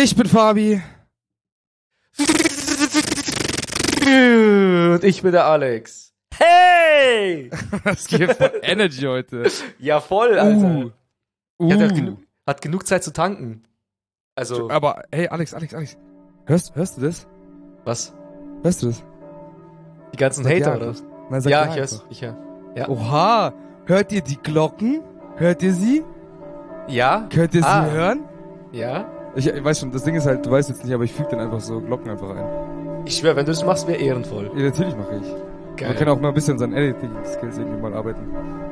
Ich 0.00 0.14
bin 0.14 0.26
Fabi. 0.26 0.80
Und 4.06 5.00
ich 5.02 5.22
bin 5.22 5.32
der 5.32 5.44
Alex. 5.46 6.14
Hey! 6.36 7.50
Was 7.82 8.06
gibt 8.06 8.34
für 8.34 8.62
Energy 8.62 9.02
heute? 9.02 9.50
Ja, 9.80 9.98
voll, 10.00 10.38
Alter. 10.38 10.92
Uh. 11.58 11.68
Ja, 11.68 11.76
der 11.78 11.86
hat, 11.88 11.92
Uh. 11.94 11.96
genu 11.96 12.16
hat 12.46 12.62
genug 12.62 12.86
Zeit 12.86 13.02
zu 13.02 13.12
tanken. 13.12 13.64
Also, 14.36 14.70
Aber, 14.70 15.02
hey, 15.10 15.26
Alex, 15.26 15.52
Alex, 15.52 15.74
Alex. 15.74 15.96
Hörst, 16.46 16.76
hörst 16.76 16.96
du 16.96 17.00
das? 17.00 17.26
was? 17.84 18.14
Hörst 18.62 18.82
du 18.84 18.86
das? 18.90 19.02
Die 20.12 20.16
ganzen 20.16 20.44
Sag 20.44 20.52
Hater, 20.54 20.70
ja 20.70 20.76
oder? 20.76 20.94
Nein, 21.28 21.40
sag 21.40 21.50
Ja, 21.50 21.64
ja 21.64 21.70
ich 21.72 21.76
hör's. 21.76 22.04
Ich 22.08 22.22
hör. 22.22 22.36
Ja. 22.76 22.88
Oha. 22.88 23.52
Hört 23.86 24.12
ihr 24.12 24.22
die 24.22 24.36
Glocken? 24.36 25.00
Hört 25.38 25.60
ihr 25.64 25.74
sie? 25.74 26.04
Ja? 26.86 27.26
Könnt 27.34 27.54
ihr 27.54 27.62
sie 27.62 27.68
Ah. 27.68 27.84
hören? 27.86 28.20
Ja? 28.70 29.10
Ich, 29.38 29.46
ich 29.46 29.62
weiß 29.62 29.78
schon, 29.78 29.92
das 29.92 30.02
Ding 30.02 30.16
ist 30.16 30.26
halt, 30.26 30.44
du 30.44 30.50
weißt 30.50 30.68
jetzt 30.68 30.84
nicht, 30.84 30.92
aber 30.92 31.04
ich 31.04 31.12
füge 31.12 31.28
dann 31.30 31.38
einfach 31.38 31.60
so 31.60 31.80
Glocken 31.80 32.10
einfach 32.10 32.30
ein. 32.30 33.06
Ich 33.06 33.18
schwör, 33.18 33.36
wenn 33.36 33.46
du 33.46 33.52
das 33.52 33.64
machst, 33.64 33.86
wäre 33.86 33.98
ehrenvoll. 33.98 34.50
Ja, 34.56 34.64
natürlich 34.64 34.96
mache 34.96 35.14
ich. 35.14 35.28
Man 35.28 35.76
kann 35.76 35.94
Geil. 35.94 36.08
auch 36.08 36.20
mal 36.20 36.28
ein 36.28 36.34
bisschen 36.34 36.54
an 36.54 36.58
seinen 36.58 36.72
Editing-Skills 36.72 37.58
irgendwie 37.58 37.80
mal 37.80 37.94
arbeiten. 37.94 38.20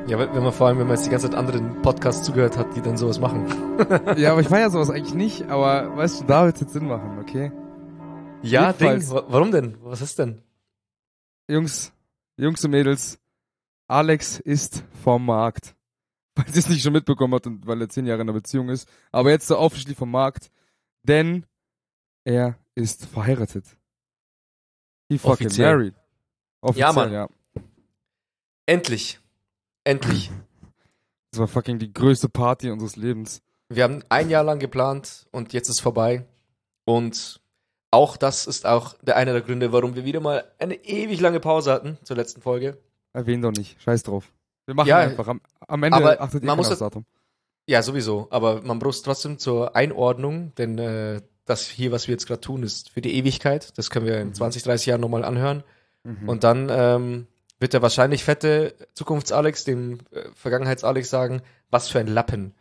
Ja, 0.07 0.19
wenn 0.19 0.43
man 0.43 0.51
vor 0.51 0.67
allem, 0.67 0.77
wenn 0.79 0.87
man 0.87 0.97
jetzt 0.97 1.05
die 1.05 1.09
ganze 1.09 1.29
Zeit 1.29 1.37
anderen 1.39 1.81
Podcasts 1.81 2.21
zugehört 2.23 2.57
hat, 2.57 2.75
die 2.75 2.81
dann 2.81 2.97
sowas 2.97 3.17
machen. 3.21 3.45
ja, 4.17 4.33
aber 4.33 4.41
ich 4.41 4.51
war 4.51 4.59
ja 4.59 4.69
sowas 4.69 4.89
eigentlich 4.89 5.13
nicht, 5.13 5.49
aber 5.49 5.95
weißt 5.95 6.19
du, 6.19 6.25
da 6.25 6.43
wird's 6.43 6.59
jetzt 6.59 6.73
Sinn 6.73 6.85
machen, 6.85 7.17
okay? 7.21 7.53
Ja, 8.41 8.73
Ding. 8.73 8.89
Jedenfalls. 8.89 9.25
Warum 9.29 9.51
denn? 9.51 9.77
Was 9.83 10.01
ist 10.01 10.19
denn? 10.19 10.41
Jungs, 11.49 11.93
Jungs 12.35 12.65
und 12.65 12.71
Mädels, 12.71 13.19
Alex 13.87 14.41
ist 14.41 14.83
vom 15.01 15.25
Markt. 15.25 15.75
Weil 16.35 16.47
sie 16.49 16.59
es 16.59 16.67
nicht 16.67 16.83
schon 16.83 16.91
mitbekommen 16.91 17.33
hat 17.33 17.47
und 17.47 17.65
weil 17.65 17.81
er 17.81 17.89
zehn 17.89 18.05
Jahre 18.05 18.21
in 18.21 18.29
einer 18.29 18.37
Beziehung 18.37 18.67
ist. 18.67 18.87
Aber 19.13 19.31
jetzt 19.31 19.47
so 19.47 19.57
offiziell 19.57 19.95
vom 19.95 20.11
Markt. 20.11 20.51
Denn 21.07 21.45
er 22.25 22.57
ist 22.75 23.05
verheiratet. 23.05 23.65
He 25.09 25.17
fucking 25.17 25.47
Offiziell. 25.47 25.67
married. 25.77 25.95
Offiziell, 26.61 26.87
Ja, 26.87 26.93
Mann. 26.93 27.11
ja. 27.13 27.27
Endlich. 28.65 29.19
Endlich. 29.83 30.31
Das 31.31 31.41
war 31.41 31.47
fucking 31.49 31.77
die 31.77 31.91
größte 31.93 32.29
Party 32.29 32.71
unseres 32.71 32.95
Lebens. 32.95 33.41
Wir 33.69 33.83
haben 33.83 34.01
ein 34.07 34.29
Jahr 34.29 34.45
lang 34.45 34.59
geplant 34.59 35.27
und 35.31 35.51
jetzt 35.51 35.67
ist 35.69 35.81
vorbei. 35.81 36.25
Und 36.85 37.41
auch 37.91 38.15
das 38.15 38.47
ist 38.47 38.65
auch 38.65 38.95
der 39.03 39.17
eine 39.17 39.33
der 39.33 39.41
Gründe, 39.41 39.71
warum 39.73 39.93
wir 39.93 40.05
wieder 40.05 40.21
mal 40.21 40.49
eine 40.57 40.75
ewig 40.85 41.19
lange 41.19 41.41
Pause 41.41 41.73
hatten 41.73 41.97
zur 42.03 42.15
letzten 42.15 42.41
Folge. 42.41 42.77
Erwähnt 43.13 43.43
doch 43.43 43.51
nicht. 43.51 43.79
Scheiß 43.81 44.03
drauf. 44.03 44.31
Wir 44.65 44.73
machen 44.73 44.87
Ja, 44.87 44.99
einfach. 44.99 45.27
Am, 45.27 45.41
am 45.67 45.83
Ende 45.83 45.97
aber 45.97 46.21
achtet 46.21 46.41
ihr 46.41 46.45
man 46.47 46.53
keiner 46.53 46.55
muss 46.55 46.69
das- 46.69 46.79
Datum. 46.79 47.05
Ja, 47.67 47.83
sowieso. 47.83 48.27
Aber 48.29 48.61
man 48.61 48.79
braucht 48.79 49.03
trotzdem 49.03 49.37
zur 49.37 49.75
Einordnung, 49.75 50.53
denn 50.57 50.77
äh, 50.77 51.21
das 51.45 51.67
hier, 51.67 51.91
was 51.91 52.07
wir 52.07 52.13
jetzt 52.13 52.25
gerade 52.25 52.41
tun, 52.41 52.63
ist 52.63 52.89
für 52.91 53.01
die 53.01 53.15
Ewigkeit. 53.15 53.77
Das 53.77 53.89
können 53.89 54.05
wir 54.05 54.19
in 54.19 54.33
20, 54.33 54.63
30 54.63 54.87
Jahren 54.87 55.01
nochmal 55.01 55.25
anhören. 55.25 55.63
Mhm. 56.03 56.29
Und 56.29 56.43
dann 56.43 56.69
ähm, 56.71 57.27
wird 57.59 57.73
der 57.73 57.81
wahrscheinlich 57.81 58.23
fette 58.23 58.73
Zukunfts-Alex 58.93 59.65
dem 59.65 59.99
äh, 60.11 60.29
Vergangenheits-Alex 60.35 61.09
sagen, 61.09 61.41
was 61.69 61.89
für 61.89 61.99
ein 61.99 62.07
Lappen. 62.07 62.53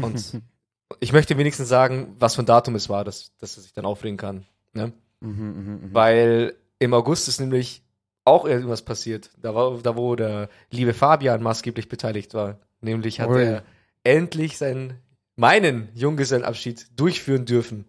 Und 0.00 0.42
ich 1.00 1.12
möchte 1.12 1.38
wenigstens 1.38 1.68
sagen, 1.68 2.14
was 2.18 2.34
für 2.34 2.42
ein 2.42 2.46
Datum 2.46 2.74
es 2.74 2.88
war, 2.88 3.04
dass, 3.04 3.36
dass 3.38 3.56
er 3.56 3.62
sich 3.62 3.72
dann 3.72 3.86
aufregen 3.86 4.18
kann. 4.18 4.44
Ne? 4.74 4.92
Mhm, 5.20 5.30
mhm, 5.30 5.80
mhm. 5.84 5.94
Weil 5.94 6.56
im 6.78 6.92
August 6.92 7.28
ist 7.28 7.40
nämlich 7.40 7.82
auch 8.24 8.44
irgendwas 8.44 8.82
passiert. 8.82 9.30
Da, 9.40 9.54
war, 9.54 9.78
da 9.82 9.96
wo 9.96 10.14
der 10.14 10.48
liebe 10.70 10.94
Fabian 10.94 11.42
maßgeblich 11.42 11.88
beteiligt 11.88 12.34
war. 12.34 12.58
Nämlich 12.80 13.20
hat 13.20 13.30
Ui. 13.30 13.42
er 13.42 13.62
endlich 14.04 14.58
seinen, 14.58 14.98
meinen 15.36 15.88
Junggesellenabschied 15.94 16.98
durchführen 16.98 17.44
dürfen. 17.44 17.84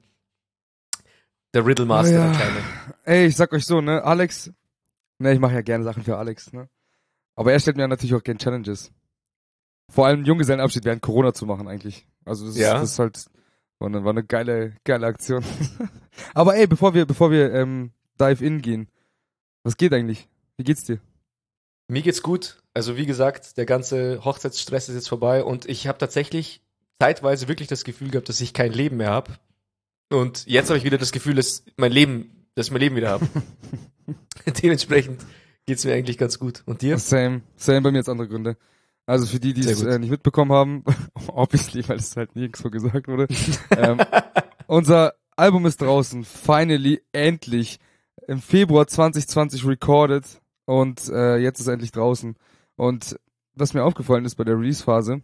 Der 1.53 1.65
Riddle 1.65 1.85
Master, 1.85 2.13
Ja. 2.13 2.27
der 2.27 2.35
Kleine. 2.35 2.63
Ey, 3.03 3.25
ich 3.27 3.35
sag 3.35 3.53
euch 3.53 3.65
so, 3.65 3.81
ne, 3.81 4.03
Alex, 4.03 4.51
ne, 5.19 5.33
ich 5.33 5.39
mache 5.39 5.53
ja 5.53 5.61
gerne 5.61 5.83
Sachen 5.83 6.03
für 6.03 6.17
Alex, 6.17 6.51
ne. 6.53 6.67
Aber 7.35 7.51
er 7.51 7.59
stellt 7.59 7.77
mir 7.77 7.87
natürlich 7.87 8.15
auch 8.15 8.23
gerne 8.23 8.39
Challenges. 8.39 8.91
Vor 9.91 10.07
allem 10.07 10.23
Junggesellenabschied 10.23 10.85
während 10.85 11.01
Corona 11.01 11.33
zu 11.33 11.45
machen 11.45 11.67
eigentlich. 11.67 12.07
Also 12.25 12.45
das, 12.47 12.57
Ja. 12.57 12.75
ist, 12.75 12.81
das 12.81 12.91
ist 12.91 12.99
halt 12.99 13.25
war 13.79 13.87
eine, 13.89 14.03
war 14.03 14.11
eine 14.11 14.23
geile, 14.23 14.77
geile 14.85 15.07
Aktion. 15.07 15.43
Aber 16.33 16.55
ey, 16.55 16.67
bevor 16.67 16.93
wir, 16.93 17.05
bevor 17.05 17.31
wir 17.31 17.53
ähm, 17.53 17.91
dive 18.19 18.43
in 18.45 18.61
gehen, 18.61 18.87
was 19.63 19.77
geht 19.77 19.93
eigentlich? 19.93 20.29
Wie 20.57 20.63
geht's 20.63 20.85
dir? 20.85 20.99
Mir 21.93 22.01
geht's 22.01 22.23
gut. 22.23 22.57
Also 22.73 22.97
wie 22.97 23.05
gesagt, 23.05 23.55
der 23.55 23.67
ganze 23.67 24.25
Hochzeitsstress 24.25 24.89
ist 24.89 24.95
jetzt 24.95 25.09
vorbei 25.09 25.43
und 25.43 25.69
ich 25.69 25.85
habe 25.85 25.99
tatsächlich 25.99 26.63
zeitweise 26.99 27.47
wirklich 27.47 27.67
das 27.67 27.83
Gefühl 27.83 28.09
gehabt, 28.09 28.29
dass 28.29 28.41
ich 28.41 28.51
kein 28.51 28.73
Leben 28.73 28.97
mehr 28.97 29.11
habe. 29.11 29.33
Und 30.09 30.47
jetzt 30.47 30.69
habe 30.69 30.79
ich 30.79 30.85
wieder 30.85 30.97
das 30.97 31.11
Gefühl, 31.11 31.35
dass 31.35 31.63
mein 31.77 31.91
Leben, 31.91 32.47
dass 32.55 32.65
ich 32.65 32.71
mein 32.71 32.81
Leben 32.81 32.95
wieder 32.95 33.11
habe. 33.11 33.27
Dementsprechend 34.63 35.21
geht's 35.67 35.85
mir 35.85 35.93
eigentlich 35.93 36.17
ganz 36.17 36.39
gut. 36.39 36.63
Und 36.65 36.81
dir? 36.81 36.97
Same, 36.97 37.43
same 37.57 37.81
bei 37.81 37.91
mir 37.91 37.99
jetzt 37.99 38.09
andere 38.09 38.27
Gründe. 38.27 38.57
Also 39.05 39.27
für 39.27 39.39
die, 39.39 39.53
die 39.53 39.61
es 39.61 39.83
äh, 39.83 39.99
nicht 39.99 40.09
mitbekommen 40.09 40.51
haben, 40.51 40.83
obviously, 41.27 41.87
weil 41.87 41.97
es 41.97 42.17
halt 42.17 42.35
nirgendwo 42.35 42.71
gesagt 42.71 43.07
wurde, 43.07 43.27
ähm, 43.77 43.99
unser 44.65 45.13
Album 45.35 45.67
ist 45.67 45.79
draußen, 45.79 46.23
finally, 46.23 47.03
endlich, 47.11 47.79
im 48.27 48.41
Februar 48.41 48.87
2020 48.87 49.63
recorded 49.67 50.25
und 50.65 51.09
äh, 51.09 51.37
jetzt 51.37 51.59
ist 51.59 51.67
endlich 51.67 51.91
draußen. 51.91 52.35
Und 52.75 53.19
was 53.55 53.73
mir 53.73 53.83
aufgefallen 53.83 54.25
ist 54.25 54.35
bei 54.35 54.43
der 54.43 54.57
Release-Phase, 54.57 55.21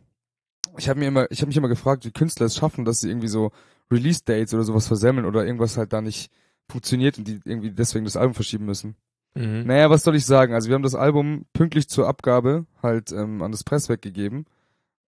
ich 0.78 0.90
habe 0.90 1.00
mir 1.00 1.08
immer, 1.08 1.32
ich 1.32 1.40
habe 1.42 1.48
mich 1.48 1.58
immer 1.58 1.68
gefragt, 1.68 2.06
wie 2.06 2.12
Künstler 2.12 2.46
es 2.46 2.56
schaffen, 2.56 2.86
dass 2.86 3.00
sie 3.00 3.10
irgendwie 3.10 3.28
so 3.28 3.52
Release-Dates 3.92 4.54
oder 4.54 4.64
sowas 4.64 4.88
versemmeln 4.88 5.26
oder 5.26 5.46
irgendwas 5.46 5.78
halt 5.78 5.94
da 5.94 6.02
nicht 6.02 6.32
funktioniert 6.70 7.18
und 7.18 7.28
die 7.28 7.40
irgendwie 7.44 7.72
deswegen 7.72 8.06
das 8.06 8.18
Album 8.18 8.36
verschieben 8.36 8.66
müssen. 8.66 8.96
Mhm. 9.36 9.66
Naja, 9.66 9.90
was 9.90 10.04
soll 10.04 10.16
ich 10.16 10.26
sagen? 10.26 10.54
Also 10.54 10.68
wir 10.70 10.76
haben 10.76 10.84
das 10.84 10.96
Album 10.96 11.46
pünktlich 11.54 11.90
zur 11.90 12.08
Abgabe 12.08 12.66
halt 12.82 13.12
ähm, 13.12 13.42
an 13.42 13.52
das 13.52 13.64
Presswerk 13.64 14.02
gegeben 14.02 14.46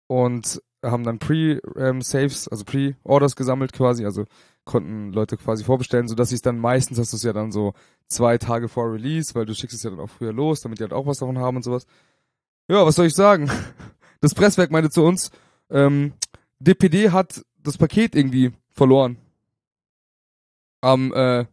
und 0.07 0.61
haben 0.91 1.03
dann 1.03 1.19
Pre-Saves, 1.19 2.47
also 2.47 2.63
Pre-Orders 2.63 3.35
gesammelt 3.35 3.73
quasi, 3.73 4.05
also 4.05 4.25
konnten 4.63 5.13
Leute 5.13 5.37
quasi 5.37 5.63
vorbestellen, 5.63 6.07
sodass 6.07 6.29
sie 6.29 6.35
es 6.35 6.41
dann 6.41 6.59
meistens 6.59 6.97
hast 6.97 7.13
du 7.13 7.17
es 7.17 7.23
ja 7.23 7.33
dann 7.33 7.51
so 7.51 7.73
zwei 8.07 8.37
Tage 8.37 8.67
vor 8.67 8.91
Release, 8.91 9.35
weil 9.35 9.45
du 9.45 9.53
schickst 9.53 9.75
es 9.75 9.83
ja 9.83 9.91
dann 9.91 9.99
auch 9.99 10.09
früher 10.09 10.33
los, 10.33 10.61
damit 10.61 10.79
die 10.79 10.83
halt 10.83 10.93
auch 10.93 11.05
was 11.05 11.19
davon 11.19 11.37
haben 11.37 11.57
und 11.57 11.63
sowas. 11.63 11.85
Ja, 12.67 12.85
was 12.85 12.95
soll 12.95 13.07
ich 13.07 13.15
sagen? 13.15 13.49
Das 14.21 14.33
Presswerk 14.33 14.71
meinte 14.71 14.89
zu 14.89 15.03
uns, 15.03 15.29
ähm, 15.69 16.13
DPD 16.59 17.11
hat 17.11 17.45
das 17.61 17.77
Paket 17.77 18.15
irgendwie 18.15 18.53
verloren. 18.71 19.17
Am 20.81 21.13
äh, 21.13 21.45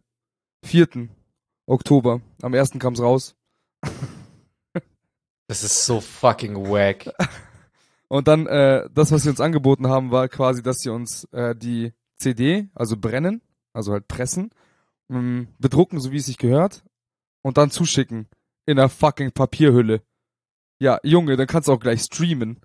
4. 0.63 1.09
Oktober. 1.67 2.21
Am 2.41 2.53
1. 2.53 2.71
kam's 2.79 3.01
raus. 3.01 3.35
Das 5.47 5.61
ist 5.61 5.85
so 5.85 5.99
fucking 5.99 6.55
wack. 6.69 7.13
Und 8.13 8.27
dann, 8.27 8.45
äh, 8.45 8.87
das, 8.93 9.11
was 9.11 9.23
sie 9.23 9.29
uns 9.29 9.41
angeboten 9.41 9.87
haben, 9.87 10.11
war 10.11 10.29
quasi, 10.29 10.61
dass 10.61 10.81
sie 10.81 10.91
uns 10.91 11.23
äh, 11.31 11.55
die 11.55 11.93
CD, 12.15 12.69
also 12.75 12.95
brennen, 12.95 13.41
also 13.73 13.91
halt 13.91 14.07
pressen, 14.07 14.51
mh, 15.07 15.47
bedrucken, 15.57 15.99
so 15.99 16.11
wie 16.11 16.17
es 16.17 16.27
sich 16.27 16.37
gehört, 16.37 16.83
und 17.41 17.57
dann 17.57 17.71
zuschicken. 17.71 18.27
In 18.67 18.77
einer 18.77 18.89
fucking 18.89 19.31
Papierhülle. 19.31 20.03
Ja, 20.77 20.99
Junge, 21.01 21.37
dann 21.37 21.47
kannst 21.47 21.67
du 21.67 21.73
auch 21.73 21.79
gleich 21.79 22.01
streamen. 22.01 22.59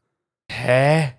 Hä? 0.50 1.14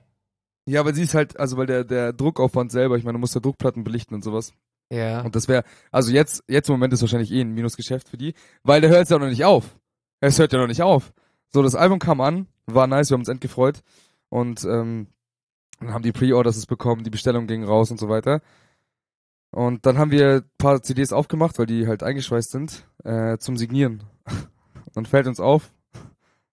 Ja, 0.67 0.81
aber 0.81 0.93
sie 0.93 1.01
ist 1.01 1.15
halt, 1.15 1.39
also 1.39 1.57
weil 1.57 1.65
der, 1.65 1.83
der 1.83 2.13
Druckaufwand 2.13 2.71
selber, 2.71 2.97
ich 2.97 3.03
meine, 3.03 3.13
du 3.13 3.19
musst 3.21 3.33
ja 3.33 3.41
Druckplatten 3.41 3.83
belichten 3.83 4.13
und 4.13 4.23
sowas. 4.23 4.53
Ja. 4.91 5.21
Und 5.21 5.35
das 5.35 5.47
wäre, 5.47 5.63
also 5.91 6.11
jetzt, 6.11 6.43
jetzt 6.47 6.69
im 6.69 6.73
Moment 6.73 6.93
ist 6.93 7.01
wahrscheinlich 7.01 7.31
eh 7.31 7.41
ein 7.41 7.55
Minusgeschäft 7.55 8.07
für 8.07 8.17
die, 8.17 8.35
weil 8.61 8.79
der 8.79 8.91
hört 8.91 9.09
ja 9.09 9.17
noch 9.17 9.25
nicht 9.25 9.43
auf. 9.43 9.75
Es 10.19 10.37
hört 10.37 10.53
ja 10.53 10.59
noch 10.59 10.67
nicht 10.67 10.83
auf. 10.83 11.13
So, 11.51 11.63
das 11.63 11.73
Album 11.73 11.97
kam 11.97 12.21
an, 12.21 12.45
war 12.67 12.85
nice, 12.85 13.09
wir 13.09 13.15
haben 13.15 13.21
uns 13.21 13.27
endgefreut. 13.27 13.81
Und 14.29 14.63
ähm, 14.63 15.07
dann 15.79 15.93
haben 15.93 16.03
die 16.03 16.11
Pre-Orders 16.11 16.57
es 16.57 16.65
bekommen, 16.65 17.03
die 17.03 17.09
Bestellung 17.09 17.47
ging 17.47 17.63
raus 17.63 17.91
und 17.91 17.99
so 17.99 18.09
weiter. 18.09 18.41
Und 19.51 19.85
dann 19.85 19.97
haben 19.97 20.11
wir 20.11 20.43
ein 20.43 20.51
paar 20.57 20.81
CDs 20.83 21.11
aufgemacht, 21.11 21.57
weil 21.57 21.65
die 21.65 21.87
halt 21.87 22.03
eingeschweißt 22.03 22.51
sind, 22.51 22.85
äh, 23.03 23.37
zum 23.37 23.57
Signieren. 23.57 24.03
Und 24.25 24.95
dann 24.95 25.05
fällt 25.05 25.27
uns 25.27 25.39
auf, 25.39 25.71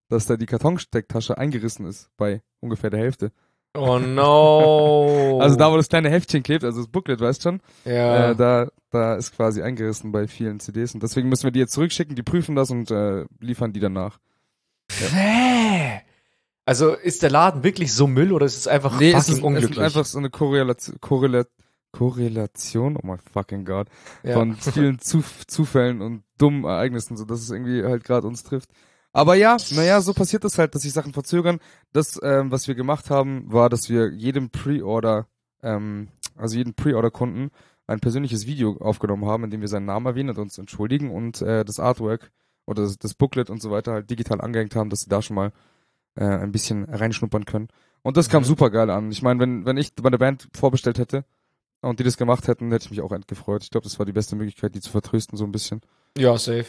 dass 0.09 0.27
da 0.27 0.37
die 0.37 0.47
Kartonstecktasche 0.47 1.37
eingerissen 1.37 1.87
ist 1.87 2.11
bei 2.17 2.43
ungefähr 2.61 2.91
der 2.91 3.01
Hälfte. 3.01 3.33
Oh 3.77 3.99
no. 3.99 5.39
Also 5.43 5.57
da, 5.57 5.71
wo 5.71 5.77
das 5.77 5.89
kleine 5.89 6.09
Heftchen 6.09 6.43
klebt, 6.43 6.65
also 6.65 6.81
das 6.81 6.89
Booklet, 6.89 7.21
weißt 7.21 7.43
schon, 7.43 7.61
ja. 7.85 8.31
äh, 8.31 8.37
da, 8.37 8.69
da 8.91 9.17
ist 9.17 9.37
quasi 9.37 9.61
eingerissen 9.61 10.11
bei 10.13 10.27
vielen 10.27 10.61
CDs 10.61 10.95
und 10.95 11.03
deswegen 11.03 11.29
müssen 11.29 11.45
wir 11.45 11.51
die 11.51 11.59
jetzt 11.59 11.73
zurückschicken, 11.73 12.17
die 12.17 12.23
prüfen 12.23 12.57
das 12.57 12.71
und 12.71 12.91
äh, 12.91 13.27
liefern 13.39 13.75
die 13.75 13.81
danach. 13.81 14.19
Hä? 14.91 16.01
Also 16.67 16.93
ist 16.93 17.23
der 17.23 17.31
Laden 17.31 17.63
wirklich 17.65 17.95
so 17.95 18.07
Müll 18.07 18.33
oder 18.33 18.45
ist 18.45 18.57
es 18.57 18.69
einfach 18.69 18.99
Nee, 18.99 19.13
fucking 19.13 19.19
es 19.19 19.29
ist, 19.29 19.39
es 19.39 19.43
unglücklich? 19.43 19.79
ist 19.79 19.85
einfach 19.85 20.05
so 20.05 20.19
eine 20.19 20.31
Korrelation, 20.31 21.01
Korrelat 21.01 21.49
Korrelation, 21.93 22.97
oh 22.97 23.07
my 23.07 23.17
fucking 23.33 23.65
god, 23.65 23.89
ja. 24.23 24.35
von 24.35 24.55
vielen 24.57 24.99
Zuf 24.99 25.47
Zufällen 25.47 26.03
und 26.03 26.25
dummen 26.37 26.65
Ereignissen, 26.65 27.17
so 27.17 27.25
dass 27.25 27.41
es 27.41 27.51
irgendwie 27.51 27.83
halt 27.85 28.05
gerade 28.05 28.27
uns 28.27 28.43
trifft. 28.43 28.69
Aber 29.13 29.35
ja, 29.35 29.57
naja, 29.71 30.03
so 30.03 30.13
passiert 30.13 30.45
das 30.45 30.59
halt, 30.59 30.75
dass 30.75 30.83
sich 30.83 30.93
Sachen 30.93 31.15
verzögern. 31.15 31.59
Das, 31.95 32.21
ähm, 32.23 32.51
was 32.51 32.69
wir 32.69 32.75
gemacht 32.75 33.09
haben, 33.09 33.51
war, 33.51 33.71
dass 33.71 33.89
wir 33.89 34.13
jedem 34.13 34.51
Pre-Order 34.51 35.27
ähm, 35.63 36.09
also 36.37 36.57
jeden 36.57 36.75
Pre-Order-Kunden 36.75 37.51
ein 37.87 38.01
persönliches 38.01 38.47
Video 38.47 38.77
aufgenommen 38.79 39.27
haben, 39.27 39.45
in 39.45 39.51
dem 39.51 39.61
wir 39.61 39.69
seinen 39.69 39.87
Namen 39.87 40.07
erwähnen 40.07 40.31
und 40.31 40.39
uns 40.39 40.59
entschuldigen 40.59 41.11
und 41.11 41.41
äh, 41.43 41.65
das 41.65 41.79
Artwork 41.79 42.31
oder 42.67 42.83
das, 42.83 42.99
das 42.99 43.15
Booklet 43.15 43.49
und 43.49 43.63
so 43.63 43.71
weiter 43.71 43.93
halt 43.93 44.11
digital 44.11 44.41
angehängt 44.41 44.75
haben, 44.75 44.91
dass 44.91 45.01
sie 45.01 45.09
da 45.09 45.23
schon 45.23 45.37
mal 45.37 45.53
äh, 46.17 46.25
ein 46.25 46.53
bisschen 46.53 46.85
reinschnuppern 46.85 47.45
können. 47.45 47.69
Und 48.03 48.17
das 48.17 48.29
kam 48.29 48.43
Mhm. 48.43 48.47
super 48.47 48.71
geil 48.71 48.91
an. 48.91 49.11
Ich 49.11 49.23
meine, 49.23 49.41
wenn, 49.41 49.65
wenn 49.67 49.77
ich 49.77 49.93
meine 50.03 50.19
Band 50.19 50.49
vorbestellt 50.55 50.99
hätte 50.99 51.25
und 51.81 51.99
die 52.01 52.05
das 52.05 52.17
gemacht 52.17 52.49
hätten, 52.49 52.71
hätte 52.71 52.85
ich 52.87 52.91
mich 52.91 53.01
auch 53.01 53.13
endgefreut. 53.13 53.63
Ich 53.65 53.71
glaube, 53.71 53.85
das 53.85 53.99
war 53.99 54.07
die 54.07 54.13
beste 54.13 54.37
Möglichkeit, 54.37 54.75
die 54.75 54.81
zu 54.81 54.91
vertrösten, 54.91 55.37
so 55.37 55.45
ein 55.45 55.53
bisschen. 55.53 55.81
Ja, 56.17 56.37
safe. 56.39 56.67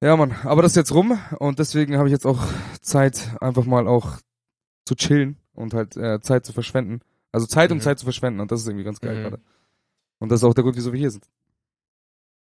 Ja, 0.00 0.16
Mann, 0.16 0.32
aber 0.44 0.62
das 0.62 0.72
ist 0.72 0.76
jetzt 0.76 0.92
rum 0.94 1.18
und 1.40 1.58
deswegen 1.58 1.96
habe 1.98 2.08
ich 2.08 2.12
jetzt 2.12 2.26
auch 2.26 2.40
Zeit, 2.80 3.36
einfach 3.40 3.64
mal 3.64 3.88
auch 3.88 4.18
zu 4.84 4.94
chillen 4.94 5.36
und 5.54 5.74
halt 5.74 5.96
äh, 5.96 6.20
Zeit 6.20 6.46
zu 6.46 6.52
verschwenden. 6.52 7.00
Also 7.32 7.46
Zeit, 7.46 7.72
um 7.72 7.78
Mhm. 7.78 7.82
Zeit 7.82 7.98
zu 7.98 8.06
verschwenden 8.06 8.38
und 8.40 8.52
das 8.52 8.60
ist 8.60 8.68
irgendwie 8.68 8.84
ganz 8.84 9.00
geil 9.00 9.16
Mhm. 9.16 9.22
gerade. 9.22 9.40
Und 10.20 10.30
das 10.30 10.40
ist 10.40 10.44
auch 10.44 10.54
der 10.54 10.62
Grund, 10.62 10.76
wieso 10.76 10.92
wir 10.92 11.00
hier 11.00 11.10
sind. 11.10 11.26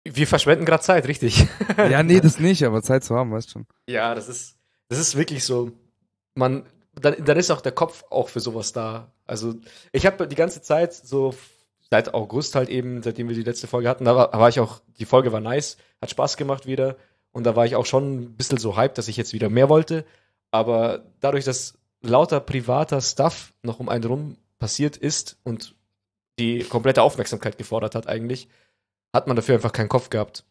Wir 0.04 0.26
verschwenden 0.26 0.64
gerade 0.64 0.82
Zeit, 0.82 1.06
richtig. 1.08 1.46
ja, 1.76 2.02
nee, 2.02 2.20
das 2.20 2.38
nicht, 2.38 2.64
aber 2.64 2.82
Zeit 2.82 3.04
zu 3.04 3.14
haben, 3.16 3.30
weißt 3.32 3.50
schon. 3.50 3.66
Ja, 3.88 4.14
das 4.14 4.28
ist, 4.28 4.56
das 4.88 4.98
ist 4.98 5.16
wirklich 5.16 5.44
so. 5.44 5.72
Man, 6.34 6.66
dann, 6.94 7.24
dann 7.24 7.38
ist 7.38 7.50
auch 7.50 7.60
der 7.60 7.72
Kopf 7.72 8.04
auch 8.10 8.28
für 8.28 8.40
sowas 8.40 8.72
da. 8.72 9.12
Also, 9.26 9.54
ich 9.92 10.06
habe 10.06 10.26
die 10.26 10.36
ganze 10.36 10.62
Zeit 10.62 10.94
so 10.94 11.34
seit 11.90 12.14
August 12.14 12.54
halt 12.54 12.70
eben, 12.70 13.02
seitdem 13.02 13.28
wir 13.28 13.36
die 13.36 13.42
letzte 13.42 13.66
Folge 13.66 13.88
hatten, 13.88 14.06
da 14.06 14.16
war, 14.16 14.32
war 14.32 14.48
ich 14.48 14.60
auch, 14.60 14.80
die 14.98 15.04
Folge 15.04 15.30
war 15.30 15.40
nice, 15.40 15.76
hat 16.00 16.10
Spaß 16.10 16.38
gemacht 16.38 16.66
wieder. 16.66 16.96
Und 17.32 17.44
da 17.44 17.54
war 17.54 17.66
ich 17.66 17.76
auch 17.76 17.86
schon 17.86 18.14
ein 18.14 18.36
bisschen 18.36 18.58
so 18.58 18.76
hyped, 18.76 18.96
dass 18.96 19.08
ich 19.08 19.16
jetzt 19.16 19.34
wieder 19.34 19.50
mehr 19.50 19.68
wollte. 19.68 20.06
Aber 20.50 21.04
dadurch, 21.20 21.44
dass 21.44 21.78
lauter 22.00 22.40
privater 22.40 23.00
Stuff 23.00 23.52
noch 23.62 23.78
um 23.78 23.88
einen 23.88 24.04
rum 24.04 24.36
passiert 24.58 24.96
ist 24.96 25.38
und 25.44 25.74
die 26.38 26.64
komplette 26.64 27.02
Aufmerksamkeit 27.02 27.58
gefordert 27.58 27.94
hat 27.94 28.06
eigentlich, 28.06 28.48
hat 29.12 29.26
man 29.26 29.36
dafür 29.36 29.56
einfach 29.56 29.72
keinen 29.72 29.88
Kopf 29.88 30.08
gehabt. 30.10 30.44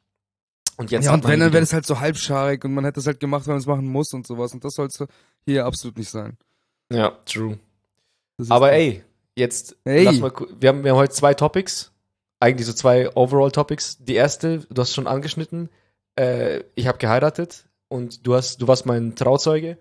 Und 0.77 0.91
jetzt 0.91 1.05
ja, 1.05 1.13
und 1.13 1.27
wenn, 1.27 1.39
dann 1.39 1.53
wäre 1.53 1.61
das 1.61 1.73
halt 1.73 1.85
so 1.85 1.99
halbscharig 1.99 2.63
und 2.65 2.73
man 2.73 2.85
hätte 2.85 2.99
es 2.99 3.07
halt 3.07 3.19
gemacht, 3.19 3.47
weil 3.47 3.53
man 3.53 3.61
es 3.61 3.67
machen 3.67 3.87
muss 3.87 4.13
und 4.13 4.25
sowas. 4.25 4.53
Und 4.53 4.63
das 4.63 4.73
soll's 4.73 5.03
hier 5.45 5.65
absolut 5.65 5.97
nicht 5.97 6.09
sein. 6.09 6.37
Ja, 6.91 7.17
true. 7.25 7.59
Aber 8.49 8.67
das. 8.67 8.77
ey, 8.77 9.03
jetzt 9.35 9.75
Ey. 9.85 10.03
lass 10.03 10.19
mal, 10.19 10.31
wir 10.59 10.69
haben, 10.69 10.83
wir 10.83 10.91
haben 10.91 10.97
heute 10.97 11.13
zwei 11.13 11.33
Topics, 11.33 11.91
eigentlich 12.39 12.67
so 12.67 12.73
zwei 12.73 13.15
Overall-Topics. 13.15 13.97
Die 13.99 14.15
erste, 14.15 14.59
du 14.69 14.81
hast 14.81 14.93
schon 14.93 15.07
angeschnitten, 15.07 15.69
äh, 16.17 16.63
ich 16.75 16.87
habe 16.87 16.97
geheiratet 16.97 17.65
und 17.87 18.25
du 18.25 18.35
hast, 18.35 18.61
du 18.61 18.67
warst 18.67 18.85
mein 18.85 19.15
Trauzeuge 19.15 19.77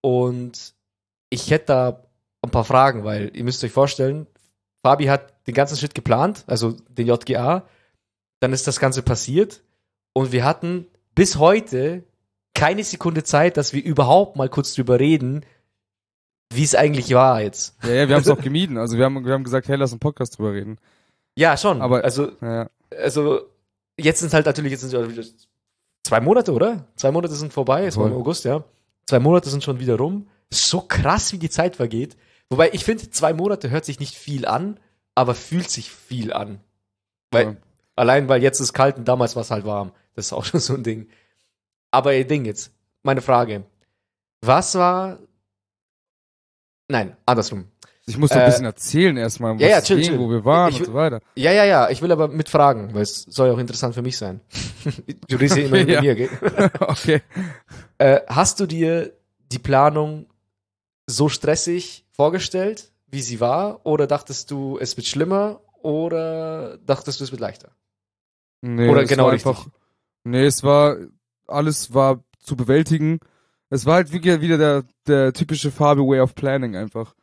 und 0.00 0.74
ich 1.30 1.50
hätte 1.50 1.66
da 1.66 2.02
ein 2.42 2.50
paar 2.50 2.64
Fragen, 2.64 3.04
weil 3.04 3.30
ihr 3.34 3.44
müsst 3.44 3.62
euch 3.64 3.72
vorstellen, 3.72 4.26
Fabi 4.82 5.06
hat 5.06 5.34
den 5.46 5.54
ganzen 5.54 5.76
Shit 5.76 5.94
geplant, 5.94 6.44
also 6.46 6.72
den 6.88 7.06
JGA, 7.06 7.66
dann 8.40 8.52
ist 8.52 8.66
das 8.66 8.78
Ganze 8.78 9.02
passiert 9.02 9.62
und 10.12 10.32
wir 10.32 10.44
hatten 10.44 10.86
bis 11.14 11.36
heute 11.36 12.04
keine 12.56 12.82
Sekunde 12.82 13.22
Zeit, 13.22 13.56
dass 13.56 13.72
wir 13.72 13.84
überhaupt 13.84 14.36
mal 14.36 14.48
kurz 14.48 14.74
drüber 14.74 14.98
reden, 14.98 15.44
wie 16.52 16.62
es 16.64 16.74
eigentlich 16.74 17.12
war 17.14 17.40
jetzt. 17.42 17.76
Ja, 17.84 17.90
ja, 17.90 18.08
wir 18.08 18.14
haben 18.16 18.22
es 18.22 18.28
auch 18.28 18.40
gemieden. 18.40 18.78
Also 18.78 18.96
wir 18.96 19.04
haben, 19.04 19.24
wir 19.24 19.32
haben 19.32 19.44
gesagt, 19.44 19.68
hey, 19.68 19.76
lass 19.76 19.92
einen 19.92 20.00
Podcast 20.00 20.38
drüber 20.38 20.52
reden. 20.52 20.78
Ja, 21.36 21.56
schon. 21.56 21.82
Aber- 21.82 22.02
also, 22.04 22.30
Ja, 22.40 22.68
also 22.96 23.40
jetzt 23.98 24.20
sind 24.20 24.32
halt 24.32 24.46
natürlich 24.46 24.72
jetzt 24.72 24.88
sind 24.88 25.46
zwei 26.04 26.20
Monate, 26.20 26.52
oder? 26.52 26.86
Zwei 26.96 27.10
Monate 27.10 27.34
sind 27.34 27.52
vorbei, 27.52 27.84
jetzt 27.84 27.96
war 27.96 28.06
im. 28.06 28.12
August, 28.14 28.44
ja. 28.44 28.64
Zwei 29.06 29.18
Monate 29.18 29.48
sind 29.50 29.62
schon 29.64 29.78
wieder 29.80 29.96
rum. 29.96 30.28
So 30.50 30.80
krass, 30.80 31.32
wie 31.32 31.38
die 31.38 31.50
Zeit 31.50 31.76
vergeht. 31.76 32.16
Wobei 32.48 32.70
ich 32.72 32.84
finde, 32.84 33.10
zwei 33.10 33.32
Monate 33.32 33.70
hört 33.70 33.84
sich 33.84 33.98
nicht 34.00 34.14
viel 34.14 34.46
an, 34.46 34.78
aber 35.14 35.34
fühlt 35.34 35.68
sich 35.70 35.90
viel 35.90 36.32
an. 36.32 36.60
Weil, 37.32 37.44
Ja. 37.44 37.56
allein 37.96 38.28
weil 38.28 38.42
jetzt 38.42 38.60
ist 38.60 38.72
kalt 38.72 38.96
und 38.98 39.06
damals 39.08 39.34
war 39.34 39.42
es 39.42 39.50
halt 39.50 39.64
warm. 39.66 39.90
Das 40.14 40.26
ist 40.26 40.32
auch 40.32 40.44
schon 40.44 40.60
so 40.60 40.74
ein 40.74 40.84
Ding. 40.84 41.08
Aber 41.96 42.14
ihr 42.14 42.26
Ding 42.26 42.44
jetzt, 42.44 42.72
meine 43.02 43.22
Frage. 43.22 43.64
Was 44.42 44.74
war. 44.74 45.18
Nein, 46.88 47.16
andersrum. 47.24 47.68
Ich 48.04 48.18
muss 48.18 48.28
doch 48.28 48.36
ein 48.36 48.42
Äh, 48.42 48.46
bisschen 48.50 48.66
erzählen 48.66 49.16
erstmal, 49.16 49.54
ja, 49.54 49.60
was 49.60 49.70
ja, 49.70 49.78
es 49.78 49.84
chill, 49.84 49.96
ging, 49.96 50.10
chill. 50.10 50.18
wo 50.18 50.28
wir 50.28 50.44
waren 50.44 50.70
Ich 50.74 50.80
und 50.80 50.84
so 50.88 50.92
weiter. 50.94 51.20
Ja, 51.36 51.52
ja, 51.52 51.64
ja, 51.64 51.88
ich 51.88 52.02
will 52.02 52.12
aber 52.12 52.28
mit 52.28 52.50
Fragen, 52.50 52.92
weil 52.92 53.00
es 53.00 53.22
soll 53.22 53.48
ja 53.48 53.54
auch 53.54 53.58
interessant 53.58 53.94
für 53.94 54.02
mich 54.02 54.18
sein. 54.18 54.42
du 55.28 55.36
redest 55.36 55.56
ja 55.56 55.64
immer 55.64 55.78
mit 55.78 55.88
ja. 55.88 56.02
mir, 56.02 56.14
gell? 56.16 56.28
okay. 56.80 57.22
Äh, 57.96 58.20
hast 58.28 58.60
du 58.60 58.66
dir 58.66 59.14
die 59.50 59.58
Planung 59.58 60.26
so 61.06 61.30
stressig 61.30 62.04
vorgestellt, 62.12 62.92
wie 63.06 63.22
sie 63.22 63.40
war? 63.40 63.86
Oder 63.86 64.06
dachtest 64.06 64.50
du, 64.50 64.76
es 64.78 64.98
wird 64.98 65.06
schlimmer? 65.06 65.62
Oder 65.80 66.76
dachtest 66.84 67.20
du, 67.20 67.24
es 67.24 67.30
wird 67.30 67.40
leichter? 67.40 67.70
Nee, 68.60 68.86
Oder 68.90 69.04
es 69.04 69.08
genau 69.08 69.24
war 69.24 69.32
richtig. 69.32 69.48
einfach, 69.48 69.66
Nee, 70.24 70.44
es 70.46 70.64
war, 70.64 70.96
alles 71.48 71.94
war 71.94 72.24
zu 72.38 72.56
bewältigen. 72.56 73.20
Es 73.70 73.86
war 73.86 73.94
halt 73.94 74.12
wieder, 74.12 74.40
wieder 74.40 74.58
der, 74.58 74.84
der 75.06 75.32
typische 75.32 75.70
Farbe 75.70 76.02
Way 76.02 76.20
of 76.20 76.34
Planning 76.34 76.76
einfach. 76.76 77.14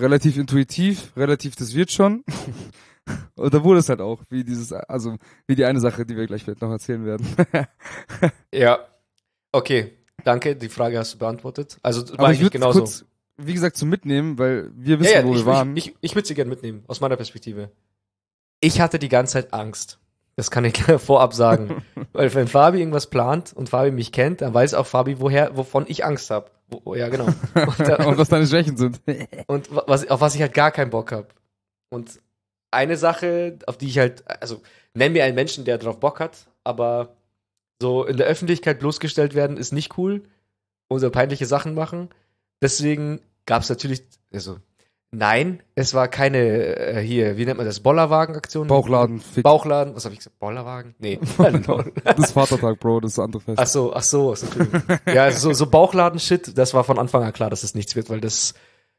Relativ 0.00 0.36
intuitiv, 0.36 1.12
relativ, 1.16 1.56
das 1.56 1.74
wird 1.74 1.90
schon. 1.90 2.24
Und 3.36 3.54
da 3.54 3.62
wurde 3.62 3.80
es 3.80 3.88
halt 3.88 4.00
auch, 4.00 4.22
wie 4.30 4.42
dieses, 4.42 4.72
also, 4.72 5.16
wie 5.46 5.54
die 5.54 5.64
eine 5.64 5.78
Sache, 5.80 6.04
die 6.04 6.16
wir 6.16 6.26
gleich 6.26 6.42
vielleicht 6.42 6.60
noch 6.62 6.70
erzählen 6.70 7.04
werden. 7.04 7.26
Ja. 8.52 8.80
Okay, 9.52 9.92
danke, 10.24 10.56
die 10.56 10.68
Frage 10.68 10.98
hast 10.98 11.14
du 11.14 11.18
beantwortet. 11.18 11.78
Also 11.82 12.06
war 12.10 12.20
Aber 12.20 12.32
ich 12.32 12.40
würde 12.40 12.50
genauso. 12.50 12.80
kurz, 12.80 13.04
wie 13.36 13.54
gesagt, 13.54 13.76
zum 13.76 13.88
Mitnehmen, 13.88 14.38
weil 14.38 14.70
wir 14.74 14.98
wissen, 14.98 15.12
ja, 15.12 15.20
ja, 15.20 15.26
wo 15.26 15.32
ich, 15.32 15.40
wir 15.40 15.46
waren. 15.46 15.76
ich, 15.76 15.88
ich, 15.88 15.96
ich 16.00 16.14
würde 16.14 16.26
sie 16.26 16.34
gerne 16.34 16.50
mitnehmen, 16.50 16.82
aus 16.88 17.00
meiner 17.00 17.16
Perspektive. 17.16 17.70
Ich 18.60 18.80
hatte 18.80 18.98
die 18.98 19.08
ganze 19.08 19.34
Zeit 19.34 19.52
Angst. 19.52 19.98
Das 20.36 20.50
kann 20.50 20.64
ich 20.64 20.76
vorab 20.98 21.34
sagen. 21.34 21.82
Weil 22.12 22.32
wenn 22.34 22.46
Fabi 22.48 22.78
irgendwas 22.78 23.08
plant 23.08 23.52
und 23.54 23.68
Fabi 23.70 23.90
mich 23.90 24.12
kennt, 24.12 24.40
dann 24.42 24.54
weiß 24.54 24.74
auch 24.74 24.86
Fabi, 24.86 25.20
woher, 25.20 25.56
wovon 25.56 25.84
ich 25.88 26.04
Angst 26.04 26.30
habe. 26.30 26.50
Wo, 26.68 26.94
ja, 26.94 27.08
genau. 27.08 27.26
Und, 27.54 27.78
da- 27.80 28.04
und 28.06 28.18
was 28.18 28.28
deine 28.28 28.44
Schwächen 28.46 28.76
sind. 28.76 29.00
und 29.46 29.72
wa- 29.74 29.84
was, 29.86 30.08
auf 30.10 30.20
was 30.20 30.34
ich 30.34 30.40
halt 30.40 30.52
gar 30.52 30.72
keinen 30.72 30.90
Bock 30.90 31.12
habe. 31.12 31.28
Und 31.90 32.20
eine 32.72 32.96
Sache, 32.96 33.58
auf 33.68 33.78
die 33.78 33.86
ich 33.86 33.98
halt, 33.98 34.24
also 34.42 34.60
nenn 34.92 35.12
mir 35.12 35.22
einen 35.24 35.36
Menschen, 35.36 35.64
der 35.64 35.78
drauf 35.78 36.00
Bock 36.00 36.18
hat, 36.18 36.48
aber 36.64 37.14
so 37.80 38.04
in 38.04 38.16
der 38.16 38.26
Öffentlichkeit 38.26 38.80
bloßgestellt 38.80 39.34
werden 39.34 39.56
ist 39.58 39.72
nicht 39.72 39.96
cool 39.96 40.24
und 40.88 40.98
so 40.98 41.08
peinliche 41.10 41.46
Sachen 41.46 41.74
machen. 41.74 42.08
Deswegen 42.60 43.20
gab 43.46 43.62
es 43.62 43.68
natürlich, 43.68 44.02
also 44.32 44.56
nein, 45.10 45.62
es 45.74 45.94
war 45.94 46.08
keine 46.08 46.38
äh, 46.38 47.00
hier, 47.00 47.36
wie 47.36 47.44
nennt 47.44 47.56
man 47.56 47.66
das, 47.66 47.80
Bollerwagen-Aktion? 47.80 48.66
Bauchladen, 48.66 49.20
Fick. 49.20 49.42
Bauchladen, 49.42 49.94
was 49.94 50.04
habe 50.04 50.14
ich 50.14 50.20
gesagt? 50.20 50.38
Bollerwagen? 50.38 50.94
Nee. 50.98 51.18
Das 52.04 52.18
ist 52.18 52.32
Vatertag, 52.32 52.80
Bro, 52.80 53.00
das 53.00 53.12
ist 53.12 53.18
das 53.18 53.24
andere 53.24 53.42
Fest. 53.42 53.58
Ach 53.58 53.66
so, 53.66 53.94
ach 53.94 54.02
so, 54.02 54.32
ach 54.32 54.36
so 54.36 54.46
ja, 55.12 55.24
also 55.24 55.48
so, 55.48 55.52
so 55.52 55.66
Bauchladen-Shit, 55.66 56.56
das 56.56 56.74
war 56.74 56.84
von 56.84 56.98
Anfang 56.98 57.22
an 57.22 57.32
klar, 57.32 57.50
dass 57.50 57.62
es 57.62 57.74
nichts 57.74 57.96
wird, 57.96 58.10
weil 58.10 58.20
das 58.20 58.54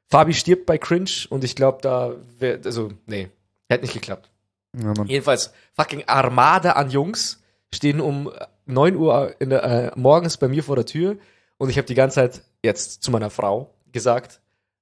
Fabi 0.10 0.34
stirbt 0.34 0.66
bei 0.66 0.78
Cringe 0.78 1.10
und 1.30 1.44
ich 1.44 1.56
glaube, 1.56 1.80
da 1.82 2.14
wär, 2.40 2.60
also, 2.64 2.92
nee, 3.06 3.30
hätte 3.70 3.84
nicht 3.84 3.94
geklappt. 3.94 4.30
Ja, 4.78 4.94
Mann. 4.94 5.08
Jedenfalls, 5.08 5.54
fucking 5.74 6.04
Armada 6.08 6.74
an 6.74 6.90
Jungs 6.90 7.42
stehen 7.74 8.00
um 8.00 8.32
9 8.66 8.96
Uhr 8.96 9.36
in 9.40 9.50
der, 9.50 9.64
äh, 9.64 9.92
morgens 9.96 10.38
bei 10.38 10.48
mir 10.48 10.64
vor 10.64 10.76
der 10.76 10.86
Tür 10.86 11.18
und 11.58 11.70
ich 11.70 11.78
habe 11.78 11.88
die 11.88 11.96
ganze 11.96 12.16
Zeit 12.16 12.42
jetzt 12.64 13.04
zu 13.04 13.12
meiner 13.12 13.30
Frau 13.30 13.74
gesagt, 13.92 14.40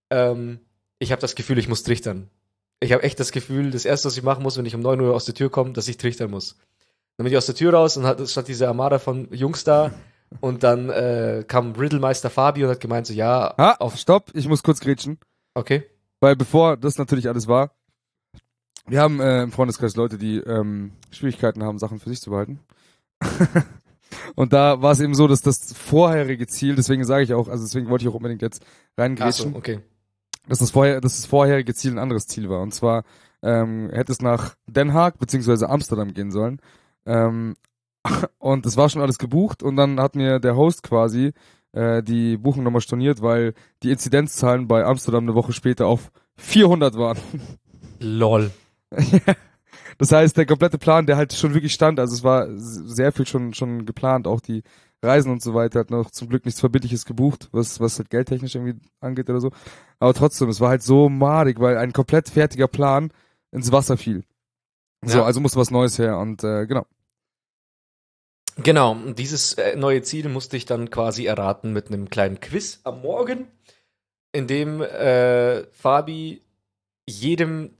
ähm, 0.10 0.60
ich 1.00 1.12
habe 1.12 1.22
das 1.22 1.36
Gefühl, 1.36 1.58
ich 1.58 1.68
muss 1.68 1.84
trichtern. 1.84 2.30
Ich 2.80 2.92
habe 2.92 3.04
echt 3.04 3.20
das 3.20 3.32
Gefühl, 3.32 3.72
das 3.72 3.86
erste, 3.86 4.08
was 4.08 4.18
ich 4.18 4.24
machen 4.24 4.44
muss, 4.44 4.58
wenn 4.58 4.66
ich 4.66 4.76
um 4.76 4.82
9 4.82 5.00
Uhr 5.02 5.16
aus 5.16 5.26
der 5.26 5.34
Tür 5.34 5.50
komme, 5.50 5.72
dass 5.74 5.88
ich 5.88 5.98
trichtern 5.98 6.30
muss. 6.32 6.58
Dann 7.18 7.24
bin 7.24 7.32
ich 7.32 7.38
aus 7.38 7.46
der 7.46 7.56
Tür 7.56 7.74
raus 7.74 7.96
und 7.98 8.06
hat, 8.06 8.28
stand 8.30 8.48
diese 8.48 8.68
Armada 8.68 9.00
von 9.00 9.34
Jungs 9.34 9.64
da 9.64 9.94
und 10.42 10.64
dann 10.64 10.90
äh, 10.90 11.46
kam 11.48 11.72
Riddlemeister 11.74 12.30
Fabi 12.30 12.64
und 12.66 12.70
hat 12.72 12.82
gemeint 12.82 13.08
so, 13.08 13.14
ja, 13.14 13.54
Ah, 13.58 13.76
auf, 13.80 13.96
stopp, 13.98 14.32
ich 14.34 14.48
muss 14.48 14.64
kurz 14.64 14.80
grätschen. 14.80 15.18
okay. 15.54 15.84
Weil 16.22 16.36
bevor 16.36 16.76
das 16.78 16.98
natürlich 16.98 17.28
alles 17.28 17.48
war, 17.48 17.72
wir 18.88 19.02
haben 19.02 19.20
äh, 19.20 19.44
im 19.44 19.52
Freundeskreis 19.52 19.96
Leute, 19.96 20.18
die 20.18 20.38
ähm, 20.38 20.92
Schwierigkeiten 21.12 21.64
haben, 21.64 21.78
Sachen 21.78 22.00
für 22.00 22.10
sich 22.10 22.22
zu 22.22 22.30
behalten. 22.32 22.60
Und 24.36 24.54
da 24.54 24.82
war 24.82 24.92
es 24.92 25.00
eben 25.00 25.14
so, 25.16 25.28
dass 25.28 25.42
das 25.42 25.74
vorherige 25.74 26.48
Ziel, 26.48 26.76
deswegen 26.76 27.04
sage 27.06 27.24
ich 27.24 27.34
auch, 27.34 27.48
also 27.48 27.64
deswegen 27.64 27.90
wollte 27.90 28.04
ich 28.06 28.10
auch 28.10 28.16
unbedingt 28.16 28.42
jetzt 28.42 28.64
reingrätschen, 28.98 29.52
so, 29.54 29.58
okay. 29.58 29.80
Dass 30.48 30.60
das, 30.60 30.72
vorher, 30.72 31.02
dass 31.02 31.18
das 31.18 31.26
vorherige 31.26 31.74
Ziel 31.74 31.92
ein 31.92 32.00
anderes 32.00 32.28
Ziel 32.28 32.50
war. 32.50 32.62
Und 32.62 32.74
zwar 32.74 33.04
ähm, 33.42 33.90
hätte 33.92 34.12
es 34.12 34.22
nach 34.22 34.56
Den 34.68 34.94
Haag 34.94 35.20
beziehungsweise 35.20 35.70
Amsterdam 35.70 36.14
gehen 36.14 36.32
sollen. 36.32 36.60
Ähm, 37.06 37.56
und 38.40 38.66
es 38.66 38.78
war 38.78 38.90
schon 38.90 39.02
alles 39.02 39.18
gebucht 39.18 39.64
und 39.64 39.76
dann 39.76 40.00
hat 40.00 40.16
mir 40.16 40.40
der 40.40 40.56
Host 40.56 40.84
quasi 40.84 41.34
äh, 41.72 42.02
die 42.04 42.38
Buchung 42.38 42.64
nochmal 42.64 42.82
storniert, 42.82 43.22
weil 43.22 43.54
die 43.84 43.92
Inzidenzzahlen 43.92 44.68
bei 44.68 44.86
Amsterdam 44.86 45.24
eine 45.24 45.36
Woche 45.36 45.54
später 45.54 45.88
auf 45.88 46.12
400 46.38 46.96
waren. 46.96 47.18
Lol. 48.00 48.52
das 49.98 50.12
heißt, 50.12 50.38
der 50.38 50.46
komplette 50.46 50.78
Plan, 50.78 51.06
der 51.06 51.18
halt 51.18 51.34
schon 51.34 51.54
wirklich 51.54 51.74
stand, 51.74 52.00
also 52.00 52.14
es 52.14 52.24
war 52.24 52.48
sehr 52.56 53.12
viel 53.12 53.26
schon 53.26 53.54
schon 53.54 53.86
geplant, 53.86 54.28
auch 54.28 54.42
die 54.42 54.64
Reisen 55.06 55.32
und 55.32 55.42
so 55.42 55.54
weiter, 55.54 55.80
hat 55.80 55.90
noch 55.92 56.12
zum 56.12 56.30
Glück 56.30 56.46
nichts 56.46 56.60
Verbindliches 56.60 57.06
gebucht, 57.06 57.50
was, 57.52 57.80
was 57.80 57.98
halt 57.98 58.10
geldtechnisch 58.10 58.56
irgendwie 58.56 58.80
angeht 59.00 59.30
oder 59.30 59.40
so. 59.40 59.52
Aber 60.00 60.14
trotzdem, 60.14 60.50
es 60.50 60.60
war 60.60 60.70
halt 60.70 60.84
so 60.84 61.10
madig, 61.10 61.60
weil 61.60 61.78
ein 61.78 61.94
komplett 61.94 62.30
fertiger 62.30 62.68
Plan 62.68 63.12
ins 63.52 63.72
Wasser 63.72 63.98
fiel. 63.98 64.24
So, 65.04 65.20
Ja. 65.20 65.26
also 65.26 65.40
musste 65.40 65.60
was 65.60 65.72
Neues 65.72 66.00
her 66.00 66.18
und 66.18 66.44
äh, 66.44 66.66
genau. 66.66 66.86
Genau, 68.58 68.92
und 68.94 69.20
dieses 69.20 69.54
äh, 69.56 69.76
neue 69.76 70.02
Ziel 70.02 70.30
musste 70.30 70.56
ich 70.56 70.66
dann 70.66 70.90
quasi 70.90 71.26
erraten 71.26 71.74
mit 71.74 71.88
einem 71.88 72.10
kleinen 72.10 72.40
Quiz 72.40 72.80
am 72.84 73.02
Morgen, 73.02 73.48
in 74.32 74.48
dem 74.48 74.82
äh, 74.82 75.66
Fabi 75.74 76.42
jedem 77.06 77.72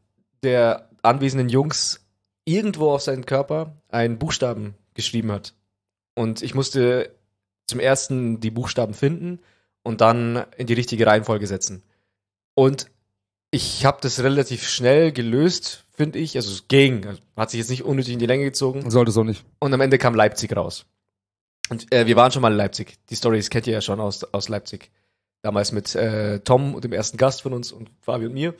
der 0.44 0.90
anwesenden 1.02 1.50
Jungs 1.50 2.06
irgendwo 2.44 2.92
auf 2.92 3.02
seinen 3.02 3.26
Körper 3.26 3.78
einen 3.90 4.20
Buchstaben 4.20 4.76
geschrieben 4.94 5.32
hat. 5.32 5.54
Und 6.14 6.42
ich 6.42 6.56
musste 6.56 7.15
zum 7.68 7.80
ersten 7.80 8.40
die 8.40 8.52
Buchstaben 8.52 8.94
finden 8.94 9.40
und 9.84 10.02
dann 10.02 10.46
in 10.58 10.68
die 10.68 10.74
richtige 10.74 11.06
Reihenfolge 11.06 11.48
setzen. 11.48 11.84
Und 12.54 12.90
ich 13.52 13.86
habe 13.86 14.00
das 14.02 14.22
relativ 14.22 14.68
schnell 14.68 15.12
gelöst, 15.12 15.86
finde 15.92 16.20
ich. 16.20 16.36
Also 16.36 16.52
es 16.52 16.68
ging, 16.68 17.06
also 17.06 17.22
hat 17.38 17.52
sich 17.52 17.60
jetzt 17.60 17.70
nicht 17.70 17.84
unnötig 17.84 18.14
in 18.14 18.20
die 18.20 18.26
Länge 18.26 18.46
gezogen. 18.46 18.90
Sollte 18.90 19.12
es 19.12 19.18
auch 19.18 19.24
nicht. 19.24 19.46
Und 19.60 19.74
am 19.74 19.82
Ende 19.82 19.98
kam 19.98 20.16
Leipzig 20.16 20.56
raus. 20.56 20.86
Und 21.70 21.92
äh, 21.94 22.06
wir 22.06 22.16
waren 22.16 22.32
schon 22.32 22.42
mal 22.42 22.52
in 22.52 22.58
Leipzig. 22.58 22.96
Die 23.10 23.16
Stories 23.16 23.50
kennt 23.50 23.68
ihr 23.68 23.74
ja 23.74 23.82
schon 23.82 24.00
aus, 24.00 24.24
aus 24.24 24.50
Leipzig. 24.50 24.92
Damals 25.42 25.72
mit 25.72 25.96
äh, 25.96 26.40
Tom 26.40 26.76
und 26.76 26.84
dem 26.84 26.94
ersten 26.94 27.18
Gast 27.18 27.44
von 27.44 27.54
uns 27.54 27.72
und 27.72 27.90
Fabi 28.02 28.26
und 28.26 28.34
mir. 28.34 28.56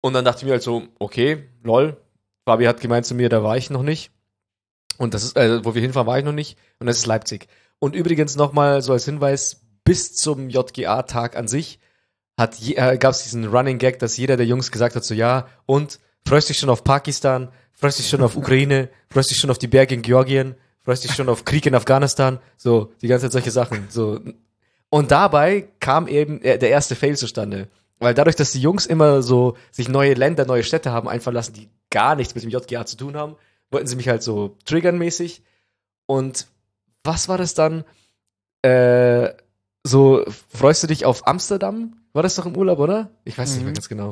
Und 0.00 0.12
dann 0.12 0.24
dachte 0.24 0.40
ich 0.40 0.44
mir 0.44 0.52
halt 0.52 0.62
so, 0.62 0.86
okay, 0.98 1.44
lol. 1.62 1.96
Fabi 2.44 2.66
hat 2.66 2.80
gemeint 2.80 3.06
zu 3.06 3.14
mir, 3.14 3.28
da 3.28 3.42
war 3.42 3.56
ich 3.56 3.70
noch 3.70 3.82
nicht. 3.82 4.10
Und 4.98 5.14
das 5.14 5.24
ist, 5.24 5.36
äh, 5.36 5.64
wo 5.64 5.74
wir 5.74 5.82
hinfahren, 5.82 6.06
war 6.06 6.18
ich 6.18 6.24
noch 6.24 6.32
nicht. 6.32 6.58
Und 6.78 6.86
das 6.86 6.98
ist 6.98 7.06
Leipzig. 7.06 7.48
Und 7.78 7.94
übrigens 7.94 8.36
nochmal 8.36 8.82
so 8.82 8.92
als 8.92 9.04
Hinweis, 9.04 9.60
bis 9.84 10.14
zum 10.14 10.48
JGA-Tag 10.48 11.36
an 11.36 11.48
sich 11.48 11.78
äh, 12.36 12.98
gab 12.98 13.12
es 13.12 13.22
diesen 13.22 13.46
Running 13.46 13.78
Gag, 13.78 13.98
dass 13.98 14.16
jeder 14.16 14.36
der 14.36 14.46
Jungs 14.46 14.72
gesagt 14.72 14.96
hat, 14.96 15.04
so 15.04 15.14
ja, 15.14 15.46
und 15.66 16.00
freust 16.26 16.48
dich 16.48 16.58
schon 16.58 16.70
auf 16.70 16.84
Pakistan, 16.84 17.50
freust 17.72 17.98
dich 17.98 18.08
schon 18.08 18.22
auf 18.22 18.36
Ukraine, 18.36 18.88
freust 19.10 19.30
dich 19.30 19.38
schon 19.38 19.50
auf 19.50 19.58
die 19.58 19.68
Berge 19.68 19.94
in 19.94 20.02
Georgien, 20.02 20.54
freust 20.82 21.04
dich 21.04 21.14
schon 21.14 21.28
auf 21.28 21.44
Krieg 21.44 21.66
in 21.66 21.74
Afghanistan, 21.74 22.40
so 22.56 22.92
die 23.02 23.08
ganze 23.08 23.26
Zeit 23.26 23.32
solche 23.32 23.50
Sachen. 23.50 23.86
So. 23.88 24.20
Und 24.90 25.10
dabei 25.10 25.68
kam 25.80 26.08
eben 26.08 26.40
der 26.40 26.60
erste 26.62 26.94
Fail 26.94 27.16
zustande. 27.16 27.68
Weil 28.00 28.14
dadurch, 28.14 28.36
dass 28.36 28.52
die 28.52 28.60
Jungs 28.60 28.86
immer 28.86 29.22
so 29.22 29.56
sich 29.70 29.88
neue 29.88 30.14
Länder, 30.14 30.44
neue 30.44 30.64
Städte 30.64 30.90
haben 30.90 31.08
einfallen 31.08 31.36
lassen, 31.36 31.54
die 31.54 31.70
gar 31.90 32.16
nichts 32.16 32.34
mit 32.34 32.42
dem 32.42 32.50
JGA 32.50 32.84
zu 32.84 32.96
tun 32.96 33.16
haben, 33.16 33.36
wollten 33.70 33.86
sie 33.86 33.96
mich 33.96 34.08
halt 34.08 34.22
so 34.22 34.56
triggern 34.64 34.98
mäßig. 34.98 35.42
Und 36.06 36.48
was 37.04 37.28
war 37.28 37.38
das 37.38 37.54
dann? 37.54 37.84
Äh, 38.62 39.32
so, 39.86 40.24
freust 40.48 40.82
du 40.82 40.86
dich 40.86 41.04
auf 41.04 41.26
Amsterdam? 41.26 41.96
War 42.12 42.22
das 42.22 42.36
doch 42.36 42.46
im 42.46 42.56
Urlaub, 42.56 42.78
oder? 42.78 43.10
Ich 43.24 43.36
weiß 43.36 43.50
es 43.50 43.54
nicht 43.56 43.64
mehr 43.64 43.70
Mhm. 43.72 43.74
ganz 43.74 43.88
genau. 43.88 44.10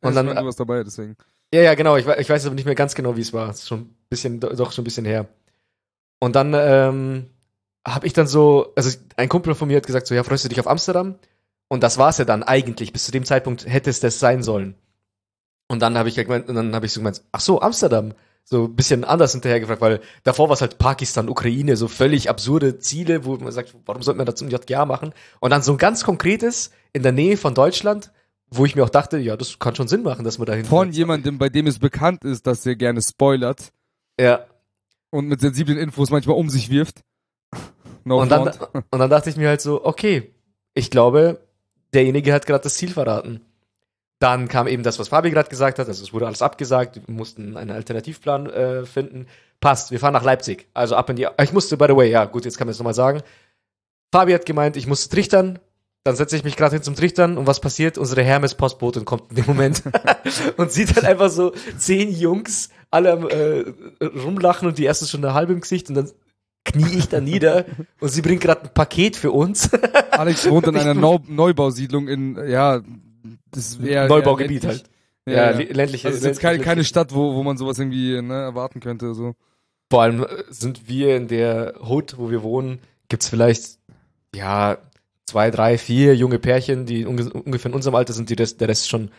Und 0.00 0.08
Und 0.08 0.14
dann 0.14 0.26
dann, 0.26 0.36
du 0.36 0.44
was 0.46 0.56
dabei, 0.56 0.82
deswegen. 0.84 1.16
ja, 1.54 1.62
ja, 1.62 1.74
genau. 1.74 1.96
Ich, 1.96 2.06
ich 2.06 2.28
weiß 2.28 2.44
aber 2.46 2.54
nicht 2.54 2.66
mehr 2.66 2.74
ganz 2.74 2.94
genau, 2.94 3.16
wie 3.16 3.20
es 3.22 3.32
war. 3.32 3.48
Es 3.48 3.60
ist 3.60 3.68
schon 3.68 3.80
ein 3.80 3.96
bisschen, 4.10 4.40
do- 4.40 4.54
doch 4.54 4.72
schon 4.72 4.82
ein 4.82 4.84
bisschen 4.84 5.06
her. 5.06 5.26
Und 6.18 6.34
dann 6.36 6.52
ähm, 6.54 7.26
habe 7.86 8.06
ich 8.06 8.12
dann 8.12 8.26
so, 8.26 8.72
also 8.76 8.98
ein 9.16 9.28
Kumpel 9.28 9.54
von 9.54 9.68
mir 9.68 9.76
hat 9.78 9.86
gesagt, 9.86 10.06
so, 10.06 10.14
ja, 10.14 10.24
freust 10.24 10.44
du 10.44 10.48
dich 10.48 10.60
auf 10.60 10.66
Amsterdam? 10.66 11.14
Und 11.68 11.82
das 11.82 11.98
war's 11.98 12.18
ja 12.18 12.24
dann 12.24 12.42
eigentlich. 12.42 12.92
Bis 12.92 13.04
zu 13.04 13.12
dem 13.12 13.24
Zeitpunkt 13.24 13.66
hätte 13.66 13.90
es 13.90 14.00
das 14.00 14.18
sein 14.18 14.42
sollen. 14.42 14.74
Und 15.68 15.80
dann 15.80 15.96
habe 15.96 16.08
ich 16.08 16.16
gemeint, 16.16 16.48
und 16.48 16.54
dann 16.54 16.74
habe 16.74 16.86
ich 16.86 16.92
so 16.92 17.00
gemeint, 17.00 17.22
ach 17.32 17.40
so, 17.40 17.60
Amsterdam. 17.60 18.12
So 18.48 18.66
ein 18.66 18.76
bisschen 18.76 19.02
anders 19.02 19.32
hinterher 19.32 19.58
gefragt, 19.58 19.80
weil 19.80 20.00
davor 20.22 20.48
war 20.48 20.54
es 20.54 20.60
halt 20.60 20.78
Pakistan, 20.78 21.28
Ukraine, 21.28 21.76
so 21.76 21.88
völlig 21.88 22.30
absurde 22.30 22.78
Ziele, 22.78 23.24
wo 23.24 23.36
man 23.36 23.50
sagt, 23.50 23.74
warum 23.86 24.02
sollte 24.02 24.18
man 24.18 24.26
das 24.26 24.36
zum 24.36 24.48
JGA 24.48 24.84
machen? 24.84 25.12
Und 25.40 25.50
dann 25.50 25.62
so 25.62 25.72
ein 25.72 25.78
ganz 25.78 26.04
konkretes 26.04 26.70
in 26.92 27.02
der 27.02 27.10
Nähe 27.10 27.36
von 27.36 27.54
Deutschland, 27.54 28.12
wo 28.48 28.64
ich 28.64 28.76
mir 28.76 28.84
auch 28.84 28.88
dachte, 28.88 29.18
ja, 29.18 29.36
das 29.36 29.58
kann 29.58 29.74
schon 29.74 29.88
Sinn 29.88 30.04
machen, 30.04 30.24
dass 30.24 30.38
man 30.38 30.46
dahin 30.46 30.64
Von 30.64 30.92
jemandem, 30.92 31.38
bei 31.38 31.48
dem 31.48 31.66
es 31.66 31.80
bekannt 31.80 32.24
ist, 32.24 32.46
dass 32.46 32.64
er 32.64 32.76
gerne 32.76 33.02
spoilert 33.02 33.72
Ja. 34.20 34.46
und 35.10 35.26
mit 35.26 35.40
sensiblen 35.40 35.76
Infos 35.76 36.10
manchmal 36.10 36.36
um 36.36 36.48
sich 36.48 36.70
wirft. 36.70 37.00
No 38.04 38.20
Und 38.20 38.28
dann, 38.28 38.46
und 38.46 38.98
dann 39.00 39.10
dachte 39.10 39.28
ich 39.28 39.36
mir 39.36 39.48
halt 39.48 39.60
so, 39.60 39.84
okay, 39.84 40.32
ich 40.72 40.92
glaube, 40.92 41.40
derjenige 41.94 42.32
hat 42.32 42.46
gerade 42.46 42.62
das 42.62 42.74
Ziel 42.76 42.90
verraten. 42.90 43.40
Dann 44.18 44.48
kam 44.48 44.66
eben 44.66 44.82
das, 44.82 44.98
was 44.98 45.08
Fabi 45.08 45.30
gerade 45.30 45.50
gesagt 45.50 45.78
hat, 45.78 45.88
also 45.88 46.02
es 46.02 46.12
wurde 46.12 46.26
alles 46.26 46.40
abgesagt, 46.40 46.96
wir 47.06 47.14
mussten 47.14 47.56
einen 47.56 47.70
Alternativplan 47.70 48.46
äh, 48.46 48.86
finden. 48.86 49.26
Passt, 49.60 49.90
wir 49.90 50.00
fahren 50.00 50.14
nach 50.14 50.24
Leipzig. 50.24 50.68
Also 50.72 50.96
ab 50.96 51.10
in 51.10 51.16
die. 51.16 51.28
Ich 51.42 51.52
musste, 51.52 51.76
by 51.76 51.86
the 51.88 51.96
way, 51.96 52.10
ja, 52.10 52.24
gut, 52.24 52.44
jetzt 52.44 52.56
kann 52.56 52.66
man 52.66 52.72
es 52.72 52.78
nochmal 52.78 52.94
sagen. 52.94 53.22
Fabi 54.12 54.32
hat 54.32 54.46
gemeint, 54.46 54.76
ich 54.76 54.86
musste 54.86 55.14
trichtern. 55.14 55.58
Dann 56.04 56.14
setze 56.14 56.36
ich 56.36 56.44
mich 56.44 56.56
gerade 56.56 56.76
hin 56.76 56.84
zum 56.84 56.94
Trichtern 56.94 57.36
und 57.36 57.48
was 57.48 57.60
passiert? 57.60 57.98
Unsere 57.98 58.22
Hermes-Postbotin 58.22 59.04
kommt 59.04 59.30
in 59.30 59.36
dem 59.36 59.46
Moment 59.46 59.82
und 60.56 60.70
sieht 60.70 60.94
halt 60.94 61.04
einfach 61.04 61.30
so 61.30 61.52
zehn 61.78 62.12
Jungs 62.12 62.68
alle 62.92 63.12
am 63.12 63.28
äh, 63.28 63.64
rumlachen 64.06 64.68
und 64.68 64.78
die 64.78 64.84
erste 64.84 65.06
schon 65.06 65.24
eine 65.24 65.34
halbe 65.34 65.52
im 65.52 65.60
Gesicht 65.60 65.88
und 65.88 65.96
dann 65.96 66.10
knie 66.64 66.96
ich 66.96 67.08
da 67.08 67.20
nieder 67.20 67.64
und 67.98 68.10
sie 68.10 68.22
bringt 68.22 68.40
gerade 68.40 68.62
ein 68.62 68.72
Paket 68.72 69.16
für 69.16 69.32
uns. 69.32 69.68
Alex 70.12 70.48
wohnt 70.48 70.68
in 70.68 70.76
einer 70.76 70.94
Neu 70.94 71.18
Neubausiedlung 71.26 72.06
in, 72.06 72.38
ja, 72.48 72.82
das 73.50 73.68
ist 73.68 73.80
eher 73.80 74.08
Neubaugebiet 74.08 74.64
eher 74.64 74.70
halt. 74.70 74.84
Ja, 75.26 75.34
Ja, 75.34 75.60
ja. 75.60 75.72
ländliche. 75.72 76.08
Also 76.08 76.16
es 76.16 76.22
ist 76.22 76.26
jetzt 76.26 76.40
keine, 76.40 76.58
keine 76.62 76.84
Stadt, 76.84 77.14
wo, 77.14 77.34
wo 77.34 77.42
man 77.42 77.56
sowas 77.56 77.78
irgendwie 77.78 78.20
ne, 78.22 78.34
erwarten 78.34 78.80
könnte. 78.80 79.14
So. 79.14 79.34
Vor 79.90 80.02
allem 80.02 80.22
äh, 80.22 80.44
sind 80.48 80.88
wir 80.88 81.16
in 81.16 81.28
der 81.28 81.74
Hood, 81.80 82.16
wo 82.18 82.30
wir 82.30 82.42
wohnen, 82.42 82.80
gibt's 83.08 83.28
vielleicht, 83.28 83.78
ja, 84.34 84.78
zwei, 85.24 85.50
drei, 85.50 85.78
vier 85.78 86.14
junge 86.14 86.38
Pärchen, 86.38 86.86
die 86.86 87.04
unge 87.04 87.30
ungefähr 87.32 87.70
in 87.70 87.74
unserem 87.74 87.94
Alter 87.96 88.12
sind, 88.12 88.30
die 88.30 88.34
Rest, 88.34 88.60
der 88.60 88.68
Rest 88.68 88.88
schon 88.88 89.10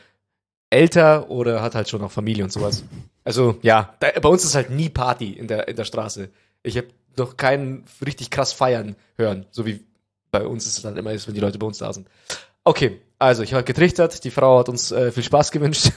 älter 0.69 1.29
oder 1.29 1.61
hat 1.61 1.75
halt 1.75 1.89
schon 1.89 2.01
auch 2.01 2.11
Familie 2.11 2.43
und 2.43 2.51
sowas. 2.51 2.83
Also, 3.23 3.57
ja, 3.61 3.93
da, 3.99 4.07
bei 4.21 4.29
uns 4.29 4.43
ist 4.43 4.55
halt 4.55 4.69
nie 4.69 4.89
Party 4.89 5.31
in 5.33 5.47
der, 5.47 5.67
in 5.67 5.75
der 5.75 5.85
Straße. 5.85 6.29
Ich 6.63 6.77
habe 6.77 6.87
noch 7.17 7.37
keinen 7.37 7.85
richtig 8.05 8.29
krass 8.29 8.53
feiern 8.53 8.95
hören, 9.17 9.45
so 9.51 9.65
wie 9.65 9.83
bei 10.31 10.45
uns 10.45 10.65
es 10.65 10.81
dann 10.81 10.97
immer 10.97 11.13
ist, 11.13 11.27
wenn 11.27 11.33
die 11.33 11.41
Leute 11.41 11.57
bei 11.57 11.65
uns 11.65 11.77
da 11.77 11.91
sind. 11.93 12.07
Okay, 12.63 12.99
also 13.19 13.43
ich 13.43 13.53
habe 13.53 13.63
getrichtert, 13.63 14.23
die 14.23 14.31
Frau 14.31 14.59
hat 14.59 14.69
uns 14.69 14.91
äh, 14.91 15.11
viel 15.11 15.23
Spaß 15.23 15.51
gewünscht. 15.51 15.91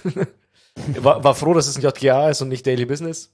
war, 1.00 1.22
war 1.24 1.34
froh, 1.34 1.54
dass 1.54 1.66
es 1.66 1.76
ein 1.76 1.82
JGA 1.82 2.30
ist 2.30 2.40
und 2.42 2.48
nicht 2.48 2.66
Daily 2.66 2.86
Business. 2.86 3.32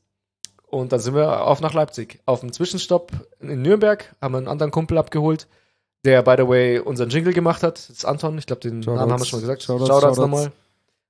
Und 0.66 0.92
dann 0.92 1.00
sind 1.00 1.14
wir 1.14 1.42
auf 1.46 1.60
nach 1.60 1.74
Leipzig. 1.74 2.20
Auf 2.26 2.40
dem 2.40 2.52
Zwischenstopp 2.52 3.12
in 3.40 3.62
Nürnberg 3.62 4.14
haben 4.20 4.34
wir 4.34 4.38
einen 4.38 4.48
anderen 4.48 4.72
Kumpel 4.72 4.98
abgeholt, 4.98 5.46
der, 6.04 6.22
by 6.22 6.34
the 6.38 6.48
way, 6.48 6.78
unseren 6.80 7.08
Jingle 7.10 7.32
gemacht 7.32 7.62
hat. 7.62 7.78
Das 7.78 7.90
ist 7.90 8.04
Anton, 8.04 8.36
ich 8.38 8.46
glaube, 8.46 8.60
den 8.60 8.82
Shoutouts. 8.82 8.98
Namen 9.00 9.12
haben 9.12 9.20
wir 9.20 9.26
schon 9.26 9.38
mal 9.38 9.42
gesagt. 9.42 9.62
Shoutouts, 9.62 9.88
Shoutouts 9.88 10.16
Shoutouts. 10.16 10.18
nochmal. 10.18 10.52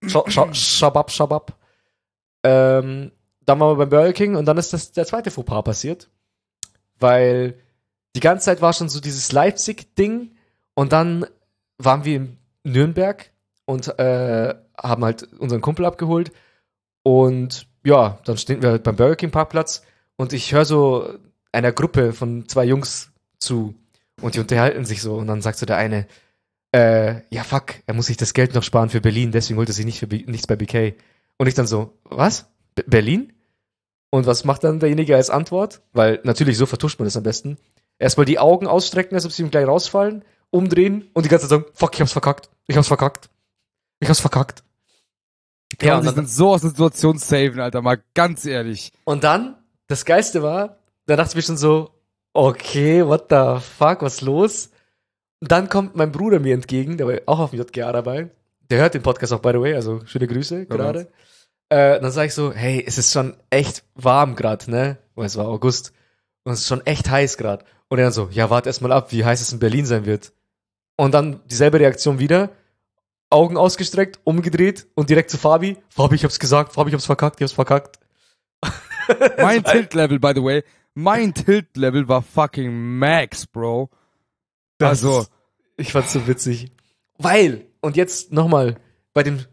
Scha- 0.04 0.54
Shabab, 0.54 1.10
Shabab. 1.10 1.56
Ähm, 2.42 3.12
dann 3.44 3.60
waren 3.60 3.70
wir 3.72 3.76
beim 3.76 3.88
Burger 3.88 4.12
King 4.12 4.36
und 4.36 4.44
dann 4.44 4.58
ist 4.58 4.72
das 4.72 4.92
der 4.92 5.06
zweite 5.06 5.30
Fauxpas 5.30 5.62
passiert. 5.62 6.08
Weil 6.98 7.58
die 8.14 8.20
ganze 8.20 8.44
Zeit 8.46 8.60
war 8.60 8.72
schon 8.72 8.88
so 8.88 9.00
dieses 9.00 9.32
Leipzig-Ding 9.32 10.34
und 10.74 10.92
dann 10.92 11.26
waren 11.78 12.04
wir 12.04 12.16
in 12.16 12.38
Nürnberg 12.66 13.30
und 13.64 13.98
äh, 13.98 14.54
haben 14.78 15.04
halt 15.04 15.22
unseren 15.34 15.60
Kumpel 15.60 15.84
abgeholt 15.84 16.32
und 17.02 17.66
ja, 17.84 18.18
dann 18.24 18.36
stehen 18.36 18.62
wir 18.62 18.70
halt 18.70 18.82
beim 18.82 18.96
Burger 18.96 19.16
King 19.16 19.30
Parkplatz 19.30 19.82
und 20.16 20.32
ich 20.32 20.52
höre 20.52 20.64
so 20.64 21.08
einer 21.52 21.72
Gruppe 21.72 22.12
von 22.12 22.48
zwei 22.48 22.64
Jungs 22.64 23.12
zu 23.38 23.74
und 24.20 24.34
die 24.34 24.40
unterhalten 24.40 24.84
sich 24.84 25.02
so 25.02 25.14
und 25.16 25.26
dann 25.26 25.42
sagt 25.42 25.58
so 25.58 25.66
der 25.66 25.76
eine, 25.76 26.06
äh, 26.72 27.22
ja 27.30 27.44
fuck, 27.44 27.74
er 27.86 27.94
muss 27.94 28.06
sich 28.06 28.16
das 28.16 28.34
Geld 28.34 28.54
noch 28.54 28.62
sparen 28.62 28.90
für 28.90 29.00
Berlin, 29.00 29.32
deswegen 29.32 29.58
holt 29.58 29.68
er 29.68 29.74
sich 29.74 29.86
nicht 29.86 30.00
für 30.00 30.06
nichts 30.06 30.46
bei 30.46 30.56
BK. 30.56 30.94
Und 31.38 31.46
ich 31.46 31.54
dann 31.54 31.66
so, 31.66 31.92
was? 32.04 32.46
B 32.74 32.82
Berlin? 32.86 33.32
Und 34.10 34.26
was 34.26 34.44
macht 34.44 34.64
dann 34.64 34.80
derjenige 34.80 35.16
als 35.16 35.30
Antwort? 35.30 35.82
Weil 35.92 36.20
natürlich 36.24 36.56
so 36.56 36.66
vertuscht 36.66 36.98
man 36.98 37.06
das 37.06 37.16
am 37.16 37.22
besten. 37.22 37.58
Erstmal 37.98 38.26
die 38.26 38.38
Augen 38.38 38.66
ausstrecken, 38.66 39.14
als 39.14 39.26
ob 39.26 39.32
sie 39.32 39.42
ihm 39.42 39.50
gleich 39.50 39.66
rausfallen, 39.66 40.24
umdrehen 40.50 41.10
und 41.12 41.24
die 41.24 41.28
ganze 41.28 41.48
Zeit 41.48 41.60
sagen, 41.60 41.72
fuck, 41.74 41.94
ich 41.94 42.00
hab's 42.00 42.12
verkackt. 42.12 42.50
Ich 42.66 42.76
hab's 42.76 42.88
verkackt. 42.88 43.28
Ich 44.00 44.08
hab's 44.08 44.20
verkackt. 44.20 44.62
Ja, 45.82 45.98
und 45.98 46.06
dann, 46.06 46.26
so 46.26 46.50
aus 46.50 46.60
der 46.60 46.70
Situation 46.70 47.18
saven, 47.18 47.60
Alter, 47.60 47.82
mal 47.82 48.00
ganz 48.14 48.46
ehrlich. 48.46 48.92
und 49.04 49.24
dann, 49.24 49.56
das 49.88 50.04
Geiste 50.04 50.42
war, 50.42 50.78
da 51.06 51.16
dachte 51.16 51.30
ich 51.30 51.36
mir 51.36 51.42
schon 51.42 51.56
so, 51.56 51.90
okay, 52.32 53.04
what 53.04 53.26
the 53.30 53.60
fuck, 53.60 54.02
was 54.02 54.20
los? 54.20 54.70
Und 55.40 55.50
dann 55.50 55.68
kommt 55.68 55.96
mein 55.96 56.12
Bruder 56.12 56.38
mir 56.38 56.54
entgegen, 56.54 56.96
der 56.96 57.06
war 57.06 57.14
auch 57.26 57.40
auf 57.40 57.50
dem 57.50 57.60
JGA 57.60 57.92
dabei. 57.92 58.30
Der 58.70 58.78
hört 58.78 58.94
den 58.94 59.02
Podcast 59.02 59.32
auch, 59.32 59.40
by 59.40 59.50
the 59.52 59.60
way, 59.60 59.74
also 59.74 60.04
schöne 60.06 60.26
Grüße 60.26 60.66
gerade. 60.66 61.08
Äh, 61.68 62.00
dann 62.00 62.10
sage 62.10 62.28
ich 62.28 62.34
so, 62.34 62.52
hey, 62.52 62.82
es 62.86 62.98
ist 62.98 63.12
schon 63.12 63.36
echt 63.50 63.84
warm 63.94 64.36
gerade, 64.36 64.70
ne? 64.70 64.98
Weil 65.14 65.26
es 65.26 65.36
war 65.36 65.48
August. 65.48 65.92
Und 66.44 66.52
es 66.52 66.60
ist 66.60 66.68
schon 66.68 66.86
echt 66.86 67.10
heiß 67.10 67.36
gerade. 67.38 67.64
Und 67.88 67.98
er 67.98 68.04
dann 68.04 68.12
so, 68.12 68.28
ja, 68.32 68.50
warte 68.50 68.68
erst 68.68 68.82
mal 68.82 68.92
ab, 68.92 69.12
wie 69.12 69.24
heiß 69.24 69.40
es 69.40 69.52
in 69.52 69.58
Berlin 69.58 69.86
sein 69.86 70.06
wird. 70.06 70.32
Und 70.96 71.12
dann 71.12 71.40
dieselbe 71.46 71.78
Reaktion 71.80 72.18
wieder. 72.18 72.50
Augen 73.30 73.56
ausgestreckt, 73.56 74.20
umgedreht 74.24 74.86
und 74.94 75.10
direkt 75.10 75.30
zu 75.30 75.36
Fabi. 75.38 75.76
Fabi, 75.88 76.14
ich 76.14 76.24
hab's 76.24 76.38
gesagt, 76.38 76.72
Fabi, 76.74 76.90
ich 76.90 76.94
hab's 76.94 77.06
verkackt, 77.06 77.40
ich 77.40 77.42
hab's 77.44 77.52
verkackt. 77.52 77.98
Mein 79.38 79.64
Tilt-Level, 79.64 80.18
by 80.20 80.32
the 80.34 80.42
way, 80.42 80.64
mein 80.94 81.34
Tilt-Level 81.34 82.08
war 82.08 82.22
fucking 82.22 82.98
max, 82.98 83.46
Bro. 83.46 83.90
Das- 84.78 85.04
also, 85.04 85.26
Ich 85.76 85.92
fand's 85.92 86.12
so 86.12 86.26
witzig. 86.26 86.72
Weil, 87.18 87.66
und 87.80 87.96
jetzt 87.96 88.32
nochmal, 88.32 88.76
bei 89.12 89.22
dem 89.22 89.44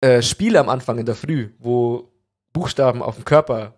äh, 0.00 0.22
Spiel 0.22 0.56
am 0.56 0.68
Anfang 0.68 0.98
in 0.98 1.06
der 1.06 1.14
Früh, 1.14 1.50
wo 1.58 2.10
Buchstaben 2.52 3.02
auf 3.02 3.16
dem 3.16 3.24
Körper 3.24 3.74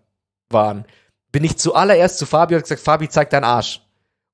waren, 0.51 0.85
bin 1.33 1.45
ich 1.45 1.57
zuallererst 1.57 2.19
zu 2.19 2.27
Fabi 2.27 2.55
und 2.55 2.63
gesagt, 2.63 2.81
Fabi, 2.81 3.09
zeig 3.09 3.31
deinen 3.31 3.45
Arsch. 3.45 3.83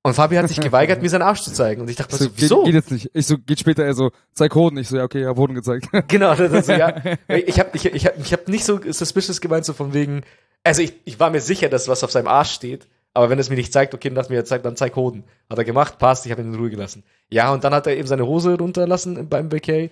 Und 0.05 0.13
Fabi 0.13 0.35
hat 0.35 0.47
sich 0.47 0.61
geweigert, 0.61 1.01
mir 1.01 1.09
seinen 1.09 1.23
Arsch 1.23 1.41
zu 1.41 1.51
zeigen. 1.51 1.81
Und 1.81 1.89
ich 1.89 1.95
dachte, 1.95 2.15
so, 2.15 2.25
so, 2.25 2.29
geht, 2.29 2.41
wieso? 2.41 2.63
geht 2.63 2.75
jetzt 2.75 2.91
nicht. 2.91 3.09
Ich 3.13 3.25
so, 3.25 3.39
geht 3.39 3.59
später 3.59 3.83
eher 3.83 3.95
so, 3.95 4.11
zeig 4.33 4.53
Hoden. 4.53 4.77
Ich 4.77 4.87
so, 4.87 4.97
ja, 4.97 5.03
okay, 5.03 5.23
ja, 5.23 5.35
Hoden 5.35 5.55
gezeigt. 5.55 5.87
Genau, 6.07 6.35
das 6.35 6.51
ist 6.51 6.67
so, 6.67 6.73
ja. 6.73 7.01
Ich 7.27 7.59
habe 7.59 7.71
ich, 7.73 7.85
ich 7.85 8.05
hab, 8.05 8.19
ich 8.19 8.31
hab 8.31 8.47
nicht 8.47 8.65
so 8.65 8.79
suspicious 8.83 9.41
gemeint, 9.41 9.65
so 9.65 9.73
von 9.73 9.95
wegen, 9.95 10.21
also 10.63 10.83
ich, 10.83 10.93
ich 11.05 11.19
war 11.19 11.31
mir 11.31 11.41
sicher, 11.41 11.69
dass 11.69 11.87
was 11.87 12.03
auf 12.03 12.11
seinem 12.11 12.27
Arsch 12.27 12.51
steht, 12.51 12.87
aber 13.15 13.31
wenn 13.31 13.39
es 13.39 13.49
mir 13.49 13.55
nicht 13.55 13.73
zeigt, 13.73 13.95
okay, 13.95 14.09
dann 14.09 14.15
lass 14.15 14.29
mir 14.29 14.35
jetzt 14.35 14.49
zeigt, 14.49 14.63
dann 14.63 14.75
zeig 14.75 14.95
Hoden. 14.95 15.23
Hat 15.49 15.57
er 15.57 15.63
gemacht, 15.63 15.97
passt, 15.97 16.27
ich 16.27 16.31
habe 16.31 16.43
ihn 16.43 16.53
in 16.53 16.59
Ruhe 16.59 16.69
gelassen. 16.69 17.03
Ja, 17.29 17.51
und 17.51 17.63
dann 17.63 17.73
hat 17.73 17.87
er 17.87 17.97
eben 17.97 18.07
seine 18.07 18.27
Hose 18.27 18.59
runterlassen 18.59 19.27
beim 19.27 19.51
Vacay 19.51 19.89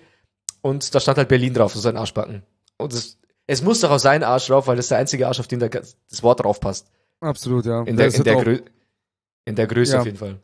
und 0.60 0.94
da 0.94 1.00
stand 1.00 1.18
halt 1.18 1.28
Berlin 1.28 1.54
drauf, 1.54 1.74
so 1.74 1.80
sein 1.80 1.96
Arschbacken. 1.96 2.44
Und 2.76 2.92
es, 2.92 3.18
es 3.46 3.62
muss 3.62 3.80
doch 3.80 3.90
auch 3.90 3.98
sein 3.98 4.22
Arsch 4.22 4.46
drauf, 4.48 4.66
weil 4.66 4.76
das 4.76 4.86
ist 4.86 4.90
der 4.90 4.98
einzige 4.98 5.26
Arsch, 5.26 5.40
auf 5.40 5.46
den 5.48 5.58
der, 5.60 5.68
das 5.68 6.22
Wort 6.22 6.40
drauf 6.42 6.60
passt. 6.60 6.88
Absolut, 7.20 7.64
ja. 7.66 7.82
In 7.82 7.96
der, 7.96 8.06
Das 8.06 8.16
in 8.18 8.24
der, 8.24 8.36
auch- 8.36 8.42
Grö 8.44 8.58
in 9.44 9.56
der 9.56 9.66
Größe 9.66 9.92
Ja. 9.94 10.00
auf 10.00 10.06
jeden 10.06 10.18
Fall. 10.18 10.38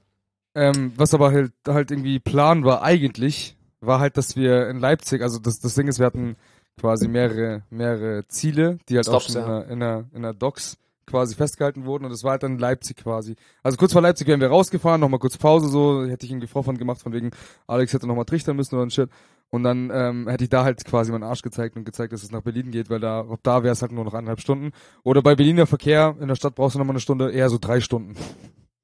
Ähm, 0.54 0.92
was 0.96 1.14
aber 1.14 1.30
halt, 1.32 1.52
halt 1.66 1.90
irgendwie 1.90 2.18
Plan 2.18 2.64
war 2.64 2.82
eigentlich, 2.82 3.56
war 3.80 4.00
halt, 4.00 4.16
dass 4.16 4.36
wir 4.36 4.68
in 4.68 4.78
Leipzig, 4.78 5.22
also 5.22 5.38
das, 5.38 5.60
das 5.60 5.74
Ding 5.74 5.88
ist, 5.88 5.98
wir 5.98 6.06
hatten 6.06 6.36
quasi 6.78 7.08
mehrere, 7.08 7.62
mehrere 7.70 8.26
Ziele, 8.28 8.78
die 8.88 8.96
halt 8.96 9.08
auch 9.08 9.20
Stops, 9.22 9.32
schon 9.34 9.42
in, 9.42 9.48
ja. 9.48 9.60
der, 9.60 9.70
in, 9.70 9.80
der, 9.80 10.04
in 10.14 10.22
der 10.22 10.32
Docs 10.34 10.76
quasi 11.06 11.34
festgehalten 11.34 11.84
wurden 11.86 12.04
und 12.04 12.12
es 12.12 12.22
war 12.24 12.32
halt 12.32 12.42
dann 12.42 12.58
Leipzig 12.58 12.96
quasi. 12.98 13.36
Also 13.62 13.76
kurz 13.76 13.92
vor 13.92 14.00
Leipzig 14.02 14.26
wären 14.28 14.40
wir 14.40 14.48
rausgefahren, 14.48 15.00
nochmal 15.00 15.18
kurz 15.20 15.36
Pause 15.38 15.68
so, 15.68 16.04
hätte 16.06 16.24
ich 16.26 16.32
irgendwie 16.32 16.46
Vorfand 16.46 16.78
gemacht, 16.78 17.00
von 17.00 17.12
wegen 17.12 17.30
Alex 17.66 17.92
hätte 17.92 18.06
nochmal 18.06 18.24
trichtern 18.26 18.56
müssen 18.56 18.76
oder 18.76 18.86
ein 18.86 18.90
Shit. 18.90 19.10
Und 19.50 19.64
dann 19.64 19.90
ähm, 19.92 20.28
hätte 20.28 20.44
ich 20.44 20.50
da 20.50 20.64
halt 20.64 20.84
quasi 20.84 21.10
meinen 21.10 21.24
Arsch 21.24 21.42
gezeigt 21.42 21.76
und 21.76 21.84
gezeigt, 21.84 22.12
dass 22.12 22.22
es 22.22 22.30
nach 22.30 22.42
Berlin 22.42 22.70
geht, 22.70 22.88
weil 22.88 23.00
da, 23.00 23.20
ab 23.20 23.40
da 23.42 23.64
wäre 23.64 23.72
es 23.72 23.82
halt 23.82 23.90
nur 23.90 24.04
noch 24.04 24.14
eineinhalb 24.14 24.40
Stunden. 24.40 24.70
Oder 25.02 25.22
bei 25.22 25.34
Berliner 25.34 25.66
Verkehr 25.66 26.16
in 26.20 26.28
der 26.28 26.36
Stadt 26.36 26.54
brauchst 26.54 26.76
du 26.76 26.78
nochmal 26.78 26.94
eine 26.94 27.00
Stunde, 27.00 27.32
eher 27.32 27.50
so 27.50 27.58
drei 27.58 27.80
Stunden. 27.80 28.14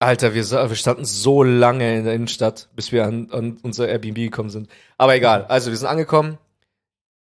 Alter, 0.00 0.34
wir, 0.34 0.44
wir 0.44 0.76
standen 0.76 1.04
so 1.04 1.42
lange 1.42 1.96
in 1.98 2.04
der 2.04 2.14
Innenstadt, 2.14 2.68
bis 2.74 2.92
wir 2.92 3.06
an, 3.06 3.30
an 3.30 3.58
unser 3.62 3.88
Airbnb 3.88 4.16
gekommen 4.16 4.50
sind. 4.50 4.68
Aber 4.98 5.14
egal, 5.14 5.44
also 5.46 5.70
wir 5.70 5.76
sind 5.76 5.86
angekommen. 5.86 6.36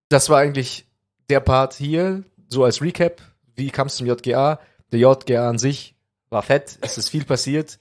Das 0.09 0.29
war 0.29 0.39
eigentlich 0.39 0.87
der 1.31 1.41
Part 1.41 1.75
hier, 1.75 2.25
so 2.49 2.65
als 2.65 2.83
Recap. 2.83 3.23
Wie 3.55 3.71
kam 3.71 3.87
es 3.87 3.97
zum 3.97 4.07
JGA? 4.07 4.59
Der 4.93 4.99
JGA 4.99 5.49
an 5.49 5.59
sich 5.59 5.95
war 6.31 6.43
fett, 6.43 6.79
es 6.81 6.99
ist 6.99 7.09
viel 7.09 7.25
passiert. 7.25 7.79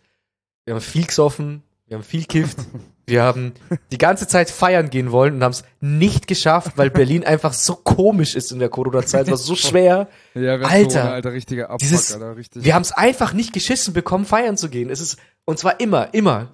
Wir 0.65 0.75
haben 0.75 0.81
viel 0.81 1.05
gesoffen, 1.05 1.63
wir 1.87 1.97
haben 1.97 2.03
viel 2.03 2.25
kifft. 2.25 2.59
Wir 3.09 3.23
haben 3.23 3.53
die 3.91 3.97
ganze 3.97 4.27
Zeit 4.27 4.49
feiern 4.49 4.89
gehen 4.89 5.11
wollen 5.11 5.35
und 5.35 5.43
haben 5.43 5.51
es 5.51 5.63
nicht 5.81 6.27
geschafft, 6.27 6.73
weil 6.77 6.89
Berlin 6.89 7.23
einfach 7.25 7.53
so 7.53 7.75
komisch 7.75 8.35
ist 8.35 8.51
in 8.51 8.59
der 8.59 8.69
Corona-Zeit. 8.69 9.23
Es 9.25 9.31
war 9.31 9.37
so 9.37 9.55
schwer. 9.55 10.07
Ja, 10.35 10.53
Alter, 10.53 10.69
Corona, 10.99 11.11
Alter, 11.13 11.33
richtiger 11.33 11.65
Abfuck, 11.65 11.79
dieses- 11.79 12.13
Alter, 12.13 12.35
richtig. 12.37 12.63
Wir 12.63 12.75
haben 12.75 12.83
es 12.83 12.91
einfach 12.91 13.33
nicht 13.33 13.51
geschissen 13.53 13.93
bekommen, 13.93 14.25
feiern 14.25 14.55
zu 14.57 14.69
gehen. 14.69 14.89
Es 14.89 15.01
ist, 15.01 15.17
und 15.45 15.59
zwar 15.59 15.79
immer, 15.79 16.13
immer. 16.13 16.49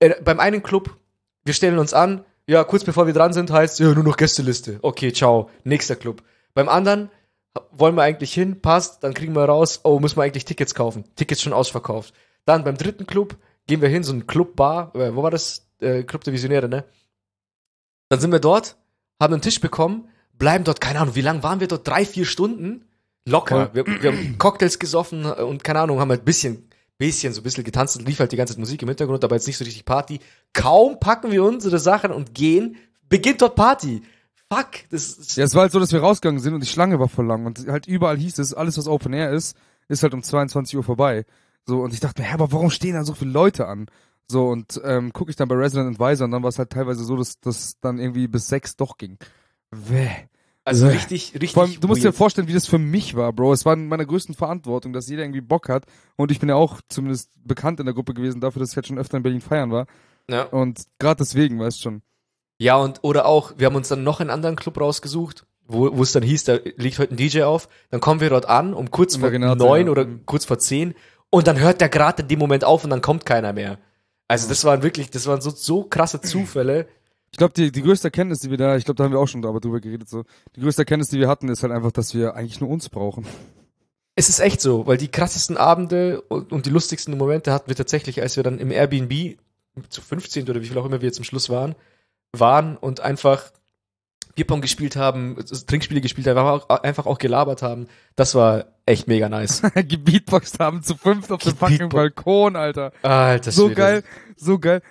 Äh, 0.00 0.14
beim 0.22 0.40
einen 0.40 0.62
Club, 0.62 0.96
wir 1.44 1.52
stellen 1.54 1.78
uns 1.78 1.92
an, 1.92 2.24
ja, 2.46 2.64
kurz 2.64 2.84
bevor 2.84 3.06
wir 3.06 3.12
dran 3.14 3.32
sind, 3.32 3.50
heißt, 3.50 3.80
ja, 3.80 3.92
nur 3.92 4.04
noch 4.04 4.16
Gästeliste. 4.16 4.78
Okay, 4.82 5.12
ciao, 5.12 5.50
nächster 5.64 5.96
Club. 5.96 6.22
Beim 6.54 6.68
anderen 6.68 7.10
wollen 7.72 7.96
wir 7.96 8.02
eigentlich 8.02 8.32
hin, 8.32 8.60
passt, 8.62 9.02
dann 9.02 9.12
kriegen 9.14 9.34
wir 9.34 9.44
raus, 9.44 9.80
oh, 9.82 9.98
müssen 9.98 10.16
wir 10.16 10.22
eigentlich 10.22 10.44
Tickets 10.44 10.74
kaufen. 10.74 11.04
Tickets 11.16 11.42
schon 11.42 11.52
ausverkauft. 11.52 12.14
Dann 12.46 12.64
beim 12.64 12.76
dritten 12.78 13.06
Club 13.06 13.36
gehen 13.66 13.82
wir 13.82 13.88
hin, 13.90 14.04
so 14.04 14.12
ein 14.14 14.26
Clubbar, 14.26 14.94
äh, 14.94 15.14
wo 15.14 15.22
war 15.22 15.30
das? 15.30 15.67
Äh, 15.80 16.02
Club 16.02 16.24
der 16.24 16.32
Visionäre, 16.32 16.68
ne? 16.68 16.84
Dann 18.08 18.20
sind 18.20 18.32
wir 18.32 18.40
dort, 18.40 18.76
haben 19.20 19.34
einen 19.34 19.42
Tisch 19.42 19.60
bekommen, 19.60 20.08
bleiben 20.32 20.64
dort, 20.64 20.80
keine 20.80 21.00
Ahnung, 21.00 21.14
wie 21.14 21.20
lange 21.20 21.42
waren 21.42 21.60
wir 21.60 21.68
dort? 21.68 21.86
Drei, 21.86 22.04
vier 22.04 22.24
Stunden? 22.24 22.84
Locker. 23.26 23.70
Wir, 23.74 23.86
wir 23.86 24.12
haben 24.12 24.38
Cocktails 24.38 24.78
gesoffen 24.78 25.24
und 25.26 25.62
keine 25.62 25.80
Ahnung, 25.80 26.00
haben 26.00 26.08
halt 26.10 26.22
ein 26.22 26.24
bisschen, 26.24 26.68
bisschen, 26.96 27.32
so 27.34 27.40
ein 27.40 27.44
bisschen 27.44 27.64
getanzt 27.64 27.98
und 27.98 28.06
lief 28.06 28.18
halt 28.20 28.32
die 28.32 28.36
ganze 28.36 28.54
Zeit 28.54 28.60
Musik 28.60 28.80
im 28.82 28.88
Hintergrund, 28.88 29.22
aber 29.22 29.36
jetzt 29.36 29.46
nicht 29.46 29.58
so 29.58 29.64
richtig 29.64 29.84
Party. 29.84 30.20
Kaum 30.54 30.98
packen 30.98 31.30
wir 31.30 31.44
unsere 31.44 31.78
Sachen 31.78 32.10
und 32.10 32.34
gehen, 32.34 32.76
beginnt 33.08 33.42
dort 33.42 33.54
Party. 33.54 34.02
Fuck, 34.50 34.88
das 34.90 35.10
ist, 35.10 35.36
Ja, 35.36 35.44
es 35.44 35.54
war 35.54 35.62
halt 35.62 35.72
so, 35.72 35.80
dass 35.80 35.92
wir 35.92 36.00
rausgegangen 36.00 36.40
sind 36.40 36.54
und 36.54 36.60
die 36.62 36.68
Schlange 36.68 36.98
war 36.98 37.08
voll 37.08 37.26
lang 37.26 37.44
und 37.44 37.66
halt 37.68 37.86
überall 37.86 38.16
hieß 38.16 38.38
es, 38.38 38.54
alles 38.54 38.78
was 38.78 38.88
Open 38.88 39.12
Air 39.12 39.32
ist, 39.32 39.54
ist 39.88 40.02
halt 40.02 40.14
um 40.14 40.22
22 40.22 40.76
Uhr 40.76 40.82
vorbei. 40.82 41.26
So, 41.66 41.82
und 41.82 41.92
ich 41.92 42.00
dachte 42.00 42.22
mir, 42.22 42.28
hä, 42.28 42.34
aber 42.34 42.50
warum 42.50 42.70
stehen 42.70 42.94
da 42.94 43.04
so 43.04 43.12
viele 43.12 43.30
Leute 43.30 43.66
an? 43.66 43.90
So, 44.30 44.48
und 44.48 44.80
ähm, 44.84 45.12
gucke 45.12 45.30
ich 45.30 45.36
dann 45.36 45.48
bei 45.48 45.54
Resident 45.54 45.98
Advisor 45.98 46.26
und 46.26 46.32
dann 46.32 46.42
war 46.42 46.50
es 46.50 46.58
halt 46.58 46.70
teilweise 46.70 47.02
so, 47.02 47.16
dass 47.16 47.40
das 47.40 47.78
dann 47.80 47.98
irgendwie 47.98 48.28
bis 48.28 48.48
sechs 48.48 48.76
doch 48.76 48.98
ging. 48.98 49.18
Wäh. 49.70 50.28
also 50.64 50.86
Äh. 50.86 50.90
richtig, 50.90 51.32
richtig. 51.32 51.54
Vor 51.54 51.62
allem, 51.62 51.80
du 51.80 51.88
musst 51.88 52.04
dir 52.04 52.12
vorstellen, 52.12 52.46
wie 52.46 52.52
das 52.52 52.66
für 52.66 52.78
mich 52.78 53.14
war, 53.14 53.32
Bro. 53.32 53.54
Es 53.54 53.64
war 53.64 53.72
in 53.72 53.88
meiner 53.88 54.04
größten 54.04 54.34
Verantwortung, 54.34 54.92
dass 54.92 55.08
jeder 55.08 55.22
irgendwie 55.22 55.40
Bock 55.40 55.70
hat. 55.70 55.86
Und 56.16 56.30
ich 56.30 56.40
bin 56.40 56.50
ja 56.50 56.56
auch 56.56 56.80
zumindest 56.88 57.30
bekannt 57.42 57.80
in 57.80 57.86
der 57.86 57.94
Gruppe 57.94 58.12
gewesen 58.12 58.40
dafür, 58.40 58.60
dass 58.60 58.70
ich 58.70 58.76
halt 58.76 58.86
schon 58.86 58.98
öfter 58.98 59.16
in 59.16 59.22
Berlin 59.22 59.40
feiern 59.40 59.70
war. 59.70 59.86
Ja. 60.30 60.42
Und 60.42 60.84
gerade 60.98 61.18
deswegen, 61.18 61.58
weißt 61.58 61.80
schon. 61.80 62.02
Ja, 62.58 62.76
und 62.76 63.00
oder 63.02 63.24
auch, 63.24 63.54
wir 63.56 63.66
haben 63.66 63.76
uns 63.76 63.88
dann 63.88 64.02
noch 64.02 64.20
einen 64.20 64.30
anderen 64.30 64.56
Club 64.56 64.78
rausgesucht, 64.78 65.46
wo, 65.66 65.96
wo 65.96 66.02
es 66.02 66.12
dann 66.12 66.22
hieß, 66.22 66.44
da 66.44 66.58
liegt 66.76 66.98
heute 66.98 67.14
ein 67.14 67.16
DJ 67.16 67.42
auf. 67.42 67.68
Dann 67.90 68.00
kommen 68.00 68.20
wir 68.20 68.28
dort 68.28 68.46
an, 68.46 68.74
um 68.74 68.90
kurz 68.90 69.16
vor 69.16 69.30
neun 69.30 69.86
ja. 69.86 69.90
oder 69.90 70.06
kurz 70.26 70.44
vor 70.44 70.58
zehn. 70.58 70.94
Und 71.30 71.46
dann 71.46 71.58
hört 71.58 71.80
der 71.80 71.88
gerade 71.88 72.22
in 72.22 72.28
dem 72.28 72.38
Moment 72.38 72.64
auf 72.64 72.84
und 72.84 72.90
dann 72.90 73.02
kommt 73.02 73.24
keiner 73.24 73.52
mehr. 73.52 73.78
Also 74.28 74.48
das 74.48 74.62
waren 74.64 74.82
wirklich, 74.82 75.10
das 75.10 75.26
waren 75.26 75.40
so, 75.40 75.50
so 75.50 75.84
krasse 75.84 76.20
Zufälle. 76.20 76.86
Ich 77.30 77.38
glaube, 77.38 77.54
die, 77.54 77.72
die 77.72 77.82
größte 77.82 78.08
Erkenntnis, 78.08 78.40
die 78.40 78.50
wir 78.50 78.58
da, 78.58 78.76
ich 78.76 78.84
glaube, 78.84 78.96
da 78.96 79.04
haben 79.04 79.12
wir 79.12 79.18
auch 79.18 79.26
schon 79.26 79.44
aber 79.44 79.60
drüber 79.60 79.80
geredet, 79.80 80.08
so. 80.08 80.24
Die 80.54 80.60
größte 80.60 80.82
Erkenntnis, 80.82 81.08
die 81.08 81.18
wir 81.18 81.28
hatten, 81.28 81.48
ist 81.48 81.62
halt 81.62 81.72
einfach, 81.72 81.92
dass 81.92 82.14
wir 82.14 82.34
eigentlich 82.34 82.60
nur 82.60 82.70
uns 82.70 82.88
brauchen. 82.88 83.26
Es 84.14 84.28
ist 84.28 84.40
echt 84.40 84.60
so, 84.60 84.86
weil 84.86 84.96
die 84.96 85.08
krassesten 85.08 85.56
Abende 85.56 86.20
und, 86.22 86.52
und 86.52 86.66
die 86.66 86.70
lustigsten 86.70 87.16
Momente 87.16 87.52
hatten 87.52 87.68
wir 87.68 87.76
tatsächlich, 87.76 88.20
als 88.20 88.36
wir 88.36 88.42
dann 88.42 88.58
im 88.58 88.70
Airbnb 88.70 89.38
zu 89.88 90.00
15 90.00 90.48
oder 90.48 90.60
wie 90.60 90.66
viel 90.66 90.78
auch 90.78 90.86
immer 90.86 91.00
wir 91.00 91.06
jetzt 91.06 91.18
am 91.18 91.24
Schluss 91.24 91.48
waren, 91.50 91.74
waren 92.32 92.76
und 92.76 93.00
einfach 93.00 93.52
Bierpong 94.34 94.60
gespielt 94.60 94.96
haben, 94.96 95.36
Trinkspiele 95.66 96.00
gespielt 96.00 96.26
haben, 96.26 96.38
aber 96.38 96.52
auch, 96.52 96.82
einfach 96.82 97.06
auch 97.06 97.18
gelabert 97.18 97.62
haben. 97.62 97.88
Das 98.16 98.34
war 98.34 98.66
echt 98.88 99.06
mega 99.08 99.28
nice. 99.28 99.62
Gebeatboxt 99.74 100.58
haben 100.60 100.82
zu 100.82 100.96
fünft 100.96 101.30
auf 101.30 101.42
dem 101.42 101.56
fucking 101.56 101.88
Balkon, 101.88 102.56
Alter. 102.56 102.92
Alter, 103.02 103.52
so 103.52 103.70
geil, 103.70 104.02
so 104.36 104.58
geil. 104.58 104.82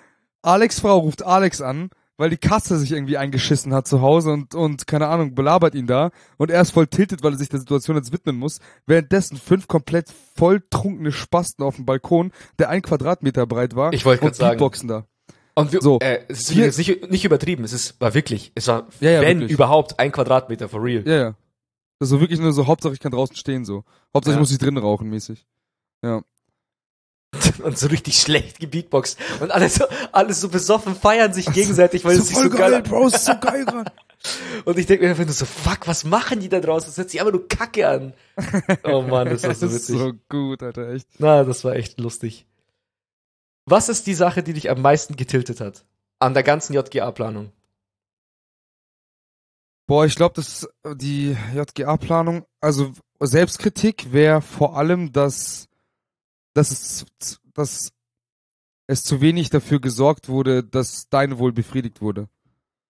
Alex 0.42 0.80
Frau 0.80 0.98
ruft 0.98 1.24
Alex 1.26 1.60
an, 1.60 1.90
weil 2.16 2.30
die 2.30 2.36
Katze 2.36 2.78
sich 2.78 2.92
irgendwie 2.92 3.16
eingeschissen 3.18 3.74
hat 3.74 3.86
zu 3.86 4.00
Hause 4.00 4.30
und, 4.30 4.54
und 4.54 4.86
keine 4.86 5.08
Ahnung, 5.08 5.34
belabert 5.34 5.74
ihn 5.74 5.86
da. 5.86 6.10
Und 6.36 6.50
er 6.50 6.60
ist 6.62 6.70
voll 6.70 6.86
tiltet, 6.86 7.22
weil 7.22 7.32
er 7.32 7.38
sich 7.38 7.48
der 7.48 7.60
Situation 7.60 7.96
jetzt 7.96 8.12
widmen 8.12 8.36
muss. 8.36 8.60
Währenddessen 8.86 9.36
fünf 9.36 9.68
komplett 9.68 10.06
volltrunkene 10.36 11.12
Spasten 11.12 11.64
auf 11.64 11.76
dem 11.76 11.84
Balkon, 11.86 12.32
der 12.58 12.70
ein 12.70 12.82
Quadratmeter 12.82 13.46
breit 13.46 13.76
war. 13.76 13.92
Ich 13.92 14.04
wollte 14.04 14.22
grad 14.24 14.36
sagen. 14.36 14.50
Beatboxen 14.58 14.88
da. 14.88 15.04
Und 15.54 15.72
wir, 15.72 15.80
So. 15.82 15.98
äh, 16.00 16.20
es 16.28 16.50
ist 16.50 16.56
Wir- 16.56 16.66
nicht, 16.66 17.10
nicht 17.10 17.24
übertrieben, 17.24 17.64
es 17.64 17.72
ist, 17.72 18.00
war 18.00 18.14
wirklich, 18.14 18.52
es 18.54 18.68
war, 18.68 18.86
Ja, 19.00 19.10
ja, 19.10 19.20
wenn 19.22 19.40
wirklich. 19.40 19.52
überhaupt, 19.54 19.98
ein 19.98 20.12
Quadratmeter, 20.12 20.68
for 20.68 20.82
real. 20.84 21.02
Ja, 21.04 21.14
ja. 21.16 21.34
Das 21.98 22.06
ist 22.06 22.10
so 22.10 22.20
wirklich 22.20 22.38
nur 22.40 22.52
so, 22.52 22.66
Hauptsache 22.66 22.92
ich 22.94 23.00
kann 23.00 23.12
draußen 23.12 23.36
stehen, 23.36 23.64
so. 23.64 23.84
Hauptsache 24.14 24.32
Ja. 24.32 24.36
ich 24.36 24.40
muss 24.40 24.50
nicht 24.50 24.62
drinnen 24.62 24.78
rauchen, 24.78 25.08
mäßig. 25.10 25.46
Ja. 26.02 26.22
Und 27.62 27.76
so 27.76 27.88
richtig 27.88 28.18
schlecht 28.20 28.58
gebeatboxt. 28.60 29.18
Und 29.40 29.50
alle 29.50 29.68
so, 29.68 29.84
alle 30.12 30.32
so 30.32 30.48
besoffen 30.48 30.94
feiern 30.94 31.32
sich 31.32 31.46
gegenseitig, 31.52 32.04
weil 32.04 32.16
es 32.18 32.28
sich 32.28 32.36
so 32.36 32.48
geil, 32.48 32.80
Bro, 32.82 33.08
ist 33.08 33.24
so 33.24 33.32
geil 33.38 33.64
gerade. 33.64 33.92
Und 34.64 34.78
ich 34.78 34.86
denke 34.86 35.04
mir 35.04 35.10
einfach 35.10 35.24
nur 35.24 35.32
so, 35.34 35.44
fuck, 35.44 35.86
was 35.86 36.04
machen 36.04 36.40
die 36.40 36.48
da 36.48 36.60
draußen? 36.60 36.88
Das 36.88 36.98
hört 36.98 37.10
sich 37.10 37.20
einfach 37.20 37.32
nur 37.32 37.46
kacke 37.48 37.86
an. 37.88 38.14
Oh 38.84 39.02
Mann, 39.02 39.28
das 39.28 39.42
war 39.42 39.50
Das 39.50 39.60
so 39.60 39.66
ist 39.66 39.74
witzig. 39.74 39.98
so 39.98 40.12
gut, 40.28 40.62
Alter, 40.62 40.88
echt. 40.90 41.06
Na, 41.18 41.44
das 41.44 41.64
war 41.64 41.74
echt 41.76 42.00
lustig. 42.00 42.46
Was 43.66 43.88
ist 43.88 44.06
die 44.06 44.14
Sache, 44.14 44.42
die 44.42 44.54
dich 44.54 44.70
am 44.70 44.80
meisten 44.82 45.14
getiltet 45.16 45.60
hat? 45.60 45.84
An 46.20 46.34
der 46.34 46.42
ganzen 46.42 46.72
JGA-Planung. 46.74 47.52
Boah, 49.88 50.04
ich 50.04 50.16
glaube, 50.16 50.34
dass 50.34 50.68
die 50.96 51.34
JGA-Planung, 51.54 52.44
also 52.60 52.92
Selbstkritik 53.20 54.12
wäre 54.12 54.42
vor 54.42 54.76
allem, 54.76 55.12
dass, 55.12 55.66
dass 56.52 56.70
es, 56.70 57.06
dass 57.54 57.92
es 58.86 59.02
zu 59.02 59.22
wenig 59.22 59.48
dafür 59.48 59.80
gesorgt 59.80 60.28
wurde, 60.28 60.62
dass 60.62 61.08
dein 61.08 61.38
Wohl 61.38 61.52
befriedigt 61.52 62.02
wurde. 62.02 62.28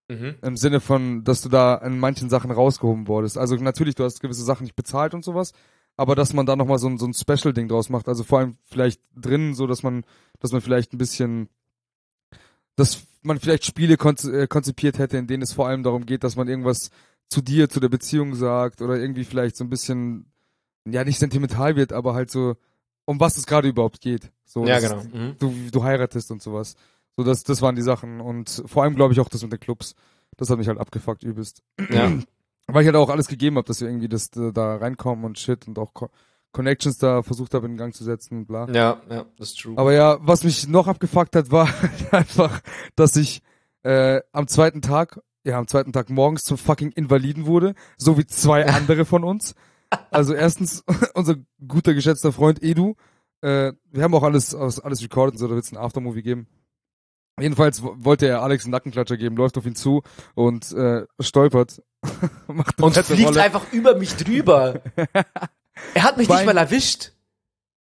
Mhm. 0.08 0.38
Im 0.42 0.56
Sinne 0.56 0.80
von, 0.80 1.22
dass 1.22 1.40
du 1.40 1.48
da 1.48 1.76
in 1.76 2.00
manchen 2.00 2.30
Sachen 2.30 2.50
rausgehoben 2.50 3.06
wurdest. 3.06 3.38
Also 3.38 3.54
natürlich, 3.54 3.94
du 3.94 4.02
hast 4.02 4.20
gewisse 4.20 4.42
Sachen 4.42 4.64
nicht 4.64 4.74
bezahlt 4.74 5.14
und 5.14 5.24
sowas, 5.24 5.52
aber 5.96 6.16
dass 6.16 6.32
man 6.32 6.46
da 6.46 6.56
nochmal 6.56 6.80
so 6.80 6.88
ein, 6.88 6.98
so 6.98 7.06
ein 7.06 7.14
Special-Ding 7.14 7.68
draus 7.68 7.90
macht. 7.90 8.08
Also 8.08 8.24
vor 8.24 8.40
allem 8.40 8.56
vielleicht 8.64 9.00
drinnen, 9.14 9.54
so 9.54 9.68
dass 9.68 9.84
man, 9.84 10.04
dass 10.40 10.50
man 10.50 10.62
vielleicht 10.62 10.94
ein 10.94 10.98
bisschen, 10.98 11.48
dass 12.74 13.06
man 13.22 13.40
vielleicht 13.40 13.64
Spiele 13.64 13.94
äh, 13.94 14.46
konzipiert 14.46 14.98
hätte, 14.98 15.16
in 15.16 15.26
denen 15.26 15.42
es 15.42 15.52
vor 15.52 15.68
allem 15.68 15.82
darum 15.82 16.06
geht, 16.06 16.24
dass 16.24 16.36
man 16.36 16.48
irgendwas 16.48 16.90
zu 17.28 17.42
dir, 17.42 17.68
zu 17.68 17.80
der 17.80 17.88
Beziehung 17.88 18.34
sagt 18.34 18.80
oder 18.80 18.96
irgendwie 18.96 19.24
vielleicht 19.24 19.56
so 19.56 19.64
ein 19.64 19.70
bisschen, 19.70 20.32
ja, 20.86 21.04
nicht 21.04 21.18
sentimental 21.18 21.76
wird, 21.76 21.92
aber 21.92 22.14
halt 22.14 22.30
so 22.30 22.56
um 23.08 23.18
was 23.20 23.38
es 23.38 23.46
gerade 23.46 23.68
überhaupt 23.68 24.02
geht. 24.02 24.30
So, 24.44 24.66
Ja, 24.66 24.80
genau. 24.80 25.02
Mhm. 25.02 25.36
Du, 25.38 25.54
du 25.72 25.82
heiratest 25.82 26.30
und 26.30 26.42
sowas. 26.42 26.76
So, 27.16 27.24
das, 27.24 27.42
das 27.42 27.62
waren 27.62 27.74
die 27.74 27.82
Sachen. 27.82 28.20
Und 28.20 28.62
vor 28.66 28.82
allem 28.82 28.96
glaube 28.96 29.14
ich 29.14 29.20
auch 29.20 29.30
das 29.30 29.42
mit 29.42 29.50
den 29.50 29.60
Clubs. 29.60 29.94
Das 30.36 30.50
hat 30.50 30.58
mich 30.58 30.68
halt 30.68 30.78
abgefuckt 30.78 31.22
übelst. 31.22 31.62
Ja. 31.90 32.12
Weil 32.66 32.82
ich 32.82 32.86
halt 32.86 32.96
auch 32.96 33.08
alles 33.08 33.28
gegeben 33.28 33.56
habe, 33.56 33.66
dass 33.66 33.80
wir 33.80 33.88
irgendwie 33.88 34.10
das 34.10 34.28
äh, 34.36 34.52
da 34.52 34.76
reinkommen 34.76 35.24
und 35.24 35.38
shit 35.38 35.66
und 35.66 35.78
auch 35.78 35.94
Connections 36.52 36.98
da 36.98 37.22
versucht 37.22 37.54
habe 37.54 37.66
in 37.66 37.76
Gang 37.76 37.94
zu 37.94 38.04
setzen 38.04 38.38
und 38.38 38.46
bla. 38.46 38.66
ja, 38.70 39.00
ja, 39.10 39.24
das 39.38 39.50
ist 39.50 39.60
true. 39.60 39.74
Aber 39.76 39.92
ja, 39.92 40.18
was 40.20 40.44
mich 40.44 40.66
noch 40.68 40.86
abgefuckt 40.88 41.36
hat, 41.36 41.50
war 41.50 41.68
einfach, 42.10 42.60
dass 42.96 43.16
ich 43.16 43.42
äh, 43.82 44.20
am 44.32 44.48
zweiten 44.48 44.82
Tag, 44.82 45.20
ja, 45.44 45.58
am 45.58 45.66
zweiten 45.68 45.92
Tag 45.92 46.10
morgens 46.10 46.44
zum 46.44 46.58
fucking 46.58 46.92
Invaliden 46.92 47.46
wurde, 47.46 47.74
so 47.96 48.18
wie 48.18 48.26
zwei 48.26 48.66
andere 48.68 49.04
von 49.04 49.24
uns. 49.24 49.54
Also 50.10 50.34
erstens, 50.34 50.84
unser 51.14 51.36
guter, 51.66 51.94
geschätzter 51.94 52.32
Freund 52.32 52.62
Edu, 52.62 52.94
äh, 53.40 53.72
wir 53.90 54.02
haben 54.02 54.14
auch 54.14 54.22
alles, 54.24 54.54
alles 54.54 55.02
recorded 55.02 55.34
und 55.34 55.38
so, 55.38 55.46
da 55.48 55.54
wird 55.54 55.64
es 55.64 55.72
ein 55.72 55.78
Aftermovie 55.78 56.22
geben. 56.22 56.46
Jedenfalls 57.40 57.82
wo- 57.84 57.94
wollte 57.96 58.26
er 58.26 58.42
Alex 58.42 58.64
einen 58.64 58.72
Nackenklatscher 58.72 59.16
geben, 59.16 59.36
läuft 59.36 59.56
auf 59.58 59.64
ihn 59.64 59.76
zu 59.76 60.02
und 60.34 60.72
äh, 60.72 61.06
stolpert. 61.20 61.82
Macht 62.48 62.80
Und 62.82 62.96
fliegt 62.96 63.28
Rolle. 63.28 63.42
einfach 63.42 63.72
über 63.72 63.96
mich 63.96 64.16
drüber. 64.16 64.80
Er 65.94 66.02
hat 66.02 66.16
mich 66.16 66.28
Bein- 66.28 66.38
nicht 66.38 66.46
mal 66.46 66.56
erwischt. 66.60 67.12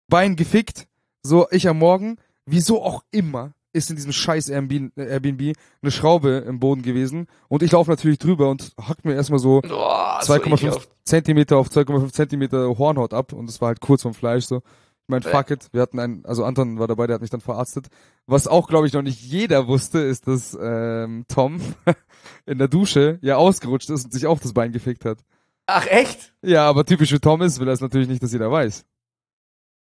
Bein 0.08 0.36
gefickt. 0.36 0.86
So, 1.22 1.46
ich 1.50 1.68
am 1.68 1.78
Morgen, 1.78 2.16
wieso 2.46 2.82
auch 2.82 3.02
immer, 3.10 3.52
ist 3.72 3.90
in 3.90 3.96
diesem 3.96 4.12
scheiß 4.12 4.50
Airbnb, 4.50 5.56
eine 5.82 5.90
Schraube 5.90 6.44
im 6.46 6.60
Boden 6.60 6.82
gewesen. 6.82 7.26
Und 7.48 7.62
ich 7.62 7.72
laufe 7.72 7.90
natürlich 7.90 8.18
drüber 8.18 8.50
und 8.50 8.72
hack 8.80 9.04
mir 9.04 9.14
erstmal 9.14 9.38
so 9.40 9.62
Boah, 9.62 10.20
so 10.22 10.32
2,5 10.34 10.54
ekelhaft. 10.54 10.88
Zentimeter 11.04 11.56
auf 11.56 11.68
2,5 11.68 12.12
Zentimeter 12.12 12.78
Hornhaut 12.78 13.12
ab. 13.14 13.32
Und 13.32 13.46
das 13.48 13.60
war 13.60 13.68
halt 13.68 13.80
kurz 13.80 14.02
vom 14.02 14.14
Fleisch 14.14 14.44
so. 14.44 14.58
Ich 14.58 15.08
mein, 15.08 15.22
Äh. 15.22 15.28
fuck 15.30 15.50
it. 15.50 15.68
Wir 15.72 15.82
hatten 15.82 15.98
einen, 15.98 16.24
also 16.24 16.44
Anton 16.44 16.78
war 16.78 16.86
dabei, 16.86 17.06
der 17.06 17.14
hat 17.14 17.20
mich 17.22 17.30
dann 17.30 17.40
verarztet. 17.40 17.88
Was 18.26 18.46
auch, 18.46 18.68
glaube 18.68 18.86
ich, 18.86 18.92
noch 18.92 19.02
nicht 19.02 19.20
jeder 19.20 19.66
wusste, 19.66 19.98
ist, 19.98 20.28
dass 20.28 20.56
ähm, 20.60 21.24
Tom 21.28 21.60
in 22.46 22.58
der 22.58 22.68
Dusche 22.68 23.18
ja 23.22 23.36
ausgerutscht 23.36 23.90
ist 23.90 24.04
und 24.04 24.12
sich 24.12 24.26
auch 24.26 24.38
das 24.38 24.52
Bein 24.52 24.72
gefickt 24.72 25.04
hat. 25.04 25.18
Ach 25.66 25.86
echt? 25.86 26.32
Ja, 26.42 26.68
aber 26.68 26.84
typisch 26.84 27.10
für 27.10 27.20
Tom 27.20 27.40
ist, 27.42 27.58
will 27.58 27.68
er 27.68 27.74
es 27.74 27.80
natürlich 27.80 28.08
nicht, 28.08 28.22
dass 28.22 28.32
jeder 28.32 28.50
weiß. 28.50 28.84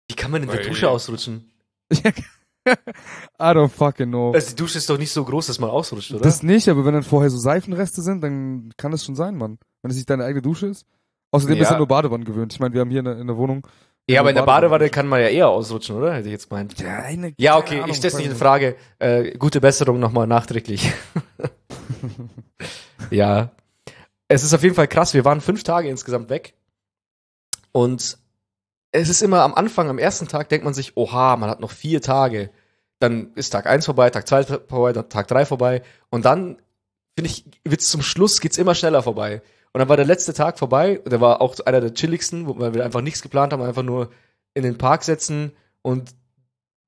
Wie 0.08 0.14
kann 0.16 0.30
man 0.30 0.42
in 0.42 0.48
der 0.48 0.60
Ey. 0.60 0.68
Dusche 0.68 0.88
ausrutschen? 0.88 1.50
I 1.92 2.72
don't 3.38 3.68
fucking 3.68 4.08
know. 4.08 4.32
Also 4.32 4.50
die 4.50 4.56
Dusche 4.56 4.78
ist 4.78 4.88
doch 4.88 4.96
nicht 4.98 5.12
so 5.12 5.22
groß, 5.24 5.46
dass 5.48 5.58
man 5.58 5.68
ausrutscht, 5.68 6.12
oder? 6.12 6.22
Das 6.22 6.42
nicht, 6.42 6.68
aber 6.68 6.84
wenn 6.86 6.94
dann 6.94 7.02
vorher 7.02 7.28
so 7.30 7.36
Seifenreste 7.36 8.00
sind, 8.00 8.22
dann 8.22 8.72
kann 8.78 8.90
das 8.92 9.04
schon 9.04 9.14
sein, 9.14 9.36
Mann. 9.36 9.58
Wenn 9.82 9.90
es 9.90 9.96
nicht 9.98 10.08
deine 10.08 10.24
eigene 10.24 10.40
Dusche 10.42 10.68
ist. 10.68 10.86
Außerdem 11.30 11.56
Ja. 11.56 11.62
ist 11.64 11.70
er 11.70 11.76
nur 11.78 11.88
Badewannen 11.88 12.24
gewöhnt. 12.24 12.52
Ich 12.54 12.60
meine, 12.60 12.72
wir 12.72 12.80
haben 12.80 12.90
hier 12.90 13.00
in 13.00 13.04
der, 13.04 13.18
in 13.18 13.26
der 13.26 13.36
Wohnung. 13.36 13.66
ja, 14.08 14.20
aber 14.20 14.30
in 14.30 14.36
der 14.36 14.42
Badewanne 14.42 14.70
Badewanne 14.70 14.90
kann 14.90 15.08
man 15.08 15.20
ja 15.20 15.28
eher 15.28 15.48
ausrutschen, 15.48 15.96
oder? 15.96 16.14
Hätte 16.14 16.28
ich 16.28 16.32
jetzt 16.32 16.48
gemeint. 16.48 16.78
Ja, 16.80 17.00
eine, 17.00 17.34
Ja, 17.38 17.58
okay, 17.58 17.76
Ahnung, 17.78 17.90
ich 17.90 17.96
stell's 17.96 18.16
nicht 18.16 18.30
in 18.30 18.36
Frage. 18.36 18.76
Äh, 18.98 19.36
gute 19.36 19.60
Besserung 19.60 19.98
nochmal 20.00 20.26
nachträglich. 20.26 20.90
ja. 23.10 23.50
Es 24.28 24.42
ist 24.42 24.54
auf 24.54 24.62
jeden 24.62 24.74
Fall 24.74 24.88
krass. 24.88 25.14
Wir 25.14 25.24
waren 25.24 25.40
fünf 25.40 25.62
Tage 25.62 25.88
insgesamt 25.88 26.30
weg. 26.30 26.54
Und 27.72 28.18
es 28.92 29.08
ist 29.08 29.22
immer 29.22 29.42
am 29.42 29.54
Anfang, 29.54 29.88
am 29.88 29.98
ersten 29.98 30.28
Tag 30.28 30.48
denkt 30.48 30.64
man 30.64 30.74
sich, 30.74 30.96
oha, 30.96 31.36
man 31.36 31.50
hat 31.50 31.60
noch 31.60 31.72
vier 31.72 32.00
Tage. 32.00 32.50
Dann 33.00 33.32
ist 33.34 33.50
Tag 33.50 33.66
eins 33.66 33.86
vorbei, 33.86 34.10
Tag 34.10 34.28
zwei 34.28 34.44
vorbei, 34.44 34.92
dann 34.92 35.08
Tag 35.08 35.26
drei 35.26 35.44
vorbei. 35.44 35.82
Und 36.10 36.24
dann, 36.24 36.62
finde 37.18 37.30
ich, 37.30 37.44
wird's 37.64 37.90
zum 37.90 38.02
Schluss 38.02 38.40
geht's 38.40 38.56
immer 38.56 38.74
schneller 38.74 39.02
vorbei. 39.02 39.42
Und 39.72 39.80
dann 39.80 39.88
war 39.88 39.96
der 39.96 40.06
letzte 40.06 40.32
Tag 40.32 40.58
vorbei. 40.58 41.02
Der 41.04 41.20
war 41.20 41.40
auch 41.40 41.58
einer 41.66 41.80
der 41.80 41.92
chilligsten, 41.92 42.46
weil 42.60 42.74
wir 42.74 42.84
einfach 42.84 43.00
nichts 43.00 43.22
geplant 43.22 43.52
haben, 43.52 43.62
einfach 43.62 43.82
nur 43.82 44.10
in 44.54 44.62
den 44.62 44.78
Park 44.78 45.02
setzen 45.02 45.52
und 45.82 46.14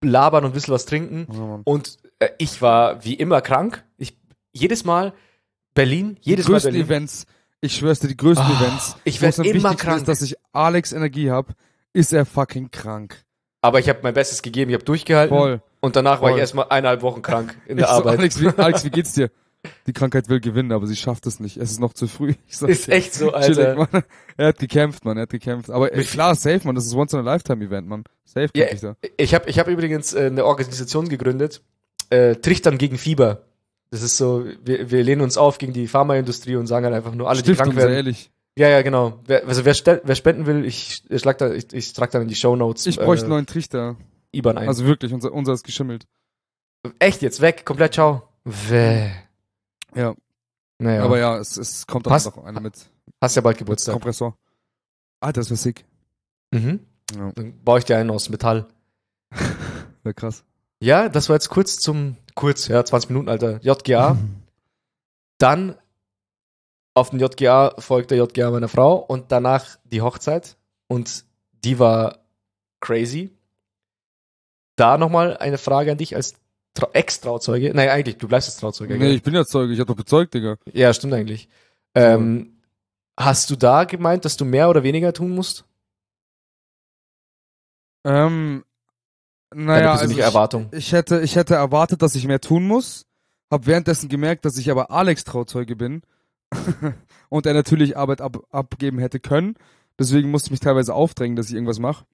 labern 0.01 0.45
und 0.45 0.51
ein 0.51 0.55
bisschen 0.55 0.75
was 0.75 0.87
trinken. 0.87 1.27
Ja. 1.33 1.61
Und 1.65 1.99
äh, 2.21 2.29
ich 2.39 2.63
war 2.63 3.05
wie 3.05 3.15
immer 3.15 3.41
krank. 3.41 3.85
Ich 3.99 4.17
jedes 4.53 4.85
Mal 4.85 5.13
Berlin, 5.77 6.17
Die 6.25 6.31
jedes 6.31 6.47
Mal 6.49 6.55
größten 6.55 6.73
Berlin. 6.73 6.87
Events, 6.89 7.27
ich 7.61 7.77
schwör's 7.77 8.01
dir, 8.01 8.09
die 8.09 8.17
größten 8.17 8.45
Ah, 8.47 8.61
Events. 8.61 8.97
ich 9.05 9.19
wo 9.19 9.23
werd 9.23 9.33
es 9.35 9.39
am 9.41 9.47
immer 9.47 9.75
krank. 9.77 9.99
Ist, 9.99 10.09
dass 10.09 10.23
ich 10.23 10.35
Alex 10.53 10.93
Energie 10.93 11.31
hab, 11.31 11.53
ist 11.93 12.13
er 12.13 12.27
fucking 12.27 12.71
krank. 12.73 13.23
Aber 13.63 13.79
ich 13.79 13.89
habe 13.89 14.01
mein 14.03 14.15
Bestes 14.15 14.43
gegeben, 14.43 14.71
ich 14.71 14.75
habe 14.75 14.85
durchgehalten. 14.85 15.37
Voll. 15.37 15.63
Und 15.81 15.95
danach 15.97 16.21
war 16.21 16.31
Voll. 16.31 16.33
ich 16.33 16.39
erstmal 16.39 16.67
eineinhalb 16.71 17.03
Wochen 17.03 17.23
krank 17.23 17.57
in 17.67 17.79
Ich 17.79 17.85
der 17.85 17.87
so, 17.95 18.01
Arbeit. 18.01 18.19
Alex, 18.19 18.41
wie, 18.41 18.49
Alex, 18.49 18.85
wie 18.85 18.91
geht's 18.91 19.13
dir? 19.13 19.31
Die 19.89 19.93
Krankheit 19.93 20.29
will 20.29 20.39
gewinnen, 20.41 20.71
aber 20.71 20.87
sie 20.87 20.95
schafft 20.95 21.27
es 21.27 21.41
nicht. 21.41 21.57
Es 21.57 21.73
ist 21.73 21.81
noch 21.81 21.93
zu 21.93 22.07
früh. 22.07 22.35
Ich 22.49 22.61
ist 22.63 22.87
dir. 22.87 22.93
echt 22.93 23.15
so, 23.15 23.33
Chillig, 23.33 23.59
Alter. 23.59 23.75
Mann. 23.93 24.03
Er 24.37 24.49
hat 24.49 24.59
gekämpft, 24.59 25.05
Mann. 25.05 25.17
Er 25.17 25.23
hat 25.23 25.31
gekämpft. 25.31 25.71
Aber 25.71 25.91
Mit- 25.95 26.07
klar, 26.09 26.35
safe, 26.37 26.61
Mann. 26.65 26.75
Das 26.77 26.87
ist 26.87 26.95
once 26.95 27.13
in 27.15 27.19
a 27.19 27.23
lifetime 27.23 27.65
Event, 27.65 27.89
Mann. 27.89 28.05
Safe 28.25 28.49
Ja, 28.55 28.67
ich 28.71 28.81
da. 28.81 28.97
Ich 29.17 29.35
habe 29.35 29.49
ich 29.51 29.59
hab 29.59 29.67
übrigens 29.67 30.15
äh, 30.15 30.27
eine 30.27 30.45
Organisation 30.45 31.09
gegründet, 31.09 31.63
äh, 32.11 32.37
Trichtern 32.37 32.79
gegen 32.79 32.99
Fieber. 32.99 33.43
Das 33.97 34.03
ist 34.03 34.19
so, 34.19 34.45
wir, 34.63 34.91
wir 34.91 35.03
lehnen 35.03 35.23
uns 35.23 35.39
auf 35.39 35.57
gegen 35.57 35.73
die 35.73 35.89
Pharmaindustrie 35.89 36.57
und 36.57 36.67
sagen 36.67 36.85
halt 36.85 36.95
einfach 36.95 37.15
nur 37.15 37.31
alle, 37.31 37.39
die 37.39 37.45
Stiftung, 37.45 37.69
krank 37.69 37.79
sehr 37.81 37.89
werden. 37.89 37.97
ehrlich. 37.97 38.31
Ja, 38.59 38.69
ja, 38.69 38.83
genau. 38.83 39.21
Wer, 39.25 39.47
also 39.47 39.65
wer, 39.65 39.75
wer 40.05 40.15
spenden 40.15 40.45
will, 40.45 40.67
ich, 40.67 41.03
ich 41.09 41.23
schlag 41.23 41.39
da, 41.39 41.51
ich, 41.53 41.73
ich 41.73 41.95
trag 41.95 42.11
dann 42.11 42.23
in 42.23 42.29
die 42.29 42.35
Shownotes 42.35 42.87
Ich 42.87 42.99
bräuchte 42.99 43.25
einen 43.25 43.33
äh, 43.33 43.37
neuen 43.37 43.47
Trichter. 43.47 43.97
IBAN 44.33 44.59
ein. 44.59 44.69
Also 44.69 44.85
wirklich, 44.85 45.15
unser, 45.15 45.33
unser 45.33 45.55
ist 45.55 45.65
geschimmelt. 45.65 46.07
echt 46.99 47.23
jetzt 47.23 47.41
weg, 47.41 47.65
komplett 47.65 47.95
ciao. 47.95 48.29
Wäh. 48.45 49.11
Ja. 49.95 50.15
Naja, 50.79 51.05
Aber 51.05 51.19
ja, 51.19 51.39
es, 51.39 51.57
es 51.57 51.87
kommt 51.87 52.07
auch 52.07 52.25
noch 52.25 52.45
einer 52.45 52.61
mit, 52.61 52.75
hast 53.23 53.35
ja 53.35 53.41
bald 53.41 53.57
Geburtstag. 53.57 53.95
Kompressor. 53.95 54.37
Alter, 55.21 55.41
das 55.41 55.49
wär 55.49 55.57
sick. 55.57 55.87
Mhm. 56.51 56.81
Ja, 57.17 57.33
Dann 57.35 57.59
baue 57.65 57.79
ich 57.79 57.87
dir 57.87 57.97
einen 57.97 58.11
aus 58.11 58.29
Metall. 58.29 58.67
wär 60.03 60.13
krass. 60.13 60.45
Ja, 60.81 61.09
das 61.09 61.29
war 61.29 61.37
jetzt 61.37 61.49
kurz 61.49 61.79
zum, 61.79 62.17
kurz, 62.37 62.69
ja, 62.69 62.85
20 62.85 63.11
Minuten, 63.11 63.29
Alter. 63.29 63.59
JGA. 63.63 64.17
Dann 65.39 65.75
auf 66.95 67.11
den 67.11 67.19
JGA 67.19 67.75
folgt 67.79 68.13
der 68.13 68.19
JGA 68.19 68.53
meiner 68.53 68.69
Frau 68.69 68.95
und 68.97 69.33
danach 69.33 69.77
die 69.85 70.01
Hochzeit. 70.01 70.57
Und 70.87 71.25
die 71.65 71.81
war 71.81 72.21
crazy. 72.81 73.33
Da 74.77 74.97
nochmal 74.99 75.37
eine 75.39 75.59
Frage 75.59 75.91
an 75.91 75.99
dich 75.99 76.15
als 76.15 76.37
Trau 76.75 76.91
Ex-Trauzeuge. 76.93 77.73
Nein, 77.75 77.89
eigentlich, 77.89 78.19
du 78.19 78.29
bleibst 78.29 78.49
jetzt 78.49 78.61
Trauzeuge. 78.61 78.95
Nee, 78.95 79.01
gell? 79.01 79.15
ich 79.15 79.23
bin 79.23 79.35
ja 79.35 79.45
Zeuge. 79.45 79.73
Ich 79.73 79.81
hab 79.81 79.89
doch 79.89 79.97
bezeugt, 79.97 80.35
Digga. 80.35 80.57
Ja, 80.73 80.93
stimmt 80.93 81.15
eigentlich. 81.15 81.49
Ähm, 81.95 82.61
hast 83.19 83.51
du 83.51 83.57
da 83.57 83.85
gemeint, 83.85 84.25
dass 84.25 84.37
du 84.37 84.45
mehr 84.45 84.69
oder 84.69 84.83
weniger 84.83 85.13
tun 85.13 85.31
musst? 85.31 85.65
Ähm, 88.05 88.65
naja, 89.55 89.93
also 89.93 90.13
ich, 90.13 90.19
Erwartung. 90.19 90.69
ich 90.73 90.93
hätte, 90.93 91.21
ich 91.21 91.37
hätte 91.37 91.55
erwartet, 91.55 92.03
dass 92.03 92.15
ich 92.15 92.27
mehr 92.27 92.41
tun 92.41 92.67
muss. 92.67 93.07
Hab 93.51 93.67
währenddessen 93.67 94.09
gemerkt, 94.09 94.45
dass 94.45 94.59
ich 94.59 94.71
aber 94.71 94.91
Alex 94.91 95.25
Trauzeuge 95.25 95.77
bin. 95.77 96.03
und 97.29 97.47
er 97.47 97.55
natürlich 97.55 97.97
Arbeit 97.97 98.21
ab, 98.21 98.39
abgeben 98.51 98.99
hätte 98.99 99.21
können. 99.21 99.55
Deswegen 99.99 100.31
musste 100.31 100.49
ich 100.49 100.53
mich 100.53 100.61
teilweise 100.61 100.95
aufdrängen, 100.95 101.37
dass 101.37 101.49
ich 101.49 101.55
irgendwas 101.55 101.79
mache. 101.79 102.05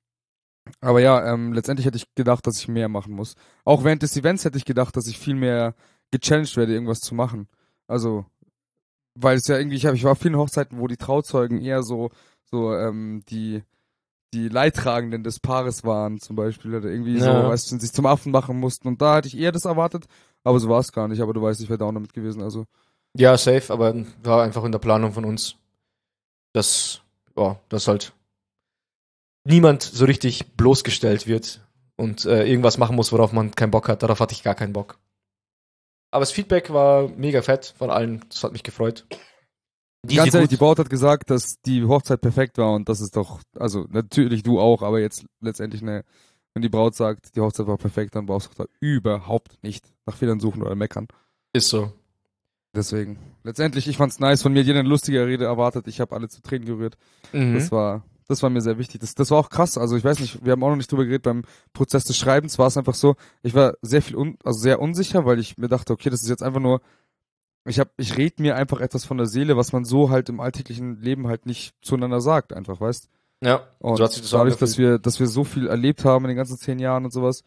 Aber 0.81 1.01
ja, 1.01 1.33
ähm, 1.33 1.53
letztendlich 1.53 1.87
hätte 1.87 1.97
ich 1.97 2.15
gedacht, 2.15 2.47
dass 2.47 2.59
ich 2.59 2.69
mehr 2.69 2.89
machen 2.89 3.15
muss. 3.15 3.35
Auch 3.65 3.85
während 3.85 4.03
des 4.03 4.17
Events 4.17 4.45
hätte 4.45 4.59
ich 4.59 4.65
gedacht, 4.65 4.97
dass 4.97 5.07
ich 5.09 5.19
viel 5.19 5.35
mehr 5.35 5.75
gechallenged 6.11 6.57
werde, 6.57 6.73
irgendwas 6.73 7.01
zu 7.01 7.15
machen. 7.15 7.49
Also, 7.89 8.27
weil 9.15 9.37
es 9.37 9.49
ja 9.49 9.59
irgendwie, 9.59 9.77
ich, 9.77 9.87
hab, 9.87 9.95
ich 9.95 10.05
war 10.05 10.13
auf 10.13 10.21
vielen 10.21 10.37
Hochzeiten, 10.37 10.79
wo 10.79 10.87
die 10.87 10.97
Trauzeugen 10.97 11.61
eher 11.61 11.83
so, 11.83 12.11
so 12.45 12.75
ähm, 12.75 13.23
die, 13.29 13.63
die 14.33 14.49
Leidtragenden 14.49 15.23
des 15.25 15.41
Paares 15.41 15.85
waren, 15.85 16.19
zum 16.21 16.37
Beispiel, 16.37 16.75
oder 16.75 16.89
irgendwie 16.89 17.19
Ja. 17.19 17.43
so, 17.43 17.49
weißt 17.49 17.71
du, 17.73 17.79
sich 17.79 17.93
zum 17.93 18.07
Affen 18.07 18.33
machen 18.33 18.59
mussten. 18.59 18.89
Und 18.89 19.03
da 19.03 19.17
hatte 19.17 19.29
ich 19.29 19.37
eher 19.37 19.53
das 19.53 19.65
erwartet, 19.65 20.07
aber 20.45 20.59
so 20.59 20.69
war 20.69 20.81
es 20.81 20.93
gar 20.93 21.09
nicht. 21.09 21.21
Aber 21.21 21.33
du 21.35 21.43
weißt, 21.43 21.61
ich 21.61 21.69
wäre 21.69 21.79
down 21.79 21.95
damit 21.95 22.13
gewesen. 22.13 22.43
Also, 22.43 22.65
Ja, 23.15 23.37
safe, 23.37 23.73
aber 23.73 23.95
war 24.23 24.43
einfach 24.43 24.65
in 24.65 24.73
der 24.73 24.79
Planung 24.79 25.13
von 25.13 25.25
uns, 25.27 25.57
dass, 26.55 27.03
ja, 27.37 27.59
dass 27.69 27.89
halt 27.89 28.13
niemand 29.45 29.83
so 29.83 30.05
richtig 30.07 30.53
bloßgestellt 30.57 31.27
wird 31.27 31.61
und 31.97 32.25
äh, 32.25 32.45
irgendwas 32.47 32.79
machen 32.79 32.97
muss, 32.97 33.13
worauf 33.13 33.33
man 33.33 33.55
keinen 33.55 33.71
Bock 33.71 33.89
hat. 33.89 34.03
Darauf 34.03 34.21
hatte 34.21 34.33
ich 34.35 34.43
gar 34.43 34.55
keinen 34.55 34.73
Bock. 34.73 34.99
Aber 36.11 36.21
das 36.21 36.33
Feedback 36.33 36.73
war 36.73 37.09
mega 37.09 37.43
fett 37.43 37.75
von 37.77 37.91
allen. 37.91 38.25
Das 38.29 38.45
hat 38.45 38.53
mich 38.53 38.63
gefreut. 38.63 39.07
Die 40.05 40.17
ganz 40.17 40.35
ehrlich, 40.35 40.51
die. 40.51 40.57
Braut 40.57 40.79
hat 40.79 40.91
gesagt, 40.91 41.31
dass 41.31 41.61
die 41.63 41.85
Hochzeit 41.85 42.21
perfekt 42.21 42.59
war 42.59 42.73
und 42.75 42.89
das 42.89 43.01
ist 43.01 43.17
doch, 43.17 43.41
also 43.57 43.87
natürlich 43.89 44.43
du 44.43 44.59
auch, 44.59 44.83
aber 44.83 45.01
jetzt 45.01 45.25
letztendlich 45.41 45.81
ne, 45.83 46.05
wenn 46.55 46.63
die 46.63 46.69
Braut 46.69 46.95
sagt, 46.95 47.35
die 47.35 47.41
Hochzeit 47.41 47.67
war 47.67 47.79
perfekt, 47.79 48.15
dann 48.15 48.27
brauchst 48.27 48.51
du 48.51 48.63
da 48.63 48.69
überhaupt 48.81 49.63
nicht 49.63 49.87
nach 50.07 50.17
Fehlern 50.17 50.41
suchen 50.41 50.63
oder 50.63 50.75
meckern. 50.75 51.09
Ist 51.53 51.69
so. 51.69 51.93
Deswegen. 52.75 53.19
Letztendlich, 53.43 53.89
ich 53.89 53.97
fand's 53.97 54.19
nice, 54.19 54.43
von 54.43 54.53
mir 54.53 54.63
jeder 54.63 54.81
eine 54.81 54.89
lustige 54.89 55.27
Rede 55.27 55.45
erwartet, 55.45 55.89
ich 55.89 56.01
habe 56.01 56.15
alle 56.15 56.29
zu 56.29 56.43
Tränen 56.43 56.67
gerührt. 56.67 56.97
Mhm. 57.33 57.55
Das 57.55 57.71
war, 57.71 58.05
das 58.29 58.43
war 58.43 58.51
mir 58.51 58.61
sehr 58.61 58.79
wichtig. 58.79 59.01
Das, 59.01 59.15
das 59.15 59.31
war 59.31 59.39
auch 59.39 59.51
krass. 59.51 59.77
Also 59.77 59.97
ich 59.97 60.05
weiß 60.05 60.21
nicht, 60.21 60.45
wir 60.45 60.53
haben 60.53 60.63
auch 60.63 60.71
noch 60.71 60.77
nicht 60.77 60.91
drüber 60.91 61.05
geredet 61.05 61.23
beim 61.23 61.43
Prozess 61.73 62.05
des 62.05 62.17
Schreibens. 62.17 62.59
War 62.59 62.67
es 62.67 62.77
einfach 62.77 62.95
so, 62.95 63.17
ich 63.43 63.55
war 63.55 63.75
sehr 63.83 64.03
viel, 64.03 64.17
un, 64.17 64.39
also 64.45 64.59
sehr 64.59 64.81
unsicher, 64.81 65.25
weil 65.27 65.39
ich 65.39 65.59
mir 65.59 65.69
dachte, 65.69 65.93
okay, 65.93 66.11
das 66.11 66.23
ist 66.23 66.29
jetzt 66.29 66.43
einfach 66.43 66.61
nur, 66.61 66.81
ich 67.65 67.79
hab, 67.79 67.91
ich 67.97 68.17
red 68.17 68.41
mir 68.41 68.57
einfach 68.57 68.81
etwas 68.81 69.05
von 69.05 69.19
der 69.19 69.27
Seele, 69.27 69.57
was 69.57 69.73
man 69.73 69.85
so 69.85 70.11
halt 70.11 70.29
im 70.29 70.41
alltäglichen 70.41 71.01
Leben 71.01 71.29
halt 71.29 71.47
nicht 71.47 71.75
zueinander 71.83 72.21
sagt, 72.21 72.53
einfach, 72.53 72.81
weißt. 72.81 73.09
Ja, 73.41 73.67
Und 73.79 73.97
so 73.97 74.05
hat 74.05 74.13
sich 74.13 74.23
das 74.23 74.31
dadurch, 74.31 74.57
dass 74.57 74.79
wir, 74.79 74.99
dass 74.99 75.19
wir 75.19 75.27
so 75.27 75.43
viel 75.45 75.67
erlebt 75.67 76.05
haben 76.05 76.25
in 76.25 76.29
den 76.29 76.37
ganzen 76.37 76.57
zehn 76.59 76.79
Jahren 76.79 77.05
und 77.05 77.13
sowas, 77.13 77.43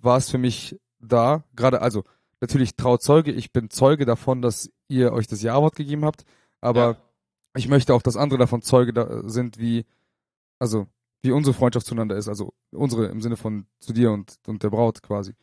war 0.00 0.16
es 0.16 0.30
für 0.30 0.38
mich 0.38 0.78
da, 1.00 1.44
gerade, 1.54 1.82
also 1.82 2.04
natürlich 2.40 2.76
Trauzeuge, 2.76 3.32
ich 3.32 3.52
bin 3.52 3.70
Zeuge 3.70 4.04
davon, 4.04 4.40
dass 4.42 4.70
ihr 4.88 5.12
euch 5.12 5.26
das 5.26 5.42
Ja-Wort 5.42 5.74
gegeben 5.74 6.04
habt, 6.04 6.24
aber 6.60 6.80
ja. 6.80 6.96
ich 7.56 7.68
möchte 7.68 7.92
auch, 7.94 8.02
dass 8.02 8.16
andere 8.16 8.38
davon 8.38 8.62
Zeuge 8.62 8.92
da 8.92 9.28
sind, 9.28 9.58
wie, 9.58 9.84
also, 10.58 10.86
wie 11.22 11.32
unsere 11.32 11.54
Freundschaft 11.54 11.86
zueinander 11.86 12.16
ist, 12.16 12.28
also 12.28 12.52
unsere 12.70 13.06
im 13.06 13.20
Sinne 13.20 13.36
von 13.36 13.66
zu 13.80 13.92
dir 13.92 14.12
und, 14.12 14.38
und 14.46 14.62
der 14.62 14.70
Braut 14.70 15.02
quasi. 15.02 15.34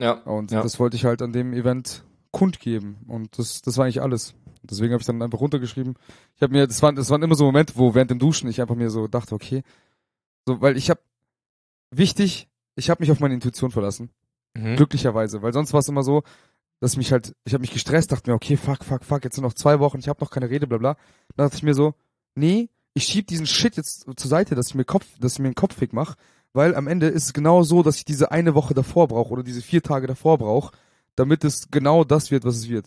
ja. 0.00 0.12
Und 0.12 0.50
Ja. 0.52 0.62
das 0.62 0.78
wollte 0.78 0.96
ich 0.96 1.04
halt 1.04 1.22
an 1.22 1.32
dem 1.32 1.52
Event 1.54 2.04
kundgeben. 2.34 2.96
Und 3.06 3.38
das, 3.38 3.62
das 3.62 3.78
war 3.78 3.84
eigentlich 3.84 4.02
alles. 4.02 4.34
Deswegen 4.62 4.92
habe 4.92 5.00
ich 5.00 5.06
dann 5.06 5.22
einfach 5.22 5.40
runtergeschrieben. 5.40 5.94
Ich 6.36 6.42
habe 6.42 6.52
mir, 6.52 6.66
das 6.66 6.82
waren, 6.82 6.96
das 6.96 7.08
waren 7.08 7.22
immer 7.22 7.36
so 7.36 7.44
Momente, 7.44 7.74
wo 7.76 7.94
während 7.94 8.10
dem 8.10 8.18
Duschen 8.18 8.48
ich 8.50 8.60
einfach 8.60 8.74
mir 8.74 8.90
so 8.90 9.06
dachte, 9.06 9.34
okay, 9.34 9.62
so, 10.46 10.60
weil 10.60 10.76
ich 10.76 10.90
habe, 10.90 11.00
wichtig, 11.90 12.48
ich 12.76 12.90
habe 12.90 13.02
mich 13.02 13.10
auf 13.10 13.20
meine 13.20 13.34
Intuition 13.34 13.70
verlassen. 13.70 14.10
Mhm. 14.54 14.76
Glücklicherweise, 14.76 15.42
weil 15.42 15.52
sonst 15.52 15.72
war 15.72 15.80
es 15.80 15.88
immer 15.88 16.02
so, 16.02 16.22
dass 16.80 16.96
mich 16.96 17.12
halt, 17.12 17.34
ich 17.44 17.54
habe 17.54 17.62
mich 17.62 17.72
gestresst, 17.72 18.12
dachte 18.12 18.30
mir, 18.30 18.34
okay, 18.34 18.56
fuck, 18.56 18.84
fuck, 18.84 19.04
fuck, 19.04 19.24
jetzt 19.24 19.36
sind 19.36 19.44
noch 19.44 19.54
zwei 19.54 19.78
Wochen, 19.78 19.98
ich 19.98 20.08
habe 20.08 20.20
noch 20.20 20.30
keine 20.30 20.50
Rede, 20.50 20.66
bla 20.66 20.78
bla. 20.78 20.96
Dann 21.36 21.46
dachte 21.46 21.56
ich 21.56 21.62
mir 21.62 21.74
so, 21.74 21.94
nee, 22.34 22.68
ich 22.94 23.04
schieb 23.04 23.28
diesen 23.28 23.46
Shit 23.46 23.76
jetzt 23.76 24.06
zur 24.16 24.28
Seite, 24.28 24.54
dass 24.54 24.68
ich 24.68 24.74
mir 24.74 24.84
Kopf, 24.84 25.06
dass 25.20 25.34
ich 25.34 25.38
mir 25.38 25.46
einen 25.46 25.54
Kopf 25.54 25.76
fick 25.76 25.92
mach, 25.92 26.16
weil 26.52 26.74
am 26.74 26.88
Ende 26.88 27.08
ist 27.08 27.24
es 27.26 27.32
genau 27.32 27.62
so, 27.62 27.82
dass 27.82 27.96
ich 27.96 28.04
diese 28.04 28.32
eine 28.32 28.54
Woche 28.54 28.74
davor 28.74 29.08
brauche 29.08 29.32
oder 29.32 29.42
diese 29.42 29.62
vier 29.62 29.82
Tage 29.82 30.06
davor 30.06 30.38
brauche, 30.38 30.72
damit 31.16 31.44
es 31.44 31.68
genau 31.70 32.04
das 32.04 32.30
wird, 32.30 32.44
was 32.44 32.56
es 32.56 32.68
wird. 32.68 32.86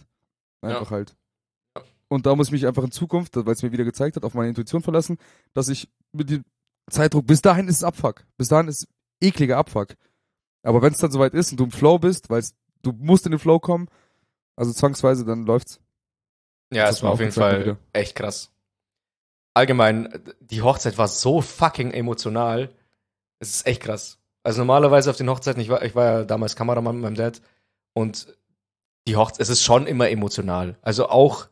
Einfach 0.61 0.91
halt. 0.91 1.15
Ja. 1.75 1.83
Und 2.09 2.25
da 2.25 2.35
muss 2.35 2.47
ich 2.47 2.51
mich 2.53 2.67
einfach 2.67 2.83
in 2.83 2.91
Zukunft, 2.91 3.35
weil 3.35 3.53
es 3.53 3.63
mir 3.63 3.71
wieder 3.71 3.83
gezeigt 3.83 4.15
hat, 4.15 4.23
auf 4.23 4.33
meine 4.33 4.49
Intuition 4.49 4.81
verlassen, 4.81 5.17
dass 5.53 5.69
ich 5.69 5.89
mit 6.11 6.29
dem 6.29 6.43
Zeitdruck, 6.89 7.27
bis 7.27 7.41
dahin 7.41 7.67
ist 7.67 7.77
es 7.77 7.83
Abfuck. 7.83 8.25
Bis 8.37 8.47
dahin 8.47 8.67
ist 8.67 8.87
ekliger 9.21 9.57
Abfuck. 9.57 9.95
Aber 10.63 10.81
wenn 10.81 10.93
es 10.93 10.99
dann 10.99 11.11
soweit 11.11 11.33
ist 11.33 11.51
und 11.51 11.59
du 11.59 11.65
im 11.65 11.71
Flow 11.71 11.99
bist, 11.99 12.29
weil 12.29 12.43
du 12.81 12.91
musst 12.93 13.25
in 13.25 13.31
den 13.31 13.39
Flow 13.39 13.59
kommen, 13.59 13.87
also 14.55 14.71
zwangsweise, 14.73 15.25
dann 15.25 15.45
läuft's. 15.45 15.79
Ja, 16.73 16.87
Das 16.87 16.97
es 16.97 17.03
war 17.03 17.11
auf 17.11 17.19
jeden 17.19 17.31
Fall 17.31 17.61
wieder. 17.61 17.77
echt 17.93 18.15
krass. 18.15 18.51
Allgemein, 19.53 20.21
die 20.39 20.61
Hochzeit 20.61 20.97
war 20.97 21.07
so 21.07 21.41
fucking 21.41 21.91
emotional. 21.91 22.69
Es 23.39 23.55
ist 23.55 23.67
echt 23.67 23.81
krass. 23.81 24.19
Also 24.43 24.59
normalerweise 24.59 25.09
auf 25.09 25.17
den 25.17 25.29
Hochzeiten, 25.29 25.61
ich 25.61 25.69
war, 25.69 25.83
ich 25.83 25.95
war 25.95 26.05
ja 26.05 26.23
damals 26.25 26.55
Kameramann 26.55 26.95
mit 26.95 27.03
meinem 27.03 27.15
Dad 27.15 27.41
und 27.97 28.37
die 29.07 29.15
Hochzeit, 29.15 29.41
es 29.41 29.49
ist 29.49 29.63
schon 29.63 29.87
immer 29.87 30.09
emotional. 30.09 30.77
Also 30.83 31.09
auch, 31.09 31.47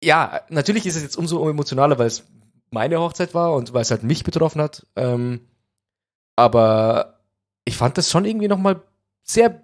ja, 0.00 0.42
natürlich 0.50 0.86
ist 0.86 0.94
es 0.94 1.02
jetzt 1.02 1.16
umso 1.16 1.48
emotionaler, 1.48 1.98
weil 1.98 2.06
es 2.06 2.24
meine 2.70 3.00
Hochzeit 3.00 3.34
war 3.34 3.54
und 3.54 3.74
weil 3.74 3.82
es 3.82 3.90
halt 3.90 4.04
mich 4.04 4.22
betroffen 4.22 4.62
hat. 4.62 4.86
Ähm, 4.94 5.40
aber 6.36 7.18
ich 7.64 7.76
fand 7.76 7.98
das 7.98 8.08
schon 8.08 8.24
irgendwie 8.24 8.46
nochmal 8.46 8.82
sehr, 9.24 9.62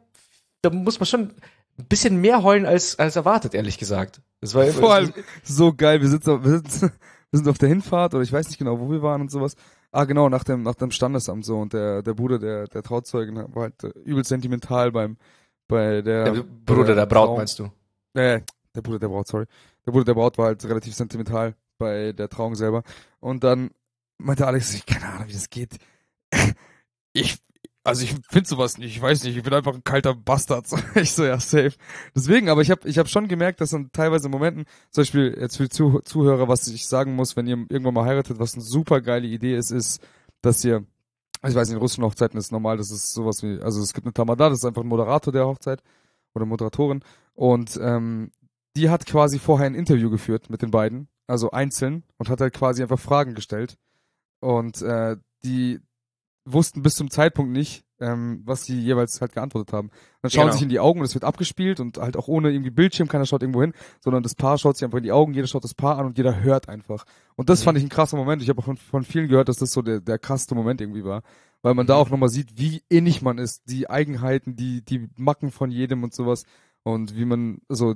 da 0.62 0.70
muss 0.70 0.98
man 0.98 1.06
schon 1.06 1.34
ein 1.78 1.86
bisschen 1.88 2.20
mehr 2.20 2.42
heulen 2.42 2.66
als, 2.66 2.98
als 2.98 3.14
erwartet, 3.14 3.54
ehrlich 3.54 3.78
gesagt. 3.78 4.20
Das 4.40 4.54
war 4.54 4.66
Vor 4.66 4.94
allem 4.94 5.12
so 5.44 5.72
geil, 5.72 6.00
wir 6.00 6.08
sitzen, 6.08 6.42
wir 6.42 6.50
sitzen, 6.58 6.90
wir 7.30 7.38
sind 7.38 7.48
auf 7.48 7.58
der 7.58 7.68
Hinfahrt 7.68 8.14
oder 8.14 8.24
ich 8.24 8.32
weiß 8.32 8.48
nicht 8.48 8.58
genau, 8.58 8.80
wo 8.80 8.90
wir 8.90 9.02
waren 9.02 9.20
und 9.20 9.30
sowas. 9.30 9.54
Ah, 9.92 10.06
genau, 10.06 10.28
nach 10.28 10.42
dem, 10.42 10.62
nach 10.62 10.74
dem 10.74 10.90
Standesamt 10.90 11.44
so 11.44 11.60
und 11.60 11.72
der, 11.72 12.02
der 12.02 12.14
Bruder 12.14 12.40
der, 12.40 12.66
der 12.66 12.82
Trauzeugin 12.82 13.36
war 13.54 13.64
halt 13.64 13.84
äh, 13.84 13.88
übel 14.04 14.24
sentimental 14.24 14.90
beim, 14.90 15.18
bei 15.72 16.02
der, 16.02 16.24
Der 16.32 16.42
Bruder 16.42 16.94
der 16.94 17.06
Braut, 17.06 17.26
Trauung. 17.26 17.36
meinst 17.38 17.58
du? 17.58 17.64
Äh, 18.14 18.40
der 18.74 18.80
Bruder 18.82 18.98
der 19.00 19.08
Braut, 19.08 19.26
sorry. 19.26 19.46
Der 19.84 19.92
Bruder 19.92 20.04
der 20.04 20.14
Braut 20.14 20.38
war 20.38 20.46
halt 20.46 20.64
relativ 20.64 20.94
sentimental 20.94 21.54
bei 21.78 22.12
der 22.12 22.28
Trauung 22.28 22.54
selber. 22.54 22.82
Und 23.20 23.42
dann 23.42 23.70
meinte 24.18 24.46
Alex, 24.46 24.74
ich 24.74 24.86
keine 24.86 25.06
Ahnung, 25.08 25.28
wie 25.28 25.32
das 25.32 25.50
geht. 25.50 25.76
Ich, 27.14 27.36
also 27.84 28.04
ich 28.04 28.14
finde 28.30 28.48
sowas 28.48 28.78
nicht, 28.78 28.96
ich 28.96 29.02
weiß 29.02 29.24
nicht, 29.24 29.36
ich 29.36 29.42
bin 29.42 29.52
einfach 29.52 29.74
ein 29.74 29.84
kalter 29.84 30.14
Bastard. 30.14 30.66
Ich 30.94 31.12
so, 31.12 31.24
ja, 31.26 31.38
safe. 31.38 31.72
Deswegen, 32.16 32.48
aber 32.48 32.62
ich 32.62 32.70
habe 32.70 32.88
ich 32.88 32.96
hab 32.98 33.08
schon 33.08 33.28
gemerkt, 33.28 33.60
dass 33.60 33.68
dann 33.70 33.90
teilweise 33.92 34.30
Momenten, 34.30 34.64
zum 34.90 35.02
Beispiel 35.02 35.36
jetzt 35.38 35.58
für 35.58 35.64
die 35.64 35.68
Zuh 35.68 36.00
Zuhörer, 36.00 36.48
was 36.48 36.66
ich 36.68 36.86
sagen 36.88 37.14
muss, 37.16 37.36
wenn 37.36 37.46
ihr 37.46 37.58
irgendwann 37.68 37.92
mal 37.92 38.06
heiratet, 38.06 38.38
was 38.38 38.54
eine 38.54 38.62
super 38.62 39.02
geile 39.02 39.26
Idee 39.26 39.54
ist, 39.56 39.70
ist, 39.72 40.00
dass 40.40 40.64
ihr, 40.64 40.86
ich 41.50 41.54
weiß 41.54 41.68
nicht, 41.68 41.76
in 41.76 41.80
russischen 41.82 42.04
Hochzeiten 42.04 42.38
ist 42.38 42.52
normal, 42.52 42.76
das 42.76 42.90
ist 42.90 43.12
sowas 43.12 43.42
wie, 43.42 43.60
also 43.60 43.80
es 43.82 43.92
gibt 43.92 44.06
eine 44.06 44.12
Tamada, 44.12 44.48
das 44.48 44.58
ist 44.58 44.64
einfach 44.64 44.82
ein 44.82 44.88
Moderator 44.88 45.32
der 45.32 45.46
Hochzeit 45.46 45.82
oder 46.34 46.46
Moderatorin. 46.46 47.02
Und 47.34 47.78
ähm, 47.82 48.30
die 48.76 48.90
hat 48.90 49.06
quasi 49.06 49.38
vorher 49.38 49.66
ein 49.66 49.74
Interview 49.74 50.10
geführt 50.10 50.50
mit 50.50 50.62
den 50.62 50.70
beiden, 50.70 51.08
also 51.26 51.50
einzeln 51.50 52.04
und 52.16 52.28
hat 52.28 52.40
halt 52.40 52.54
quasi 52.54 52.82
einfach 52.82 53.00
Fragen 53.00 53.34
gestellt. 53.34 53.76
Und 54.40 54.82
äh, 54.82 55.16
die 55.44 55.80
wussten 56.44 56.82
bis 56.82 56.94
zum 56.94 57.10
Zeitpunkt 57.10 57.52
nicht, 57.52 57.84
ähm, 58.02 58.42
was 58.44 58.64
sie 58.64 58.78
jeweils 58.78 59.20
halt 59.20 59.32
geantwortet 59.32 59.72
haben. 59.72 59.90
Dann 60.20 60.30
schauen 60.30 60.42
Genau. 60.46 60.52
sich 60.52 60.62
in 60.62 60.68
die 60.68 60.80
Augen 60.80 61.00
und 61.00 61.06
es 61.06 61.14
wird 61.14 61.24
abgespielt 61.24 61.80
und 61.80 61.96
halt 61.98 62.16
auch 62.16 62.28
ohne 62.28 62.50
irgendwie 62.50 62.70
Bildschirm, 62.70 63.08
keiner 63.08 63.24
schaut 63.24 63.42
irgendwo 63.42 63.62
hin, 63.62 63.72
sondern 64.00 64.22
das 64.22 64.34
Paar 64.34 64.58
schaut 64.58 64.76
sich 64.76 64.84
einfach 64.84 64.98
in 64.98 65.04
die 65.04 65.12
Augen, 65.12 65.32
jeder 65.34 65.46
schaut 65.46 65.64
das 65.64 65.74
Paar 65.74 65.98
an 65.98 66.06
und 66.06 66.18
jeder 66.18 66.42
hört 66.42 66.68
einfach. 66.68 67.04
Und 67.36 67.48
das 67.48 67.60
Mhm. 67.60 67.64
fand 67.64 67.78
ich 67.78 67.84
ein 67.84 67.88
krasser 67.88 68.16
Moment. 68.16 68.42
Ich 68.42 68.48
habe 68.48 68.58
auch 68.60 68.64
von, 68.64 68.76
von 68.76 69.04
vielen 69.04 69.28
gehört, 69.28 69.48
dass 69.48 69.56
das 69.56 69.72
so 69.72 69.80
der, 69.82 70.00
der 70.00 70.18
krasseste 70.18 70.54
Moment 70.54 70.80
irgendwie 70.80 71.04
war. 71.04 71.22
Weil 71.62 71.74
man 71.74 71.86
da 71.86 71.94
Mhm. 71.94 72.00
auch 72.00 72.10
nochmal 72.10 72.28
sieht, 72.28 72.58
wie 72.58 72.82
innig 72.88 73.22
man 73.22 73.38
ist, 73.38 73.62
die 73.66 73.88
Eigenheiten, 73.88 74.56
die, 74.56 74.84
die 74.84 75.08
Macken 75.16 75.50
von 75.52 75.70
jedem 75.70 76.02
und 76.02 76.12
sowas 76.12 76.44
und 76.82 77.16
wie 77.16 77.24
man, 77.24 77.58
so 77.68 77.94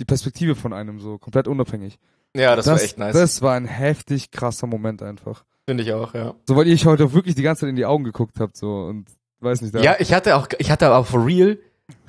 die 0.00 0.04
Perspektive 0.04 0.54
von 0.54 0.72
einem 0.72 1.00
so 1.00 1.18
komplett 1.18 1.48
unabhängig. 1.48 1.98
Ja, 2.34 2.56
das, 2.56 2.66
war 2.66 2.80
echt 2.80 2.98
nice. 2.98 3.12
Das 3.14 3.42
war 3.42 3.54
ein 3.54 3.66
heftig 3.66 4.30
krasser 4.30 4.66
Moment 4.66 5.02
einfach. 5.02 5.44
Finde 5.68 5.82
ich 5.84 5.92
auch, 5.92 6.14
ja. 6.14 6.34
So, 6.48 6.56
weil 6.56 6.66
euch 6.66 6.86
heute 6.86 7.04
auch 7.04 7.12
wirklich 7.12 7.34
die 7.34 7.42
ganze 7.42 7.60
Zeit 7.60 7.70
in 7.70 7.76
die 7.76 7.84
Augen 7.86 8.02
geguckt 8.04 8.40
habt, 8.40 8.56
so, 8.56 8.84
und 8.84 9.08
weiß 9.42 9.60
nicht, 9.62 9.74
da. 9.74 9.80
Ja, 9.82 9.96
ich 9.98 10.12
hatte 10.12 10.36
auch, 10.36 10.48
ich 10.58 10.70
hatte 10.70 10.86
aber 10.86 11.04
for 11.04 11.24
real, 11.24 11.58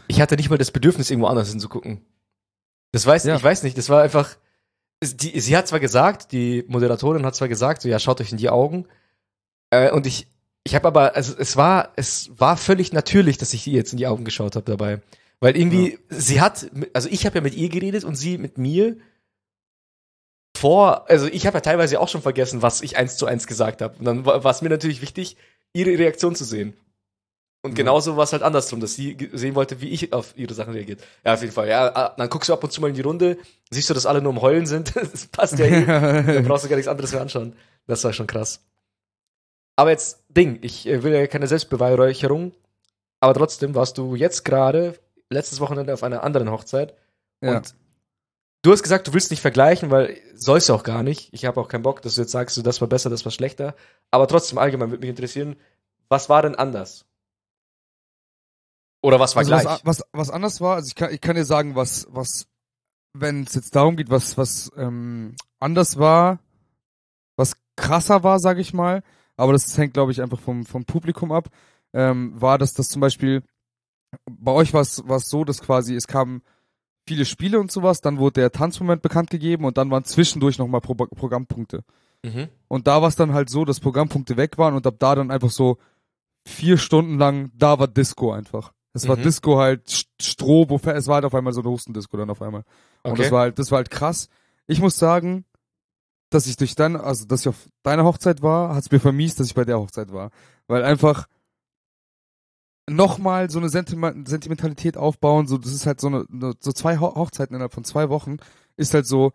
ich 0.08 0.22
hatte 0.22 0.36
nicht 0.36 0.50
mal 0.50 0.58
das 0.58 0.72
Bedürfnis, 0.72 1.10
irgendwo 1.10 1.28
anders 1.28 1.50
hinzugucken. 1.50 2.02
Das 2.92 3.06
weiß, 3.06 3.24
Ja. 3.26 3.36
ich 3.36 3.44
weiß 3.44 3.64
nicht, 3.64 3.78
das 3.78 3.90
war 3.90 4.02
einfach, 4.04 4.38
die, 5.04 5.40
sie 5.40 5.58
hat 5.58 5.68
zwar 5.68 5.80
gesagt, 5.80 6.32
die 6.32 6.64
Moderatorin 6.68 7.26
hat 7.26 7.36
zwar 7.36 7.48
gesagt, 7.48 7.82
so, 7.82 7.90
ja, 7.90 8.00
schaut 8.00 8.22
euch 8.22 8.32
in 8.32 8.38
die 8.38 8.50
Augen, 8.50 8.86
äh, 9.72 9.90
und 9.92 10.06
ich, 10.06 10.28
ich 10.64 10.76
habe 10.76 10.88
aber, 10.88 11.16
also 11.16 11.34
es 11.38 11.58
war, 11.58 11.92
es 11.96 12.30
war 12.38 12.56
völlig 12.58 12.94
natürlich, 12.94 13.38
dass 13.38 13.54
ich 13.54 13.66
ihr 13.68 13.74
jetzt 13.74 13.92
in 13.92 13.98
die 13.98 14.08
Augen 14.08 14.24
geschaut 14.24 14.56
habe 14.56 14.66
dabei. 14.66 15.02
Weil 15.40 15.58
irgendwie, 15.58 16.00
sie 16.10 16.40
hat, 16.40 16.70
also 16.94 17.10
ich 17.10 17.26
habe 17.26 17.36
ja 17.38 17.42
mit 17.42 17.56
ihr 17.56 17.68
geredet 17.68 18.06
und 18.06 18.16
sie 18.16 18.38
mit 18.38 18.58
mir 18.58 18.96
vor, 20.56 21.10
also 21.10 21.28
ich 21.28 21.46
habe 21.48 21.58
ja 21.58 21.62
teilweise 21.62 22.00
auch 22.00 22.08
schon 22.08 22.22
vergessen, 22.22 22.62
was 22.62 22.82
ich 22.82 22.96
eins 22.96 23.18
zu 23.18 23.26
eins 23.26 23.48
gesagt 23.48 23.82
habe. 23.82 23.98
Und 23.98 24.06
dann 24.06 24.26
war 24.26 24.46
es 24.46 24.62
mir 24.62 24.70
natürlich 24.70 25.02
wichtig, 25.02 25.36
ihre 25.74 25.98
Reaktion 25.98 26.36
zu 26.36 26.46
sehen. 26.46 26.74
Und 27.66 27.76
genauso 27.76 28.18
war 28.18 28.26
es 28.26 28.34
halt 28.34 28.44
andersrum, 28.44 28.82
dass 28.82 28.94
sie 28.94 29.18
sehen 29.32 29.56
wollte, 29.56 29.80
wie 29.80 29.88
ich 29.88 30.12
auf 30.12 30.38
ihre 30.38 30.54
Sachen 30.54 30.74
reagiert. 30.74 31.02
Ja, 31.24 31.34
auf 31.34 31.42
jeden 31.42 31.54
Fall. 31.54 31.70
Ja, 31.70 31.96
ah, 31.96 32.14
dann 32.18 32.30
guckst 32.30 32.50
du 32.50 32.54
ab 32.54 32.62
und 32.62 32.72
zu 32.72 32.82
mal 32.82 32.90
in 32.90 32.96
die 32.96 33.02
Runde, 33.02 33.38
siehst 33.72 33.90
du, 33.90 33.94
dass 33.94 34.06
alle 34.06 34.22
nur 34.22 34.34
am 34.34 34.42
Heulen 34.42 34.66
sind. 34.66 34.94
Das 35.12 35.28
passt 35.28 35.58
ja 35.58 35.66
eh. 35.66 35.86
Da 35.86 36.42
brauchst 36.42 36.66
du 36.66 36.70
gar 36.70 36.76
nichts 36.76 36.90
anderes 36.90 37.14
mehr 37.14 37.22
anschauen. 37.22 37.56
Das 37.88 38.04
war 38.04 38.12
schon 38.12 38.28
krass. 38.28 38.62
Aber 39.78 39.92
jetzt, 39.92 40.26
Ding, 40.28 40.60
ich 40.62 40.88
äh, 40.88 41.04
will 41.04 41.14
ja 41.14 41.26
keine 41.28 41.48
Selbstbeweihräucherung, 41.48 42.52
aber 43.22 43.34
trotzdem 43.34 43.76
warst 43.76 43.98
du 43.98 44.16
jetzt 44.16 44.44
gerade, 44.44 45.00
letztes 45.30 45.62
Wochenende 45.62 45.94
auf 45.94 46.04
einer 46.04 46.24
anderen 46.24 46.52
Hochzeit 46.52 46.94
ja. 47.42 47.58
und 47.58 47.76
du 48.62 48.72
hast 48.74 48.84
gesagt, 48.84 49.08
du 49.08 49.14
willst 49.14 49.32
nicht 49.32 49.42
vergleichen, 49.42 49.90
weil 49.90 50.18
sollst 50.36 50.68
du 50.68 50.74
auch 50.74 50.84
gar 50.84 51.02
nicht. 51.02 51.30
Ich 51.32 51.46
habe 51.46 51.62
auch 51.62 51.70
keinen 51.70 51.84
Bock, 51.84 52.02
dass 52.02 52.16
du 52.16 52.22
jetzt 52.22 52.32
sagst, 52.32 52.66
das 52.66 52.82
war 52.82 52.90
besser, 52.90 53.10
das 53.10 53.24
war 53.24 53.32
schlechter. 53.32 53.74
Aber 54.12 54.28
trotzdem 54.28 54.58
allgemein 54.58 54.92
würde 54.92 55.02
mich 55.02 55.10
interessieren, 55.10 55.56
was 56.10 56.28
war 56.30 56.42
denn 56.42 56.56
anders? 56.56 57.06
Oder 59.04 59.20
was 59.20 59.36
war 59.36 59.42
also 59.42 59.52
gleich? 59.52 59.66
was, 59.66 59.82
was, 59.84 60.04
was 60.14 60.30
anders 60.32 60.62
war, 60.62 60.76
also 60.76 60.88
ich 60.88 60.96
kann, 60.96 61.14
ich 61.14 61.20
kann 61.20 61.36
dir 61.36 61.44
sagen, 61.44 61.76
was, 61.76 62.08
was, 62.10 62.48
wenn 63.14 63.44
es 63.44 63.54
jetzt 63.54 63.76
darum 63.76 63.98
geht, 63.98 64.10
was, 64.10 64.38
was 64.38 64.72
ähm, 64.78 65.36
anders 65.60 66.00
war, 66.00 66.40
was 67.36 67.58
krasser 67.76 68.24
war, 68.24 68.40
sage 68.40 68.62
ich 68.62 68.74
mal, 68.74 69.04
aber 69.36 69.52
das 69.52 69.78
hängt, 69.78 69.94
glaube 69.94 70.14
ich, 70.14 70.22
einfach 70.22 70.40
vom, 70.40 70.66
vom 70.66 70.86
Publikum 70.86 71.34
ab, 71.34 71.50
ähm, 71.92 72.40
war, 72.40 72.58
dass 72.58 72.74
das 72.74 72.88
zum 72.88 73.02
Beispiel, 73.02 73.44
bei 74.26 74.54
euch 74.54 74.74
war 74.74 74.82
es 74.82 75.04
so, 75.30 75.44
dass 75.44 75.62
quasi, 75.62 75.96
es 75.96 76.08
kamen 76.08 76.42
viele 77.06 77.26
Spiele 77.26 77.60
und 77.60 77.74
sowas, 77.74 78.00
dann 78.00 78.20
wurde 78.20 78.40
der 78.40 78.52
Tanzmoment 78.52 79.02
bekannt 79.02 79.30
gegeben 79.30 79.66
und 79.66 79.78
dann 79.78 79.92
waren 79.92 80.06
zwischendurch 80.06 80.58
nochmal 80.58 80.80
Pro 80.80 80.96
Programmpunkte. 80.96 81.84
mhm. 82.24 82.48
Und 82.70 82.88
da 82.88 83.02
war 83.02 83.10
es 83.10 83.18
dann 83.18 83.34
halt 83.34 83.50
so, 83.50 83.66
dass 83.66 83.82
Programmpunkte 83.82 84.38
weg 84.38 84.58
waren 84.58 84.76
und 84.76 84.88
ab 84.88 84.96
da 85.00 85.14
dann 85.14 85.30
einfach 85.30 85.52
so 85.52 85.78
vier 86.46 86.78
Stunden 86.78 87.18
lang, 87.18 87.52
da 87.54 87.80
war 87.80 87.90
Disco 87.90 88.32
einfach. 88.32 88.72
Es 88.94 89.08
war 89.08 89.18
Mhm. 89.18 89.24
Disco 89.24 89.58
halt, 89.58 89.88
St- 89.88 90.08
Strobo, 90.22 90.80
es 90.84 91.08
war 91.08 91.16
halt 91.16 91.26
auf 91.26 91.34
einmal 91.36 91.54
so 91.54 91.62
eine 91.62 91.70
Hustendisco 91.70 92.16
dann 92.18 92.30
auf 92.30 92.42
einmal. 92.42 92.64
Und 93.04 93.12
Okay. 93.14 93.24
das 93.24 93.32
war 93.32 93.40
halt, 93.42 93.60
das 93.60 93.72
war 93.72 93.78
halt 93.78 93.90
krass. 93.90 94.30
Ich 94.68 94.80
muss 94.80 94.98
sagen, 94.98 95.46
dass 96.30 96.48
ich 96.48 96.58
durch 96.58 96.76
deine, 96.76 97.04
also 97.04 97.26
dass 97.26 97.42
ich 97.42 97.48
auf 97.48 97.68
deiner 97.84 98.04
Hochzeit 98.06 98.42
war, 98.42 98.74
hat 98.76 98.84
es 98.86 98.92
mir 98.92 99.00
vermiest, 99.00 99.40
dass 99.40 99.48
ich 99.48 99.56
bei 99.56 99.66
der 99.66 99.80
Hochzeit 99.80 100.12
war. 100.14 100.32
Weil 100.68 100.84
einfach 100.84 101.28
nochmal 102.90 103.50
so 103.50 103.60
eine 103.60 103.70
Sentima 103.70 104.14
Sentimentalität 104.26 104.98
aufbauen, 104.98 105.48
so, 105.48 105.58
das 105.58 105.74
ist 105.74 105.86
halt 105.86 106.02
so 106.02 106.08
eine, 106.08 106.26
so 106.60 106.72
zwei 106.72 106.98
Ho 107.00 107.16
Hochzeiten 107.16 107.56
innerhalb 107.56 107.74
von 107.74 107.84
zwei 107.86 108.10
Wochen, 108.10 108.38
ist 108.78 108.94
halt 108.94 109.08
so 109.08 109.32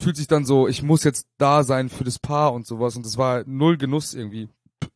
fühlt 0.00 0.16
sich 0.16 0.26
dann 0.26 0.44
so, 0.44 0.66
ich 0.66 0.82
muss 0.82 1.04
jetzt 1.04 1.28
da 1.38 1.62
sein 1.62 1.88
für 1.88 2.02
das 2.02 2.18
Paar 2.18 2.52
und 2.54 2.66
sowas 2.66 2.96
und 2.96 3.06
das 3.06 3.18
war 3.18 3.44
null 3.46 3.76
Genuss 3.76 4.14
irgendwie. 4.14 4.48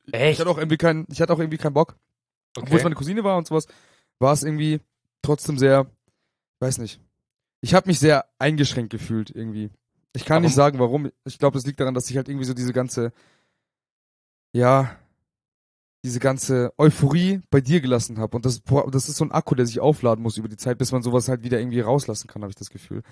Ich 0.06 0.14
Echt? 0.14 0.40
hatte 0.40 0.50
auch 0.50 0.58
irgendwie 0.58 0.78
keinen, 0.78 1.06
ich 1.10 1.20
hatte 1.20 1.32
auch 1.32 1.38
irgendwie 1.38 1.58
keinen 1.58 1.74
Bock. 1.74 1.96
Obwohl 2.56 2.78
es 2.78 2.82
meine 2.84 2.94
Cousine 2.94 3.24
war 3.24 3.36
und 3.36 3.46
sowas, 3.46 3.66
war 4.18 4.32
es 4.32 4.42
irgendwie 4.42 4.80
trotzdem 5.22 5.58
sehr, 5.58 5.86
weiß 6.60 6.78
nicht. 6.78 7.00
Ich 7.60 7.74
habe 7.74 7.88
mich 7.88 7.98
sehr 7.98 8.26
eingeschränkt 8.38 8.90
gefühlt 8.90 9.30
irgendwie. 9.30 9.70
Ich 10.14 10.24
kann 10.24 10.38
Aber- 10.38 10.46
nicht 10.46 10.54
sagen, 10.54 10.78
warum. 10.78 11.10
Ich 11.24 11.38
glaube, 11.38 11.56
das 11.58 11.66
liegt 11.66 11.80
daran, 11.80 11.94
dass 11.94 12.08
ich 12.10 12.16
halt 12.16 12.28
irgendwie 12.28 12.46
so 12.46 12.54
diese 12.54 12.72
ganze, 12.72 13.12
ja, 14.52 14.96
diese 16.04 16.20
ganze 16.20 16.72
Euphorie 16.78 17.42
bei 17.50 17.60
dir 17.60 17.80
gelassen 17.80 18.18
habe. 18.18 18.36
Und 18.36 18.46
das, 18.46 18.62
das 18.62 19.08
ist 19.08 19.16
so 19.16 19.24
ein 19.24 19.32
Akku, 19.32 19.54
der 19.54 19.66
sich 19.66 19.80
aufladen 19.80 20.22
muss 20.22 20.36
über 20.36 20.48
die 20.48 20.56
Zeit, 20.56 20.78
bis 20.78 20.92
man 20.92 21.02
sowas 21.02 21.28
halt 21.28 21.42
wieder 21.42 21.58
irgendwie 21.58 21.80
rauslassen 21.80 22.28
kann, 22.28 22.42
habe 22.42 22.50
ich 22.50 22.56
das 22.56 22.70
Gefühl. 22.70 23.02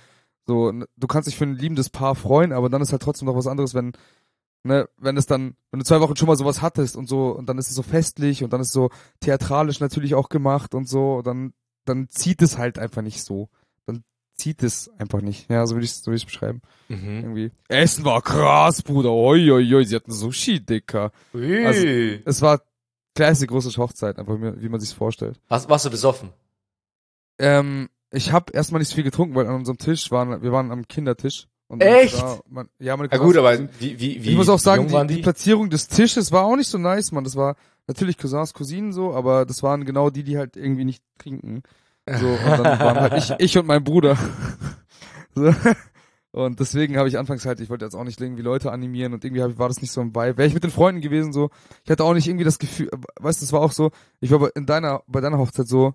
So, 0.47 0.71
du 0.73 1.07
kannst 1.09 1.27
dich 1.27 1.37
für 1.37 1.45
ein 1.45 1.57
liebendes 1.57 1.91
Paar 1.91 2.15
freuen, 2.15 2.53
aber 2.53 2.69
dann 2.69 2.83
ist 2.83 2.93
halt 2.93 3.03
trotzdem 3.03 3.27
noch 3.27 3.35
was 3.37 3.47
anderes, 3.47 3.75
wenn, 3.75 3.93
ne, 4.65 4.89
wenn 4.99 5.17
es 5.17 5.27
dann, 5.27 5.57
wenn 5.71 5.79
du 5.81 5.85
zwei 5.87 6.01
Wochen 6.01 6.17
schon 6.17 6.27
mal 6.29 6.37
sowas 6.37 6.61
hattest 6.63 6.97
und 6.97 7.09
so, 7.09 7.29
und 7.31 7.49
dann 7.49 7.59
ist 7.59 7.69
es 7.69 7.75
so 7.77 7.83
festlich 7.83 8.43
und 8.43 8.53
dann 8.53 8.61
ist 8.61 8.69
es 8.69 8.73
so 8.73 8.91
theatralisch 9.21 9.79
natürlich 9.81 10.15
auch 10.15 10.29
gemacht 10.29 10.75
und 10.75 10.89
so, 10.89 11.23
dann, 11.23 11.53
dann 11.85 12.09
zieht 12.09 12.43
es 12.43 12.59
halt 12.59 12.79
einfach 12.79 13.03
nicht 13.03 13.23
so. 13.23 13.49
Dann 13.87 14.03
zieht 14.35 14.63
es 14.63 14.91
einfach 14.99 15.21
nicht. 15.21 15.49
Ja, 15.51 15.67
so 15.67 15.75
würde 15.77 15.85
ich 15.85 15.93
es 15.93 16.03
so 16.03 16.11
würd 16.11 16.25
beschreiben. 16.27 16.61
Mhm. 16.89 17.21
Irgendwie. 17.23 17.53
Essen 17.69 18.05
war 18.05 18.21
krass, 18.23 18.83
Bruder. 18.83 19.13
Oi, 19.13 19.51
oi, 19.53 19.75
oi, 19.75 19.85
sie 19.85 19.95
hatten 19.97 20.13
Sushi, 20.13 20.61
Dicker. 20.65 21.13
Ui. 21.35 21.65
Also- 21.67 21.87
Es 22.25 22.43
war 22.43 22.61
klasse 23.15 23.47
große 23.47 23.77
Hochzeit, 23.77 24.19
einfach 24.19 24.35
wie, 24.41 24.61
wie 24.63 24.69
man 24.69 24.81
sich's 24.81 24.93
vorstellt. 24.93 25.41
Hast, 25.49 25.69
warst 25.69 25.85
du 25.85 25.91
besoffen? 25.91 26.31
Ähm, 27.39 27.89
ich 28.11 28.33
habe 28.33 28.53
erstmal 28.53 28.79
nicht 28.81 28.89
so 28.89 28.95
viel 28.95 29.05
getrunken, 29.05 29.35
weil 29.35 29.47
an 29.47 29.55
unserem 29.57 29.79
Tisch 29.79 30.11
waren, 30.11 30.43
wir 30.43 30.53
waren 30.53 30.71
am 30.71 30.87
Kindertisch. 30.89 31.49
Und 31.75 31.83
Echt? 31.83 32.15
Da, 32.19 32.41
man, 32.49 32.69
ja, 32.79 32.97
meine 32.97 33.11
Ja 33.11 33.19
gut, 33.19 33.37
aber 33.37 33.59
wie, 33.59 34.01
wie, 34.01 34.25
wie 34.25 34.31
ich 34.31 34.37
muss 34.37 34.49
auch 34.49 34.59
sagen, 34.59 34.89
die, 34.89 35.07
die? 35.07 35.17
die 35.17 35.23
Platzierung 35.23 35.71
des 35.71 35.89
Tisches 35.89 36.33
war 36.33 36.45
auch 36.45 36.57
nicht 36.57 36.69
so 36.69 36.79
nice, 36.79 37.13
man. 37.13 37.25
Das 37.25 37.37
war 37.37 37.57
natürlich 37.87 38.17
Cousins, 38.17 38.55
Cousinen 38.55 38.93
so, 38.93 39.13
aber 39.15 39.45
das 39.45 39.63
waren 39.63 39.85
genau 39.85 40.11
die, 40.11 40.25
die 40.25 40.39
halt 40.39 40.57
irgendwie 40.57 40.85
nicht 40.85 41.03
trinken. 41.19 41.63
So, 42.07 42.27
und 42.29 42.45
dann 42.47 42.79
waren 42.81 43.01
halt 43.01 43.15
ich, 43.15 43.33
ich 43.39 43.59
und 43.59 43.67
mein 43.67 43.83
Bruder. 43.85 44.17
So. 45.37 45.53
Und 46.31 46.59
deswegen 46.61 46.97
habe 46.97 47.09
ich 47.09 47.19
anfangs 47.19 47.45
halt, 47.47 47.61
ich 47.61 47.71
wollte 47.71 47.85
jetzt 47.85 47.95
auch 47.95 48.05
nicht 48.05 48.21
irgendwie 48.21 48.43
Leute 48.43 48.73
animieren 48.73 49.13
und 49.15 49.25
irgendwie 49.25 49.43
hab, 49.43 49.57
war 49.59 49.69
das 49.69 49.81
nicht 49.83 49.91
so 49.93 50.01
ein 50.01 50.15
Vibe. 50.15 50.37
Wäre 50.37 50.47
ich 50.49 50.55
mit 50.55 50.65
den 50.65 50.71
Freunden 50.71 51.01
gewesen 51.01 51.33
so, 51.33 51.51
ich 51.85 51.91
hatte 51.91 52.03
auch 52.05 52.15
nicht 52.15 52.27
irgendwie 52.29 52.45
das 52.45 52.59
Gefühl, 52.59 52.89
weißt 53.21 53.41
du, 53.41 53.45
es 53.45 53.53
war 53.53 53.61
auch 53.61 53.73
so, 53.73 53.91
ich 54.21 54.31
war 54.33 54.39
bei- 54.41 54.51
in 54.55 54.67
deiner, 54.67 55.03
bei 55.07 55.21
deiner 55.21 55.39
Hochzeit 55.39 55.69
so, 55.69 55.95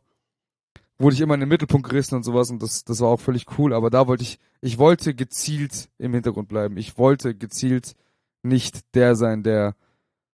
wurde 1.00 1.16
ich 1.16 1.22
immer 1.22 1.34
in 1.34 1.40
den 1.40 1.50
Mittelpunkt 1.50 1.90
gerissen 1.90 2.16
und 2.16 2.24
sowas 2.24 2.50
und 2.52 2.62
das, 2.62 2.84
das 2.84 3.00
war 3.00 3.08
auch 3.10 3.20
völlig 3.20 3.58
cool, 3.58 3.74
aber 3.74 3.90
da 3.90 4.08
wollte 4.08 4.24
ich, 4.24 4.40
ich 4.62 4.78
wollte 4.78 5.16
gezielt 5.16 5.90
im 5.98 6.14
Hintergrund 6.14 6.50
bleiben. 6.50 6.78
Ich 6.78 6.98
wollte 6.98 7.34
gezielt 7.34 7.96
nicht 8.44 8.96
der 8.96 9.16
sein, 9.16 9.44
der 9.44 9.76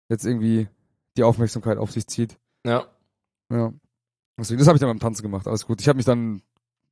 jetzt 0.09 0.25
irgendwie 0.25 0.69
die 1.17 1.25
Aufmerksamkeit 1.25 1.79
auf 1.79 1.91
sich 1.91 2.07
zieht. 2.07 2.39
ja. 2.65 2.87
Ja. 3.53 3.73
Deswegen, 4.39 4.59
das 4.59 4.69
habe 4.69 4.77
ich 4.77 4.81
dann 4.81 4.89
beim 4.89 5.01
Tanzen 5.01 5.23
gemacht. 5.23 5.47
Alles 5.47 5.67
gut. 5.67 5.81
Ich 5.81 5.89
habe 5.89 5.97
mich 5.97 6.07
dann, 6.07 6.41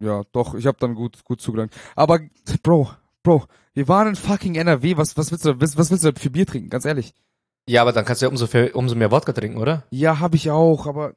ja, 0.00 0.22
doch, 0.32 0.54
ich 0.54 0.66
habe 0.66 0.76
dann 0.80 0.94
gut, 0.94 1.24
gut 1.24 1.40
zugelangt. 1.40 1.72
Aber, 1.94 2.20
Bro, 2.62 2.90
Bro, 3.22 3.46
wir 3.72 3.88
waren 3.88 4.08
in 4.08 4.16
fucking 4.16 4.56
NRW. 4.56 4.96
Was, 4.96 5.16
was 5.16 5.30
willst 5.30 5.46
du, 5.46 5.58
was, 5.60 5.78
was 5.78 5.90
willst 5.90 6.04
du 6.04 6.12
für 6.12 6.30
Bier 6.30 6.46
trinken? 6.46 6.68
Ganz 6.68 6.84
ehrlich. 6.84 7.14
ja, 7.66 7.80
aber 7.80 7.92
dann 7.92 8.04
kannst 8.04 8.20
du 8.20 8.26
ja 8.26 8.30
umso, 8.30 8.46
viel, 8.46 8.70
umso 8.74 8.96
mehr 8.96 9.10
Wodka 9.10 9.32
trinken, 9.32 9.58
oder? 9.58 9.84
Ja, 9.90 10.18
habe 10.18 10.36
ich 10.36 10.50
auch, 10.50 10.86
aber, 10.86 11.14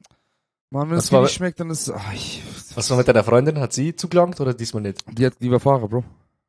man, 0.72 0.90
wenn 0.90 0.96
Was 0.96 1.04
es 1.04 1.12
war- 1.12 1.22
nicht 1.22 1.34
schmeckt, 1.34 1.60
dann 1.60 1.70
ist, 1.70 1.90
ach, 1.90 2.12
ich, 2.12 2.42
Was 2.74 2.90
war 2.90 2.96
mit 2.98 3.06
deiner 3.08 3.24
Freundin? 3.24 3.58
Hat 3.60 3.72
sie 3.72 3.94
zugelangt 3.94 4.40
oder 4.40 4.54
diesmal 4.54 4.82
nicht? 4.82 5.04
die 5.08 5.26
hat, 5.26 5.34
die 5.40 5.50
war 5.50 5.60
Fahrer, 5.60 5.88
Bro. 5.88 6.04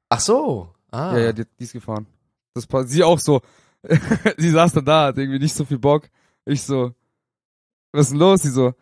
Ach 0.09 0.19
so. 0.19 0.69
Ah. 0.91 1.13
Ja, 1.17 1.25
ja, 1.25 1.33
die, 1.33 1.43
die 1.59 1.63
ist 1.63 1.73
gefahren. 1.73 2.05
Das 2.53 2.65
passt. 2.67 2.89
Sie 2.89 3.03
auch 3.03 3.19
so. 3.19 3.41
sie 4.37 4.49
saß 4.49 4.73
dann 4.73 4.85
da, 4.85 5.05
hat 5.07 5.17
irgendwie 5.17 5.39
nicht 5.39 5.55
so 5.55 5.65
viel 5.65 5.79
Bock. 5.79 6.09
Ich 6.45 6.61
so, 6.63 6.91
was 7.91 8.05
ist 8.05 8.11
denn 8.11 8.19
los? 8.19 8.41
Sie 8.43 8.49
so, 8.51 8.73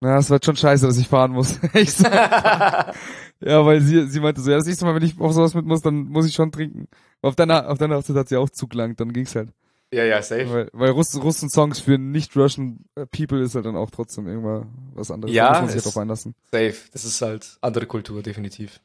na, 0.00 0.18
es 0.18 0.30
wird 0.30 0.44
schon 0.44 0.56
scheiße, 0.56 0.86
dass 0.86 0.98
ich 0.98 1.08
fahren 1.08 1.32
muss. 1.32 1.58
ich 1.74 1.92
so, 1.92 2.04
ja, 2.08 2.94
weil 3.40 3.80
sie, 3.80 4.08
sie 4.08 4.20
meinte 4.20 4.40
so, 4.40 4.50
ja, 4.50 4.56
das 4.58 4.66
nächste 4.66 4.84
Mal, 4.84 4.94
wenn 4.94 5.02
ich 5.02 5.18
auf 5.20 5.32
sowas 5.32 5.54
mit 5.54 5.66
muss, 5.66 5.82
dann 5.82 6.04
muss 6.04 6.26
ich 6.26 6.34
schon 6.34 6.52
trinken. 6.52 6.88
Auf 7.22 7.36
deiner, 7.36 7.68
auf 7.68 7.78
deiner 7.78 7.96
Hochzeit 7.96 8.16
hat 8.16 8.28
sie 8.28 8.36
auch 8.36 8.50
zugelangt, 8.50 9.00
dann 9.00 9.12
ging's 9.12 9.34
halt. 9.34 9.50
Ja, 9.92 10.04
ja, 10.04 10.22
safe. 10.22 10.50
Weil, 10.50 10.70
weil 10.72 10.90
Russ, 10.90 11.20
Russen-Songs 11.20 11.80
für 11.80 11.98
nicht-Russian 11.98 12.84
People 13.10 13.42
ist 13.42 13.54
halt 13.54 13.66
dann 13.66 13.76
auch 13.76 13.90
trotzdem 13.90 14.26
irgendwann 14.28 14.68
was 14.94 15.10
anderes. 15.10 15.34
Ja, 15.34 15.46
da 15.46 15.50
muss 15.50 15.60
man 15.60 15.68
sich 15.68 15.76
halt 15.76 15.86
drauf 15.86 15.96
einlassen. 15.96 16.34
Safe. 16.50 16.76
Das 16.92 17.04
ist 17.04 17.20
halt 17.22 17.58
andere 17.60 17.86
Kultur, 17.86 18.22
definitiv. 18.22 18.80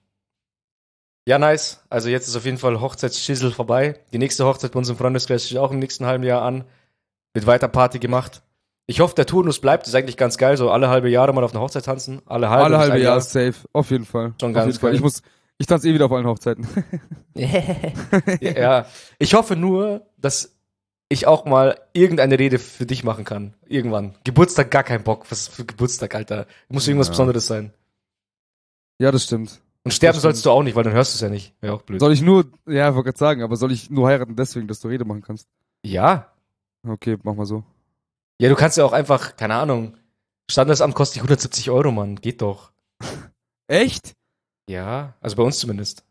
Ja, 1.28 1.40
nice. 1.40 1.84
Also 1.90 2.10
jetzt 2.10 2.28
ist 2.28 2.36
auf 2.36 2.46
jeden 2.46 2.58
Fall 2.58 2.80
Hochzeitsschissel 2.80 3.52
vorbei. 3.52 4.00
Die 4.14 4.20
nächste 4.20 4.46
Hochzeit 4.46 4.72
bei 4.72 4.80
uns 4.80 4.90
im 4.90 4.98
Freundeskreis 4.98 5.46
steht 5.46 5.58
auch 5.58 5.72
im 5.72 5.80
nächsten 5.80 6.06
halben 6.06 6.24
Jahr 6.24 6.44
an. 6.44 6.66
Wird 7.34 7.48
weiter 7.48 7.68
Party 7.68 8.00
gemacht. 8.00 8.44
Ich 8.88 9.00
hoffe, 9.00 9.16
der 9.16 9.26
Turnus 9.26 9.60
bleibt. 9.60 9.84
Das 9.84 9.90
ist 9.90 9.96
eigentlich 9.96 10.18
ganz 10.18 10.38
geil. 10.38 10.58
So 10.58 10.70
alle 10.70 10.90
halbe 10.90 11.10
Jahre 11.10 11.34
mal 11.34 11.44
auf 11.44 11.54
einer 11.54 11.62
Hochzeit 11.62 11.86
tanzen. 11.86 12.22
Alle 12.28 12.50
halbe, 12.50 12.66
Alle 12.66 12.78
halbe 12.78 12.94
ein 12.94 13.02
Jahr 13.02 13.20
safe, 13.22 13.56
auf 13.74 13.90
jeden 13.90 14.06
Fall. 14.06 14.34
Schon 14.40 14.52
auf 14.52 14.56
ganz 14.56 14.68
jeden 14.68 14.80
Fall. 14.80 14.90
geil. 14.92 14.96
Ich 14.96 15.02
muss, 15.02 15.24
ich 15.58 15.66
tanze 15.66 15.90
eh 15.90 15.94
wieder 15.94 16.06
auf 16.06 16.12
allen 16.12 16.28
Hochzeiten. 16.28 16.68
ja, 18.42 18.86
ich 19.18 19.34
hoffe 19.34 19.56
nur, 19.56 20.06
dass 20.18 20.55
ich 21.10 21.28
auch 21.28 21.46
mal 21.46 21.80
irgendeine 21.94 22.40
Rede 22.40 22.58
für 22.60 22.86
dich 22.86 23.04
machen 23.04 23.26
kann. 23.26 23.54
Irgendwann. 23.68 24.16
Geburtstag 24.24 24.72
gar 24.72 24.84
kein 24.84 25.04
Bock. 25.04 25.30
Was 25.30 25.48
für 25.48 25.66
Geburtstag, 25.66 26.16
Alter. 26.16 26.48
Muss 26.70 26.88
irgendwas 26.88 27.08
Ja. 27.08 27.12
Besonderes 27.12 27.48
sein. 27.48 27.74
ja, 29.00 29.12
das 29.12 29.24
stimmt. 29.26 29.62
Und 29.84 29.92
sterben 29.92 30.20
sollst 30.20 30.44
du 30.46 30.50
auch 30.50 30.64
nicht, 30.64 30.76
weil 30.76 30.84
dann 30.84 30.94
hörst 30.94 31.14
du 31.14 31.18
es 31.18 31.22
ja 31.22 31.30
nicht. 31.30 31.54
Wäre 31.62 31.74
auch 31.76 31.84
blöd. 31.84 32.00
Soll 32.00 32.12
ich 32.12 32.22
nur, 32.24 32.46
ja, 32.66 32.90
ich 32.90 32.96
wollte 32.96 33.10
gerade 33.10 33.20
sagen, 33.20 33.44
aber 33.44 33.56
soll 33.56 33.72
ich 33.72 33.92
nur 33.92 34.08
heiraten 34.08 34.36
deswegen, 34.36 34.68
dass 34.68 34.80
du 34.80 34.88
Rede 34.88 35.06
machen 35.06 35.22
kannst? 35.22 35.48
ja. 35.84 36.32
Okay, 36.88 37.18
mach 37.24 37.34
mal 37.34 37.46
so. 37.48 37.64
Ja, 38.40 38.48
du 38.50 38.56
kannst 38.56 38.78
ja 38.78 38.86
auch 38.86 38.94
einfach, 38.94 39.36
keine 39.38 39.56
Ahnung, 39.56 39.98
Standesamt 40.52 40.94
kostet 40.94 41.16
dich 41.16 41.22
170 41.22 41.72
Euro, 41.72 41.92
Mann. 41.92 42.16
Geht 42.18 42.44
doch. 42.44 42.72
Echt? 43.68 44.14
Ja, 44.70 45.16
also 45.20 45.36
bei 45.36 45.42
uns 45.44 45.58
zumindest. 45.58 46.04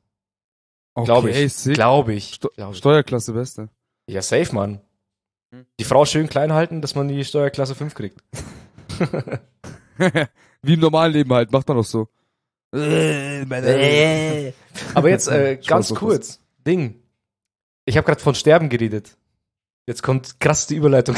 Okay, 0.94 1.04
Glaube 1.06 1.30
ich. 1.30 1.62
Glaube 1.62 2.14
ich. 2.14 2.34
Sto 2.34 2.48
Glaub 2.56 2.72
ich. 2.72 2.78
Steuerklasse 2.78 3.32
Beste. 3.34 3.68
Ja, 4.08 4.22
safe, 4.22 4.54
Mann. 4.54 4.80
Hm. 5.52 5.66
Die 5.78 5.84
Frau 5.84 6.04
schön 6.04 6.28
klein 6.28 6.52
halten, 6.52 6.80
dass 6.82 6.94
man 6.94 7.08
die 7.08 7.24
Steuerklasse 7.24 7.74
5 7.74 7.94
kriegt. 7.94 8.20
Wie 10.62 10.74
im 10.74 10.80
normalen 10.80 11.12
Leben 11.12 11.32
halt, 11.32 11.52
macht 11.52 11.68
man 11.68 11.76
doch 11.76 11.84
so. 11.84 12.08
Aber 12.72 12.80
jetzt 15.08 15.28
äh, 15.28 15.56
ganz 15.64 15.88
Spaß. 15.88 15.98
kurz. 15.98 16.40
Ding. 16.66 17.00
Ich 17.84 17.96
habe 17.96 18.06
gerade 18.06 18.20
von 18.20 18.34
Sterben 18.34 18.68
geredet. 18.68 19.16
Jetzt 19.86 20.02
kommt 20.02 20.40
krass 20.40 20.66
die 20.66 20.76
Überleitung. 20.76 21.14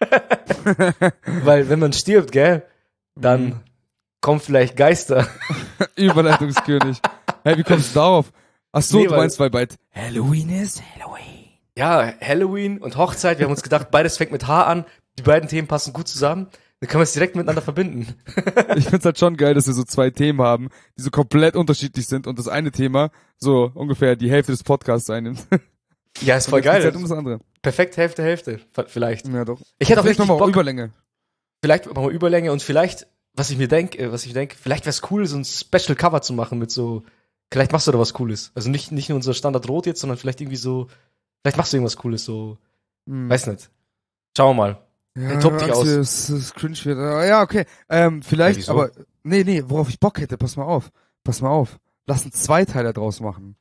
Weil 1.44 1.68
wenn 1.68 1.78
man 1.78 1.92
stirbt, 1.92 2.32
gell, 2.32 2.66
dann 3.14 3.44
Mhm. 3.46 3.60
kommen 4.20 4.40
vielleicht 4.40 4.76
Geister. 4.76 5.26
Überleitungskönig. 5.96 6.98
Hey, 7.44 7.56
wie 7.56 7.62
kommst 7.62 7.94
du 7.94 8.00
darauf? 8.00 8.32
Ach 8.72 8.82
so, 8.82 8.98
Nee, 8.98 9.06
du 9.06 9.14
meinst, 9.16 9.38
weil 9.40 9.50
bald 9.50 9.76
Halloween 9.92 10.50
ist? 10.50 10.82
Halloween. 10.94 11.37
Ja, 11.78 12.12
Halloween 12.20 12.78
und 12.78 12.96
Hochzeit. 12.96 13.38
Wir 13.38 13.44
haben 13.44 13.52
uns 13.52 13.62
gedacht, 13.62 13.92
beides 13.92 14.16
fängt 14.16 14.32
mit 14.32 14.48
H 14.48 14.64
an. 14.64 14.84
Die 15.16 15.22
beiden 15.22 15.48
Themen 15.48 15.68
passen 15.68 15.92
gut 15.92 16.08
zusammen. 16.08 16.48
Dann 16.80 16.88
können 16.88 17.00
wir 17.00 17.04
es 17.04 17.12
direkt 17.12 17.36
miteinander 17.36 17.62
verbinden. 17.62 18.14
Ich 18.76 18.88
find's 18.88 19.04
halt 19.04 19.18
schon 19.18 19.36
geil, 19.36 19.54
dass 19.54 19.66
wir 19.68 19.74
so 19.74 19.84
zwei 19.84 20.10
Themen 20.10 20.40
haben, 20.42 20.68
die 20.96 21.02
so 21.02 21.10
komplett 21.10 21.54
unterschiedlich 21.56 22.06
sind 22.06 22.26
und 22.26 22.38
das 22.38 22.48
eine 22.48 22.70
Thema 22.72 23.10
so 23.36 23.70
ungefähr 23.74 24.16
die 24.16 24.30
Hälfte 24.30 24.52
des 24.52 24.62
Podcasts 24.64 25.08
einnimmt. 25.10 25.46
Ja, 26.20 26.36
ist 26.36 26.48
voll 26.48 26.62
geil. 26.62 26.82
Halt 26.82 26.96
um 26.96 27.02
das 27.02 27.12
andere. 27.12 27.38
Perfekt 27.62 27.96
Hälfte, 27.96 28.24
Hälfte. 28.24 28.58
Vielleicht. 28.88 29.28
Ja, 29.28 29.44
doch. 29.44 29.60
Ich 29.78 29.88
hätte 29.88 30.00
auch 30.00 30.04
Vielleicht 30.04 30.18
nochmal 30.18 30.48
Überlänge. 30.48 30.90
vielleicht 31.62 31.86
machen 31.86 32.02
wir 32.02 32.10
Überlänge 32.10 32.50
und 32.50 32.60
vielleicht, 32.60 33.06
was 33.34 33.50
ich 33.50 33.58
mir 33.58 33.68
denke, 33.68 34.10
was 34.10 34.26
ich 34.26 34.32
denke, 34.32 34.56
vielleicht 34.60 34.84
wäre 34.84 34.90
es 34.90 35.02
cool, 35.12 35.26
so 35.26 35.36
ein 35.36 35.44
Special 35.44 35.94
Cover 35.94 36.20
zu 36.20 36.32
machen 36.32 36.58
mit 36.58 36.72
so, 36.72 37.04
vielleicht 37.52 37.70
machst 37.70 37.86
du 37.86 37.92
da 37.92 38.00
was 38.00 38.14
Cooles. 38.14 38.50
Also 38.56 38.68
nicht, 38.68 38.90
nicht 38.90 39.10
nur 39.10 39.16
unser 39.16 39.32
Standard 39.32 39.68
Rot 39.68 39.86
jetzt, 39.86 40.00
sondern 40.00 40.18
vielleicht 40.18 40.40
irgendwie 40.40 40.56
so, 40.56 40.88
vielleicht 41.42 41.56
machst 41.56 41.72
du 41.72 41.76
irgendwas 41.76 41.96
Cooles, 41.96 42.24
so, 42.24 42.58
Hm. 43.06 43.28
weiß 43.30 43.46
nicht. 43.48 43.70
Schauen 44.36 44.56
wir 44.56 44.62
mal. 44.62 44.78
Ja, 45.16 45.40
tob 45.40 45.54
dich 45.54 45.64
Angst, 45.64 45.76
aus. 45.80 45.86
dass 45.86 46.28
es 46.28 46.54
cringe 46.54 46.76
wird. 46.84 46.98
Ah, 46.98 47.24
Ja, 47.24 47.42
okay. 47.42 47.64
Ähm, 47.88 48.22
vielleicht, 48.22 48.66
Ja, 48.68 48.74
aber 48.74 48.90
nee, 49.24 49.42
nee, 49.44 49.64
worauf 49.66 49.88
ich 49.88 49.98
Bock 49.98 50.20
hätte, 50.20 50.36
pass 50.38 50.56
mal 50.56 50.64
auf. 50.64 50.90
Pass 51.24 51.40
mal 51.40 51.48
auf. 51.50 51.78
Lass 52.06 52.24
uns 52.24 52.34
zwei 52.42 52.64
Teile 52.64 52.92
draus 52.92 53.20
machen. 53.20 53.56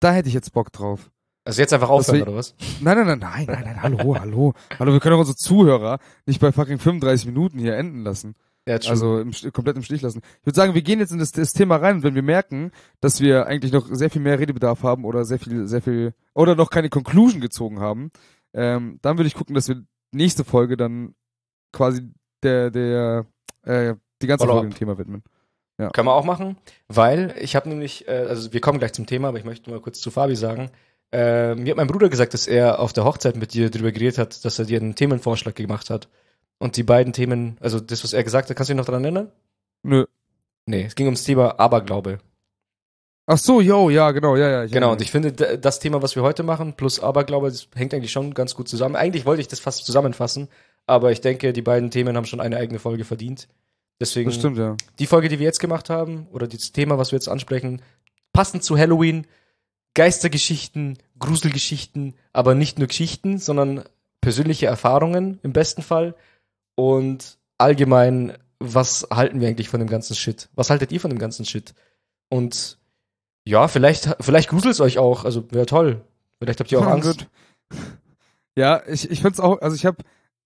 Da 0.00 0.12
hätte 0.12 0.28
ich 0.28 0.34
jetzt 0.34 0.52
Bock 0.52 0.72
drauf. 0.72 1.10
Also 1.44 1.62
jetzt 1.62 1.72
einfach 1.72 1.88
aufhören, 1.88 2.16
Deswegen- 2.16 2.28
oder 2.28 2.36
was? 2.38 2.54
Nein, 2.80 2.96
nein, 2.98 3.06
nein, 3.06 3.18
nein, 3.20 3.46
nein, 3.46 3.64
nein, 3.64 3.82
hallo, 3.82 4.16
hallo. 4.20 4.54
Hallo, 4.78 4.92
wir 4.92 5.00
können 5.00 5.14
auch 5.14 5.20
unsere 5.20 5.36
Zuhörer 5.36 5.98
nicht 6.26 6.40
bei 6.40 6.52
fucking 6.52 6.78
35 6.78 7.26
Minuten 7.26 7.58
hier 7.58 7.76
enden 7.76 8.02
lassen. 8.02 8.34
Ja. 8.68 8.90
Also 8.90 9.18
im, 9.18 9.32
komplett 9.52 9.76
im 9.76 9.82
Stich 9.82 10.02
lassen. 10.02 10.20
Ich 10.40 10.46
würde 10.46 10.56
sagen, 10.56 10.74
wir 10.74 10.82
gehen 10.82 10.98
jetzt 10.98 11.12
in 11.12 11.18
das, 11.18 11.32
das 11.32 11.52
Thema 11.52 11.76
rein 11.76 11.96
und 11.96 12.02
wenn 12.02 12.14
wir 12.14 12.22
merken, 12.22 12.70
dass 13.00 13.20
wir 13.20 13.46
eigentlich 13.46 13.72
noch 13.72 13.88
sehr 13.90 14.10
viel 14.10 14.20
mehr 14.20 14.38
Redebedarf 14.38 14.82
haben 14.82 15.04
oder 15.04 15.24
sehr 15.24 15.38
viel, 15.38 15.66
sehr 15.66 15.80
viel, 15.80 16.12
oder 16.34 16.54
noch 16.54 16.70
keine 16.70 16.90
Conclusion 16.90 17.40
gezogen 17.40 17.80
haben, 17.80 18.10
ähm, 18.52 18.98
dann 19.02 19.16
würde 19.16 19.28
ich 19.28 19.34
gucken, 19.34 19.54
dass 19.54 19.68
wir 19.68 19.82
nächste 20.12 20.44
Folge 20.44 20.76
dann 20.76 21.14
quasi 21.72 22.02
der, 22.42 22.70
der, 22.70 23.26
äh, 23.62 23.94
die 24.20 24.26
ganze 24.26 24.42
Follow-up. 24.44 24.62
Folge 24.62 24.74
dem 24.74 24.78
Thema 24.78 24.98
widmen. 24.98 25.22
Ja. 25.80 25.90
Können 25.90 26.08
wir 26.08 26.14
auch 26.14 26.24
machen, 26.24 26.56
weil 26.88 27.34
ich 27.40 27.54
habe 27.54 27.68
nämlich, 27.68 28.08
äh, 28.08 28.26
also 28.28 28.52
wir 28.52 28.60
kommen 28.60 28.80
gleich 28.80 28.92
zum 28.92 29.06
Thema, 29.06 29.28
aber 29.28 29.38
ich 29.38 29.44
möchte 29.44 29.70
mal 29.70 29.80
kurz 29.80 30.00
zu 30.00 30.10
Fabi 30.10 30.34
sagen. 30.34 30.70
Äh, 31.12 31.54
mir 31.54 31.70
hat 31.70 31.76
mein 31.76 31.86
Bruder 31.86 32.08
gesagt, 32.08 32.34
dass 32.34 32.46
er 32.46 32.80
auf 32.80 32.92
der 32.92 33.04
Hochzeit 33.04 33.36
mit 33.36 33.54
dir 33.54 33.70
darüber 33.70 33.92
geredet 33.92 34.18
hat, 34.18 34.44
dass 34.44 34.58
er 34.58 34.66
dir 34.66 34.80
einen 34.80 34.94
Themenvorschlag 34.94 35.54
gemacht 35.54 35.88
hat. 35.88 36.08
Und 36.58 36.76
die 36.76 36.82
beiden 36.82 37.12
Themen, 37.12 37.56
also 37.60 37.80
das, 37.80 38.02
was 38.04 38.12
er 38.12 38.24
gesagt 38.24 38.50
hat, 38.50 38.56
kannst 38.56 38.68
du 38.68 38.74
dich 38.74 38.78
noch 38.78 38.86
daran 38.86 39.04
erinnern? 39.04 39.30
Nö. 39.82 40.06
Nee, 40.66 40.84
es 40.84 40.94
ging 40.94 41.06
ums 41.06 41.24
Thema 41.24 41.58
Aberglaube. 41.58 42.18
Ach 43.26 43.38
so, 43.38 43.60
yo, 43.60 43.90
ja, 43.90 44.10
genau, 44.10 44.36
ja, 44.36 44.48
ja. 44.48 44.66
Genau, 44.66 44.92
und 44.92 45.02
ich 45.02 45.10
finde, 45.10 45.32
das 45.32 45.80
Thema, 45.80 46.00
was 46.02 46.16
wir 46.16 46.22
heute 46.22 46.42
machen, 46.42 46.72
plus 46.74 46.98
Aberglaube, 46.98 47.48
das 47.48 47.68
hängt 47.74 47.92
eigentlich 47.92 48.10
schon 48.10 48.32
ganz 48.32 48.54
gut 48.54 48.68
zusammen. 48.68 48.96
Eigentlich 48.96 49.26
wollte 49.26 49.42
ich 49.42 49.48
das 49.48 49.60
fast 49.60 49.84
zusammenfassen, 49.84 50.48
aber 50.86 51.12
ich 51.12 51.20
denke, 51.20 51.52
die 51.52 51.62
beiden 51.62 51.90
Themen 51.90 52.16
haben 52.16 52.24
schon 52.24 52.40
eine 52.40 52.56
eigene 52.56 52.78
Folge 52.78 53.04
verdient. 53.04 53.46
Deswegen, 54.00 54.30
Das 54.30 54.38
stimmt, 54.38 54.56
ja. 54.56 54.76
die 54.98 55.06
Folge, 55.06 55.28
die 55.28 55.38
wir 55.38 55.44
jetzt 55.44 55.60
gemacht 55.60 55.90
haben, 55.90 56.26
oder 56.32 56.46
das 56.46 56.72
Thema, 56.72 56.96
was 56.96 57.12
wir 57.12 57.18
jetzt 57.18 57.28
ansprechen, 57.28 57.82
passend 58.32 58.62
zu 58.64 58.78
Halloween, 58.78 59.26
Geistergeschichten, 59.92 60.96
Gruselgeschichten, 61.18 62.14
aber 62.32 62.54
nicht 62.54 62.78
nur 62.78 62.88
Geschichten, 62.88 63.38
sondern 63.38 63.84
persönliche 64.20 64.66
Erfahrungen 64.66 65.38
im 65.42 65.52
besten 65.52 65.82
Fall. 65.82 66.14
Und 66.78 67.38
allgemein, 67.58 68.38
was 68.60 69.08
halten 69.12 69.40
wir 69.40 69.48
eigentlich 69.48 69.68
von 69.68 69.80
dem 69.80 69.88
ganzen 69.88 70.14
Shit? 70.14 70.48
Was 70.54 70.70
haltet 70.70 70.92
ihr 70.92 71.00
von 71.00 71.10
dem 71.10 71.18
ganzen 71.18 71.44
Shit? 71.44 71.74
Und 72.28 72.78
ja, 73.44 73.66
vielleicht, 73.66 74.14
vielleicht 74.20 74.48
gruselt 74.48 74.74
es 74.74 74.80
euch 74.80 74.96
auch. 74.98 75.24
Also 75.24 75.50
wäre 75.50 75.66
toll. 75.66 76.02
Vielleicht 76.38 76.60
habt 76.60 76.70
ihr 76.70 76.78
auch 76.78 76.84
Ja, 76.84 76.92
Angst. 76.92 77.18
gut. 77.18 77.28
Ja, 78.56 78.82
ich, 78.88 79.08
ich 79.10 79.22
find's 79.22 79.38
auch, 79.40 79.60
also 79.60 79.76
ich 79.76 79.86
habe, 79.86 79.98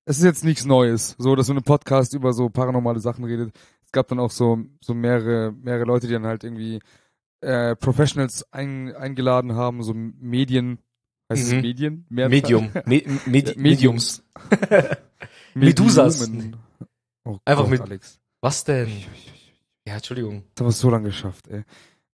es 0.05 0.19
ist 0.19 0.25
jetzt 0.25 0.45
nichts 0.45 0.67
Neues, 0.67 1.15
so, 1.19 1.35
dass 1.35 1.47
so 1.47 1.55
ein 1.55 1.63
Podcast 1.63 2.13
über 2.13 2.35
so 2.35 2.51
paranormale 2.51 3.01
Sachen 3.01 3.25
redet. 3.25 3.55
Es 3.87 3.93
gab 3.93 4.09
dann 4.09 4.19
auch 4.21 4.31
so, 4.31 4.59
so 4.83 4.93
mehrere, 4.93 5.53
mehrere 5.53 5.85
Leute, 5.85 6.07
die 6.09 6.13
dann 6.13 6.27
halt 6.27 6.45
irgendwie 6.45 6.81
äh, 7.41 7.75
Professionals 7.77 8.47
ein, 8.53 8.95
eingeladen 8.95 9.55
haben, 9.55 9.83
so 9.83 9.93
Medien, 9.95 10.79
heißt 11.31 11.53
Mhm. 11.53 11.57
es 11.57 11.63
Medien? 11.63 12.07
Mehrzahl? 12.11 12.29
Medium. 12.31 12.71
Me 12.85 13.03
Medi 13.27 13.55
Mediums. 13.59 14.23
Medusas. 15.55 16.31
Oh 17.25 17.39
Einfach 17.45 17.63
Gott, 17.65 17.71
mit- 17.71 17.81
Alex. 17.81 18.19
Was 18.41 18.65
denn? 18.65 18.89
Ja, 19.87 19.95
Entschuldigung. 19.95 20.45
Das 20.55 20.61
haben 20.63 20.69
wir 20.69 20.73
so 20.73 20.91
lange 20.91 21.09
geschafft, 21.09 21.49
ey. 21.49 21.63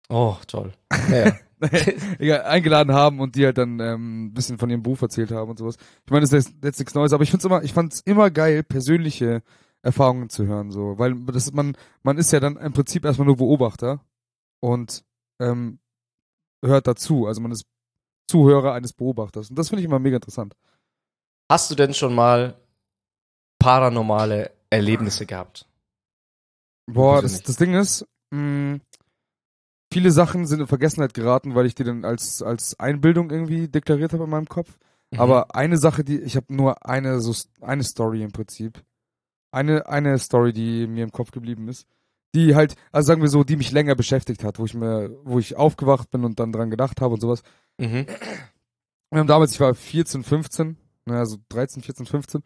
Oh, 0.09 0.37
toll. 0.47 0.73
Naja. 1.09 1.37
Egal, 2.19 2.43
eingeladen 2.43 2.93
haben 2.93 3.21
und 3.21 3.37
die 3.37 3.45
halt 3.47 3.57
dann 3.59 3.81
ähm, 3.81 4.27
ein 4.27 4.35
bisschen 4.35 4.59
von 4.59 4.69
ihrem 4.69 4.83
Beruf 4.83 5.01
erzählt 5.01 5.31
haben 5.31 5.51
und 5.51 5.59
sowas. 5.59 5.77
Ich 6.05 6.11
meine, 6.11 6.21
das 6.23 6.33
ist 6.33 6.49
jetzt, 6.49 6.65
jetzt 6.65 6.79
nichts 6.79 6.95
Neues, 6.95 7.13
aber 7.13 7.23
ich 7.23 7.31
find's 7.31 7.45
immer, 7.45 7.63
ich 7.63 7.73
fand's 7.73 8.01
immer 8.05 8.31
geil, 8.31 8.63
persönliche 8.63 9.43
Erfahrungen 9.83 10.29
zu 10.29 10.47
hören, 10.47 10.71
so, 10.71 10.99
weil 10.99 11.15
das 11.27 11.53
man, 11.53 11.77
man 12.03 12.19
ist 12.19 12.33
ja 12.33 12.41
dann 12.41 12.57
im 12.57 12.73
Prinzip 12.73 13.05
erstmal 13.05 13.27
nur 13.27 13.37
Beobachter 13.37 14.01
und 14.61 15.05
ähm, 15.41 15.79
hört 16.63 16.87
dazu, 16.87 17.27
also 17.27 17.41
man 17.41 17.53
ist 17.53 17.67
Zuhörer 18.27 18.73
eines 18.73 18.93
Beobachters 18.95 19.51
und 19.51 19.59
das 19.59 19.69
finde 19.69 19.81
ich 19.81 19.87
immer 19.87 19.99
mega 19.99 20.17
interessant. 20.17 20.55
Hast 21.51 21.71
du 21.71 21.75
denn 21.75 21.93
schon 21.95 22.15
mal 22.15 22.59
paranormale 23.65 24.51
Erlebnisse 24.69 25.25
gehabt? 25.25 25.67
Boah, 26.87 27.23
das, 27.23 27.43
das 27.43 27.57
Ding 27.57 27.75
ist, 27.75 28.07
mh, 28.31 28.81
viele 29.91 30.11
Sachen 30.11 30.47
sind 30.47 30.61
in 30.61 30.67
Vergessenheit 30.67 31.15
geraten, 31.15 31.55
weil 31.55 31.65
ich 31.65 31.75
die 31.75 31.85
dann 31.85 32.05
als 32.05 32.43
als 32.43 32.79
Einbildung 32.79 33.31
irgendwie 33.31 33.69
deklariert 33.69 34.13
habe 34.13 34.25
in 34.25 34.31
meinem 34.31 34.49
Kopf. 34.49 34.77
Mhm. 35.11 35.21
Aber 35.21 35.55
eine 35.55 35.79
Sache, 35.79 36.05
die 36.05 36.21
ich 36.21 36.37
habe 36.37 36.55
nur 36.55 36.87
eine 36.87 37.21
so 37.21 37.35
eine 37.63 37.85
Story 37.85 38.23
im 38.23 38.33
Prinzip. 38.33 38.85
Eine 39.51 39.89
eine 39.89 40.19
Story, 40.19 40.53
die 40.53 40.87
mir 40.87 41.05
im 41.05 41.13
Kopf 41.13 41.31
geblieben 41.31 41.69
ist, 41.69 41.87
die 42.35 42.55
halt, 42.55 42.75
also 42.93 43.07
sagen 43.07 43.23
wir 43.23 43.31
so, 43.31 43.45
die 43.45 43.57
mich 43.57 43.73
länger 43.73 43.95
beschäftigt 43.95 44.45
hat, 44.45 44.59
wo 44.59 44.67
ich 44.67 44.75
mir 44.75 45.11
wo 45.25 45.39
ich 45.39 45.57
aufgewacht 45.57 46.11
bin 46.11 46.25
und 46.25 46.39
dann 46.39 46.53
dran 46.53 46.69
gedacht 46.69 47.01
habe 47.01 47.15
und 47.15 47.21
sowas. 47.21 47.43
Mhm. 47.79 48.07
Wir 49.11 49.21
haben 49.21 49.27
damals, 49.27 49.53
ich 49.53 49.61
war 49.61 49.75
14, 49.75 50.23
15, 50.23 50.77
ne, 51.07 51.19
also 51.19 51.39
13, 51.49 51.83
14, 51.83 52.05
15. 52.05 52.43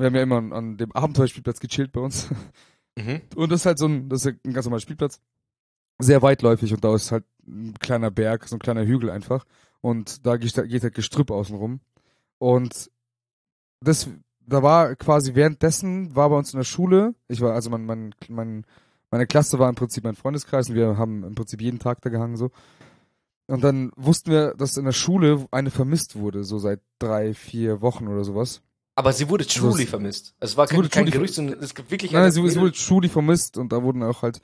Wir 0.00 0.06
haben 0.06 0.14
ja 0.14 0.22
immer 0.22 0.38
an, 0.38 0.52
an 0.54 0.76
dem 0.78 0.92
Abenteuerspielplatz 0.92 1.60
gechillt 1.60 1.92
bei 1.92 2.00
uns. 2.00 2.28
Mhm. 2.96 3.20
Und 3.36 3.52
das 3.52 3.60
ist 3.60 3.66
halt 3.66 3.78
so 3.78 3.86
ein, 3.86 4.08
das 4.08 4.24
ist 4.24 4.34
ein 4.44 4.52
ganz 4.54 4.64
normaler 4.64 4.80
Spielplatz. 4.80 5.20
Sehr 5.98 6.22
weitläufig 6.22 6.72
und 6.72 6.82
da 6.82 6.94
ist 6.94 7.12
halt 7.12 7.24
ein 7.46 7.74
kleiner 7.78 8.10
Berg, 8.10 8.48
so 8.48 8.56
ein 8.56 8.60
kleiner 8.60 8.86
Hügel 8.86 9.10
einfach. 9.10 9.44
Und 9.82 10.26
da 10.26 10.38
geht, 10.38 10.54
geht 10.54 10.82
halt 10.82 10.94
Gestrüpp 10.94 11.30
außen 11.30 11.54
rum. 11.54 11.80
Und 12.38 12.90
das, 13.80 14.08
da 14.40 14.62
war 14.62 14.96
quasi 14.96 15.34
währenddessen, 15.34 16.16
war 16.16 16.30
bei 16.30 16.36
uns 16.36 16.54
in 16.54 16.58
der 16.58 16.64
Schule, 16.64 17.14
ich 17.28 17.42
war, 17.42 17.52
also 17.52 17.68
mein, 17.68 17.84
mein, 17.84 18.14
mein, 18.28 18.64
meine 19.10 19.26
Klasse 19.26 19.58
war 19.58 19.68
im 19.68 19.74
Prinzip 19.74 20.04
mein 20.04 20.16
Freundeskreis 20.16 20.70
und 20.70 20.76
wir 20.76 20.96
haben 20.96 21.24
im 21.24 21.34
Prinzip 21.34 21.60
jeden 21.60 21.78
Tag 21.78 22.00
da 22.00 22.08
gehangen 22.08 22.38
so. 22.38 22.50
Und 23.48 23.62
dann 23.62 23.92
wussten 23.96 24.30
wir, 24.30 24.54
dass 24.54 24.78
in 24.78 24.86
der 24.86 24.92
Schule 24.92 25.46
eine 25.50 25.70
vermisst 25.70 26.16
wurde, 26.16 26.44
so 26.44 26.58
seit 26.58 26.80
drei, 26.98 27.34
vier 27.34 27.82
Wochen 27.82 28.08
oder 28.08 28.24
sowas. 28.24 28.62
Aber 28.96 29.12
sie 29.12 29.28
wurde 29.28 29.46
truly 29.46 29.84
es- 29.84 29.90
vermisst. 29.90 30.34
Es 30.40 30.56
war 30.56 30.66
kein, 30.66 30.80
kein 30.82 30.90
truly 30.90 31.10
Gerücht, 31.10 31.34
sondern 31.34 31.62
es 31.62 31.74
gibt 31.74 31.90
wirklich 31.90 32.12
Nein, 32.12 32.22
eine 32.22 32.32
sie, 32.32 32.46
sie 32.48 32.60
wurde 32.60 32.74
Schuli 32.74 33.08
vermisst 33.08 33.56
und 33.56 33.72
da 33.72 33.82
wurden 33.82 34.02
auch 34.02 34.22
halt, 34.22 34.40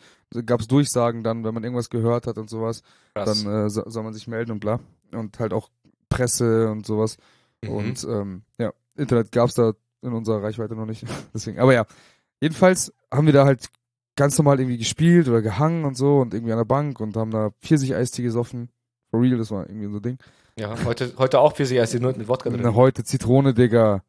gab 0.46 0.60
es 0.60 0.68
Durchsagen 0.68 1.22
dann, 1.22 1.44
wenn 1.44 1.52
man 1.52 1.62
irgendwas 1.64 1.90
gehört 1.90 2.26
hat 2.26 2.38
und 2.38 2.48
sowas, 2.48 2.82
Krass. 3.14 3.42
dann 3.44 3.66
äh, 3.66 3.70
so, 3.70 3.82
soll 3.86 4.02
man 4.02 4.14
sich 4.14 4.26
melden 4.28 4.52
und 4.52 4.60
bla. 4.60 4.80
Und 5.12 5.38
halt 5.38 5.52
auch 5.52 5.68
Presse 6.08 6.70
und 6.70 6.86
sowas. 6.86 7.16
Mhm. 7.62 7.70
Und 7.70 8.04
ähm, 8.04 8.42
ja, 8.58 8.72
Internet 8.96 9.32
gab's 9.32 9.54
da 9.54 9.72
in 10.02 10.12
unserer 10.12 10.42
Reichweite 10.42 10.74
noch 10.74 10.86
nicht. 10.86 11.04
Deswegen, 11.34 11.58
aber 11.58 11.74
ja. 11.74 11.84
Jedenfalls 12.40 12.92
haben 13.12 13.26
wir 13.26 13.32
da 13.32 13.44
halt 13.46 13.68
ganz 14.14 14.36
normal 14.38 14.60
irgendwie 14.60 14.78
gespielt 14.78 15.28
oder 15.28 15.42
gehangen 15.42 15.84
und 15.84 15.96
so 15.96 16.18
und 16.18 16.34
irgendwie 16.34 16.52
an 16.52 16.58
der 16.58 16.64
Bank 16.64 17.00
und 17.00 17.16
haben 17.16 17.30
da 17.30 17.50
Pfirsich-Eistee 17.62 18.22
gesoffen. 18.22 18.68
For 19.10 19.20
real, 19.20 19.38
das 19.38 19.50
war 19.50 19.68
irgendwie 19.68 19.88
so 19.90 19.96
ein 19.96 20.02
Ding. 20.02 20.18
ja, 20.58 20.74
heute, 20.84 21.12
heute 21.18 21.40
auch 21.40 21.52
die 21.54 21.98
nur 22.00 22.16
mit 22.16 22.28
Wodka 22.28 22.50
drin. 22.50 22.74
heute 22.74 23.04
Zitrone, 23.04 23.52
Digga. 23.54 24.02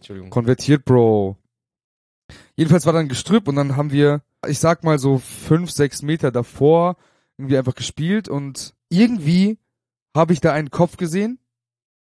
Entschuldigung. 0.00 0.30
Konvertiert, 0.30 0.84
Bro. 0.84 1.36
Jedenfalls 2.56 2.86
war 2.86 2.92
dann 2.92 3.08
Gestrüpp 3.08 3.48
und 3.48 3.56
dann 3.56 3.76
haben 3.76 3.92
wir, 3.92 4.22
ich 4.46 4.58
sag 4.58 4.84
mal 4.84 4.98
so 4.98 5.18
fünf, 5.18 5.70
sechs 5.70 6.02
Meter 6.02 6.30
davor 6.30 6.96
irgendwie 7.38 7.58
einfach 7.58 7.74
gespielt 7.74 8.28
und 8.28 8.74
irgendwie 8.88 9.58
habe 10.16 10.32
ich 10.32 10.40
da 10.40 10.52
einen 10.52 10.70
Kopf 10.70 10.96
gesehen. 10.96 11.38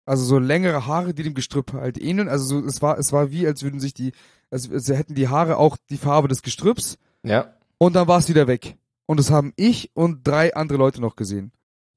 Also 0.06 0.24
so 0.24 0.38
längere 0.38 0.86
Haare, 0.86 1.12
die 1.12 1.22
dem 1.22 1.34
Gestrüpp 1.34 1.74
halt 1.74 2.00
ähneln. 2.00 2.28
Also 2.28 2.60
so, 2.60 2.66
es 2.66 2.80
war, 2.80 2.98
es 2.98 3.12
war 3.12 3.30
wie, 3.30 3.46
als 3.46 3.62
würden 3.62 3.78
sich 3.78 3.92
die, 3.92 4.12
als, 4.50 4.70
als 4.70 4.88
hätten 4.88 5.14
die 5.14 5.28
Haare 5.28 5.58
auch 5.58 5.76
die 5.90 5.98
Farbe 5.98 6.28
des 6.28 6.42
Gestrüpps 6.42 6.96
Ja. 7.22 7.54
und 7.76 7.94
dann 7.94 8.08
war 8.08 8.18
es 8.18 8.28
wieder 8.28 8.46
weg. 8.46 8.76
Und 9.06 9.18
das 9.18 9.30
haben 9.30 9.52
ich 9.56 9.90
und 9.94 10.26
drei 10.26 10.54
andere 10.54 10.78
Leute 10.78 11.00
noch 11.00 11.14
gesehen. 11.16 11.52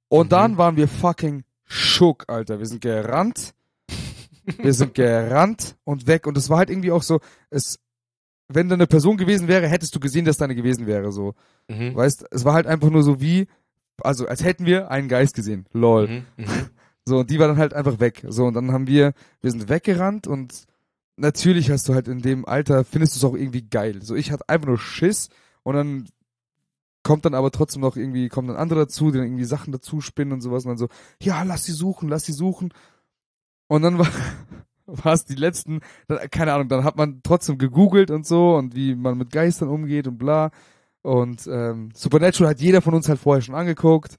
Und 0.10 0.28
Mhm. 0.28 0.30
dann 0.30 0.58
waren 0.58 0.76
wir 0.76 0.88
fucking 0.90 1.44
schock, 1.66 2.26
Alter. 2.28 2.60
Wir 2.60 2.66
sind 2.66 2.82
gerannt. 2.82 3.54
Wir 4.58 4.74
sind 4.74 4.94
gerannt 4.94 5.76
und 5.84 6.08
weg. 6.08 6.28
Und 6.28 6.38
es 6.38 6.50
war 6.50 6.60
halt 6.60 6.70
irgendwie 6.70 6.92
auch 6.92 7.04
so, 7.04 7.20
es, 7.50 7.80
wenn 8.48 8.70
da 8.70 8.76
eine 8.76 8.88
Person 8.88 9.18
gewesen 9.18 9.48
wäre, 9.48 9.68
hättest 9.68 9.96
du 9.96 10.00
gesehen, 10.00 10.26
dass 10.26 10.38
da 10.38 10.46
eine 10.46 10.56
gewesen 10.56 10.88
wäre, 10.88 11.12
so. 11.12 11.34
Mhm. 11.68 11.96
Weißt, 11.96 12.26
es 12.32 12.46
war 12.46 12.54
halt 12.54 12.68
einfach 12.68 12.90
nur 12.90 13.04
so 13.04 13.22
wie, 13.22 13.48
also 14.02 14.28
als 14.28 14.44
hätten 14.44 14.66
wir 14.66 14.92
einen 14.92 15.08
Geist 15.08 15.36
gesehen. 15.36 15.66
Lol. 15.74 16.08
Mhm. 16.08 16.26
Mhm. 16.38 16.46
So, 17.04 17.18
und 17.18 17.32
die 17.32 17.40
war 17.40 17.48
dann 17.48 17.58
halt 17.58 17.74
einfach 17.74 18.00
weg. 18.00 18.24
So, 18.28 18.46
und 18.46 18.54
dann 18.54 18.72
haben 18.72 18.86
wir, 18.86 19.14
wir 19.42 19.50
sind 19.50 19.70
weggerannt 19.70 20.28
und 20.28 20.66
natürlich 21.18 21.72
hast 21.72 21.90
du 21.90 21.96
halt 21.96 22.08
in 22.08 22.22
dem 22.22 22.46
Alter, 22.46 22.84
findest 22.84 23.16
du 23.16 23.18
es 23.18 23.24
auch 23.24 23.36
irgendwie 23.36 23.64
geil. 23.64 24.04
So, 24.04 24.14
ich 24.14 24.32
hatte 24.32 24.48
einfach 24.48 24.68
nur 24.68 24.78
Schiss 24.78 25.30
und 25.64 25.74
dann 25.74 26.06
kommt 27.04 27.26
dann 27.26 27.34
aber 27.34 27.52
trotzdem 27.52 27.82
noch 27.82 27.98
irgendwie, 27.98 28.30
kommen 28.30 28.48
dann 28.48 28.58
andere 28.58 28.82
dazu, 28.82 29.12
die 29.12 29.18
dann 29.18 29.28
irgendwie 29.28 29.46
Sachen 29.46 29.72
dazu 29.72 30.02
spinnen 30.02 30.34
und 30.34 30.42
sowas 30.42 30.66
und 30.66 30.70
dann 30.70 30.78
so, 30.78 30.90
ja, 31.22 31.44
lass 31.44 31.64
sie 31.64 31.72
suchen, 31.72 32.10
lass 32.10 32.26
sie 32.26 32.34
suchen. 32.34 32.74
Und 33.72 33.84
dann 33.84 33.98
war, 33.98 34.08
war 34.86 35.14
es 35.14 35.24
die 35.24 35.36
letzten, 35.36 35.80
keine 36.32 36.52
Ahnung, 36.54 36.68
dann 36.68 36.84
hat 36.84 36.98
man 36.98 37.22
trotzdem 37.24 37.58
gegoogelt 37.58 38.12
und 38.12 38.26
so 38.28 38.56
und 38.56 38.76
wie 38.76 38.96
man 38.96 39.18
mit 39.18 39.32
Geistern 39.32 39.70
umgeht 39.70 40.08
und 40.08 40.18
bla. 40.18 40.52
Und 41.04 41.48
ähm, 41.48 41.88
Supernatural 41.96 42.50
hat 42.52 42.60
jeder 42.60 42.82
von 42.82 42.94
uns 42.94 43.08
halt 43.08 43.18
vorher 43.20 43.42
schon 43.42 43.56
angeguckt. 43.56 44.18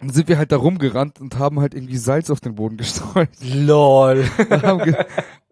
Und 0.00 0.08
dann 0.08 0.14
sind 0.16 0.26
wir 0.28 0.38
halt 0.38 0.50
da 0.50 0.56
rumgerannt 0.56 1.20
und 1.20 1.38
haben 1.38 1.60
halt 1.60 1.72
irgendwie 1.74 1.96
Salz 1.96 2.30
auf 2.30 2.40
den 2.40 2.56
Boden 2.56 2.76
gestreut. 2.78 3.28
LOL. 3.40 4.24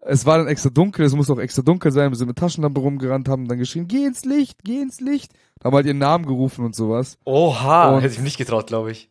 Es 0.01 0.25
war 0.25 0.39
dann 0.39 0.47
extra 0.47 0.69
dunkel, 0.69 1.05
es 1.05 1.15
musste 1.15 1.31
auch 1.31 1.39
extra 1.39 1.61
dunkel 1.61 1.91
sein, 1.93 2.11
wir 2.11 2.17
sind 2.17 2.27
mit 2.27 2.37
Taschenlampe 2.37 2.81
rumgerannt, 2.81 3.29
haben 3.29 3.47
dann 3.47 3.57
geschrien, 3.59 3.87
geh 3.87 4.03
ins 4.05 4.25
Licht, 4.25 4.63
geh 4.65 4.81
ins 4.81 4.99
Licht. 4.99 5.31
Haben 5.63 5.75
halt 5.75 5.85
ihren 5.85 5.99
Namen 5.99 6.25
gerufen 6.25 6.65
und 6.65 6.75
sowas. 6.75 7.17
Oha. 7.23 7.93
Und- 7.95 8.01
Hätte 8.01 8.11
ich 8.13 8.19
mich 8.19 8.25
nicht 8.25 8.37
getraut, 8.37 8.67
glaube 8.67 8.91
ich. 8.91 9.09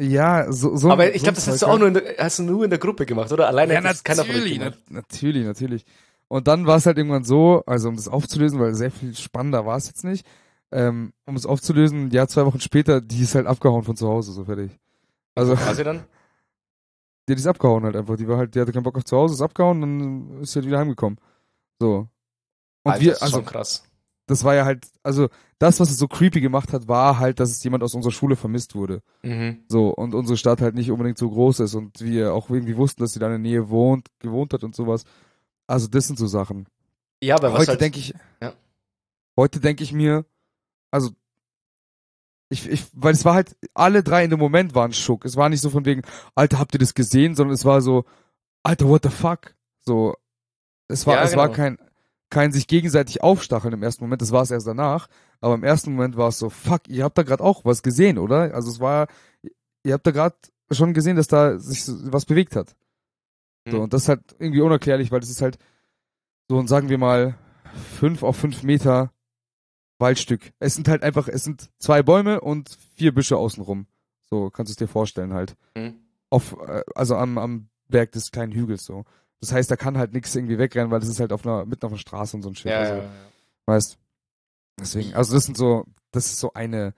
Ja, 0.00 0.50
so, 0.50 0.76
so 0.76 0.90
Aber 0.90 1.14
ich 1.14 1.22
glaube, 1.22 1.36
das 1.36 1.46
hast 1.46 1.62
du 1.62 1.66
auch 1.66 1.78
nur 1.78 1.88
in 1.88 1.94
der, 1.94 2.16
hast 2.18 2.40
du 2.40 2.42
nur 2.42 2.64
in 2.64 2.70
der 2.70 2.80
Gruppe 2.80 3.06
gemacht, 3.06 3.30
oder? 3.32 3.46
Alleine 3.46 3.74
ja, 3.74 3.78
hätte 3.78 3.88
das 3.90 4.02
keiner 4.02 4.24
von 4.24 4.30
euch 4.30 4.40
natürlich, 4.40 4.58
gemacht. 4.58 4.78
na, 4.88 4.96
natürlich, 4.96 5.46
natürlich. 5.46 5.84
Und 6.28 6.48
dann 6.48 6.66
war 6.66 6.78
es 6.78 6.86
halt 6.86 6.98
irgendwann 6.98 7.24
so, 7.24 7.62
also 7.66 7.88
um 7.88 7.96
das 7.96 8.08
aufzulösen, 8.08 8.58
weil 8.58 8.74
sehr 8.74 8.90
viel 8.90 9.14
spannender 9.14 9.66
war 9.66 9.76
es 9.76 9.86
jetzt 9.86 10.02
nicht, 10.04 10.26
ähm, 10.72 11.12
um 11.26 11.36
es 11.36 11.46
aufzulösen, 11.46 12.10
ja, 12.10 12.26
zwei 12.26 12.44
Wochen 12.44 12.60
später, 12.60 13.00
die 13.00 13.22
ist 13.22 13.36
halt 13.36 13.46
abgehauen 13.46 13.84
von 13.84 13.96
zu 13.96 14.08
Hause, 14.08 14.32
so 14.32 14.44
fertig. 14.44 14.72
Also, 15.36 15.56
War 15.56 15.74
sie 15.74 15.84
dann? 15.84 16.04
die 17.28 17.34
ist 17.34 17.46
abgehauen 17.46 17.84
halt 17.84 17.96
einfach. 17.96 18.16
Die 18.16 18.26
war 18.26 18.38
halt, 18.38 18.54
die 18.54 18.60
hatte 18.60 18.72
keinen 18.72 18.82
Bock 18.82 18.96
auf 18.96 19.04
zu 19.04 19.16
Hause, 19.16 19.34
ist 19.34 19.42
abgehauen, 19.42 19.80
dann 19.80 20.40
ist 20.42 20.52
sie 20.52 20.58
halt 20.58 20.66
wieder 20.66 20.78
heimgekommen. 20.78 21.18
So. 21.78 22.08
Und 22.82 22.92
Alter, 22.92 23.00
wir, 23.00 23.10
das 23.10 23.18
ist 23.18 23.22
also, 23.22 23.36
schon 23.36 23.44
krass. 23.44 23.84
Das 24.26 24.44
war 24.44 24.54
ja 24.54 24.64
halt, 24.64 24.86
also 25.02 25.28
das, 25.58 25.80
was 25.80 25.90
es 25.90 25.98
so 25.98 26.08
creepy 26.08 26.40
gemacht 26.40 26.72
hat, 26.72 26.88
war 26.88 27.18
halt, 27.18 27.40
dass 27.40 27.50
es 27.50 27.62
jemand 27.62 27.82
aus 27.82 27.94
unserer 27.94 28.12
Schule 28.12 28.36
vermisst 28.36 28.74
wurde. 28.74 29.00
Mhm. 29.22 29.64
So, 29.68 29.90
und 29.90 30.14
unsere 30.14 30.36
Stadt 30.36 30.60
halt 30.60 30.74
nicht 30.74 30.90
unbedingt 30.90 31.18
so 31.18 31.28
groß 31.30 31.60
ist 31.60 31.74
und 31.74 32.00
wir 32.00 32.32
auch 32.34 32.48
irgendwie 32.50 32.76
wussten, 32.76 33.02
dass 33.02 33.12
sie 33.12 33.18
da 33.20 33.26
in 33.26 33.32
der 33.32 33.38
Nähe 33.38 33.68
wohnt, 33.68 34.08
gewohnt 34.20 34.52
hat 34.54 34.64
und 34.64 34.74
sowas. 34.74 35.04
Also 35.66 35.88
das 35.88 36.06
sind 36.06 36.18
so 36.18 36.26
Sachen. 36.26 36.66
Ja, 37.22 37.36
aber 37.36 37.52
was 37.52 37.60
heute 37.60 37.70
halt, 37.72 37.80
denke 37.80 37.98
ich, 37.98 38.14
Ja. 38.42 38.52
heute 39.36 39.60
denke 39.60 39.82
ich 39.84 39.92
mir, 39.92 40.24
also 40.90 41.10
ich, 42.50 42.68
ich, 42.68 42.86
weil 42.92 43.12
es 43.14 43.24
war 43.24 43.34
halt, 43.34 43.56
alle 43.74 44.02
drei 44.02 44.24
in 44.24 44.30
dem 44.30 44.38
Moment 44.38 44.74
waren 44.74 44.92
schock. 44.92 45.24
Es 45.24 45.36
war 45.36 45.48
nicht 45.48 45.60
so 45.60 45.70
von 45.70 45.84
wegen, 45.84 46.02
Alter, 46.34 46.58
habt 46.58 46.74
ihr 46.74 46.78
das 46.78 46.94
gesehen, 46.94 47.34
sondern 47.34 47.54
es 47.54 47.64
war 47.64 47.80
so, 47.80 48.04
Alter, 48.62 48.88
what 48.88 49.02
the 49.02 49.08
fuck? 49.10 49.54
So, 49.80 50.14
es 50.88 51.06
war, 51.06 51.16
Ja, 51.16 51.22
es 51.24 51.36
war 51.36 51.48
genau. 51.48 51.56
kein, 51.56 51.78
kein 52.34 52.50
sich 52.52 52.66
gegenseitig 52.66 53.22
aufstacheln 53.22 53.72
im 53.72 53.82
ersten 53.84 54.02
Moment, 54.04 54.20
das 54.20 54.32
war 54.32 54.42
es 54.42 54.50
erst 54.50 54.66
danach, 54.66 55.06
aber 55.40 55.54
im 55.54 55.62
ersten 55.62 55.92
Moment 55.92 56.16
war 56.16 56.28
es 56.28 56.38
so, 56.38 56.50
fuck, 56.50 56.88
ihr 56.88 57.04
habt 57.04 57.16
da 57.16 57.22
gerade 57.22 57.42
auch 57.44 57.64
was 57.64 57.82
gesehen, 57.84 58.18
oder? 58.18 58.52
Also 58.54 58.70
es 58.70 58.80
war, 58.80 59.06
ihr 59.84 59.92
habt 59.94 60.04
da 60.06 60.10
gerade 60.10 60.34
schon 60.72 60.94
gesehen, 60.94 61.14
dass 61.16 61.28
da 61.28 61.58
sich 61.60 61.84
was 62.10 62.26
bewegt 62.26 62.56
hat. 62.56 62.74
So, 63.68 63.76
Mhm. 63.76 63.82
und 63.84 63.92
das 63.92 64.02
ist 64.02 64.08
halt 64.08 64.20
irgendwie 64.40 64.60
unerklärlich, 64.62 65.12
weil 65.12 65.20
das 65.20 65.30
ist 65.30 65.42
halt 65.42 65.58
so 66.48 66.58
ein, 66.58 66.66
sagen 66.66 66.88
wir 66.88 66.98
mal, 66.98 67.38
fünf 67.98 68.22
auf 68.24 68.36
fünf 68.36 68.64
Meter 68.64 69.12
Waldstück. 70.00 70.52
Es 70.58 70.74
sind 70.74 70.88
halt 70.88 71.02
einfach, 71.04 71.28
es 71.28 71.44
sind 71.44 71.70
zwei 71.78 72.02
Bäume 72.02 72.40
und 72.40 72.76
vier 72.96 73.14
Büsche 73.14 73.36
außenrum. 73.36 73.86
So 74.28 74.50
kannst 74.50 74.70
du 74.70 74.72
es 74.72 74.76
dir 74.76 74.88
vorstellen 74.92 75.32
halt. 75.32 75.54
Mhm. 75.76 75.94
Auf, 76.30 76.56
äh, 76.66 76.82
also 76.96 77.16
am, 77.16 77.38
am 77.38 77.68
Berg 77.88 78.10
des 78.12 78.32
kleinen 78.32 78.52
Hügels 78.52 78.84
so. 78.84 79.04
Das 79.44 79.52
heißt, 79.52 79.70
da 79.70 79.76
kann 79.76 79.98
halt 79.98 80.14
nichts 80.14 80.34
irgendwie 80.34 80.58
wegrennen, 80.58 80.90
weil 80.90 81.00
das 81.00 81.08
ist 81.08 81.20
halt 81.20 81.32
auf 81.32 81.44
einer, 81.46 81.66
mitten 81.66 81.84
auf 81.84 81.92
einer 81.92 81.98
Straße 81.98 82.34
und 82.34 82.42
so 82.42 82.48
ein 82.48 82.54
Shit. 82.54 82.70
Ja, 82.70 82.78
also, 82.78 82.94
ja, 82.94 83.02
ja. 83.02 83.10
Weißt. 83.66 83.98
Deswegen, 84.80 85.14
also 85.14 85.34
das 85.34 85.44
sind 85.44 85.56
so, 85.56 85.84
das 86.12 86.26
ist 86.26 86.40
so 86.40 86.54
eine, 86.54 86.94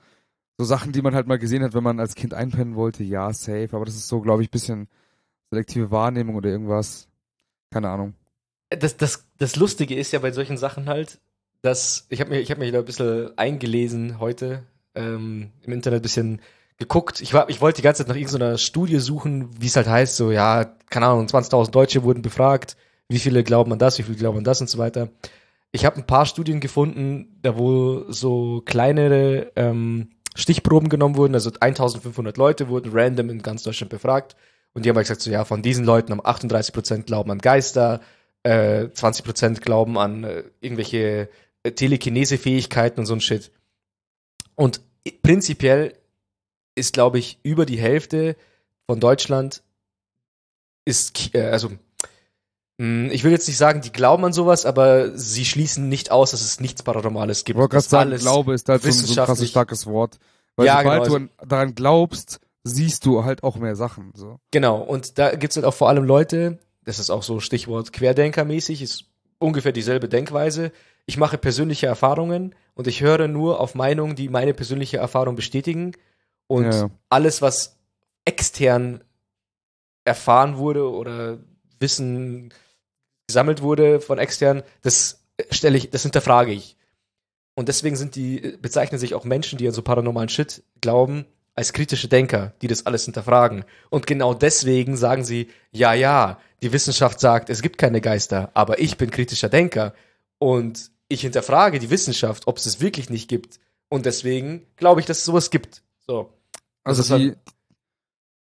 so 0.56 0.64
Sachen, 0.64 0.92
die 0.92 1.02
man 1.02 1.14
halt 1.14 1.26
mal 1.26 1.38
gesehen 1.38 1.62
hat, 1.62 1.74
wenn 1.74 1.82
man 1.82 1.98
als 1.98 2.14
Kind 2.14 2.34
einpennen 2.34 2.76
wollte, 2.76 3.02
ja, 3.02 3.32
safe, 3.32 3.70
aber 3.72 3.84
das 3.84 3.96
ist 3.96 4.08
so, 4.08 4.20
glaube 4.20 4.42
ich, 4.42 4.50
bisschen 4.50 4.88
selektive 5.50 5.90
Wahrnehmung 5.90 6.36
oder 6.36 6.48
irgendwas. 6.48 7.08
Keine 7.70 7.90
Ahnung. 7.90 8.14
das, 8.70 8.96
das, 8.96 9.26
das 9.38 9.56
Lustige 9.56 9.96
ist 9.96 10.12
ja 10.12 10.20
bei 10.20 10.30
solchen 10.30 10.56
Sachen 10.56 10.88
halt, 10.88 11.20
dass 11.62 12.06
ich 12.10 12.20
habe 12.20 12.30
mir, 12.30 12.40
ich 12.40 12.50
habe 12.50 12.60
mich 12.60 12.72
da 12.72 12.78
ein 12.78 12.84
bisschen 12.84 13.36
eingelesen 13.36 14.20
heute 14.20 14.62
ähm, 14.94 15.50
im 15.62 15.72
Internet 15.72 16.00
ein 16.00 16.02
bisschen 16.02 16.40
geguckt. 16.78 17.20
Ich 17.20 17.32
war, 17.32 17.48
ich 17.48 17.60
wollte 17.60 17.76
die 17.76 17.82
ganze 17.82 18.02
Zeit 18.02 18.08
nach 18.08 18.16
irgendeiner 18.16 18.58
Studie 18.58 18.98
suchen, 18.98 19.48
wie 19.60 19.66
es 19.66 19.76
halt 19.76 19.88
heißt, 19.88 20.16
so 20.16 20.30
ja, 20.30 20.64
keine 20.90 21.06
Ahnung, 21.06 21.26
20.000 21.26 21.70
Deutsche 21.70 22.02
wurden 22.02 22.22
befragt, 22.22 22.76
wie 23.08 23.18
viele 23.18 23.44
glauben 23.44 23.72
an 23.72 23.78
das, 23.78 23.98
wie 23.98 24.02
viele 24.02 24.16
glauben 24.16 24.38
an 24.38 24.44
das 24.44 24.60
und 24.60 24.68
so 24.68 24.78
weiter. 24.78 25.08
Ich 25.72 25.84
habe 25.84 25.96
ein 25.96 26.06
paar 26.06 26.26
Studien 26.26 26.60
gefunden, 26.60 27.38
da 27.42 27.56
wo 27.56 28.10
so 28.10 28.62
kleinere 28.64 29.52
ähm, 29.56 30.10
Stichproben 30.34 30.88
genommen 30.88 31.16
wurden, 31.16 31.34
also 31.34 31.50
1500 31.58 32.36
Leute 32.36 32.68
wurden 32.68 32.92
random 32.92 33.30
in 33.30 33.42
ganz 33.42 33.62
Deutschland 33.62 33.90
befragt 33.90 34.36
und 34.74 34.84
die 34.84 34.90
haben 34.90 34.96
halt 34.96 35.06
gesagt, 35.06 35.22
so 35.22 35.30
ja, 35.30 35.44
von 35.46 35.62
diesen 35.62 35.86
Leuten 35.86 36.12
haben 36.12 36.20
38 36.22 36.74
Prozent 36.74 37.06
glauben 37.06 37.30
an 37.30 37.38
Geister, 37.38 38.00
äh, 38.42 38.90
20 38.90 39.24
Prozent 39.24 39.62
glauben 39.62 39.98
an 39.98 40.24
äh, 40.24 40.44
irgendwelche 40.60 41.30
äh, 41.62 41.72
Telekinese-Fähigkeiten 41.72 43.00
und 43.00 43.06
so 43.06 43.14
ein 43.14 43.20
Shit. 43.20 43.50
Und 44.54 44.82
prinzipiell 45.22 45.94
ist, 46.76 46.92
glaube 46.92 47.18
ich, 47.18 47.38
über 47.42 47.66
die 47.66 47.78
Hälfte 47.80 48.36
von 48.88 49.00
Deutschland 49.00 49.62
ist, 50.84 51.34
äh, 51.34 51.42
also 51.48 51.70
mh, 52.78 53.12
ich 53.12 53.24
will 53.24 53.32
jetzt 53.32 53.48
nicht 53.48 53.56
sagen, 53.58 53.80
die 53.80 53.90
glauben 53.92 54.24
an 54.24 54.32
sowas, 54.32 54.66
aber 54.66 55.16
sie 55.18 55.44
schließen 55.44 55.88
nicht 55.88 56.10
aus, 56.10 56.30
dass 56.30 56.42
es 56.42 56.60
nichts 56.60 56.82
Paranormales 56.82 57.38
Ich 57.38 57.44
gibt. 57.44 57.58
wollte 57.58 57.72
gerade 57.72 57.86
sagen, 57.88 58.14
Glaube 58.16 58.54
ist 58.54 58.68
halt 58.68 58.82
so 58.82 58.88
ein, 58.88 58.94
so 58.94 59.20
ein 59.20 59.26
krasses 59.26 59.48
starkes 59.50 59.86
Wort. 59.86 60.18
Weil 60.56 60.66
Ja, 60.66 60.78
sobald 60.78 61.04
genau, 61.04 61.18
du 61.18 61.24
an- 61.24 61.48
daran 61.48 61.74
glaubst, 61.74 62.40
siehst 62.64 63.04
du 63.04 63.24
halt 63.24 63.42
auch 63.42 63.56
mehr 63.56 63.76
Sachen. 63.76 64.12
So. 64.14 64.38
Genau, 64.50 64.78
und 64.80 65.18
da 65.18 65.34
gibt's 65.34 65.56
halt 65.56 65.66
auch 65.66 65.74
vor 65.74 65.88
allem 65.88 66.04
Leute, 66.04 66.58
das 66.84 66.98
ist 66.98 67.10
auch 67.10 67.22
so 67.22 67.40
Stichwort 67.40 67.92
Querdenkermäßig, 67.92 68.80
ist 68.80 69.04
ungefähr 69.38 69.72
dieselbe 69.72 70.08
Denkweise. 70.08 70.72
Ich 71.04 71.16
mache 71.18 71.36
persönliche 71.36 71.86
Erfahrungen 71.86 72.54
und 72.74 72.86
ich 72.86 73.00
höre 73.02 73.28
nur 73.28 73.60
auf 73.60 73.74
Meinungen, 73.74 74.16
die 74.16 74.28
meine 74.28 74.54
persönliche 74.54 74.96
Erfahrung 74.96 75.36
bestätigen. 75.36 75.92
Und 76.46 76.72
Ja, 76.72 76.90
alles, 77.08 77.42
was 77.42 77.76
extern 78.24 79.02
erfahren 80.04 80.56
wurde 80.58 80.90
oder 80.90 81.38
Wissen 81.80 82.52
gesammelt 83.26 83.62
wurde 83.62 84.00
von 84.00 84.18
extern, 84.18 84.62
das 84.82 85.24
stelle 85.50 85.76
ich, 85.76 85.90
das 85.90 86.02
hinterfrage 86.02 86.52
ich. 86.52 86.76
Und 87.54 87.68
deswegen 87.68 87.96
sind 87.96 88.14
die, 88.16 88.56
bezeichnen 88.60 89.00
sich 89.00 89.14
auch 89.14 89.24
Menschen, 89.24 89.58
die 89.58 89.66
an 89.66 89.74
so 89.74 89.82
paranormalen 89.82 90.28
Shit 90.28 90.62
glauben, 90.80 91.24
als 91.54 91.72
kritische 91.72 92.06
Denker, 92.08 92.52
die 92.60 92.68
das 92.68 92.84
alles 92.84 93.06
hinterfragen. 93.06 93.64
Und 93.88 94.06
genau 94.06 94.34
deswegen 94.34 94.96
sagen 94.96 95.24
sie, 95.24 95.48
ja, 95.72 95.94
ja, 95.94 96.38
die 96.62 96.72
Wissenschaft 96.72 97.18
sagt, 97.18 97.48
es 97.48 97.62
gibt 97.62 97.78
keine 97.78 98.02
Geister, 98.02 98.50
aber 98.52 98.78
ich 98.78 98.98
bin 98.98 99.10
kritischer 99.10 99.48
Denker 99.48 99.94
und 100.38 100.90
ich 101.08 101.22
hinterfrage 101.22 101.78
die 101.78 101.90
Wissenschaft, 101.90 102.46
ob 102.46 102.58
es 102.58 102.66
es 102.66 102.80
wirklich 102.80 103.08
nicht 103.08 103.28
gibt. 103.28 103.58
Und 103.88 104.04
deswegen 104.04 104.66
glaube 104.76 105.00
ich, 105.00 105.06
dass 105.06 105.18
es 105.18 105.24
sowas 105.24 105.50
gibt. 105.50 105.82
So. 106.06 106.35
Also 106.86 107.02
ist 107.02 107.20
die, 107.20 107.34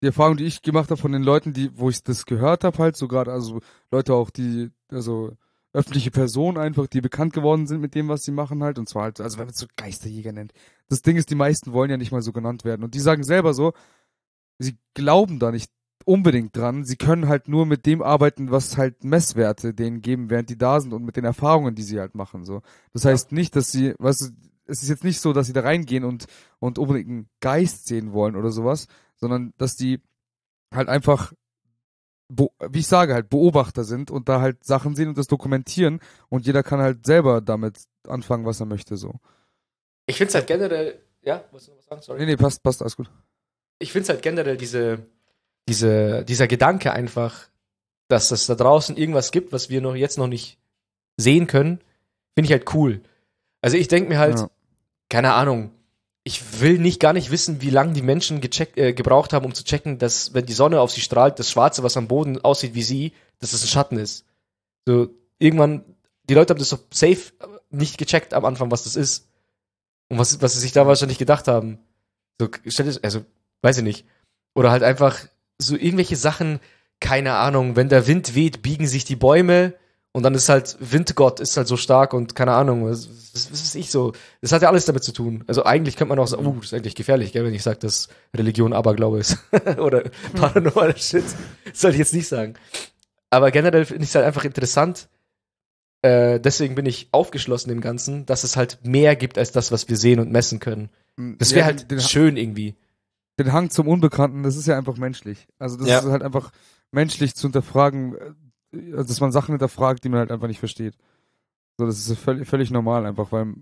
die 0.02 0.06
Erfahrung, 0.06 0.36
die 0.36 0.44
ich 0.44 0.62
gemacht 0.62 0.90
habe 0.90 1.00
von 1.00 1.12
den 1.12 1.22
Leuten, 1.22 1.52
die, 1.52 1.76
wo 1.78 1.90
ich 1.90 2.02
das 2.02 2.24
gehört 2.24 2.64
habe, 2.64 2.78
halt 2.78 2.96
so 2.96 3.06
gerade, 3.06 3.32
also 3.32 3.60
Leute 3.90 4.14
auch, 4.14 4.30
die, 4.30 4.70
also 4.88 5.36
öffentliche 5.72 6.10
Personen 6.10 6.56
einfach, 6.56 6.86
die 6.86 7.00
bekannt 7.00 7.32
geworden 7.32 7.66
sind 7.66 7.80
mit 7.80 7.94
dem, 7.94 8.08
was 8.08 8.24
sie 8.24 8.32
machen 8.32 8.62
halt, 8.62 8.78
und 8.78 8.88
zwar 8.88 9.04
halt, 9.04 9.20
also 9.20 9.38
wenn 9.38 9.46
man 9.46 9.52
es 9.52 9.60
so 9.60 9.66
Geisterjäger 9.76 10.32
nennt. 10.32 10.52
Das 10.88 11.02
Ding 11.02 11.16
ist, 11.16 11.30
die 11.30 11.36
meisten 11.36 11.72
wollen 11.72 11.90
ja 11.90 11.96
nicht 11.96 12.12
mal 12.12 12.22
so 12.22 12.32
genannt 12.32 12.64
werden. 12.64 12.82
Und 12.82 12.94
die 12.94 13.00
sagen 13.00 13.22
selber 13.22 13.54
so, 13.54 13.72
sie 14.58 14.78
glauben 14.94 15.38
da 15.38 15.52
nicht 15.52 15.70
unbedingt 16.06 16.56
dran, 16.56 16.84
sie 16.84 16.96
können 16.96 17.28
halt 17.28 17.46
nur 17.46 17.66
mit 17.66 17.84
dem 17.84 18.02
arbeiten, 18.02 18.50
was 18.50 18.78
halt 18.78 19.04
Messwerte 19.04 19.74
denen 19.74 20.00
geben, 20.00 20.30
während 20.30 20.48
die 20.48 20.58
da 20.58 20.80
sind 20.80 20.94
und 20.94 21.04
mit 21.04 21.16
den 21.16 21.24
Erfahrungen, 21.24 21.74
die 21.74 21.82
sie 21.82 22.00
halt 22.00 22.14
machen, 22.14 22.44
so. 22.44 22.62
Das 22.94 23.04
heißt 23.04 23.32
nicht, 23.32 23.54
dass 23.54 23.70
sie, 23.70 23.94
weißt 23.98 24.22
du, 24.22 24.26
es 24.70 24.82
ist 24.82 24.88
jetzt 24.88 25.04
nicht 25.04 25.20
so, 25.20 25.32
dass 25.32 25.46
sie 25.46 25.52
da 25.52 25.60
reingehen 25.60 26.04
und, 26.04 26.26
und 26.58 26.78
unbedingt 26.78 27.08
einen 27.08 27.28
Geist 27.40 27.86
sehen 27.86 28.12
wollen 28.12 28.36
oder 28.36 28.50
sowas, 28.50 28.86
sondern 29.16 29.52
dass 29.58 29.76
die 29.76 30.00
halt 30.72 30.88
einfach, 30.88 31.32
wie 32.28 32.78
ich 32.78 32.86
sage, 32.86 33.12
halt 33.12 33.28
Beobachter 33.28 33.84
sind 33.84 34.10
und 34.10 34.28
da 34.28 34.40
halt 34.40 34.64
Sachen 34.64 34.94
sehen 34.94 35.08
und 35.08 35.18
das 35.18 35.26
dokumentieren 35.26 36.00
und 36.28 36.46
jeder 36.46 36.62
kann 36.62 36.80
halt 36.80 37.04
selber 37.04 37.40
damit 37.40 37.78
anfangen, 38.06 38.46
was 38.46 38.60
er 38.60 38.66
möchte, 38.66 38.96
so. 38.96 39.14
Ich 40.06 40.16
finde 40.16 40.28
es 40.28 40.34
halt 40.34 40.46
generell, 40.46 41.00
ja, 41.22 41.44
wolltest 41.50 41.68
du 41.68 41.72
noch 41.72 41.78
was 41.78 41.86
sagen? 41.86 42.02
Sorry. 42.02 42.20
Nee, 42.20 42.26
nee, 42.26 42.36
passt, 42.36 42.62
passt, 42.62 42.80
alles 42.82 42.96
gut. 42.96 43.10
ich 43.78 43.92
finde 43.92 44.04
es 44.04 44.08
halt 44.08 44.22
generell 44.22 44.56
diese, 44.56 45.06
diese, 45.68 46.24
dieser 46.24 46.46
Gedanke 46.46 46.92
einfach, 46.92 47.48
dass 48.08 48.30
es 48.30 48.46
da 48.46 48.54
draußen 48.54 48.96
irgendwas 48.96 49.30
gibt, 49.30 49.52
was 49.52 49.68
wir 49.70 49.80
noch 49.80 49.94
jetzt 49.94 50.18
noch 50.18 50.26
nicht 50.26 50.58
sehen 51.16 51.46
können, 51.46 51.80
finde 52.34 52.46
ich 52.46 52.52
halt 52.52 52.74
cool. 52.74 53.02
Also 53.60 53.76
ich 53.76 53.88
denke 53.88 54.08
mir 54.08 54.18
halt, 54.18 54.38
Ja. 54.38 54.50
Keine 55.10 55.34
Ahnung, 55.34 55.72
ich 56.22 56.60
will 56.60 56.78
nicht 56.78 57.00
gar 57.00 57.12
nicht 57.12 57.30
wissen, 57.30 57.60
wie 57.60 57.70
lange 57.70 57.92
die 57.92 58.02
Menschen 58.02 58.40
gecheckt, 58.40 58.78
äh, 58.78 58.94
gebraucht 58.94 59.32
haben, 59.32 59.44
um 59.44 59.54
zu 59.54 59.64
checken, 59.64 59.98
dass 59.98 60.32
wenn 60.32 60.46
die 60.46 60.52
Sonne 60.52 60.80
auf 60.80 60.90
sie 60.90 61.00
strahlt, 61.00 61.38
das 61.38 61.50
Schwarze, 61.50 61.82
was 61.82 61.96
am 61.96 62.08
Boden 62.08 62.40
aussieht 62.42 62.74
wie 62.74 62.82
sie, 62.82 63.12
dass 63.40 63.52
es 63.52 63.62
ein 63.62 63.68
Schatten 63.68 63.98
ist. 63.98 64.24
So 64.86 65.08
irgendwann, 65.38 65.84
die 66.24 66.34
Leute 66.34 66.52
haben 66.52 66.58
das 66.58 66.68
doch 66.68 66.80
safe 66.92 67.32
nicht 67.70 67.98
gecheckt 67.98 68.32
am 68.32 68.44
Anfang, 68.44 68.70
was 68.70 68.84
das 68.84 68.96
ist 68.96 69.28
und 70.08 70.18
was, 70.18 70.40
was 70.40 70.54
sie 70.54 70.60
sich 70.60 70.72
da 70.72 70.86
wahrscheinlich 70.86 71.18
gedacht 71.18 71.48
haben. 71.48 71.78
So 72.38 72.48
stell 72.66 72.86
dir, 72.86 72.98
also 73.02 73.24
weiß 73.62 73.78
ich 73.78 73.84
nicht. 73.84 74.06
Oder 74.54 74.70
halt 74.70 74.82
einfach 74.82 75.18
so 75.58 75.74
irgendwelche 75.74 76.16
Sachen, 76.16 76.60
keine 77.00 77.34
Ahnung, 77.34 77.76
wenn 77.76 77.88
der 77.88 78.06
Wind 78.06 78.34
weht, 78.34 78.62
biegen 78.62 78.86
sich 78.86 79.04
die 79.04 79.16
Bäume 79.16 79.74
und 80.12 80.22
dann 80.24 80.34
ist 80.34 80.48
halt 80.48 80.76
Windgott 80.80 81.38
ist 81.40 81.56
halt 81.56 81.68
so 81.68 81.76
stark 81.76 82.14
und 82.14 82.34
keine 82.34 82.52
Ahnung, 82.52 82.84
was, 82.84 83.08
was, 83.32 83.50
was 83.52 83.60
ist 83.62 83.74
ich 83.76 83.90
so. 83.90 84.12
Das 84.40 84.50
hat 84.52 84.62
ja 84.62 84.68
alles 84.68 84.84
damit 84.84 85.04
zu 85.04 85.12
tun. 85.12 85.44
Also 85.46 85.64
eigentlich 85.64 85.96
könnte 85.96 86.08
man 86.08 86.18
auch 86.18 86.26
sagen, 86.26 86.44
uh, 86.44 86.54
das 86.56 86.66
ist 86.66 86.74
eigentlich 86.74 86.94
gefährlich, 86.96 87.32
gell, 87.32 87.44
wenn 87.44 87.54
ich 87.54 87.62
sage, 87.62 87.78
dass 87.78 88.08
Religion 88.36 88.72
Aberglaube 88.72 89.18
ist. 89.20 89.38
Oder 89.78 90.04
paranormal 90.34 90.96
Shit. 90.96 91.24
Das 91.64 91.80
soll 91.80 91.92
ich 91.92 91.98
jetzt 91.98 92.14
nicht 92.14 92.26
sagen. 92.28 92.54
Aber 93.30 93.52
generell 93.52 93.84
finde 93.84 94.02
ich 94.02 94.08
es 94.10 94.14
halt 94.16 94.26
einfach 94.26 94.44
interessant. 94.44 95.08
Äh, 96.02 96.40
deswegen 96.40 96.74
bin 96.74 96.86
ich 96.86 97.08
aufgeschlossen 97.12 97.68
dem 97.68 97.80
Ganzen, 97.80 98.24
dass 98.26 98.42
es 98.42 98.56
halt 98.56 98.78
mehr 98.82 99.14
gibt 99.16 99.36
als 99.38 99.52
das, 99.52 99.70
was 99.70 99.88
wir 99.88 99.96
sehen 99.96 100.18
und 100.18 100.32
messen 100.32 100.58
können. 100.58 100.88
Das 101.38 101.50
wäre 101.50 101.60
Ja, 101.60 101.66
halt 101.66 101.90
den, 101.90 102.00
schön 102.00 102.36
irgendwie. 102.38 102.74
den 103.38 103.52
Hang 103.52 103.70
zum 103.70 103.86
Unbekannten, 103.86 104.42
das 104.42 104.56
ist 104.56 104.66
ja 104.66 104.76
einfach 104.78 104.96
menschlich. 104.96 105.46
Also 105.58 105.76
das 105.76 105.88
Ja. 105.88 105.98
ist 105.98 106.06
halt 106.06 106.22
einfach 106.22 106.52
menschlich 106.90 107.34
zu 107.34 107.42
hinterfragen, 107.42 108.14
äh, 108.16 108.32
dass 108.72 109.20
man 109.20 109.32
Sachen 109.32 109.52
hinterfragt, 109.52 110.04
die 110.04 110.08
man 110.08 110.20
halt 110.20 110.30
einfach 110.30 110.48
nicht 110.48 110.58
versteht. 110.60 110.94
So, 111.78 111.86
das 111.86 111.98
ist 112.06 112.18
völlig, 112.18 112.46
völlig 112.48 112.70
normal 112.70 113.06
einfach, 113.06 113.32
weil, 113.32 113.48
äh, 113.48 113.54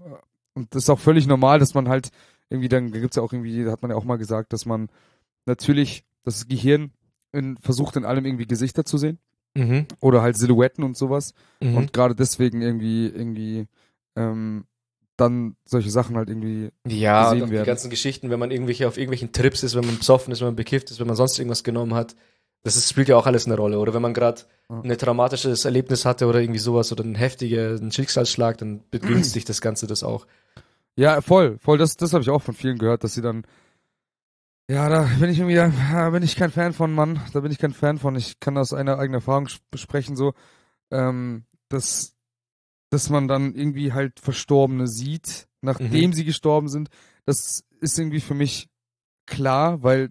und 0.54 0.74
das 0.74 0.84
ist 0.84 0.90
auch 0.90 0.98
völlig 0.98 1.26
normal, 1.26 1.58
dass 1.58 1.74
man 1.74 1.88
halt 1.88 2.10
irgendwie 2.50 2.68
dann, 2.68 2.90
da 2.92 2.98
gibt's 2.98 3.16
ja 3.16 3.22
auch 3.22 3.32
irgendwie, 3.32 3.64
da 3.64 3.70
hat 3.72 3.82
man 3.82 3.90
ja 3.90 3.96
auch 3.96 4.04
mal 4.04 4.16
gesagt, 4.18 4.52
dass 4.52 4.66
man 4.66 4.88
natürlich 5.46 6.04
das 6.24 6.48
Gehirn 6.48 6.92
in, 7.32 7.56
versucht 7.58 7.96
in 7.96 8.04
allem 8.04 8.24
irgendwie 8.24 8.46
Gesichter 8.46 8.84
zu 8.84 8.98
sehen 8.98 9.18
Mhm. 9.56 9.86
oder 10.00 10.22
halt 10.22 10.36
Silhouetten 10.36 10.84
und 10.84 10.96
sowas. 10.96 11.32
Mhm. 11.60 11.76
Und 11.76 11.92
gerade 11.92 12.14
deswegen 12.14 12.60
irgendwie, 12.62 13.06
irgendwie, 13.06 13.66
ähm, 14.16 14.64
dann 15.16 15.56
solche 15.64 15.90
Sachen 15.90 16.16
halt 16.16 16.28
irgendwie 16.28 16.70
Ja, 16.86 17.24
gesehen 17.24 17.38
und 17.42 17.42
auch 17.44 17.46
die 17.48 17.52
werden. 17.54 17.66
ganzen 17.66 17.90
Geschichten, 17.90 18.30
wenn 18.30 18.38
man 18.38 18.50
irgendwelche 18.50 18.86
auf 18.86 18.96
irgendwelchen 18.98 19.32
Trips 19.32 19.62
ist, 19.64 19.74
wenn 19.74 19.84
man 19.86 19.98
besoffen 19.98 20.32
ist, 20.32 20.40
wenn 20.40 20.48
man 20.48 20.56
bekifft 20.56 20.90
ist, 20.90 21.00
wenn 21.00 21.06
man 21.08 21.16
sonst 21.16 21.38
irgendwas 21.38 21.64
genommen 21.64 21.94
hat. 21.94 22.14
Das 22.64 22.76
ist, 22.76 22.90
spielt 22.90 23.08
ja 23.08 23.16
auch 23.16 23.26
alles 23.26 23.46
eine 23.46 23.56
Rolle. 23.56 23.78
Oder 23.78 23.94
wenn 23.94 24.02
man 24.02 24.14
gerade 24.14 24.42
ein 24.68 24.98
traumatisches 24.98 25.64
Erlebnis 25.64 26.04
hatte 26.04 26.26
oder 26.26 26.40
irgendwie 26.40 26.58
sowas 26.58 26.92
oder 26.92 27.04
ein 27.04 27.14
heftiger 27.14 27.70
einen 27.70 27.92
Schicksalsschlag, 27.92 28.58
dann 28.58 28.82
begünstigt 28.90 29.48
das 29.48 29.60
Ganze 29.60 29.86
das 29.86 30.02
auch. 30.02 30.26
Ja, 30.96 31.20
voll, 31.20 31.58
voll. 31.58 31.78
Das, 31.78 31.96
das 31.96 32.12
habe 32.12 32.22
ich 32.22 32.30
auch 32.30 32.42
von 32.42 32.54
vielen 32.54 32.78
gehört, 32.78 33.04
dass 33.04 33.14
sie 33.14 33.22
dann. 33.22 33.44
Ja, 34.70 34.88
da 34.90 35.02
bin 35.18 35.30
ich 35.30 35.38
irgendwie, 35.38 35.54
da 35.54 36.10
bin 36.10 36.22
ich 36.22 36.36
kein 36.36 36.50
Fan 36.50 36.74
von, 36.74 36.92
Mann. 36.92 37.20
Da 37.32 37.40
bin 37.40 37.50
ich 37.50 37.58
kein 37.58 37.72
Fan 37.72 37.98
von. 37.98 38.16
Ich 38.16 38.38
kann 38.40 38.58
aus 38.58 38.74
einer 38.74 38.98
eigenen 38.98 39.20
Erfahrung 39.20 39.46
sp- 39.48 39.64
sprechen, 39.76 40.14
so, 40.16 40.34
ähm, 40.90 41.44
dass, 41.70 42.14
dass 42.90 43.08
man 43.08 43.28
dann 43.28 43.54
irgendwie 43.54 43.94
halt 43.94 44.20
Verstorbene 44.20 44.86
sieht, 44.86 45.48
nachdem 45.62 46.10
Mhm. 46.10 46.12
sie 46.12 46.24
gestorben 46.26 46.68
sind. 46.68 46.90
Das 47.24 47.62
ist 47.80 47.98
irgendwie 47.98 48.20
für 48.20 48.34
mich 48.34 48.68
klar, 49.26 49.82
weil 49.82 50.10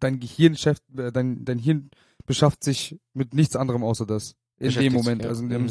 dein 0.00 0.20
Gehirn, 0.20 0.56
schäft, 0.56 0.82
äh, 0.96 1.10
dein, 1.12 1.44
dein 1.44 1.58
Hirn 1.58 1.90
beschafft 2.26 2.64
sich 2.64 2.98
mit 3.12 3.34
nichts 3.34 3.56
anderem 3.56 3.82
außer 3.84 4.06
das. 4.06 4.36
In 4.58 4.70
dem 4.72 4.92
Moment. 4.92 5.22
ja. 5.22 5.28
Also 5.28 5.42
in 5.42 5.48
dem, 5.50 5.62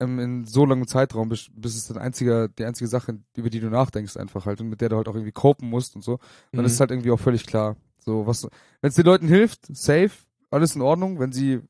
Mhm. 0.00 0.18
in 0.18 0.44
so 0.44 0.64
langem 0.66 0.86
Zeitraum, 0.86 1.28
bis, 1.28 1.48
bis 1.54 1.76
es 1.76 1.86
dann 1.86 1.98
einziger, 1.98 2.48
die 2.48 2.64
einzige 2.64 2.88
Sache, 2.88 3.18
über 3.36 3.48
die 3.50 3.60
du 3.60 3.70
nachdenkst 3.70 4.16
einfach 4.16 4.44
halt 4.46 4.60
und 4.60 4.68
mit 4.68 4.80
der 4.80 4.88
du 4.88 4.96
halt 4.96 5.08
auch 5.08 5.14
irgendwie 5.14 5.32
copen 5.32 5.70
musst 5.70 5.94
und 5.94 6.02
so, 6.02 6.18
dann 6.52 6.60
Mhm. 6.62 6.66
ist 6.66 6.72
es 6.72 6.80
halt 6.80 6.90
irgendwie 6.90 7.10
auch 7.10 7.20
völlig 7.20 7.46
klar. 7.46 7.76
So, 7.98 8.26
was, 8.26 8.44
wenn 8.80 8.88
es 8.88 8.96
den 8.96 9.06
Leuten 9.06 9.28
hilft, 9.28 9.66
safe, 9.74 10.10
alles 10.50 10.74
in 10.74 10.82
Ordnung, 10.82 11.20
wenn 11.20 11.32
sie, 11.32 11.60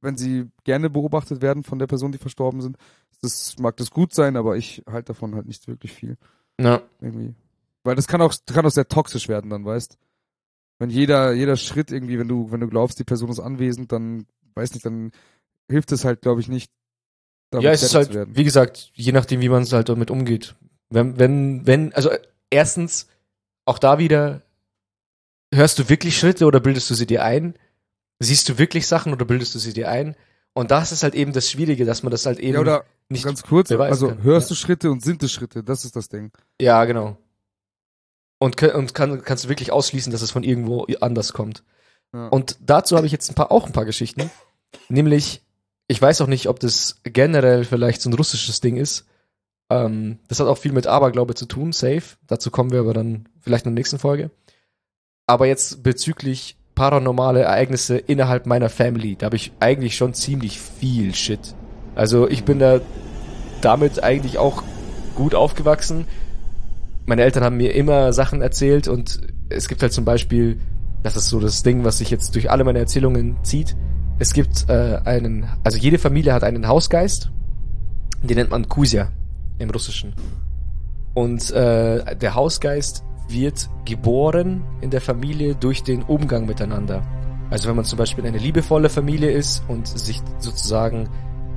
wenn 0.00 0.16
sie 0.16 0.50
gerne 0.64 0.90
beobachtet 0.90 1.40
werden 1.40 1.62
von 1.64 1.78
der 1.78 1.86
Person, 1.86 2.12
die 2.12 2.18
verstorben 2.18 2.60
sind, 2.60 2.76
das 3.22 3.56
mag 3.58 3.76
das 3.76 3.90
gut 3.90 4.12
sein, 4.12 4.36
aber 4.36 4.56
ich 4.56 4.82
halte 4.86 5.08
davon 5.12 5.34
halt 5.34 5.46
nicht 5.46 5.66
wirklich 5.68 5.92
viel, 5.92 6.16
Ja. 6.60 6.82
irgendwie. 7.00 7.34
Weil 7.84 7.94
das 7.96 8.06
kann 8.08 8.20
auch, 8.20 8.34
kann 8.46 8.66
auch 8.66 8.70
sehr 8.70 8.88
toxisch 8.88 9.28
werden 9.28 9.50
dann, 9.50 9.64
weißt? 9.64 9.96
Wenn 10.82 10.90
jeder, 10.90 11.32
jeder 11.32 11.56
Schritt 11.56 11.92
irgendwie, 11.92 12.18
wenn 12.18 12.26
du, 12.26 12.50
wenn 12.50 12.58
du 12.58 12.66
glaubst, 12.66 12.98
die 12.98 13.04
Person 13.04 13.30
ist 13.30 13.38
anwesend, 13.38 13.92
dann, 13.92 14.26
weiß 14.56 14.74
nicht, 14.74 14.84
dann 14.84 15.12
hilft 15.70 15.92
es 15.92 16.04
halt, 16.04 16.22
glaube 16.22 16.40
ich, 16.40 16.48
nicht, 16.48 16.72
damit 17.50 17.66
Ja, 17.66 17.70
es 17.70 17.84
ist 17.84 17.94
halt, 17.94 18.10
wie 18.34 18.42
gesagt, 18.42 18.90
je 18.94 19.12
nachdem, 19.12 19.40
wie 19.40 19.48
man 19.48 19.62
es 19.62 19.72
halt 19.72 19.88
damit 19.88 20.10
umgeht. 20.10 20.56
Wenn, 20.90 21.20
wenn, 21.20 21.64
wenn, 21.68 21.92
also 21.92 22.10
erstens, 22.50 23.06
auch 23.64 23.78
da 23.78 24.00
wieder, 24.00 24.42
hörst 25.54 25.78
du 25.78 25.88
wirklich 25.88 26.18
Schritte 26.18 26.46
oder 26.46 26.58
bildest 26.58 26.90
du 26.90 26.94
sie 26.94 27.06
dir 27.06 27.22
ein? 27.24 27.54
Siehst 28.18 28.48
du 28.48 28.58
wirklich 28.58 28.88
Sachen 28.88 29.12
oder 29.12 29.24
bildest 29.24 29.54
du 29.54 29.60
sie 29.60 29.72
dir 29.72 29.88
ein? 29.88 30.16
Und 30.52 30.72
das 30.72 30.90
ist 30.90 31.04
halt 31.04 31.14
eben 31.14 31.32
das 31.32 31.48
Schwierige, 31.48 31.84
dass 31.84 32.02
man 32.02 32.10
das 32.10 32.26
halt 32.26 32.40
eben 32.40 32.54
Ja, 32.54 32.60
oder 32.60 32.84
nicht. 33.08 33.24
ganz 33.24 33.44
kurz, 33.44 33.70
also 33.70 34.08
kann. 34.08 34.24
hörst 34.24 34.50
Ja. 34.50 34.54
du 34.54 34.58
Schritte 34.58 34.90
und 34.90 35.00
sind 35.00 35.22
es 35.22 35.30
Schritte, 35.30 35.62
das 35.62 35.84
ist 35.84 35.94
das 35.94 36.08
Ding. 36.08 36.32
Ja, 36.60 36.84
genau. 36.86 37.16
Und, 38.42 38.60
und 38.60 38.92
kann, 38.92 39.22
kannst 39.22 39.44
du 39.44 39.48
wirklich 39.48 39.70
ausschließen, 39.70 40.10
dass 40.10 40.20
es 40.20 40.32
von 40.32 40.42
irgendwo 40.42 40.86
anders 41.00 41.32
kommt. 41.32 41.62
Ja. 42.12 42.26
Und 42.26 42.56
dazu 42.60 42.96
habe 42.96 43.06
ich 43.06 43.12
jetzt 43.12 43.30
ein 43.30 43.36
paar, 43.36 43.52
auch 43.52 43.66
ein 43.66 43.72
paar 43.72 43.84
Geschichten. 43.84 44.32
Nämlich, 44.88 45.42
ich 45.86 46.02
weiß 46.02 46.20
auch 46.22 46.26
nicht, 46.26 46.48
ob 46.48 46.58
das 46.58 46.96
generell 47.04 47.64
vielleicht 47.64 48.02
so 48.02 48.10
ein 48.10 48.14
russisches 48.14 48.60
Ding 48.60 48.78
ist. 48.78 49.06
Ähm, 49.70 50.18
das 50.26 50.40
hat 50.40 50.48
auch 50.48 50.58
viel 50.58 50.72
mit 50.72 50.88
Aberglaube 50.88 51.36
zu 51.36 51.46
tun, 51.46 51.70
safe. 51.70 52.16
Dazu 52.26 52.50
kommen 52.50 52.72
wir 52.72 52.80
aber 52.80 52.94
dann 52.94 53.28
vielleicht 53.38 53.64
in 53.64 53.76
der 53.76 53.80
nächsten 53.80 54.00
Folge. 54.00 54.32
Aber 55.28 55.46
jetzt 55.46 55.84
bezüglich 55.84 56.56
paranormale 56.74 57.42
Ereignisse 57.42 57.96
innerhalb 57.96 58.46
meiner 58.46 58.70
Family, 58.70 59.14
da 59.14 59.26
habe 59.26 59.36
ich 59.36 59.52
eigentlich 59.60 59.94
schon 59.94 60.14
ziemlich 60.14 60.60
viel 60.60 61.14
Shit. 61.14 61.54
Also 61.94 62.28
ich 62.28 62.42
bin 62.42 62.58
da 62.58 62.80
damit 63.60 64.02
eigentlich 64.02 64.38
auch 64.38 64.64
gut 65.14 65.36
aufgewachsen. 65.36 66.08
Meine 67.06 67.22
Eltern 67.22 67.44
haben 67.44 67.56
mir 67.56 67.74
immer 67.74 68.12
Sachen 68.12 68.42
erzählt 68.42 68.88
und 68.88 69.20
es 69.48 69.68
gibt 69.68 69.82
halt 69.82 69.92
zum 69.92 70.04
Beispiel, 70.04 70.60
das 71.02 71.16
ist 71.16 71.28
so 71.28 71.40
das 71.40 71.62
Ding, 71.62 71.84
was 71.84 71.98
sich 71.98 72.10
jetzt 72.10 72.34
durch 72.34 72.50
alle 72.50 72.64
meine 72.64 72.78
Erzählungen 72.78 73.36
zieht. 73.42 73.76
Es 74.18 74.32
gibt 74.32 74.68
äh, 74.68 75.00
einen, 75.04 75.48
also 75.64 75.78
jede 75.78 75.98
Familie 75.98 76.32
hat 76.32 76.44
einen 76.44 76.68
Hausgeist, 76.68 77.30
den 78.22 78.36
nennt 78.36 78.50
man 78.50 78.68
Kuzia 78.68 79.10
im 79.58 79.70
Russischen. 79.70 80.14
Und 81.14 81.50
äh, 81.50 82.16
der 82.16 82.34
Hausgeist 82.34 83.04
wird 83.28 83.68
geboren 83.84 84.62
in 84.80 84.90
der 84.90 85.00
Familie 85.00 85.54
durch 85.54 85.82
den 85.82 86.02
Umgang 86.02 86.46
miteinander. 86.46 87.02
Also 87.50 87.68
wenn 87.68 87.76
man 87.76 87.84
zum 87.84 87.98
Beispiel 87.98 88.24
eine 88.24 88.38
liebevolle 88.38 88.88
Familie 88.88 89.30
ist 89.30 89.62
und 89.68 89.86
sich 89.86 90.22
sozusagen 90.38 91.08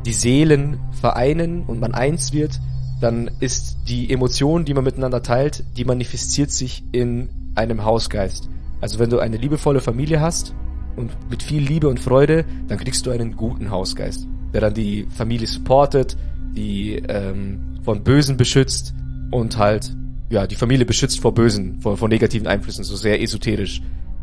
die 0.06 0.14
Seelen 0.14 0.80
vereinen 0.92 1.64
und 1.64 1.80
man 1.80 1.94
eins 1.94 2.34
wird, 2.34 2.60
dann 3.02 3.30
ist 3.40 3.78
die 3.88 4.12
Emotion, 4.12 4.66
die 4.66 4.74
man 4.74 4.84
miteinander 4.84 5.22
teilt, 5.22 5.64
die 5.78 5.86
manifestiert 5.86 6.52
sich 6.52 6.84
in 6.92 7.30
einem 7.56 7.84
Hausgeist. 7.84 8.50
Also 8.82 9.00
wenn 9.00 9.10
du 9.10 9.20
eine 9.20 9.38
liebevolle 9.38 9.82
Familie 9.82 10.22
hast 10.22 10.54
und 10.96 11.12
mit 11.30 11.44
viel 11.44 11.62
Liebe 11.62 11.88
und 11.88 12.00
Freude, 12.00 12.46
dann 12.68 12.78
kriegst 12.78 13.06
du 13.06 13.12
einen 13.12 13.36
guten 13.36 13.70
Hausgeist, 13.70 14.28
der 14.54 14.62
dann 14.62 14.74
die 14.74 15.08
Familie 15.10 15.48
supportet, 15.48 16.18
die 16.56 16.96
ähm, 17.08 17.80
von 17.84 18.04
Bösen 18.04 18.38
beschützt 18.38 18.94
und 19.32 19.58
halt 19.58 19.96
ja 20.30 20.48
die 20.48 20.56
Familie 20.56 20.86
beschützt 20.86 21.20
vor 21.20 21.34
Bösen, 21.34 21.80
vor, 21.82 21.98
vor 21.98 22.08
negativen 22.08 22.48
Einflüssen, 22.48 22.84
so 22.84 22.96
sehr 22.96 23.22
esoterisch. 23.22 23.82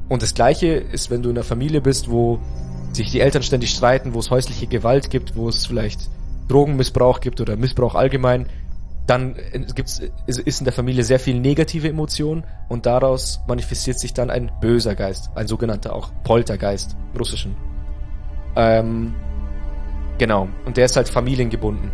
Und 0.08 0.22
das 0.22 0.34
Gleiche 0.34 0.66
ist, 0.66 1.10
wenn 1.10 1.22
du 1.22 1.30
in 1.30 1.36
einer 1.36 1.44
Familie 1.44 1.80
bist, 1.80 2.10
wo 2.10 2.38
sich 2.92 3.10
die 3.10 3.20
Eltern 3.20 3.42
ständig 3.42 3.70
streiten, 3.70 4.14
wo 4.14 4.18
es 4.18 4.30
häusliche 4.30 4.66
Gewalt 4.66 5.10
gibt, 5.10 5.36
wo 5.36 5.48
es 5.48 5.66
vielleicht 5.66 6.10
Drogenmissbrauch 6.48 7.20
gibt 7.20 7.40
oder 7.40 7.56
Missbrauch 7.56 7.94
allgemein, 7.94 8.46
dann 9.06 9.36
äh, 9.36 9.64
gibt's, 9.74 10.00
ist 10.26 10.60
in 10.60 10.64
der 10.64 10.72
Familie 10.72 11.04
sehr 11.04 11.18
viel 11.18 11.38
negative 11.38 11.88
Emotion 11.88 12.44
und 12.68 12.86
daraus 12.86 13.40
manifestiert 13.48 13.98
sich 13.98 14.14
dann 14.14 14.30
ein 14.30 14.50
böser 14.60 14.94
Geist, 14.94 15.30
ein 15.34 15.46
sogenannter 15.46 15.94
auch 15.94 16.12
Poltergeist 16.24 16.96
im 17.12 17.18
Russischen. 17.18 17.56
Ähm, 18.56 19.14
genau, 20.18 20.48
und 20.66 20.76
der 20.76 20.84
ist 20.84 20.96
halt 20.96 21.08
familiengebunden. 21.08 21.90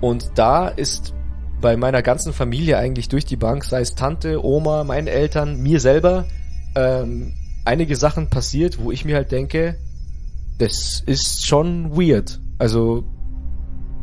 Und 0.00 0.32
da 0.34 0.68
ist 0.68 1.14
bei 1.60 1.76
meiner 1.76 2.02
ganzen 2.02 2.32
Familie 2.32 2.76
eigentlich 2.76 3.08
durch 3.08 3.24
die 3.24 3.36
Bank, 3.36 3.64
sei 3.64 3.80
es 3.80 3.94
Tante, 3.94 4.44
Oma, 4.44 4.82
meinen 4.82 5.06
Eltern, 5.06 5.62
mir 5.62 5.78
selber, 5.78 6.26
ähm, 6.74 7.34
einige 7.64 7.94
Sachen 7.94 8.28
passiert, 8.28 8.82
wo 8.82 8.90
ich 8.90 9.04
mir 9.04 9.14
halt 9.14 9.30
denke, 9.30 9.76
das 10.58 11.02
ist 11.06 11.46
schon 11.46 11.96
weird. 11.96 12.40
Also 12.58 13.04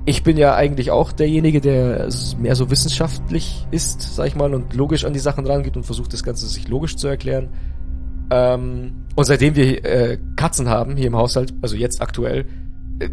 ich 0.09 0.23
bin 0.23 0.37
ja 0.37 0.55
eigentlich 0.55 0.89
auch 0.89 1.11
derjenige, 1.11 1.61
der 1.61 2.09
mehr 2.39 2.55
so 2.55 2.71
wissenschaftlich 2.71 3.67
ist, 3.69 4.15
sag 4.15 4.25
ich 4.25 4.35
mal, 4.35 4.55
und 4.55 4.73
logisch 4.73 5.05
an 5.05 5.13
die 5.13 5.19
Sachen 5.19 5.45
rangeht 5.45 5.77
und 5.77 5.83
versucht 5.83 6.13
das 6.13 6.23
Ganze 6.23 6.47
sich 6.47 6.67
logisch 6.67 6.95
zu 6.95 7.07
erklären. 7.07 7.49
Ähm, 8.31 9.05
und 9.15 9.25
seitdem 9.25 9.55
wir 9.55 9.85
äh, 9.85 10.17
Katzen 10.35 10.67
haben 10.67 10.97
hier 10.97 11.05
im 11.05 11.15
Haushalt, 11.15 11.53
also 11.61 11.75
jetzt 11.75 12.01
aktuell, 12.01 12.47
äh, 12.99 13.09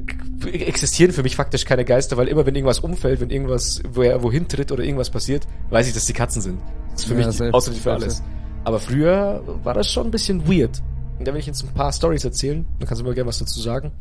existieren 0.50 1.12
für 1.12 1.22
mich 1.22 1.36
faktisch 1.36 1.66
keine 1.66 1.84
Geister, 1.84 2.16
weil 2.16 2.28
immer 2.28 2.46
wenn 2.46 2.54
irgendwas 2.54 2.80
umfällt, 2.80 3.20
wenn 3.20 3.28
irgendwas 3.28 3.82
wo 3.92 4.00
er 4.00 4.22
wohin 4.22 4.48
tritt 4.48 4.72
oder 4.72 4.82
irgendwas 4.82 5.10
passiert, 5.10 5.46
weiß 5.68 5.88
ich, 5.88 5.92
dass 5.92 6.06
die 6.06 6.14
Katzen 6.14 6.40
sind. 6.40 6.60
Das 6.92 7.02
ist 7.02 7.08
für 7.08 7.20
Ja, 7.20 7.26
mich 7.26 7.36
die 7.36 7.52
Ausrede 7.52 7.78
für 7.78 7.92
alles. 7.92 8.22
Aber 8.64 8.80
früher 8.80 9.42
war 9.62 9.74
das 9.74 9.90
schon 9.92 10.06
ein 10.06 10.10
bisschen 10.10 10.48
weird. 10.48 10.82
Und 11.18 11.28
da 11.28 11.32
will 11.34 11.40
ich 11.40 11.46
jetzt 11.46 11.62
ein 11.62 11.74
paar 11.74 11.92
Stories 11.92 12.24
erzählen. 12.24 12.66
Dann 12.78 12.88
kannst 12.88 13.02
du 13.02 13.04
mal 13.04 13.14
gerne 13.14 13.28
was 13.28 13.38
dazu 13.38 13.60
sagen. 13.60 13.92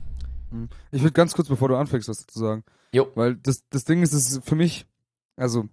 Hm. 0.52 0.70
Ich 0.92 1.02
würde 1.02 1.14
ganz 1.14 1.34
kurz, 1.34 1.50
bevor 1.50 1.68
du 1.68 1.76
anfängst, 1.76 2.08
was 2.08 2.26
zu 2.26 2.40
sagen. 2.40 2.64
Jo. 2.96 3.12
Weil 3.16 3.36
das, 3.36 3.68
das 3.70 3.84
Ding 3.84 4.02
ist, 4.04 4.14
es 4.14 4.32
ist 4.32 4.48
für 4.48 4.56
mich, 4.56 4.88
also 5.36 5.68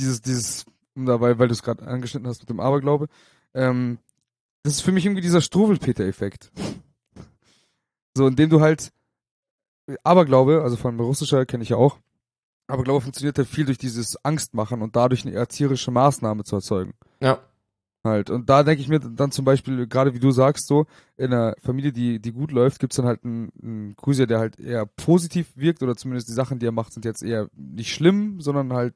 dieses, 0.00 0.22
dieses, 0.22 0.64
um 0.94 1.04
da, 1.04 1.20
weil, 1.20 1.36
du 1.36 1.52
es 1.52 1.62
gerade 1.62 1.86
angeschnitten 1.86 2.26
hast 2.26 2.40
mit 2.40 2.48
dem 2.48 2.58
Aberglaube, 2.58 3.08
ähm, 3.52 3.98
das 4.62 4.74
ist 4.74 4.80
für 4.80 4.92
mich 4.92 5.04
irgendwie 5.04 5.20
dieser 5.20 5.42
Struwelpeter-Effekt. 5.42 6.52
So, 8.16 8.26
indem 8.26 8.48
du 8.48 8.62
halt 8.62 8.94
Aberglaube, 10.04 10.62
also 10.62 10.78
von 10.78 10.98
russischer 10.98 11.44
kenne 11.44 11.62
ich 11.62 11.68
ja 11.68 11.76
auch, 11.76 11.98
Aberglaube 12.66 13.02
funktioniert 13.02 13.36
halt 13.36 13.48
viel 13.48 13.66
durch 13.66 13.76
dieses 13.76 14.16
Angstmachen 14.24 14.80
und 14.80 14.96
dadurch 14.96 15.26
eine 15.26 15.34
erzieherische 15.34 15.90
Maßnahme 15.90 16.44
zu 16.44 16.56
erzeugen. 16.56 16.94
Ja. 17.20 17.40
Halt. 18.06 18.30
Und 18.30 18.48
da 18.48 18.62
denke 18.62 18.80
ich 18.80 18.88
mir 18.88 19.00
dann 19.00 19.30
zum 19.30 19.44
Beispiel, 19.44 19.86
gerade 19.86 20.14
wie 20.14 20.20
du 20.20 20.30
sagst, 20.30 20.66
so, 20.66 20.86
in 21.16 21.32
einer 21.32 21.54
Familie, 21.60 21.92
die, 21.92 22.20
die 22.20 22.32
gut 22.32 22.52
läuft, 22.52 22.78
gibt's 22.80 22.96
dann 22.96 23.06
halt 23.06 23.24
einen, 23.24 23.50
einen 23.62 23.96
Cruiser, 23.96 24.26
der 24.26 24.38
halt 24.38 24.58
eher 24.58 24.86
positiv 24.86 25.48
wirkt 25.56 25.82
oder 25.82 25.96
zumindest 25.96 26.28
die 26.28 26.32
Sachen, 26.32 26.58
die 26.58 26.66
er 26.66 26.72
macht, 26.72 26.92
sind 26.92 27.04
jetzt 27.04 27.22
eher 27.22 27.48
nicht 27.54 27.92
schlimm, 27.92 28.40
sondern 28.40 28.72
halt 28.72 28.94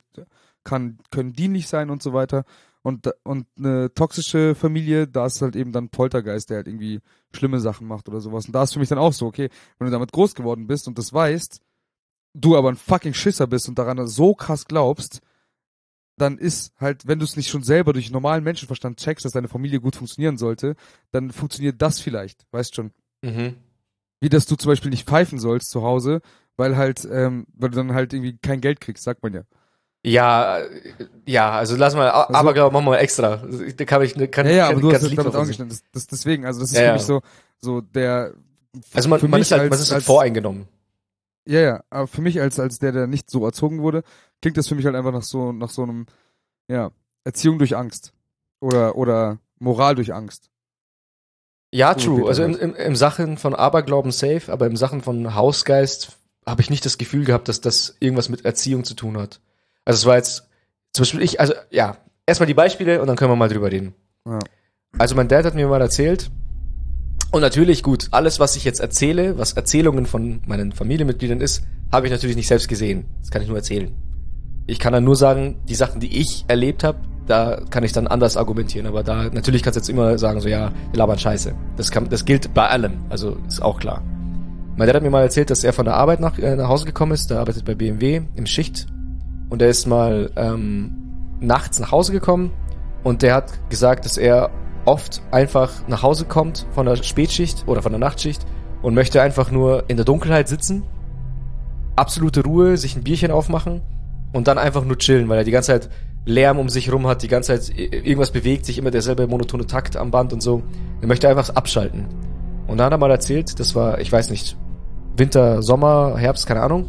kann, 0.64 0.98
können 1.10 1.32
dienlich 1.32 1.68
sein 1.68 1.90
und 1.90 2.02
so 2.02 2.12
weiter. 2.12 2.44
Und, 2.82 3.10
und 3.24 3.46
eine 3.58 3.92
toxische 3.92 4.54
Familie, 4.54 5.06
da 5.06 5.26
ist 5.26 5.42
halt 5.42 5.54
eben 5.54 5.72
dann 5.72 5.90
Poltergeist, 5.90 6.48
der 6.48 6.58
halt 6.58 6.68
irgendwie 6.68 7.00
schlimme 7.34 7.60
Sachen 7.60 7.86
macht 7.86 8.08
oder 8.08 8.20
sowas. 8.20 8.46
Und 8.46 8.54
da 8.54 8.62
ist 8.62 8.72
für 8.72 8.78
mich 8.78 8.88
dann 8.88 8.98
auch 8.98 9.12
so, 9.12 9.26
okay, 9.26 9.50
wenn 9.78 9.86
du 9.86 9.92
damit 9.92 10.12
groß 10.12 10.34
geworden 10.34 10.66
bist 10.66 10.88
und 10.88 10.96
das 10.96 11.12
weißt, 11.12 11.60
du 12.34 12.56
aber 12.56 12.70
ein 12.70 12.76
fucking 12.76 13.14
Schisser 13.14 13.46
bist 13.46 13.68
und 13.68 13.78
daran 13.78 14.06
so 14.06 14.34
krass 14.34 14.66
glaubst, 14.66 15.20
dann 16.20 16.38
ist 16.38 16.72
halt, 16.78 17.06
wenn 17.06 17.18
du 17.18 17.24
es 17.24 17.36
nicht 17.36 17.48
schon 17.48 17.62
selber 17.62 17.92
durch 17.92 18.10
normalen 18.10 18.44
Menschenverstand 18.44 18.98
checkst, 19.00 19.24
dass 19.24 19.32
deine 19.32 19.48
Familie 19.48 19.80
gut 19.80 19.96
funktionieren 19.96 20.36
sollte, 20.36 20.76
dann 21.12 21.30
funktioniert 21.30 21.80
das 21.80 22.00
vielleicht, 22.00 22.44
weißt 22.50 22.74
schon. 22.74 22.90
Mhm. 23.22 23.54
Wie 24.20 24.28
dass 24.28 24.46
du 24.46 24.56
zum 24.56 24.70
Beispiel 24.70 24.90
nicht 24.90 25.08
pfeifen 25.08 25.38
sollst 25.38 25.70
zu 25.70 25.82
Hause, 25.82 26.20
weil 26.56 26.76
halt, 26.76 27.08
ähm, 27.10 27.46
weil 27.54 27.70
du 27.70 27.76
dann 27.76 27.94
halt 27.94 28.12
irgendwie 28.12 28.36
kein 28.36 28.60
Geld 28.60 28.80
kriegst, 28.80 29.02
sagt 29.04 29.22
man 29.22 29.32
ja. 29.32 29.42
Ja, 30.02 30.58
äh, 30.58 30.68
ja, 31.26 31.50
also 31.52 31.76
lass 31.76 31.94
mal, 31.94 32.08
Also- 32.10 32.34
aber 32.34 32.52
glaube 32.54 32.72
machen 32.72 32.86
wir 32.86 32.90
mal 32.92 32.96
extra. 32.98 33.36
Da 33.76 33.84
kann 33.84 34.02
ich, 34.02 34.14
kann, 34.30 34.46
Ja, 34.46 34.52
ja, 34.52 34.64
kann, 34.66 34.72
aber 34.72 34.80
du 34.80 34.88
kann 34.88 34.94
hast 34.96 35.02
das 35.02 35.10
damit 35.10 35.18
davon 35.18 35.28
auch 35.40 35.44
singen. 35.44 35.48
geschnitten. 35.48 35.70
Das, 35.70 35.82
das, 35.92 36.06
deswegen, 36.06 36.46
also 36.46 36.60
das 36.60 36.70
ist 36.72 36.78
Ja, 36.78 36.86
für 36.88 36.92
mich 36.94 37.02
so, 37.02 37.20
so 37.60 37.80
der. 37.80 38.32
Also 38.94 39.08
man, 39.08 39.20
man 39.30 39.40
ist 39.40 39.50
halt, 39.52 39.64
man 39.64 39.72
als- 39.72 39.82
ist 39.82 39.92
halt 39.92 40.04
voreingenommen. 40.04 40.68
Ja, 41.46 41.60
ja, 41.60 41.84
aber 41.90 42.06
für 42.06 42.20
mich 42.20 42.40
als, 42.40 42.58
als 42.60 42.78
der, 42.78 42.92
der 42.92 43.06
nicht 43.06 43.30
so 43.30 43.44
erzogen 43.44 43.82
wurde, 43.82 44.02
klingt 44.40 44.56
das 44.56 44.68
für 44.68 44.74
mich 44.74 44.84
halt 44.84 44.94
einfach 44.94 45.12
nach 45.12 45.22
so, 45.22 45.52
nach 45.52 45.70
so 45.70 45.82
einem, 45.82 46.06
ja, 46.68 46.90
Erziehung 47.24 47.58
durch 47.58 47.76
Angst. 47.76 48.12
Oder, 48.60 48.96
oder 48.96 49.38
Moral 49.58 49.94
durch 49.94 50.12
Angst. 50.12 50.50
Ja, 51.72 51.98
So 51.98 52.16
true. 52.16 52.28
Also 52.28 52.42
er 52.42 52.48
im, 52.48 52.56
im, 52.56 52.74
im 52.74 52.96
Sachen 52.96 53.38
von 53.38 53.54
Aberglauben 53.54 54.12
safe, 54.12 54.52
aber 54.52 54.66
im 54.66 54.76
Sachen 54.76 55.02
von 55.02 55.34
Hausgeist 55.34 56.18
habe 56.46 56.62
ich 56.62 56.70
nicht 56.70 56.84
das 56.84 56.98
Gefühl 56.98 57.24
gehabt, 57.24 57.48
dass 57.48 57.60
das 57.60 57.96
irgendwas 58.00 58.28
mit 58.28 58.44
Erziehung 58.44 58.84
zu 58.84 58.94
tun 58.94 59.16
hat. 59.16 59.40
Also 59.84 59.98
es 59.98 60.06
war 60.06 60.16
jetzt, 60.16 60.48
zum 60.92 61.02
Beispiel 61.02 61.22
ich, 61.22 61.40
also 61.40 61.54
ja, 61.70 61.96
erstmal 62.26 62.46
die 62.46 62.54
Beispiele 62.54 63.00
und 63.00 63.06
dann 63.06 63.16
können 63.16 63.30
wir 63.30 63.36
mal 63.36 63.48
drüber 63.48 63.70
reden. 63.70 63.94
Ja. 64.26 64.38
Also 64.98 65.14
mein 65.14 65.28
Dad 65.28 65.44
hat 65.44 65.54
mir 65.54 65.68
mal 65.68 65.80
erzählt, 65.80 66.30
und 67.32 67.40
natürlich 67.40 67.82
gut, 67.82 68.08
alles, 68.10 68.40
was 68.40 68.56
ich 68.56 68.64
jetzt 68.64 68.80
erzähle, 68.80 69.38
was 69.38 69.52
Erzählungen 69.52 70.06
von 70.06 70.40
meinen 70.46 70.72
Familienmitgliedern 70.72 71.40
ist, 71.40 71.62
habe 71.92 72.06
ich 72.06 72.12
natürlich 72.12 72.36
nicht 72.36 72.48
selbst 72.48 72.68
gesehen. 72.68 73.06
Das 73.20 73.30
kann 73.30 73.42
ich 73.42 73.48
nur 73.48 73.56
erzählen. 73.56 73.92
Ich 74.66 74.78
kann 74.78 74.92
dann 74.92 75.04
nur 75.04 75.16
sagen, 75.16 75.56
die 75.68 75.74
Sachen, 75.74 76.00
die 76.00 76.18
ich 76.18 76.44
erlebt 76.48 76.84
habe, 76.84 76.98
da 77.26 77.60
kann 77.70 77.84
ich 77.84 77.92
dann 77.92 78.06
anders 78.06 78.36
argumentieren. 78.36 78.86
Aber 78.86 79.02
da 79.02 79.24
natürlich 79.30 79.62
kannst 79.62 79.76
du 79.76 79.80
jetzt 79.80 79.88
immer 79.88 80.18
sagen, 80.18 80.40
so 80.40 80.48
ja, 80.48 80.72
wir 80.90 80.98
labern 80.98 81.18
Scheiße. 81.18 81.54
Das, 81.76 81.90
kann, 81.90 82.08
das 82.08 82.24
gilt 82.24 82.52
bei 82.54 82.68
allem, 82.68 82.98
also 83.08 83.36
ist 83.46 83.62
auch 83.62 83.78
klar. 83.78 84.02
Mein 84.76 84.86
Dad 84.86 84.96
hat 84.96 85.02
mir 85.02 85.10
mal 85.10 85.22
erzählt, 85.22 85.50
dass 85.50 85.64
er 85.64 85.72
von 85.72 85.84
der 85.84 85.94
Arbeit 85.94 86.20
nach, 86.20 86.38
äh, 86.38 86.56
nach 86.56 86.68
Hause 86.68 86.86
gekommen 86.86 87.12
ist. 87.12 87.30
Der 87.30 87.40
arbeitet 87.40 87.64
bei 87.64 87.74
BMW 87.74 88.22
im 88.34 88.46
Schicht. 88.46 88.86
Und 89.48 89.62
er 89.62 89.68
ist 89.68 89.86
mal 89.86 90.30
ähm, 90.36 90.92
nachts 91.40 91.80
nach 91.80 91.92
Hause 91.92 92.12
gekommen 92.12 92.52
und 93.02 93.22
der 93.22 93.34
hat 93.34 93.52
gesagt, 93.70 94.04
dass 94.04 94.16
er 94.16 94.50
oft 94.84 95.22
einfach 95.30 95.70
nach 95.88 96.02
Hause 96.02 96.24
kommt 96.24 96.66
von 96.70 96.86
der 96.86 96.96
Spätschicht 96.96 97.64
oder 97.66 97.82
von 97.82 97.92
der 97.92 97.98
Nachtschicht 97.98 98.44
und 98.82 98.94
möchte 98.94 99.22
einfach 99.22 99.50
nur 99.50 99.84
in 99.88 99.96
der 99.96 100.04
Dunkelheit 100.04 100.48
sitzen, 100.48 100.82
absolute 101.96 102.42
Ruhe, 102.44 102.76
sich 102.76 102.96
ein 102.96 103.02
Bierchen 103.02 103.30
aufmachen 103.30 103.82
und 104.32 104.48
dann 104.48 104.58
einfach 104.58 104.84
nur 104.84 104.98
chillen, 104.98 105.28
weil 105.28 105.38
er 105.38 105.44
die 105.44 105.50
ganze 105.50 105.72
Zeit 105.72 105.90
Lärm 106.24 106.58
um 106.58 106.68
sich 106.68 106.92
rum 106.92 107.06
hat, 107.06 107.22
die 107.22 107.28
ganze 107.28 107.58
Zeit 107.58 107.76
irgendwas 107.76 108.30
bewegt 108.30 108.66
sich, 108.66 108.78
immer 108.78 108.90
derselbe 108.90 109.26
monotone 109.26 109.66
Takt 109.66 109.96
am 109.96 110.10
Band 110.10 110.32
und 110.32 110.42
so. 110.42 110.62
Er 111.00 111.08
möchte 111.08 111.28
einfach 111.28 111.50
abschalten. 111.50 112.06
Und 112.66 112.78
dann 112.78 112.86
hat 112.86 112.92
er 112.92 112.98
mal 112.98 113.10
erzählt, 113.10 113.58
das 113.58 113.74
war, 113.74 114.00
ich 114.00 114.12
weiß 114.12 114.30
nicht, 114.30 114.56
Winter, 115.16 115.62
Sommer, 115.62 116.16
Herbst, 116.16 116.46
keine 116.46 116.62
Ahnung. 116.62 116.88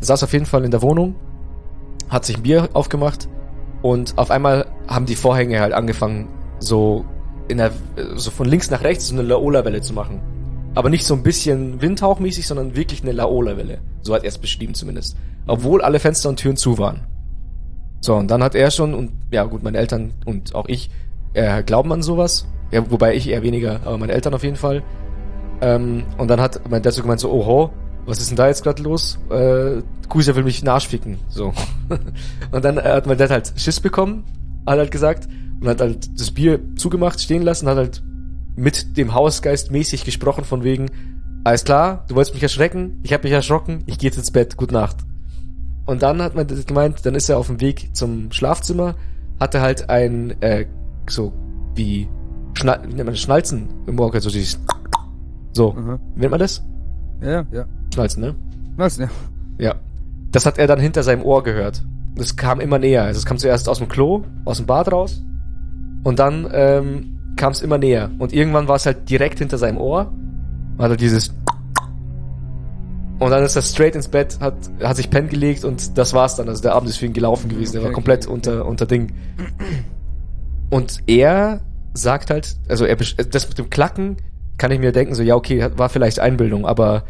Er 0.00 0.06
saß 0.06 0.24
auf 0.24 0.32
jeden 0.32 0.46
Fall 0.46 0.64
in 0.64 0.70
der 0.70 0.82
Wohnung, 0.82 1.14
hat 2.08 2.24
sich 2.24 2.38
ein 2.38 2.42
Bier 2.42 2.70
aufgemacht 2.72 3.28
und 3.82 4.16
auf 4.16 4.30
einmal 4.30 4.66
haben 4.88 5.06
die 5.06 5.16
Vorhänge 5.16 5.60
halt 5.60 5.72
angefangen, 5.72 6.28
so 6.58 7.04
in 7.52 7.58
der, 7.58 7.72
so 8.16 8.30
von 8.30 8.48
links 8.48 8.70
nach 8.70 8.82
rechts 8.82 9.08
so 9.08 9.14
eine 9.14 9.22
Laola-Welle 9.22 9.80
zu 9.80 9.92
machen. 9.92 10.20
Aber 10.74 10.88
nicht 10.88 11.06
so 11.06 11.14
ein 11.14 11.22
bisschen 11.22 11.80
windhauchmäßig, 11.80 12.46
sondern 12.46 12.74
wirklich 12.74 13.02
eine 13.02 13.12
Laola-Welle. 13.12 13.78
So 14.00 14.14
hat 14.14 14.24
er 14.24 14.28
es 14.28 14.38
beschrieben 14.38 14.74
zumindest. 14.74 15.16
Obwohl 15.46 15.82
alle 15.82 16.00
Fenster 16.00 16.28
und 16.28 16.36
Türen 16.36 16.56
zu 16.56 16.78
waren. 16.78 17.06
So, 18.00 18.16
und 18.16 18.30
dann 18.30 18.42
hat 18.42 18.54
er 18.54 18.70
schon, 18.70 18.94
und 18.94 19.12
ja 19.30 19.44
gut, 19.44 19.62
meine 19.62 19.78
Eltern 19.78 20.12
und 20.24 20.54
auch 20.54 20.66
ich, 20.66 20.90
äh, 21.34 21.62
glauben 21.62 21.92
an 21.92 22.02
sowas. 22.02 22.46
Ja, 22.72 22.90
wobei 22.90 23.14
ich 23.14 23.28
eher 23.28 23.42
weniger, 23.42 23.80
aber 23.84 23.98
meine 23.98 24.12
Eltern 24.12 24.34
auf 24.34 24.42
jeden 24.42 24.56
Fall. 24.56 24.82
Ähm, 25.60 26.04
und 26.18 26.28
dann 26.28 26.40
hat 26.40 26.68
mein 26.68 26.82
Dad 26.82 26.94
so 26.94 27.02
gemeint, 27.02 27.20
so, 27.20 27.30
oho, 27.30 27.70
was 28.06 28.18
ist 28.18 28.30
denn 28.30 28.36
da 28.36 28.48
jetzt 28.48 28.64
gerade 28.64 28.82
los? 28.82 29.18
Äh, 29.30 29.82
Kusa 30.08 30.34
will 30.34 30.42
mich 30.42 30.58
in 30.58 30.64
den 30.64 30.70
Arsch 30.70 30.88
ficken. 30.88 31.18
So. 31.28 31.52
und 32.50 32.64
dann 32.64 32.82
hat 32.82 33.06
mein 33.06 33.18
Dad 33.18 33.30
halt 33.30 33.52
Schiss 33.56 33.78
bekommen, 33.78 34.24
hat 34.66 34.78
halt 34.78 34.90
gesagt, 34.90 35.28
und 35.62 35.68
hat 35.68 35.80
halt 35.80 36.10
das 36.20 36.30
Bier 36.32 36.60
zugemacht, 36.76 37.20
stehen 37.20 37.42
lassen, 37.42 37.68
hat 37.68 37.76
halt 37.76 38.02
mit 38.56 38.96
dem 38.96 39.14
Hausgeist 39.14 39.70
mäßig 39.70 40.04
gesprochen 40.04 40.44
von 40.44 40.62
wegen, 40.64 40.90
alles 41.44 41.64
klar, 41.64 42.04
du 42.08 42.14
wolltest 42.16 42.34
mich 42.34 42.42
erschrecken, 42.42 42.98
ich 43.02 43.12
habe 43.12 43.22
mich 43.24 43.32
erschrocken, 43.32 43.82
ich 43.86 43.98
gehe 43.98 44.10
jetzt 44.10 44.18
ins 44.18 44.30
Bett, 44.30 44.56
gute 44.56 44.74
Nacht. 44.74 44.96
Und 45.86 46.02
dann 46.02 46.20
hat 46.20 46.34
man 46.34 46.46
gemeint, 46.46 47.06
dann 47.06 47.14
ist 47.14 47.28
er 47.28 47.38
auf 47.38 47.46
dem 47.46 47.60
Weg 47.60 47.90
zum 47.96 48.30
Schlafzimmer, 48.30 48.94
hatte 49.40 49.60
halt 49.60 49.88
ein, 49.88 50.40
äh, 50.42 50.66
so, 51.08 51.32
wie, 51.74 52.08
Schna 52.54 52.82
wie 52.82 52.88
nennt 52.88 52.98
man 52.98 53.06
das? 53.14 53.20
Schnalzen 53.20 53.68
im 53.86 53.98
Ohr, 53.98 54.12
so 54.20 54.30
dieses, 54.30 54.60
so, 55.52 55.72
Mhm. 55.72 55.98
wie 56.14 56.20
nennt 56.20 56.30
man 56.32 56.40
das? 56.40 56.62
Ja, 57.20 57.44
ja. 57.52 57.64
Schnalzen, 57.94 58.20
ne? 58.22 58.34
Was, 58.76 58.98
ja. 58.98 59.08
Ja. 59.58 59.74
Das 60.32 60.46
hat 60.46 60.58
er 60.58 60.66
dann 60.66 60.80
hinter 60.80 61.02
seinem 61.02 61.22
Ohr 61.22 61.42
gehört. 61.42 61.82
Das 62.14 62.36
kam 62.36 62.60
immer 62.60 62.78
näher. 62.78 63.04
Also 63.04 63.18
es 63.18 63.26
kam 63.26 63.38
zuerst 63.38 63.68
aus 63.68 63.78
dem 63.78 63.88
Klo, 63.88 64.24
aus 64.44 64.58
dem 64.58 64.66
Bad 64.66 64.90
raus. 64.92 65.22
Und 66.02 66.18
dann 66.18 66.48
ähm, 66.52 67.18
kam 67.36 67.52
es 67.52 67.62
immer 67.62 67.78
näher. 67.78 68.10
Und 68.18 68.32
irgendwann 68.32 68.68
war 68.68 68.76
es 68.76 68.86
halt 68.86 69.08
direkt 69.08 69.38
hinter 69.38 69.58
seinem 69.58 69.78
Ohr. 69.78 70.12
Und 70.76 70.82
hat 70.82 70.90
halt 70.90 71.00
dieses 71.00 71.32
und 73.22 73.30
dann 73.30 73.44
ist 73.44 73.54
er 73.54 73.62
straight 73.62 73.94
ins 73.94 74.08
Bett, 74.08 74.38
hat, 74.40 74.56
hat 74.82 74.96
sich 74.96 75.08
pennen 75.08 75.28
gelegt 75.28 75.64
und 75.64 75.96
das 75.96 76.12
war's 76.12 76.34
dann. 76.34 76.48
Also 76.48 76.60
der 76.60 76.74
Abend 76.74 76.90
ist 76.90 76.96
für 76.96 77.06
ihn 77.06 77.12
gelaufen 77.12 77.48
gewesen. 77.48 77.74
Der 77.74 77.84
war 77.84 77.92
komplett 77.92 78.26
unter, 78.26 78.66
unter 78.66 78.84
Ding. 78.84 79.12
Und 80.70 81.04
er 81.06 81.60
sagt 81.94 82.30
halt, 82.30 82.56
also 82.68 82.84
er, 82.84 82.96
das 82.96 83.48
mit 83.48 83.58
dem 83.58 83.70
Klacken 83.70 84.16
kann 84.58 84.72
ich 84.72 84.80
mir 84.80 84.90
denken, 84.90 85.14
so, 85.14 85.22
ja, 85.22 85.36
okay, 85.36 85.70
war 85.76 85.88
vielleicht 85.88 86.18
Einbildung, 86.18 86.66
aber 86.66 87.04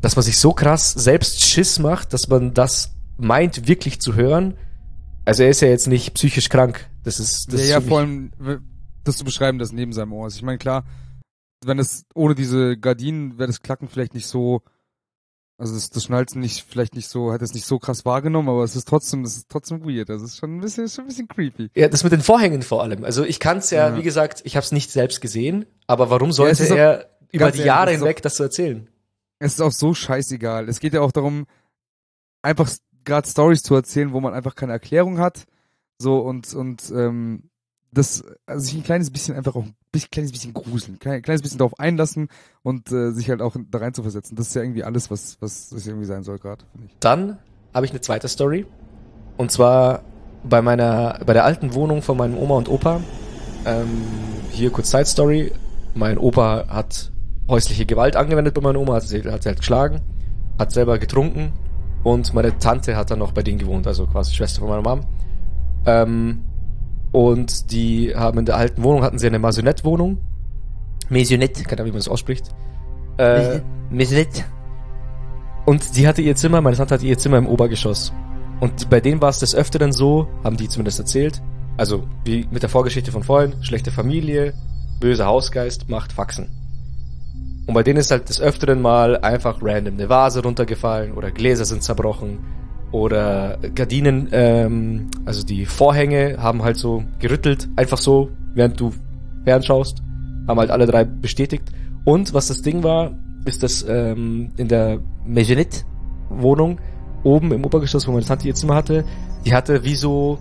dass 0.00 0.14
man 0.14 0.22
sich 0.22 0.38
so 0.38 0.52
krass 0.52 0.92
selbst 0.92 1.44
Schiss 1.44 1.80
macht, 1.80 2.12
dass 2.12 2.28
man 2.28 2.54
das 2.54 2.94
meint, 3.16 3.66
wirklich 3.66 4.00
zu 4.00 4.14
hören. 4.14 4.54
Also 5.24 5.42
er 5.42 5.48
ist 5.48 5.60
ja 5.60 5.66
jetzt 5.66 5.88
nicht 5.88 6.14
psychisch 6.14 6.50
krank. 6.50 6.88
Das 7.08 7.20
ist, 7.20 7.52
das 7.52 7.60
ja, 7.60 7.64
ist 7.64 7.70
ja, 7.70 7.80
vor 7.80 7.98
allem, 8.00 8.30
das 9.04 9.16
zu 9.16 9.24
beschreiben, 9.24 9.58
das 9.58 9.72
neben 9.72 9.92
seinem 9.92 10.12
Ohr 10.12 10.26
ist. 10.26 10.36
Ich 10.36 10.42
meine, 10.42 10.58
klar, 10.58 10.84
wenn 11.64 11.78
es 11.78 12.04
ohne 12.14 12.34
diese 12.34 12.76
Gardinen 12.76 13.38
wäre 13.38 13.46
das 13.48 13.62
Klacken 13.62 13.88
vielleicht 13.88 14.14
nicht 14.14 14.26
so, 14.26 14.62
also 15.60 15.74
das, 15.74 15.90
das 15.90 16.04
Schnalzen 16.04 16.40
nicht, 16.40 16.64
vielleicht 16.68 16.94
nicht 16.94 17.08
so, 17.08 17.32
hat 17.32 17.42
es 17.42 17.52
nicht 17.54 17.66
so 17.66 17.78
krass 17.80 18.04
wahrgenommen, 18.04 18.48
aber 18.48 18.62
es 18.62 18.76
ist 18.76 18.86
trotzdem, 18.86 19.24
das 19.24 19.36
ist 19.36 19.48
trotzdem 19.48 19.84
weird. 19.84 20.08
Das 20.08 20.22
ist 20.22 20.36
schon 20.38 20.56
ein 20.56 20.60
bisschen, 20.60 20.88
schon 20.88 21.04
ein 21.04 21.08
bisschen 21.08 21.26
creepy. 21.26 21.70
Ja, 21.74 21.88
das 21.88 22.04
mit 22.04 22.12
den 22.12 22.20
Vorhängen 22.20 22.62
vor 22.62 22.82
allem. 22.82 23.02
Also 23.04 23.24
ich 23.24 23.40
kann 23.40 23.58
es 23.58 23.70
ja, 23.70 23.88
Ja. 23.88 23.96
wie 23.96 24.02
gesagt, 24.02 24.42
ich 24.44 24.54
habe 24.56 24.64
es 24.64 24.70
nicht 24.72 24.90
selbst 24.92 25.20
gesehen, 25.20 25.66
aber 25.88 26.10
warum 26.10 26.30
es 26.30 26.36
sollte 26.36 26.62
auch- 26.64 26.76
er 26.76 27.10
über 27.32 27.46
ganz 27.46 27.54
die 27.56 27.58
ehrlich, 27.60 27.66
Jahre 27.66 27.90
es 27.90 27.96
auch- 27.96 28.00
hinweg 28.04 28.22
das 28.22 28.36
zu 28.36 28.42
erzählen? 28.44 28.88
Es 29.40 29.54
ist 29.54 29.60
auch 29.60 29.72
so 29.72 29.94
scheißegal. 29.94 30.68
Es 30.68 30.78
geht 30.80 30.92
ja 30.94 31.00
auch 31.00 31.12
darum, 31.12 31.46
einfach 32.42 32.70
gerade 33.04 33.28
Stories 33.28 33.62
zu 33.62 33.74
erzählen, 33.74 34.12
wo 34.12 34.20
man 34.20 34.34
einfach 34.34 34.54
keine 34.54 34.72
Erklärung 34.72 35.18
hat. 35.18 35.44
So 35.98 36.18
und, 36.20 36.54
und, 36.54 36.90
ähm, 36.94 37.50
das, 37.90 38.22
also 38.46 38.64
sich 38.66 38.74
ein 38.74 38.82
kleines 38.82 39.10
bisschen 39.10 39.34
einfach 39.34 39.56
auch 39.56 39.64
ein 39.64 39.74
kleines 40.10 40.32
bisschen 40.32 40.52
gruseln, 40.52 40.98
klein, 40.98 41.22
kleines 41.22 41.42
bisschen 41.42 41.58
darauf 41.58 41.78
einlassen 41.80 42.28
und 42.62 42.92
äh, 42.92 43.12
sich 43.12 43.30
halt 43.30 43.40
auch 43.40 43.56
da 43.70 43.78
rein 43.78 43.94
zu 43.94 44.02
versetzen. 44.02 44.36
Das 44.36 44.48
ist 44.48 44.54
ja 44.54 44.62
irgendwie 44.62 44.84
alles, 44.84 45.10
was, 45.10 45.38
was 45.40 45.72
es 45.72 45.86
irgendwie 45.86 46.04
sein 46.04 46.22
soll 46.22 46.38
gerade. 46.38 46.64
Dann 47.00 47.38
habe 47.72 47.86
ich 47.86 47.92
eine 47.92 48.00
zweite 48.00 48.28
Story. 48.28 48.66
Und 49.36 49.50
zwar 49.50 50.02
bei 50.44 50.62
meiner, 50.62 51.20
bei 51.24 51.32
der 51.32 51.44
alten 51.44 51.74
Wohnung 51.74 52.02
von 52.02 52.16
meinem 52.16 52.36
Oma 52.36 52.56
und 52.56 52.68
Opa. 52.68 53.00
Ähm, 53.64 53.88
hier 54.50 54.70
kurz 54.70 54.90
Side 54.90 55.06
Story. 55.06 55.52
Mein 55.94 56.18
Opa 56.18 56.66
hat 56.68 57.10
häusliche 57.48 57.86
Gewalt 57.86 58.16
angewendet 58.16 58.54
bei 58.54 58.60
meiner 58.60 58.78
Oma, 58.78 58.94
hat 58.94 59.04
sie, 59.04 59.22
hat 59.22 59.42
sie 59.42 59.48
halt 59.48 59.58
geschlagen, 59.58 60.00
hat 60.58 60.70
selber 60.70 60.98
getrunken 60.98 61.52
und 62.04 62.34
meine 62.34 62.56
Tante 62.58 62.94
hat 62.94 63.10
dann 63.10 63.18
noch 63.18 63.32
bei 63.32 63.42
denen 63.42 63.58
gewohnt, 63.58 63.86
also 63.86 64.06
quasi 64.06 64.34
Schwester 64.34 64.60
von 64.60 64.68
meiner 64.68 64.82
Mom. 64.82 65.00
Ähm, 65.86 66.44
und 67.12 67.72
die 67.72 68.14
haben 68.14 68.38
in 68.38 68.44
der 68.44 68.56
alten 68.56 68.82
Wohnung 68.82 69.02
hatten 69.02 69.18
sie 69.18 69.26
eine 69.26 69.38
Maisonette-Wohnung. 69.38 70.18
Maisonette, 71.08 71.62
keine 71.64 71.80
Ahnung, 71.80 71.86
wie 71.86 71.92
man 71.92 72.00
das 72.00 72.08
ausspricht. 72.08 72.48
Äh, 73.16 73.60
Maisonette. 73.90 74.44
Und 75.64 75.96
die 75.96 76.06
hatte 76.06 76.22
ihr 76.22 76.36
Zimmer, 76.36 76.60
meine 76.60 76.76
Tante 76.76 76.94
hatte 76.94 77.06
ihr 77.06 77.18
Zimmer 77.18 77.38
im 77.38 77.46
Obergeschoss. 77.46 78.12
Und 78.60 78.90
bei 78.90 79.00
denen 79.00 79.20
war 79.20 79.30
es 79.30 79.38
des 79.38 79.54
Öfteren 79.54 79.92
so, 79.92 80.28
haben 80.44 80.56
die 80.56 80.68
zumindest 80.68 80.98
erzählt, 80.98 81.42
also 81.76 82.04
wie 82.24 82.46
mit 82.50 82.62
der 82.62 82.68
Vorgeschichte 82.68 83.12
von 83.12 83.22
vorhin, 83.22 83.54
schlechte 83.62 83.90
Familie, 83.90 84.54
böser 85.00 85.26
Hausgeist, 85.26 85.88
macht 85.88 86.12
Faxen. 86.12 86.48
Und 87.66 87.74
bei 87.74 87.82
denen 87.82 87.98
ist 87.98 88.10
halt 88.10 88.28
des 88.28 88.40
Öfteren 88.40 88.80
mal 88.80 89.18
einfach 89.18 89.58
random 89.62 89.94
eine 89.94 90.08
Vase 90.08 90.42
runtergefallen 90.42 91.12
oder 91.12 91.30
Gläser 91.30 91.66
sind 91.66 91.82
zerbrochen 91.82 92.38
oder 92.92 93.58
Gardinen, 93.74 94.28
ähm, 94.32 95.10
also 95.24 95.44
die 95.44 95.66
Vorhänge 95.66 96.36
haben 96.38 96.62
halt 96.62 96.76
so 96.76 97.04
gerüttelt, 97.18 97.68
einfach 97.76 97.98
so, 97.98 98.30
während 98.54 98.80
du 98.80 98.92
fernschaust, 99.44 100.02
haben 100.46 100.58
halt 100.58 100.70
alle 100.70 100.86
drei 100.86 101.04
bestätigt. 101.04 101.70
Und 102.04 102.32
was 102.32 102.48
das 102.48 102.62
Ding 102.62 102.82
war, 102.82 103.12
ist, 103.44 103.62
dass 103.62 103.84
ähm, 103.86 104.52
in 104.56 104.68
der 104.68 105.00
Maisonette-Wohnung 105.26 106.80
oben 107.24 107.52
im 107.52 107.64
Obergeschoss, 107.64 108.06
wo 108.06 108.12
meine 108.12 108.24
Tante 108.24 108.48
ihr 108.48 108.54
Zimmer 108.54 108.74
hatte, 108.74 109.04
die 109.44 109.54
hatte 109.54 109.84
wie 109.84 109.94
so, 109.94 110.38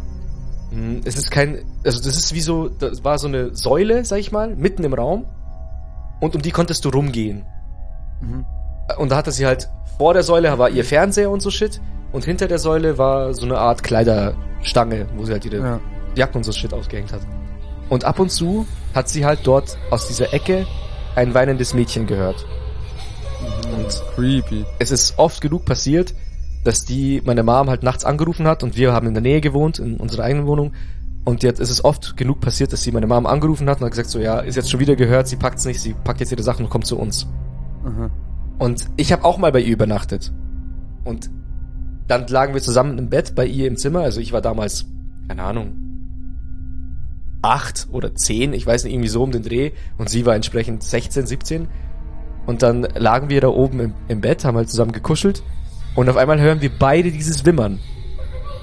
mh, 0.71 1.01
es 1.05 1.17
ist 1.17 1.31
kein, 1.31 1.59
also 1.83 2.01
das 2.01 2.17
ist 2.17 2.33
wie 2.33 2.41
so, 2.41 2.69
das 2.69 3.03
war 3.03 3.17
so 3.17 3.27
eine 3.27 3.55
Säule, 3.55 4.05
sag 4.05 4.19
ich 4.19 4.31
mal, 4.31 4.55
mitten 4.55 4.83
im 4.83 4.93
Raum 4.93 5.25
und 6.21 6.35
um 6.35 6.41
die 6.41 6.51
konntest 6.51 6.85
du 6.85 6.89
rumgehen. 6.89 7.45
Mhm. 8.21 8.45
Und 8.97 9.11
da 9.11 9.17
hatte 9.17 9.31
sie 9.31 9.45
halt, 9.45 9.69
vor 9.97 10.13
der 10.13 10.23
Säule 10.23 10.57
war 10.57 10.69
ihr 10.69 10.85
Fernseher 10.85 11.29
und 11.29 11.41
so 11.41 11.49
Shit. 11.51 11.81
Und 12.17 12.25
hinter 12.25 12.47
der 12.47 12.57
Säule 12.57 12.97
war 12.97 13.31
so 13.35 13.45
eine 13.45 13.59
Art 13.59 13.83
Kleiderstange, 13.83 15.05
wo 15.15 15.25
sie 15.25 15.33
halt 15.33 15.45
ihre 15.45 15.57
Ja. 15.57 15.79
Jacken 16.15 16.37
und 16.37 16.43
so 16.45 16.51
Shit 16.51 16.73
ausgehängt 16.73 17.13
hat. 17.13 17.21
Und 17.89 18.05
ab 18.05 18.17
und 18.17 18.31
zu 18.31 18.65
hat 18.95 19.07
sie 19.07 19.23
halt 19.23 19.41
dort 19.43 19.77
aus 19.91 20.07
dieser 20.07 20.33
Ecke 20.33 20.65
ein 21.15 21.35
weinendes 21.35 21.75
Mädchen 21.75 22.07
gehört. 22.07 22.43
Und 23.71 24.03
Creepy. 24.15 24.65
es 24.79 24.89
ist 24.89 25.19
oft 25.19 25.41
genug 25.41 25.65
passiert, 25.65 26.15
dass 26.63 26.85
die 26.85 27.21
meine 27.23 27.43
Mom 27.43 27.69
halt 27.69 27.83
nachts 27.83 28.03
angerufen 28.03 28.47
hat 28.47 28.63
und 28.63 28.75
wir 28.75 28.93
haben 28.93 29.05
in 29.05 29.13
der 29.13 29.21
Nähe 29.21 29.39
gewohnt, 29.39 29.77
in 29.77 29.97
unserer 29.97 30.23
eigenen 30.23 30.47
Wohnung. 30.47 30.73
Und 31.23 31.43
jetzt 31.43 31.59
ist 31.59 31.69
es 31.69 31.85
oft 31.85 32.17
genug 32.17 32.39
passiert, 32.39 32.73
dass 32.73 32.81
sie 32.81 32.91
meine 32.91 33.05
Mom 33.05 33.27
angerufen 33.27 33.69
hat 33.69 33.77
und 33.79 33.85
hat 33.85 33.91
gesagt 33.91 34.09
so, 34.09 34.17
ja, 34.17 34.39
ist 34.39 34.55
jetzt 34.55 34.71
schon 34.71 34.79
wieder 34.79 34.95
gehört, 34.95 35.27
sie 35.27 35.35
packt's 35.35 35.65
nicht, 35.65 35.79
sie 35.79 35.93
packt 35.93 36.19
jetzt 36.19 36.31
ihre 36.31 36.41
Sachen 36.41 36.65
und 36.65 36.71
kommt 36.71 36.87
zu 36.87 36.97
uns. 36.97 37.27
Aha. 37.85 38.09
Und 38.57 38.85
ich 38.95 39.11
habe 39.11 39.23
auch 39.23 39.37
mal 39.37 39.51
bei 39.51 39.59
ihr 39.59 39.73
übernachtet. 39.73 40.33
Und 41.03 41.29
dann 42.07 42.27
lagen 42.27 42.53
wir 42.53 42.61
zusammen 42.61 42.97
im 42.97 43.09
Bett 43.09 43.35
bei 43.35 43.45
ihr 43.45 43.67
im 43.67 43.77
Zimmer. 43.77 44.01
Also 44.01 44.21
ich 44.21 44.31
war 44.33 44.41
damals, 44.41 44.85
keine 45.27 45.43
Ahnung, 45.43 45.73
acht 47.41 47.87
oder 47.91 48.15
zehn, 48.15 48.53
ich 48.53 48.65
weiß 48.65 48.83
nicht, 48.83 48.93
irgendwie 48.93 49.09
so 49.09 49.23
um 49.23 49.31
den 49.31 49.43
Dreh. 49.43 49.71
Und 49.97 50.09
sie 50.09 50.25
war 50.25 50.35
entsprechend 50.35 50.83
16, 50.83 51.27
17. 51.27 51.67
Und 52.45 52.63
dann 52.63 52.83
lagen 52.95 53.29
wir 53.29 53.41
da 53.41 53.49
oben 53.49 53.79
im, 53.79 53.93
im 54.07 54.21
Bett, 54.21 54.45
haben 54.45 54.57
halt 54.57 54.69
zusammen 54.69 54.93
gekuschelt. 54.93 55.43
Und 55.95 56.09
auf 56.09 56.17
einmal 56.17 56.39
hören 56.39 56.61
wir 56.61 56.71
beide 56.77 57.11
dieses 57.11 57.45
Wimmern. 57.45 57.79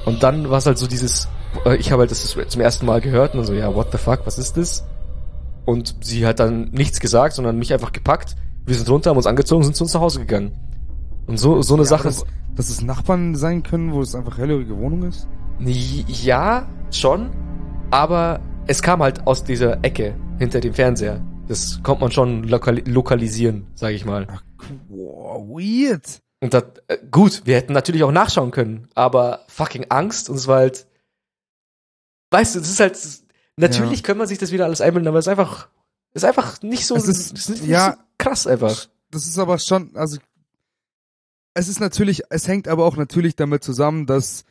Und 0.07 0.23
dann 0.23 0.49
war 0.51 0.59
es 0.59 0.67
halt 0.67 0.79
so 0.79 0.87
dieses, 0.87 1.29
äh, 1.67 1.77
ich 1.77 1.93
habe 1.93 2.01
halt 2.01 2.11
das 2.11 2.37
zum 2.49 2.61
ersten 2.61 2.87
Mal 2.87 3.01
gehört 3.01 3.35
und 3.35 3.45
so, 3.45 3.53
ja, 3.53 3.75
what 3.75 3.89
the 3.93 3.99
fuck, 3.99 4.21
was 4.25 4.39
ist 4.39 4.57
das? 4.57 4.85
Und 5.65 5.97
sie 6.01 6.27
hat 6.27 6.41
dann 6.41 6.71
nichts 6.71 7.01
gesagt, 7.01 7.35
sondern 7.35 7.59
mich 7.59 7.73
einfach 7.73 7.93
gepackt. 7.93 8.37
Wir 8.67 8.75
sind 8.75 8.89
runter, 8.89 9.11
haben 9.11 9.17
uns 9.17 9.27
angezogen, 9.27 9.65
sind 9.65 9.77
zu 9.77 9.85
uns 9.85 9.95
nach 9.95 10.01
Hause 10.01 10.21
gegangen. 10.21 10.53
Und 11.27 11.39
so, 11.39 11.63
so 11.63 11.75
eine 11.75 11.85
Ja, 11.85 11.89
Sache. 11.89 12.05
Dass, 12.05 12.25
dass 12.57 12.69
es 12.71 12.83
Nachbarn 12.83 13.35
sein 13.35 13.63
können, 13.63 13.93
wo 13.93 14.01
es 14.03 14.15
einfach 14.15 14.39
hellhörige 14.39 14.77
Wohnung 14.79 15.03
ist? 15.05 15.29
Ja, 15.59 16.69
schon. 16.91 17.31
Aber 17.91 18.41
es 18.67 18.83
kam 18.83 19.03
halt 19.03 19.27
aus 19.27 19.45
dieser 19.45 19.85
Ecke 19.85 20.15
hinter 20.39 20.61
dem 20.61 20.75
Fernseher. 20.75 21.21
Das 21.49 21.81
kommt 21.83 22.01
man 22.01 22.11
schon 22.11 22.45
lokali 22.45 22.81
lokalisieren, 22.87 23.67
sage 23.75 23.95
ich 23.95 24.05
mal. 24.05 24.27
Ach, 24.31 24.43
wow, 24.89 25.47
weird. 25.49 26.21
Und 26.41 26.55
das, 26.55 26.65
äh, 26.89 26.99
gut, 27.11 27.43
wir 27.45 27.57
hätten 27.57 27.73
natürlich 27.73 28.03
auch 28.03 28.13
nachschauen 28.13 28.51
können, 28.51 28.89
aber 28.95 29.41
fucking 29.49 29.87
Angst 29.91 30.29
und 30.31 30.37
es 30.37 30.47
war 30.49 30.57
halt, 30.59 30.87
weißt 32.31 32.55
du, 32.55 32.61
es 32.61 32.69
ist 32.71 32.81
halt, 32.81 32.99
natürlich 33.57 34.03
kann 34.03 34.19
man 34.19 34.27
sich 34.27 34.39
das 34.39 34.53
wieder 34.53 34.65
alles 34.65 34.81
einbilden, 34.81 35.09
aber 35.09 35.19
es 35.19 35.27
ist 35.27 35.31
einfach, 35.31 35.69
es 36.13 36.23
ist 36.23 36.29
einfach 36.29 36.61
nicht 36.63 36.87
so, 36.87 36.97
Es 36.97 37.09
ist- 37.09 37.33
es 37.39 37.49
ist 37.51 37.61
nicht 37.63 37.67
ja. 37.67 37.93
so 37.93 37.99
krass 38.19 38.47
einfach. 38.47 38.89
Das 39.11 39.27
ist 39.27 39.39
aber 39.39 39.59
schon, 39.59 39.95
also 39.97 40.19
es 41.55 41.69
ist 41.69 41.81
natürlich, 41.81 42.23
es 42.31 42.49
hängt 42.49 42.69
aber 42.69 42.85
auch 42.85 42.97
natürlich 42.97 43.37
damit 43.37 43.63
zusammen, 43.65 44.07
dass 44.07 44.45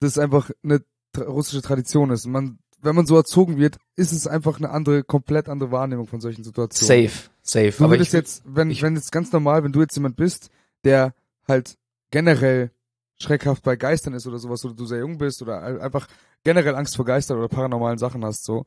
das 0.00 0.18
einfach 0.18 0.50
eine 0.62 0.82
russische 1.16 1.62
Tradition 1.62 2.10
ist. 2.10 2.26
Man, 2.26 2.58
wenn 2.82 2.94
man 2.94 3.06
so 3.06 3.16
erzogen 3.16 3.56
wird, 3.58 3.78
ist 3.96 4.12
es 4.12 4.26
einfach 4.26 4.58
eine 4.58 4.70
andere, 4.70 5.02
komplett 5.02 5.48
andere 5.48 5.70
Wahrnehmung 5.72 6.06
von 6.06 6.20
solchen 6.20 6.44
Situationen. 6.44 7.08
Safe, 7.08 7.30
safe. 7.42 7.72
Du 7.78 7.84
aber 7.84 7.94
würdest 7.94 8.10
ich, 8.10 8.14
jetzt, 8.18 8.42
wenn, 8.44 8.70
ich- 8.70 8.82
wenn 8.82 8.94
jetzt 8.94 9.10
ganz 9.12 9.32
normal, 9.32 9.64
wenn 9.64 9.72
du 9.72 9.80
jetzt 9.80 9.96
jemand 9.96 10.16
bist, 10.16 10.50
der 10.84 11.14
halt 11.48 11.76
generell 12.10 12.70
schreckhaft 13.20 13.64
bei 13.64 13.74
Geistern 13.76 14.14
ist 14.14 14.26
oder 14.26 14.38
sowas, 14.38 14.64
oder 14.64 14.74
du 14.74 14.86
sehr 14.86 14.98
jung 15.00 15.18
bist 15.18 15.42
oder 15.42 15.62
ein- 15.62 15.80
einfach 15.80 16.06
generell 16.44 16.76
Angst 16.76 16.94
vor 16.94 17.04
Geistern 17.04 17.38
oder 17.38 17.48
paranormalen 17.48 17.98
Sachen 17.98 18.24
hast, 18.24 18.44
so, 18.44 18.64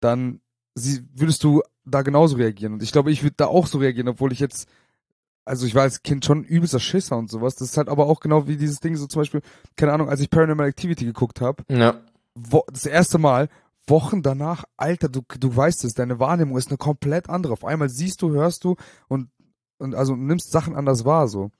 dann 0.00 0.40
sie, 0.74 1.04
würdest 1.14 1.44
du 1.44 1.62
da 1.84 2.00
genauso 2.02 2.36
reagieren. 2.36 2.74
Und 2.74 2.82
ich 2.82 2.92
glaube, 2.92 3.10
ich 3.10 3.22
würde 3.22 3.34
da 3.36 3.46
auch 3.46 3.66
so 3.66 3.78
reagieren, 3.78 4.08
obwohl 4.08 4.32
ich 4.32 4.40
jetzt, 4.40 4.68
also 5.44 5.66
ich 5.66 5.74
war 5.74 5.82
als 5.82 6.02
Kind 6.02 6.24
schon 6.24 6.44
übelster 6.44 6.80
Schisser 6.80 7.16
und 7.16 7.30
sowas. 7.30 7.56
Das 7.56 7.70
ist 7.70 7.76
halt 7.76 7.88
aber 7.88 8.06
auch 8.06 8.20
genau 8.20 8.46
wie 8.46 8.56
dieses 8.56 8.80
Ding, 8.80 8.96
so 8.96 9.06
zum 9.06 9.22
Beispiel, 9.22 9.42
keine 9.76 9.92
Ahnung, 9.92 10.08
als 10.08 10.20
ich 10.20 10.30
Paranormal 10.30 10.68
Activity 10.68 11.04
geguckt 11.04 11.40
habe, 11.40 11.64
ja, 11.68 12.00
wo, 12.34 12.64
das 12.72 12.86
erste 12.86 13.18
Mal, 13.18 13.48
Wochen 13.86 14.22
danach, 14.22 14.64
Alter, 14.76 15.08
du, 15.08 15.22
du 15.38 15.54
weißt 15.54 15.84
es, 15.84 15.94
deine 15.94 16.20
Wahrnehmung 16.20 16.56
ist 16.56 16.68
eine 16.68 16.78
komplett 16.78 17.28
andere. 17.28 17.52
Auf 17.52 17.64
einmal 17.64 17.88
siehst 17.88 18.22
du, 18.22 18.30
hörst 18.30 18.64
du 18.64 18.76
und, 19.08 19.28
und 19.78 19.94
also 19.94 20.14
nimmst 20.14 20.52
Sachen 20.52 20.76
anders 20.76 21.04
wahr, 21.04 21.28
so. 21.28 21.50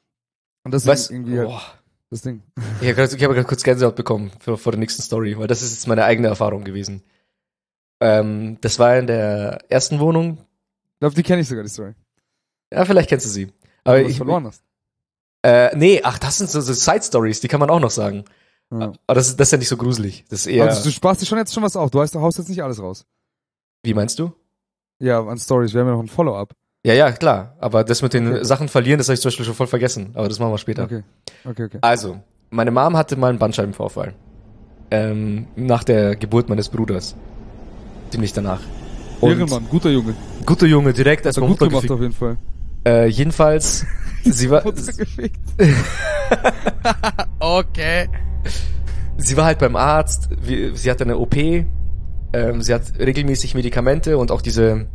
Und 0.62 0.72
das 0.72 0.86
ist 0.86 1.10
irgendwie 1.10 1.38
halt 1.38 1.48
boah. 1.48 1.62
das 2.10 2.22
Ding. 2.22 2.42
Ich 2.80 2.88
habe 2.88 2.94
gerade 2.94 3.16
hab 3.16 3.34
grad 3.34 3.48
kurz 3.48 3.62
Gänsehaut 3.62 3.96
bekommen 3.96 4.30
vor, 4.38 4.58
vor 4.58 4.72
der 4.72 4.78
nächsten 4.78 5.02
Story, 5.02 5.38
weil 5.38 5.46
das 5.46 5.62
ist 5.62 5.72
jetzt 5.72 5.88
meine 5.88 6.04
eigene 6.04 6.28
Erfahrung 6.28 6.64
gewesen. 6.64 7.02
Ähm, 8.00 8.58
das 8.60 8.78
war 8.78 8.96
in 8.98 9.06
der 9.06 9.64
ersten 9.68 9.98
Wohnung. 9.98 10.38
Ich 10.94 11.00
glaube, 11.00 11.14
die 11.14 11.22
kenne 11.22 11.40
ich 11.40 11.48
sogar, 11.48 11.64
die 11.64 11.70
Story. 11.70 11.94
Ja, 12.72 12.84
vielleicht 12.84 13.08
kennst 13.08 13.26
du 13.26 13.30
sie. 13.30 13.52
Aber 13.84 14.00
du 14.02 14.08
ich, 14.08 14.16
verloren 14.16 14.46
hast. 14.46 14.62
äh, 15.42 15.74
nee, 15.76 16.00
ach, 16.04 16.18
das 16.18 16.38
sind 16.38 16.50
so, 16.50 16.60
so 16.60 16.72
Side 16.72 17.02
Stories, 17.02 17.40
die 17.40 17.48
kann 17.48 17.60
man 17.60 17.70
auch 17.70 17.80
noch 17.80 17.90
sagen. 17.90 18.24
Ja. 18.72 18.92
Aber 19.06 19.14
das 19.14 19.28
ist, 19.28 19.40
das 19.40 19.48
ist 19.48 19.52
ja 19.52 19.58
nicht 19.58 19.68
so 19.68 19.76
gruselig. 19.76 20.24
Das 20.28 20.40
ist 20.40 20.46
eher, 20.46 20.64
Also 20.66 20.84
du 20.84 20.90
sparst 20.90 21.20
dir 21.22 21.26
schon 21.26 21.38
jetzt 21.38 21.52
schon 21.52 21.62
was 21.62 21.74
auf. 21.76 21.90
Du 21.90 21.98
weißt, 21.98 22.14
du 22.14 22.20
haust 22.20 22.38
jetzt 22.38 22.48
nicht 22.48 22.62
alles 22.62 22.80
raus. 22.80 23.04
wie 23.82 23.94
meinst 23.94 24.18
du? 24.18 24.32
Ja, 25.00 25.20
an 25.24 25.38
Stories. 25.38 25.72
Wir 25.74 25.80
haben 25.80 25.88
ja 25.88 25.94
noch 25.94 26.02
ein 26.02 26.08
Follow-up. 26.08 26.52
Ja, 26.84 26.94
ja, 26.94 27.10
klar. 27.12 27.56
Aber 27.58 27.84
das 27.84 28.00
mit 28.02 28.12
den 28.14 28.28
Okay. 28.28 28.44
Sachen 28.44 28.68
verlieren, 28.68 28.98
das 28.98 29.08
habe 29.08 29.14
ich 29.14 29.20
zum 29.20 29.28
Beispiel 29.30 29.44
schon 29.46 29.54
voll 29.54 29.66
vergessen. 29.66 30.10
Aber 30.14 30.28
das 30.28 30.38
machen 30.38 30.52
wir 30.52 30.58
später. 30.58 30.84
Okay. 30.84 31.02
Okay, 31.44 31.64
okay. 31.64 31.78
Also, 31.80 32.20
meine 32.50 32.70
Mom 32.70 32.96
hatte 32.96 33.16
mal 33.16 33.28
einen 33.30 33.38
Bandscheibenvorfall. 33.38 34.14
Ähm, 34.90 35.46
nach 35.56 35.84
der 35.84 36.16
Geburt 36.16 36.48
meines 36.48 36.68
Bruders. 36.68 37.14
Ziemlich 38.10 38.32
danach. 38.32 38.60
Ehrenmann, 39.22 39.66
guter 39.68 39.90
Junge. 39.90 40.14
Guter 40.46 40.66
Junge, 40.66 40.92
direkt 40.92 41.26
erstmal 41.26 41.48
gut 41.50 41.58
gemacht 41.58 41.90
auf 41.90 42.00
jeden 42.00 42.12
Fall. 42.14 42.36
Äh, 42.86 43.06
jedenfalls, 43.08 43.84
sie 44.24 44.50
war, 44.50 44.62
okay. 47.40 48.08
sie 49.16 49.36
war 49.36 49.44
halt 49.44 49.58
beim 49.58 49.76
Arzt, 49.76 50.28
sie 50.74 50.90
hatte 50.90 51.04
eine 51.04 51.18
OP, 51.18 51.36
ähm, 51.36 52.62
sie 52.62 52.74
hat 52.74 52.82
regelmäßig 52.98 53.54
Medikamente 53.54 54.16
und 54.18 54.30
auch 54.30 54.42
diese, 54.42 54.86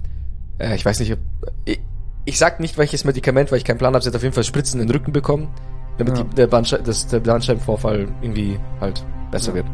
äh, 0.60 0.76
ich 0.76 0.86
weiß 0.86 1.00
nicht, 1.00 1.14
ob, 1.14 1.20
ich, 1.66 1.80
ich 2.26 2.38
sag 2.40 2.60
nicht 2.60 2.78
welches 2.78 3.04
Medikament, 3.04 3.52
weil 3.52 3.58
ich 3.60 3.66
keinen 3.66 3.78
Plan 3.78 3.94
habe, 3.94 4.04
sie 4.04 4.10
hat 4.10 4.16
auf 4.16 4.24
jeden 4.24 4.34
Fall 4.34 4.44
Spritzen 4.44 4.80
in 4.82 4.88
den 4.88 4.96
Rücken 4.96 5.12
bekommen, 5.12 5.50
damit 5.98 6.18
Ja. 6.18 6.24
die, 6.24 6.36
der, 6.36 6.48
Bandschei 6.48 6.78
dass 6.80 7.08
der 7.08 7.20
Bandscheibenvorfall 7.20 8.08
irgendwie 8.22 8.60
halt 8.82 9.06
besser 9.32 9.50
Ja. 9.52 9.56
wird. 9.58 9.66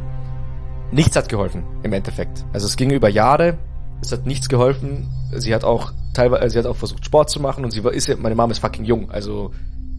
Nichts 0.92 1.16
hat 1.16 1.30
geholfen, 1.30 1.64
im 1.84 1.94
Endeffekt. 1.94 2.44
Also 2.52 2.68
es 2.68 2.76
ging 2.76 2.92
über 2.92 3.08
Jahre, 3.08 3.58
es 4.02 4.12
hat 4.12 4.26
nichts 4.26 4.50
geholfen. 4.50 5.08
Sie 5.34 5.56
hat 5.56 5.64
auch 5.64 5.94
teilweise, 6.14 6.50
sie 6.50 6.60
hat 6.60 6.66
auch 6.66 6.76
versucht 6.76 7.06
Sport 7.06 7.30
zu 7.30 7.40
machen 7.40 7.64
und 7.64 7.72
sie 7.72 7.84
war, 7.84 7.94
ist 7.94 8.08
ja, 8.08 8.16
meine 8.18 8.36
Mom 8.36 8.52
ist 8.52 8.60
fucking 8.60 8.86
jung, 8.86 9.12
also 9.12 9.52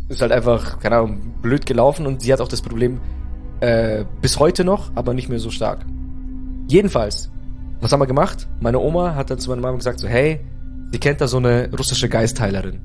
ist 0.09 0.21
halt 0.21 0.33
einfach, 0.33 0.79
keine 0.81 0.97
Ahnung, 0.97 1.35
blöd 1.41 1.67
gelaufen 1.67 2.07
und 2.07 2.23
sie 2.23 2.33
hat 2.33 2.41
auch 2.41 2.49
das 2.49 2.63
Problem, 2.63 3.01
äh, 3.61 4.05
bis 4.21 4.39
heute 4.39 4.65
noch, 4.65 4.91
aber 4.95 5.15
nicht 5.15 5.29
mehr 5.29 5.39
so 5.39 5.51
stark. 5.51 5.87
Jedenfalls, 6.69 7.31
was 7.81 7.93
haben 7.93 8.01
wir 8.01 8.07
gemacht? 8.07 8.49
Meine 8.61 8.79
Oma 8.79 9.15
hat 9.15 9.31
dann 9.31 9.39
zu 9.39 9.51
meiner 9.51 9.63
Mama 9.63 9.77
gesagt 9.77 10.01
so, 10.01 10.09
hey, 10.09 10.41
sie 10.91 10.99
kennt 10.99 11.21
da 11.21 11.29
so 11.29 11.39
eine 11.39 11.71
russische 11.77 12.09
Geistheilerin. 12.09 12.81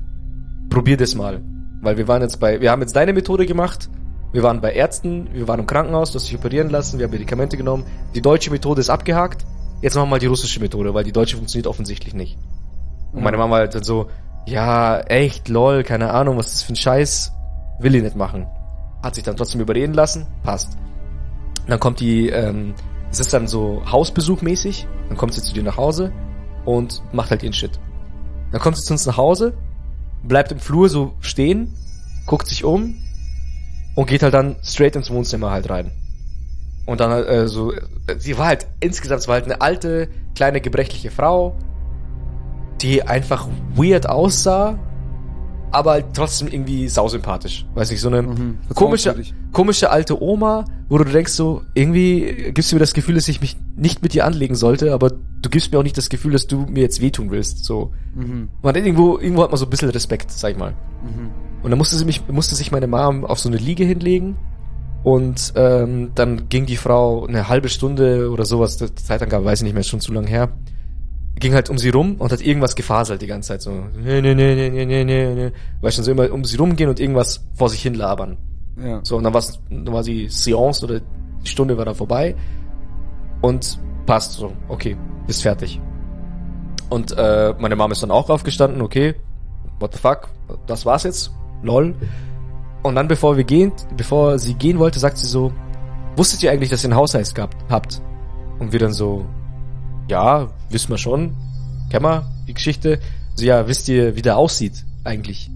Probier 0.70 0.96
das 0.96 1.14
mal. 1.14 1.42
Weil 1.80 1.96
wir 1.96 2.08
waren 2.08 2.22
jetzt 2.22 2.40
bei, 2.40 2.60
wir 2.60 2.70
haben 2.70 2.80
jetzt 2.80 2.96
deine 2.96 3.12
Methode 3.12 3.46
gemacht, 3.46 3.88
wir 4.32 4.42
waren 4.42 4.60
bei 4.60 4.72
Ärzten, 4.72 5.28
wir 5.32 5.48
waren 5.48 5.60
im 5.60 5.66
Krankenhaus, 5.66 6.12
du 6.12 6.16
hast 6.16 6.28
dich 6.28 6.36
operieren 6.36 6.70
lassen, 6.70 6.98
wir 6.98 7.06
haben 7.06 7.12
Medikamente 7.12 7.56
genommen, 7.56 7.84
die 8.14 8.20
deutsche 8.20 8.50
Methode 8.50 8.80
ist 8.80 8.90
abgehakt, 8.90 9.46
jetzt 9.80 9.94
machen 9.94 10.06
wir 10.06 10.10
mal 10.10 10.18
die 10.18 10.26
russische 10.26 10.60
Methode, 10.60 10.92
weil 10.92 11.04
die 11.04 11.12
deutsche 11.12 11.36
funktioniert 11.36 11.66
offensichtlich 11.66 12.14
nicht. 12.14 12.36
Und 13.12 13.22
meine 13.22 13.36
Mama 13.36 13.56
halt 13.56 13.74
dann 13.74 13.84
so, 13.84 14.08
ja, 14.46 15.00
echt, 15.00 15.48
lol, 15.48 15.82
keine 15.82 16.12
Ahnung, 16.12 16.36
was 16.36 16.46
ist 16.46 16.54
das 16.56 16.62
für 16.62 16.72
ein 16.72 16.76
Scheiß, 16.76 17.32
will 17.80 17.94
ich 17.94 18.02
nicht 18.02 18.16
machen. 18.16 18.46
Hat 19.02 19.14
sich 19.14 19.24
dann 19.24 19.36
trotzdem 19.36 19.60
überreden 19.60 19.94
lassen, 19.94 20.26
passt. 20.42 20.76
Dann 21.66 21.78
kommt 21.78 22.00
die, 22.00 22.28
ähm, 22.28 22.74
es 23.10 23.20
ist 23.20 23.32
dann 23.32 23.46
so 23.46 23.82
Hausbesuch 23.90 24.42
mäßig, 24.42 24.86
dann 25.08 25.16
kommt 25.16 25.34
sie 25.34 25.42
zu 25.42 25.52
dir 25.52 25.62
nach 25.62 25.76
Hause 25.76 26.12
und 26.64 27.02
macht 27.12 27.30
halt 27.30 27.42
ihren 27.42 27.52
Shit. 27.52 27.78
Dann 28.52 28.60
kommt 28.60 28.76
sie 28.76 28.84
zu 28.84 28.94
uns 28.94 29.06
nach 29.06 29.16
Hause, 29.16 29.54
bleibt 30.22 30.52
im 30.52 30.58
Flur 30.58 30.88
so 30.88 31.12
stehen, 31.20 31.74
guckt 32.26 32.46
sich 32.46 32.64
um 32.64 32.96
und 33.94 34.06
geht 34.06 34.22
halt 34.22 34.34
dann 34.34 34.56
straight 34.62 34.96
ins 34.96 35.10
Wohnzimmer 35.10 35.50
halt 35.50 35.68
rein. 35.68 35.92
Und 36.86 37.00
dann 37.00 37.10
äh, 37.10 37.48
so, 37.48 37.72
sie 38.16 38.38
war 38.38 38.46
halt 38.46 38.66
insgesamt, 38.80 39.20
es 39.20 39.28
war 39.28 39.34
halt 39.34 39.44
eine 39.44 39.60
alte, 39.60 40.08
kleine, 40.34 40.60
gebrechliche 40.62 41.10
Frau, 41.10 41.54
die 42.82 43.02
einfach 43.02 43.48
weird 43.74 44.08
aussah, 44.08 44.78
aber 45.70 45.90
halt 45.92 46.06
trotzdem 46.14 46.48
irgendwie 46.48 46.88
sausympathisch. 46.88 47.66
Weiß 47.74 47.90
nicht, 47.90 48.00
so 48.00 48.08
eine 48.08 48.22
Mhm. 48.22 48.58
komische, 48.74 49.14
komische 49.52 49.90
alte 49.90 50.22
Oma, 50.22 50.64
wo 50.88 50.96
du 50.98 51.04
denkst 51.04 51.32
so, 51.32 51.62
irgendwie 51.74 52.52
gibst 52.54 52.72
du 52.72 52.76
mir 52.76 52.80
das 52.80 52.94
Gefühl, 52.94 53.16
dass 53.16 53.28
ich 53.28 53.40
mich 53.42 53.56
nicht 53.76 54.02
mit 54.02 54.14
dir 54.14 54.24
anlegen 54.24 54.54
sollte, 54.54 54.94
aber 54.94 55.10
du 55.10 55.50
gibst 55.50 55.70
mir 55.70 55.78
auch 55.78 55.82
nicht 55.82 55.98
das 55.98 56.08
Gefühl, 56.08 56.32
dass 56.32 56.46
du 56.46 56.60
mir 56.60 56.80
jetzt 56.80 57.00
wehtun 57.02 57.30
willst. 57.30 57.64
So, 57.64 57.92
Mhm. 58.14 58.48
man 58.62 58.74
irgendwo, 58.74 59.18
irgendwo 59.18 59.42
hat 59.42 59.50
man 59.50 59.58
so 59.58 59.66
ein 59.66 59.70
bisschen 59.70 59.90
Respekt, 59.90 60.30
sag 60.30 60.52
ich 60.52 60.58
mal. 60.58 60.70
Mhm. 61.02 61.30
Und 61.62 61.70
dann 61.70 61.78
musste 61.78 61.96
sie 61.96 62.04
mich, 62.06 62.26
musste 62.28 62.54
sich 62.54 62.72
meine 62.72 62.86
Mom 62.86 63.24
auf 63.24 63.38
so 63.38 63.48
eine 63.48 63.58
Liege 63.58 63.84
hinlegen. 63.84 64.36
Und 65.04 65.52
ähm, 65.54 66.10
dann 66.14 66.48
ging 66.48 66.66
die 66.66 66.76
Frau 66.76 67.26
eine 67.26 67.48
halbe 67.48 67.68
Stunde 67.68 68.30
oder 68.30 68.44
sowas, 68.44 68.78
die 68.78 68.92
Zeitangabe 68.94 69.44
weiß 69.44 69.60
ich 69.60 69.64
nicht 69.64 69.72
mehr, 69.74 69.80
ist 69.80 69.88
schon 69.88 70.00
zu 70.00 70.12
lang 70.12 70.26
her, 70.26 70.48
ging 71.38 71.54
halt 71.54 71.70
um 71.70 71.78
sie 71.78 71.90
rum 71.90 72.16
und 72.18 72.32
hat 72.32 72.40
irgendwas 72.40 72.74
gefaselt 72.74 73.22
die 73.22 73.26
ganze 73.26 73.48
Zeit 73.48 73.62
so. 73.62 73.70
Nee, 73.70 74.20
nee, 74.20 74.34
nee, 74.34 74.54
nee, 74.70 74.84
nee, 74.84 75.04
nee, 75.04 75.34
nee. 75.34 75.52
Weißt 75.80 75.98
du, 75.98 76.02
so 76.02 76.10
immer 76.10 76.30
um 76.32 76.44
sie 76.44 76.56
rumgehen 76.56 76.88
und 76.88 77.00
irgendwas 77.00 77.44
vor 77.54 77.68
sich 77.68 77.82
hin 77.82 77.94
labern. 77.94 78.36
Ja. 78.82 79.00
So, 79.02 79.16
und 79.16 79.24
dann, 79.24 79.34
war's, 79.34 79.60
dann 79.70 79.92
war 79.92 80.02
die 80.02 80.28
Seance 80.28 80.84
oder 80.84 81.00
die 81.00 81.48
Stunde 81.48 81.76
war 81.76 81.84
da 81.84 81.94
vorbei 81.94 82.34
und 83.42 83.78
passt 84.06 84.32
so, 84.32 84.52
okay, 84.68 84.96
ist 85.26 85.42
fertig. 85.42 85.80
Und 86.88 87.12
äh, 87.16 87.54
meine 87.58 87.76
Mom 87.76 87.92
ist 87.92 88.02
dann 88.02 88.10
auch 88.10 88.30
aufgestanden, 88.30 88.80
okay, 88.80 89.14
what 89.80 89.92
the 89.92 90.00
fuck, 90.00 90.28
das 90.66 90.86
war's 90.86 91.02
jetzt, 91.02 91.32
lol. 91.62 91.94
Und 92.82 92.94
dann, 92.94 93.08
bevor 93.08 93.36
wir 93.36 93.44
gehen, 93.44 93.72
bevor 93.96 94.38
sie 94.38 94.54
gehen 94.54 94.78
wollte, 94.78 94.98
sagt 94.98 95.18
sie 95.18 95.26
so, 95.26 95.52
wusstet 96.16 96.42
ihr 96.42 96.50
eigentlich, 96.50 96.70
dass 96.70 96.84
ihr 96.84 96.90
ein 96.90 96.96
Hausreis 96.96 97.34
gehabt 97.34 97.56
habt? 97.68 98.00
Und 98.58 98.72
wir 98.72 98.78
dann 98.78 98.92
so, 98.92 99.26
ja, 100.08 100.48
wissen 100.70 100.90
wir 100.90 100.98
schon, 100.98 101.34
kennen 101.90 102.04
wir 102.04 102.30
die 102.46 102.54
Geschichte. 102.54 102.98
So, 103.34 103.44
ja, 103.44 103.68
wisst 103.68 103.88
ihr, 103.88 104.16
wie 104.16 104.22
der 104.22 104.36
aussieht 104.36 104.84
eigentlich? 105.04 105.50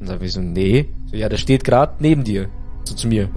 Und 0.00 0.08
dann 0.08 0.20
wir 0.20 0.28
so, 0.28 0.40
nee. 0.40 0.86
So, 1.10 1.16
ja, 1.16 1.28
der 1.28 1.36
steht 1.36 1.64
gerade 1.64 1.94
neben 2.00 2.24
dir, 2.24 2.48
so 2.84 2.94
zu 2.94 3.06
mir. 3.06 3.28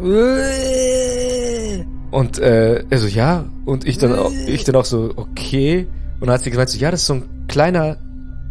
Und 2.11 2.39
äh, 2.39 2.83
er 2.89 2.99
so, 2.99 3.07
ja. 3.07 3.45
Und 3.65 3.85
ich 3.85 3.97
dann, 3.97 4.13
auch, 4.13 4.31
ich 4.31 4.63
dann 4.63 4.75
auch 4.75 4.85
so, 4.85 5.13
okay. 5.15 5.87
Und 6.19 6.27
dann 6.27 6.35
hat 6.35 6.43
sie 6.43 6.51
gemeint, 6.51 6.69
so, 6.69 6.77
ja, 6.77 6.91
das 6.91 7.01
ist 7.01 7.07
so 7.07 7.15
ein 7.15 7.45
kleiner 7.47 7.97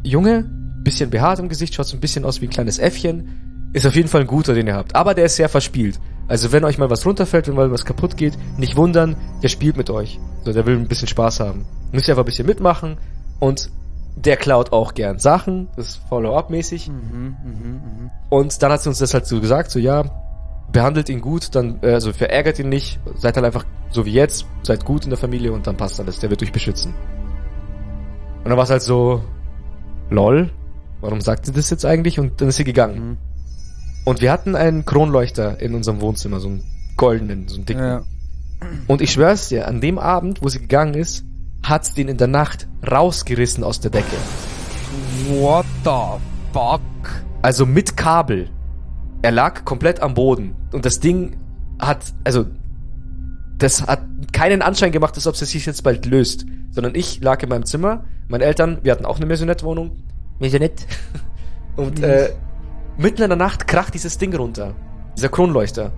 Junge, 0.03 0.45
bisschen 0.83 1.11
behaart 1.11 1.39
im 1.39 1.49
Gesicht, 1.49 1.75
schaut 1.75 1.87
so 1.87 1.97
ein 1.97 2.01
bisschen 2.01 2.25
aus 2.25 2.41
wie 2.41 2.47
ein 2.47 2.51
kleines 2.51 2.79
Äffchen. 2.79 3.71
Ist 3.73 3.87
auf 3.87 3.95
jeden 3.97 4.09
Fall 4.09 4.23
ein 4.23 4.27
guter, 4.27 4.53
den 4.53 4.67
ihr 4.67 4.75
habt. 4.75 4.95
Aber 4.95 5.15
der 5.15 5.27
ist 5.27 5.37
sehr 5.37 5.49
verspielt. 5.49 5.99
Also 6.33 6.51
wenn 6.51 6.65
euch 6.65 6.79
mal 6.79 6.89
was 6.89 7.05
runterfällt, 7.05 7.47
wenn 7.47 7.57
mal 7.57 7.71
was 7.71 7.85
kaputt 7.85 8.17
geht, 8.17 8.39
nicht 8.57 8.75
wundern, 8.75 9.17
der 9.43 9.49
spielt 9.49 9.77
mit 9.77 9.91
euch. 9.91 10.19
So, 10.47 10.55
der 10.55 10.65
will 10.65 10.79
ein 10.79 10.89
bisschen 10.89 11.07
Spaß 11.07 11.41
haben. 11.41 11.67
Müsst 11.93 12.09
ihr 12.09 12.13
einfach 12.13 12.23
ein 12.23 12.25
bisschen 12.25 12.47
mitmachen. 12.47 12.97
Und 13.39 13.71
der 14.17 14.39
klaut 14.39 14.73
auch 14.73 14.95
gern 14.95 15.19
Sachen. 15.19 15.69
Das 15.77 15.89
ist 15.89 15.97
Follow-up-mäßig. 16.09 16.89
Mhm, 16.89 16.95
mhm, 16.95 17.37
mhm. 17.45 18.11
Und 18.31 18.63
dann 18.63 18.73
hat 18.73 18.81
sie 18.81 18.89
uns 18.89 18.97
das 18.97 19.13
halt 19.13 19.27
so 19.27 19.43
gesagt, 19.43 19.71
so 19.71 19.79
ja, 19.79 20.05
behandelt 20.73 21.11
ihn 21.11 21.21
gut, 21.21 21.55
dann, 21.55 21.81
äh, 21.83 21.93
also 21.93 22.15
verärgert 22.15 22.59
ihn 22.59 22.71
nicht, 22.71 22.99
seid 23.15 23.37
halt 23.37 23.45
einfach 23.45 23.67
so 23.91 24.07
wie 24.07 24.13
jetzt, 24.13 24.47
seid 24.63 24.87
gut 24.87 25.05
in 25.05 25.11
der 25.11 25.19
Familie 25.19 25.53
und 25.53 25.67
dann 25.67 25.77
passt 25.77 26.01
alles, 26.01 26.19
der 26.21 26.31
wird 26.31 26.43
euch 26.43 26.53
beschützen. 26.53 26.95
Und 28.39 28.49
dann 28.49 28.57
war 28.57 28.65
es 28.65 28.71
halt 28.71 28.81
so, 28.81 29.23
lol, 30.09 30.49
warum 31.03 31.21
sagt 31.21 31.45
sie 31.45 31.53
das 31.53 31.69
jetzt 31.69 31.85
eigentlich? 31.85 32.19
Und 32.19 32.41
dann 32.41 32.49
ist 32.49 32.57
sie 32.57 32.65
gegangen. 32.65 33.11
Mhm. 33.11 33.32
Und 34.05 34.21
wir 34.21 34.33
hatten 34.33 34.57
einen 34.57 34.85
Kronleuchter 34.85 35.61
in 35.61 35.75
unserem 35.75 36.01
Wohnzimmer, 36.01 36.41
so 36.41 36.49
einen 36.49 36.65
goldenen, 36.97 37.49
so 37.49 37.57
einen 37.57 37.67
dicken. 37.67 37.83
Ja. 37.83 38.03
Und 38.87 39.01
ich 39.01 39.13
schwör's 39.13 39.49
dir, 39.49 39.69
an 39.69 39.81
dem 39.81 39.99
Abend, 39.99 40.43
wo 40.43 40.49
sie 40.49 40.61
gegangen 40.61 40.95
ist, 40.95 41.25
hat's 41.63 41.95
den 41.95 42.09
in 42.09 42.17
der 42.17 42.27
Nacht 42.29 42.69
rausgerissen 42.89 43.65
aus 43.65 43.81
der 43.81 43.91
Decke. 43.91 44.17
What 45.29 45.67
the 45.85 46.21
fuck? 46.53 46.81
Also 47.43 47.67
mit 47.67 47.97
Kabel. 47.97 48.51
Er 49.23 49.31
lag 49.31 49.65
komplett 49.65 50.01
am 50.01 50.15
Boden. 50.15 50.57
Und 50.73 50.85
das 50.85 51.01
Ding 51.01 51.37
hat, 51.79 52.13
also, 52.25 52.47
das 53.59 53.83
hat 53.87 54.03
keinen 54.33 54.63
Anschein 54.63 54.91
gemacht, 54.91 55.15
als 55.15 55.27
ob 55.27 55.35
es 55.35 55.51
sich 55.51 55.67
jetzt 55.67 55.83
bald 55.83 56.07
löst. 56.07 56.45
Sondern 56.71 56.95
ich 56.95 57.21
lag 57.21 57.43
in 57.43 57.49
meinem 57.49 57.65
Zimmer, 57.65 58.05
meine 58.29 58.45
Eltern, 58.45 58.79
wir 58.83 58.93
hatten 58.93 59.05
auch 59.05 59.17
eine 59.17 59.27
Maisonette-Wohnung. 59.27 59.93
Maisonette. 60.41 60.85
Und 61.77 62.03
äh, 62.03 62.31
mitten 62.97 63.23
in 63.23 63.29
der 63.29 63.37
Nacht 63.37 63.67
kracht 63.67 63.95
dieses 63.95 64.19
Ding 64.19 64.35
runter. 64.35 64.75
Dieser 65.17 65.29
Kronleuchter. 65.29 65.93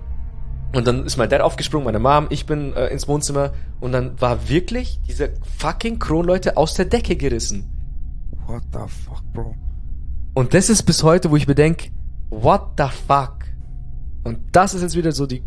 Und 0.73 0.87
dann 0.87 1.05
ist 1.05 1.17
mein 1.17 1.29
Dad 1.29 1.41
aufgesprungen, 1.41 1.85
meine 1.85 1.99
Mom, 1.99 2.27
ich 2.29 2.45
bin 2.45 2.73
äh, 2.73 2.87
ins 2.87 3.07
Wohnzimmer 3.07 3.53
und 3.79 3.93
dann 3.93 4.19
war 4.19 4.49
wirklich 4.49 4.99
dieser 5.07 5.29
fucking 5.57 5.99
Kronleuchter 5.99 6.57
aus 6.57 6.73
der 6.73 6.85
Decke 6.85 7.15
gerissen. 7.15 7.71
What 8.45 8.63
the 8.73 8.79
fuck, 8.79 9.23
Bro? 9.33 9.55
Und 10.33 10.53
das 10.53 10.69
ist 10.69 10.83
bis 10.83 11.01
heute, 11.01 11.31
wo 11.31 11.37
ich 11.37 11.47
mir 11.47 11.55
denk, 11.55 11.91
what 12.29 12.71
the 12.77 12.87
fuck? 13.07 13.45
Und 14.25 14.39
das 14.51 14.73
ist 14.73 14.81
jetzt 14.81 14.97
wieder 14.97 15.13
so 15.13 15.25
die 15.25 15.43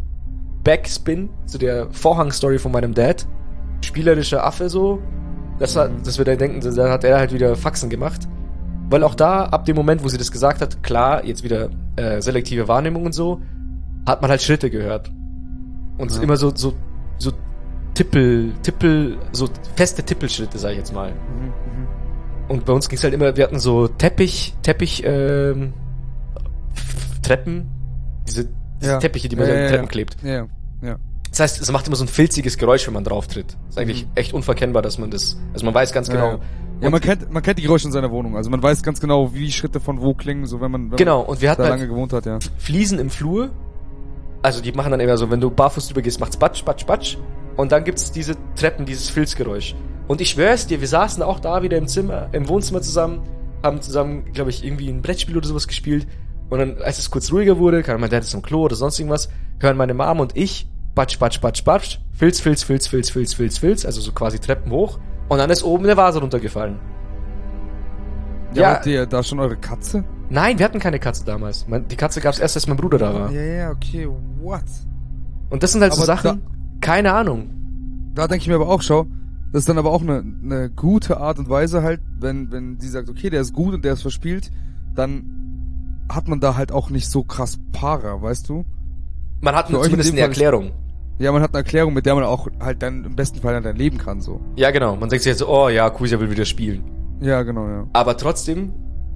Backspin 0.64 1.28
zu 1.46 1.59
der 1.59 1.90
Vorhangstory 1.90 2.59
von 2.59 2.72
meinem 2.72 2.94
Dad. 2.94 3.26
Spielerischer 3.84 4.44
Affe 4.44 4.70
so. 4.70 5.01
Das 5.59 5.76
hat, 5.76 5.90
dass 6.07 6.18
wir 6.18 6.24
da 6.24 6.36
denken, 6.36 6.61
da 6.74 6.90
hat 6.90 7.05
er 7.05 7.18
halt 7.18 7.32
wieder 7.32 7.55
Faxen 7.57 7.90
gemacht. 7.90 8.28
Weil 8.91 9.03
auch 9.03 9.14
da, 9.14 9.45
ab 9.45 9.64
dem 9.66 9.76
Moment, 9.76 10.03
wo 10.03 10.09
sie 10.09 10.16
das 10.18 10.32
gesagt 10.32 10.61
hat, 10.62 10.82
klar, 10.82 11.24
jetzt 11.24 11.43
wieder 11.43 11.68
äh, 11.97 12.20
selektive 12.22 12.68
Wahrnehmung 12.68 13.05
und 13.07 13.12
so, 13.12 13.43
hat 14.07 14.22
man 14.22 14.30
halt 14.30 14.41
Schritte 14.43 14.70
gehört. 14.70 15.11
Und 15.99 16.12
Ja. 16.12 16.22
immer 16.22 16.36
so, 16.36 16.55
so, 16.55 16.72
so 17.18 17.32
Tippel, 17.95 18.53
Tippel, 18.62 19.18
so 19.32 19.49
feste 19.76 20.03
Tippelschritte, 20.03 20.59
sag 20.59 20.70
ich 20.72 20.78
jetzt 20.78 20.95
mal. 20.95 21.11
Mhm, 21.12 21.47
mhm. 21.47 21.89
Und 22.49 22.64
bei 22.64 22.72
uns 22.72 22.89
ging's 22.89 23.05
halt 23.05 23.12
immer, 23.12 23.36
wir 23.36 23.45
hatten 23.45 23.59
so 23.59 23.89
Teppich, 23.89 24.55
Teppich, 24.62 25.03
ähm, 25.05 25.74
Treppen, 27.22 27.66
diese, 28.26 28.49
diese 28.80 28.93
Ja. 28.93 28.99
Teppiche, 28.99 29.28
die 29.28 29.36
man 29.36 29.49
Ja, 29.49 29.55
an 29.55 29.68
Treppen 29.68 29.89
klebt. 29.89 30.16
Ja. 30.22 30.47
Das 31.39 31.53
heißt, 31.53 31.62
es 31.62 31.70
macht 31.70 31.86
immer 31.86 31.95
so 31.95 32.03
ein 32.05 32.09
filziges 32.09 32.59
Geräusch, 32.59 32.84
wenn 32.89 32.95
man 32.95 33.05
drauf 33.05 33.28
tritt. 33.28 33.57
ist 33.68 33.78
eigentlich 33.78 34.07
Mhm. 34.07 34.11
echt 34.16 34.32
unverkennbar, 34.34 34.82
dass 34.82 34.99
man 34.99 35.09
das, 35.11 35.39
also 35.53 35.64
man 35.64 35.72
weiß 35.74 35.93
ganz 35.93 36.09
Ja, 36.09 36.14
genau. 36.14 36.30
ja. 36.32 36.39
Ja, 36.80 36.91
man 36.91 37.01
kennt, 37.01 37.32
man 37.32 37.43
kennt 37.45 37.59
die 37.59 37.62
Geräusche 37.62 37.86
in 37.86 37.93
seiner 37.93 38.11
Wohnung. 38.11 38.36
Also 38.36 38.51
man 38.51 38.61
weiß 38.61 38.82
ganz 38.82 39.01
genau, 39.01 39.32
wie 39.34 39.51
Schritte 39.53 39.78
von 39.78 40.01
wo 40.01 40.14
klingen, 40.14 40.47
so 40.47 40.61
wenn 40.61 40.72
man, 40.72 40.91
wenn 40.91 40.97
Genau, 40.97 41.20
und 41.20 41.41
wir 41.41 41.51
hatten 41.51 41.62
da 41.62 41.68
halt 41.68 41.78
lange 41.78 41.89
gewohnt 41.89 42.12
hat, 42.12 42.26
ja. 42.26 42.39
Fliesen 42.59 42.99
im 42.99 43.09
Flur. 43.11 43.51
Also 44.43 44.61
die 44.61 44.72
machen 44.72 44.91
dann 44.91 44.99
immer 45.01 45.16
so, 45.16 45.30
wenn 45.30 45.41
du 45.41 45.49
barfuß 45.51 45.86
drüber 45.89 46.03
gehst, 46.03 46.18
macht's 46.18 46.36
batsch, 46.36 46.64
batsch, 46.64 46.86
batsch. 46.86 47.16
Und 47.57 47.70
dann 47.70 47.84
gibt's 47.84 48.11
diese 48.11 48.34
Treppen, 48.57 48.84
dieses 48.84 49.09
Filzgeräusch. 49.09 49.76
Und 50.09 50.20
ich 50.20 50.30
schwör's 50.30 50.66
dir, 50.66 50.80
wir 50.80 50.89
saßen 50.89 51.22
auch 51.22 51.39
da 51.39 51.62
wieder 51.62 51.76
im 51.78 51.86
Zimmer, 51.86 52.28
im 52.32 52.49
Wohnzimmer 52.49 52.80
zusammen, 52.82 53.20
haben 53.62 53.80
zusammen, 53.80 54.24
glaube 54.32 54.51
ich, 54.51 54.64
irgendwie 54.64 54.89
ein 54.89 55.03
Brettspiel 55.03 55.36
oder 55.36 55.47
sowas 55.47 55.68
gespielt. 55.68 56.07
Und 56.51 56.59
dann, 56.59 56.78
als 56.82 56.99
es 56.99 57.11
kurz 57.12 57.30
ruhiger 57.32 57.59
wurde, 57.59 57.82
kann 57.84 58.01
mein 58.01 58.11
Dad 58.11 58.24
am 58.34 58.43
Klo 58.43 58.62
oder 58.62 58.74
sonst 58.74 58.99
irgendwas, 58.99 59.28
hören 59.61 59.76
meine 59.76 59.95
Mom 59.95 60.18
und 60.20 60.36
ich, 60.36 60.68
batsch, 60.95 61.18
batsch, 61.18 61.41
batsch, 61.41 61.64
batsch, 61.64 61.99
Filz, 62.12 62.41
Filz, 62.41 62.62
Filz, 62.62 62.86
Filz, 62.86 63.11
Filz, 63.11 63.34
Filz, 63.34 63.59
Filz, 63.59 63.84
also 63.84 64.01
so 64.01 64.12
quasi 64.12 64.39
Treppen 64.39 64.72
hoch. 64.72 64.99
Und 65.28 65.39
dann 65.39 65.51
ist 65.51 65.62
oben 65.62 65.84
eine 65.84 65.97
Vase 65.97 66.20
runtergefallen. 66.20 66.78
Ja, 68.55 68.62
Ja. 68.62 68.70
Hattet 68.72 68.86
ihr 68.86 69.07
da 69.07 69.22
schon 69.22 69.39
eure 69.41 69.57
Katze? 69.57 70.05
Nein, 70.30 70.59
wir 70.59 70.64
hatten 70.64 70.78
keine 70.78 70.99
Katze 70.99 71.24
damals. 71.24 71.66
Die 71.91 71.97
Katze 71.97 72.20
gab's 72.20 72.39
erst, 72.39 72.57
als 72.57 72.66
mein 72.66 72.76
Bruder 72.76 72.99
da 72.99 73.14
war. 73.14 73.30
Ja, 73.30 73.43
ja, 73.43 73.70
okay, 73.70 74.09
what? 74.41 74.62
Und 75.51 75.62
das 75.62 75.72
sind 75.72 75.80
halt 75.80 75.95
so 75.95 76.03
Aber 76.03 76.07
Sachen, 76.07 76.43
keine 76.80 77.12
Ahnung. 77.12 77.51
Da 78.14 78.26
denke 78.26 78.43
ich 78.43 78.49
mir 78.49 78.57
aber 78.57 78.68
auch, 78.68 78.82
schau, 78.82 79.07
das 79.53 79.61
ist 79.61 79.68
dann 79.68 79.78
aber 79.78 79.91
auch 79.91 80.03
eine, 80.03 80.22
eine 80.43 80.70
gute 80.70 81.18
Art 81.18 81.39
und 81.39 81.49
Weise 81.49 81.82
halt, 81.82 82.01
wenn, 82.18 82.51
wenn 82.53 82.78
die 82.78 82.89
sagt, 82.89 83.09
okay, 83.09 83.30
der 83.30 83.41
ist 83.41 83.55
gut 83.55 83.72
und 83.74 83.84
der 83.84 83.95
ist 83.95 84.03
verspielt, 84.03 84.51
dann 84.95 86.05
hat 86.11 86.28
man 86.28 86.41
da 86.41 86.57
halt 86.57 86.72
auch 86.72 86.91
nicht 86.91 87.09
so 87.09 87.22
krass 87.22 87.59
Para, 87.72 88.20
weißt 88.20 88.49
du? 88.49 88.64
Man 89.41 89.55
hat 89.55 89.70
nur 89.70 89.82
zumindest 89.82 90.12
eine 90.12 90.20
Erklärung. 90.20 90.72
Ja, 91.18 91.32
man 91.32 91.43
hat 91.43 91.51
eine 91.55 91.59
Erklärung, 91.64 91.95
mit 91.95 92.07
der 92.07 92.14
man 92.14 92.24
auch 92.24 92.49
halt 92.61 92.82
dann 92.82 93.05
im 93.05 93.16
besten 93.16 93.41
Fall 93.41 93.55
dann 93.55 93.62
dein 93.64 93.76
Leben 93.76 93.99
kann, 93.99 94.20
so. 94.20 94.41
Ja, 94.57 94.70
genau. 94.70 94.95
Man 94.97 95.09
denkt 95.09 95.24
sich 95.24 95.30
jetzt 95.30 95.39
so, 95.41 95.49
oh 95.49 95.68
ja, 95.68 95.91
Kusia 95.91 96.20
will 96.20 96.30
wieder 96.30 96.45
spielen. 96.45 96.84
Ja, 97.20 97.43
genau, 97.43 97.66
ja. 97.68 97.86
Aber 97.93 98.16
trotzdem, 98.16 98.72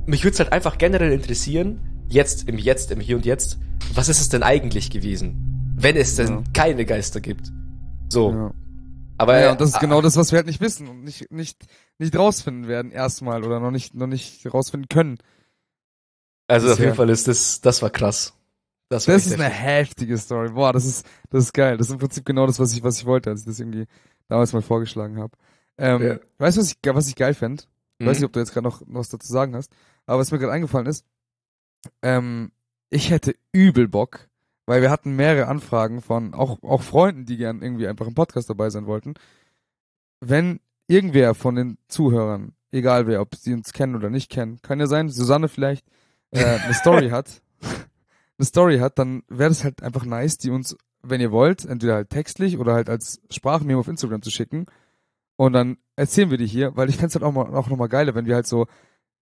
mich 0.07 0.25
würde 0.25 0.35
es 0.35 0.41
halt 0.41 0.53
einfach 0.53 0.79
generell 0.79 1.13
interessieren, 1.13 1.81
jetzt, 2.09 2.49
im 2.49 2.59
Jetzt, 2.59 2.91
im 2.91 2.99
Hier 3.01 3.17
und 3.17 3.25
Jetzt, 3.25 3.59
was 3.95 4.09
ist 4.09 4.21
es 4.21 4.29
denn 4.29 4.43
eigentlich 4.43 4.91
gewesen? 4.91 5.75
Wenn 5.77 5.97
es 5.97 6.17
denn 6.17 6.29
Ja. 6.29 6.43
keine 6.53 6.85
Geister 6.85 7.21
gibt. 7.21 7.53
So. 8.09 8.31
ja. 8.33 8.51
Aber 9.19 9.39
ja, 9.39 9.53
und 9.53 9.61
das 9.61 9.69
ist 9.71 9.81
genau 9.81 10.01
das, 10.01 10.17
was 10.17 10.33
wir 10.33 10.39
halt 10.39 10.47
nicht 10.47 10.61
wissen 10.61 10.89
und 10.89 11.05
nicht, 11.05 11.31
nicht, 11.31 11.65
nicht 11.99 12.17
rausfinden 12.17 12.67
werden 12.67 12.91
erstmal 12.91 13.45
oder 13.45 13.61
noch 13.61 13.71
nicht, 13.71 13.95
noch 13.95 14.09
nicht 14.09 14.53
rausfinden 14.53 14.89
können. 14.89 15.19
Also 16.49 16.67
auf 16.67 16.73
bisher. 16.73 16.87
jeden 16.87 16.97
Fall 16.97 17.09
ist 17.11 17.29
das, 17.29 17.61
das 17.61 17.83
war 17.83 17.91
krass. 17.91 18.35
Das, 18.93 19.05
Das 19.07 19.27
ist 19.27 19.35
eine 19.35 19.45
heftig. 19.45 19.63
heftige 20.09 20.19
Story. 20.19 20.51
Boah, 20.51 20.73
das 20.73 20.85
ist, 20.85 21.07
das 21.31 21.45
ist 21.45 21.53
geil. 21.55 21.77
Das 21.77 21.89
ist 21.89 21.93
im 21.93 21.99
Prinzip 21.99 22.25
genau 22.25 22.47
das, 22.47 22.59
was 22.61 22.73
ich, 22.75 22.83
was 22.83 22.99
ich 22.99 23.07
wollte, 23.07 23.31
als 23.31 23.41
ich 23.41 23.47
das 23.47 23.59
irgendwie 23.61 23.87
damals 24.29 24.53
mal 24.53 24.63
vorgeschlagen 24.63 25.19
habe. 25.19 25.37
Ähm, 25.79 26.03
Ja. 26.03 26.17
Weißt 26.39 26.57
du, 26.57 26.61
was 26.61 26.69
ich, 26.73 26.77
was 26.95 27.09
ich 27.09 27.17
geil 27.17 27.35
fände? 27.35 27.65
Ich 27.99 28.07
weiß 28.07 28.17
Mhm. 28.17 28.21
nicht, 28.21 28.27
ob 28.27 28.33
du 28.33 28.41
jetzt 28.41 28.53
gerade 28.53 28.67
noch 28.69 28.81
noch 28.87 29.01
was 29.01 29.09
dazu 29.09 29.27
sagen 29.33 29.55
hast, 29.55 29.73
aber 30.07 30.19
was 30.21 30.31
mir 30.33 30.39
gerade 30.39 30.53
eingefallen 30.53 30.87
ist, 30.87 31.05
ähm, 32.03 32.53
ich 32.91 33.11
hätte 33.11 33.35
übel 33.53 33.89
Bock, 33.89 34.29
weil 34.67 34.83
wir 34.83 34.91
hatten 34.91 35.17
mehrere 35.17 35.47
Anfragen 35.49 36.03
von 36.03 36.35
auch, 36.35 36.63
auch 36.63 36.83
Freunden, 36.83 37.25
die 37.25 37.37
gern 37.37 37.63
irgendwie 37.63 37.89
einfach 37.89 38.07
im 38.07 38.15
Podcast 38.15 38.51
dabei 38.51 38.71
sein 38.71 38.87
wollten. 38.87 39.15
Wenn 40.21 40.61
irgendwer 40.87 41.35
von 41.35 41.55
den 41.55 41.79
Zuhörern, 41.89 42.53
egal 42.71 43.07
wer, 43.07 43.21
ob 43.21 43.35
sie 43.35 43.53
uns 43.55 43.73
kennen 43.73 43.95
oder 43.97 44.11
nicht 44.11 44.31
kennen, 44.31 44.61
kann 44.63 44.81
ja 44.81 44.87
sein, 44.87 45.09
Susanne 45.09 45.49
vielleicht, 45.49 45.87
äh, 46.31 46.45
eine 46.45 46.75
Story 46.75 47.11
hat, 47.11 47.41
eine 48.43 48.47
Story 48.49 48.79
hat, 48.79 48.99
dann 48.99 49.23
wäre 49.29 49.51
das 49.51 49.65
halt 49.65 49.83
einfach 49.83 50.05
nice, 50.05 50.37
die 50.37 50.51
uns, 50.51 50.77
wenn 51.03 51.21
ihr 51.21 51.31
wollt, 51.31 51.65
entweder 51.65 51.95
halt 51.95 52.11
textlich 52.11 52.59
oder 52.59 52.75
halt 52.75 52.91
als 52.91 53.21
Sprachmemo 53.31 53.81
auf 53.81 53.89
Instagram 53.89 54.23
zu 54.23 54.31
schicken. 54.31 54.67
Und 55.37 55.53
dann 55.53 55.79
erzählen 55.97 56.31
wir 56.31 56.39
die 56.39 56.47
hier, 56.47 56.77
weil 56.77 56.89
ich 56.89 56.97
fänd's 56.97 57.15
halt 57.15 57.25
auch, 57.25 57.33
mal, 57.33 57.55
auch 57.55 57.69
nochmal 57.69 57.89
geiler, 57.89 58.15
wenn 58.15 58.27
wir 58.27 58.35
halt 58.35 58.47
so 58.47 58.67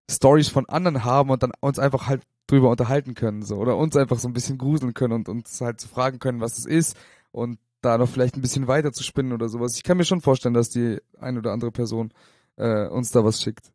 Stories 0.09 0.49
von 0.49 0.67
anderen 0.67 1.05
haben 1.05 1.29
und 1.29 1.43
dann 1.43 1.51
uns 1.59 1.79
einfach 1.79 2.07
halt 2.07 2.23
drüber 2.47 2.69
unterhalten 2.69 3.13
können, 3.13 3.43
so. 3.43 3.57
Oder 3.57 3.77
uns 3.77 3.95
einfach 3.95 4.19
so 4.19 4.27
ein 4.27 4.33
bisschen 4.33 4.57
gruseln 4.57 4.93
können 4.93 5.13
und 5.13 5.29
uns 5.29 5.61
halt 5.61 5.79
so 5.79 5.87
fragen 5.87 6.19
können, 6.19 6.41
was 6.41 6.57
es 6.57 6.65
ist 6.65 6.97
und 7.31 7.59
da 7.81 7.97
noch 7.97 8.09
vielleicht 8.09 8.35
ein 8.35 8.41
bisschen 8.41 8.67
weiter 8.67 8.91
zu 8.91 9.03
spinnen 9.03 9.33
oder 9.33 9.49
sowas. 9.49 9.75
Ich 9.75 9.83
kann 9.83 9.97
mir 9.97 10.05
schon 10.05 10.21
vorstellen, 10.21 10.53
dass 10.53 10.69
die 10.69 10.99
ein 11.19 11.37
oder 11.37 11.51
andere 11.51 11.71
Person 11.71 12.11
äh, 12.57 12.87
uns 12.87 13.11
da 13.11 13.23
was 13.23 13.41
schickt. 13.41 13.71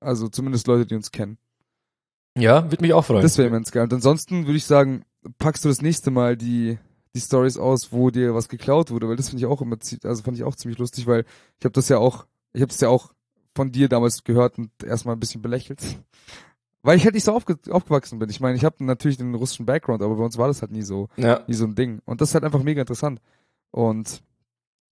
Also 0.00 0.28
zumindest 0.28 0.66
Leute, 0.66 0.86
die 0.86 0.94
uns 0.94 1.10
kennen. 1.12 1.38
Ja, 2.36 2.70
würde 2.70 2.82
mich 2.82 2.92
auch 2.92 3.04
freuen. 3.04 3.22
Das 3.22 3.38
wäre 3.38 3.48
immens 3.48 3.70
geil. 3.72 3.84
Und 3.84 3.92
ansonsten 3.92 4.46
würde 4.46 4.56
ich 4.56 4.64
sagen, 4.64 5.04
packst 5.38 5.64
du 5.64 5.68
das 5.68 5.82
nächste 5.82 6.10
Mal 6.10 6.36
die, 6.36 6.78
die 7.14 7.20
Stories 7.20 7.58
aus, 7.58 7.92
wo 7.92 8.10
dir 8.10 8.34
was 8.34 8.48
geklaut 8.48 8.90
wurde, 8.90 9.08
weil 9.08 9.16
das 9.16 9.28
finde 9.28 9.44
ich 9.44 9.46
auch 9.46 9.60
immer, 9.60 9.76
also 10.04 10.22
fand 10.22 10.36
ich 10.36 10.44
auch 10.44 10.56
ziemlich 10.56 10.78
lustig, 10.78 11.06
weil 11.06 11.24
ich 11.58 11.64
habe 11.64 11.72
das 11.72 11.88
ja 11.88 11.98
auch, 11.98 12.26
ich 12.52 12.62
habe 12.62 12.70
das 12.70 12.80
ja 12.80 12.88
auch 12.88 13.12
von 13.54 13.70
dir 13.70 13.88
damals 13.88 14.24
gehört 14.24 14.58
und 14.58 14.70
erstmal 14.82 15.16
ein 15.16 15.20
bisschen 15.20 15.42
belächelt. 15.42 15.80
Weil 16.84 16.96
ich 16.96 17.04
halt 17.04 17.14
nicht 17.14 17.22
so 17.22 17.32
aufge 17.32 17.56
aufgewachsen 17.70 18.18
bin. 18.18 18.28
Ich 18.28 18.40
meine, 18.40 18.56
ich 18.56 18.64
habe 18.64 18.84
natürlich 18.84 19.16
den 19.16 19.36
russischen 19.36 19.66
Background, 19.66 20.02
aber 20.02 20.16
bei 20.16 20.24
uns 20.24 20.36
war 20.36 20.48
das 20.48 20.62
halt 20.62 20.72
nie 20.72 20.82
so, 20.82 21.08
ja. 21.16 21.44
nie 21.46 21.54
so 21.54 21.64
ein 21.64 21.76
Ding. 21.76 22.00
Und 22.06 22.20
das 22.20 22.30
ist 22.30 22.34
halt 22.34 22.42
einfach 22.42 22.64
mega 22.64 22.80
interessant. 22.80 23.20
Und 23.70 24.24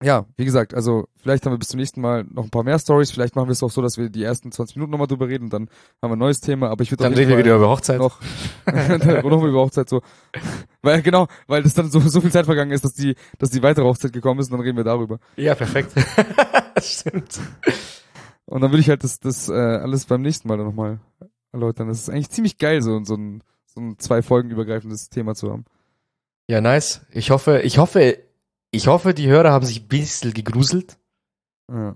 ja, 0.03 0.25
wie 0.37 0.47
gesagt, 0.47 0.73
also 0.75 1.09
vielleicht 1.17 1.45
haben 1.45 1.53
wir 1.53 1.59
bis 1.59 1.69
zum 1.69 1.79
nächsten 1.79 2.01
Mal 2.01 2.25
noch 2.25 2.45
ein 2.45 2.51
paar 2.51 2.63
mehr 2.63 2.79
Stories. 2.79 3.11
Vielleicht 3.11 3.37
machen 3.37 3.49
wir 3.49 3.53
es 3.53 3.63
auch 3.63 3.71
so, 3.71 3.83
dass 3.83 3.99
wir 3.99 4.09
die 4.09 4.23
ersten 4.23 4.51
20 4.51 4.77
Minuten 4.77 4.93
nochmal 4.93 5.07
drüber 5.07 5.29
reden 5.29 5.45
und 5.45 5.53
dann 5.53 5.69
haben 6.01 6.11
wir 6.11 6.17
ein 6.17 6.19
neues 6.19 6.41
Thema. 6.41 6.71
Aber 6.71 6.83
ich 6.83 6.91
würde 6.91 7.05
Dann 7.05 7.13
reden 7.13 7.31
wir 7.31 7.37
wieder 7.39 7.57
über 7.57 7.69
Hochzeit. 7.69 7.99
noch, 7.99 8.19
noch 8.67 9.45
über 9.45 9.61
Hochzeit 9.61 9.89
so. 9.91 10.01
Weil, 10.83 11.03
genau, 11.03 11.27
weil 11.47 11.63
das 11.63 11.75
dann 11.75 11.91
so, 11.91 12.01
so 12.01 12.23
viel 12.23 12.33
Zeit 12.33 12.47
vergangen 12.47 12.71
ist, 12.71 12.83
dass 12.83 12.95
die, 12.95 13.15
dass 13.39 13.51
die 13.51 13.63
weitere 13.63 13.85
Hochzeit 13.85 14.15
gekommen 14.15 14.41
ist 14.41 14.47
und 14.51 14.53
dann 14.57 14.65
reden 14.65 14.79
wir 14.79 14.85
darüber. 14.85 15.19
Ja, 15.37 15.55
perfekt. 15.55 15.93
Stimmt. 16.81 17.39
Und 18.47 18.63
dann 18.63 18.71
würde 18.71 18.81
ich 18.81 18.89
halt 18.89 19.05
das, 19.05 19.21
das 19.21 19.51
äh, 19.51 19.53
alles 19.53 20.07
beim 20.07 20.23
nächsten 20.23 20.49
Mal 20.49 20.57
dann 20.57 20.65
nochmal 20.67 20.99
erläutern. 21.53 21.89
Das 21.89 22.01
ist 22.01 22.09
eigentlich 22.09 22.31
ziemlich 22.31 22.57
geil, 22.57 22.81
so, 22.81 23.05
so 23.05 23.15
ein, 23.15 23.43
so 23.67 23.81
ein 23.81 23.99
zwei 23.99 24.23
Folgen 24.23 24.51
übergreifendes 24.51 25.11
Thema 25.11 25.35
zu 25.35 25.53
haben. 25.53 25.67
Ja, 26.49 26.63
nice. 26.63 27.03
Ich 27.11 27.31
hoffe, 27.31 27.61
ich 27.61 27.77
hoffe, 27.77 28.19
ich 28.71 28.87
hoffe, 28.87 29.14
die 29.14 29.29
Hörer 29.29 29.53
haben 29.53 29.66
sich 29.66 29.83
ein 29.83 29.89
bisschen 29.89 30.33
gegruselt. 30.35 30.97
Ja. 31.71 31.95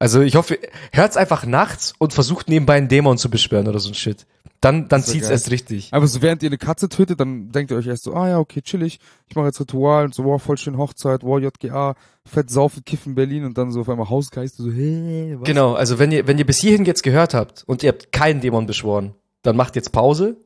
Also 0.00 0.20
ich 0.20 0.36
hoffe, 0.36 0.58
hört's 0.92 1.16
einfach 1.16 1.44
nachts 1.44 1.92
und 1.98 2.12
versucht 2.12 2.48
nebenbei 2.48 2.76
einen 2.76 2.88
Dämon 2.88 3.18
zu 3.18 3.30
beschwören 3.30 3.66
oder 3.66 3.80
so 3.80 3.90
ein 3.90 3.94
Shit. 3.94 4.26
Dann, 4.60 4.88
dann 4.88 5.02
zieht's 5.02 5.24
geil. 5.24 5.32
erst 5.32 5.50
richtig. 5.50 5.88
Aber 5.92 6.06
so 6.08 6.20
während 6.20 6.42
ihr 6.42 6.48
eine 6.48 6.58
Katze 6.58 6.88
tötet, 6.88 7.20
dann 7.20 7.50
denkt 7.50 7.70
ihr 7.70 7.76
euch 7.76 7.86
erst 7.86 8.04
so, 8.04 8.14
ah 8.14 8.28
ja, 8.28 8.38
okay, 8.38 8.60
chillig, 8.60 8.98
ich 9.28 9.36
mache 9.36 9.46
jetzt 9.46 9.60
Ritual 9.60 10.04
und 10.04 10.14
so, 10.14 10.24
wow, 10.24 10.42
voll 10.42 10.58
schön 10.58 10.78
Hochzeit, 10.78 11.22
wow, 11.22 11.40
JGA, 11.40 11.94
fett 12.24 12.50
saufen, 12.50 12.84
kiffen 12.84 13.14
Berlin 13.14 13.44
und 13.44 13.56
dann 13.56 13.70
so 13.70 13.80
auf 13.80 13.88
einmal 13.88 14.08
Hausgeist, 14.08 14.56
so, 14.56 14.70
hä, 14.70 15.36
was? 15.38 15.46
Genau, 15.46 15.74
also 15.74 16.00
wenn 16.00 16.10
ihr, 16.10 16.26
wenn 16.26 16.38
ihr 16.38 16.46
bis 16.46 16.58
hierhin 16.58 16.84
jetzt 16.84 17.04
gehört 17.04 17.34
habt 17.34 17.62
und 17.66 17.84
ihr 17.84 17.90
habt 17.90 18.10
keinen 18.10 18.40
Dämon 18.40 18.66
beschworen, 18.66 19.14
dann 19.42 19.56
macht 19.56 19.76
jetzt 19.76 19.92
Pause, 19.92 20.36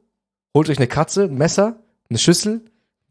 holt 0.55 0.69
euch 0.69 0.79
eine 0.79 0.89
Katze, 0.89 1.25
ein 1.25 1.37
Messer, 1.37 1.83
eine 2.11 2.19
Schüssel. 2.19 2.63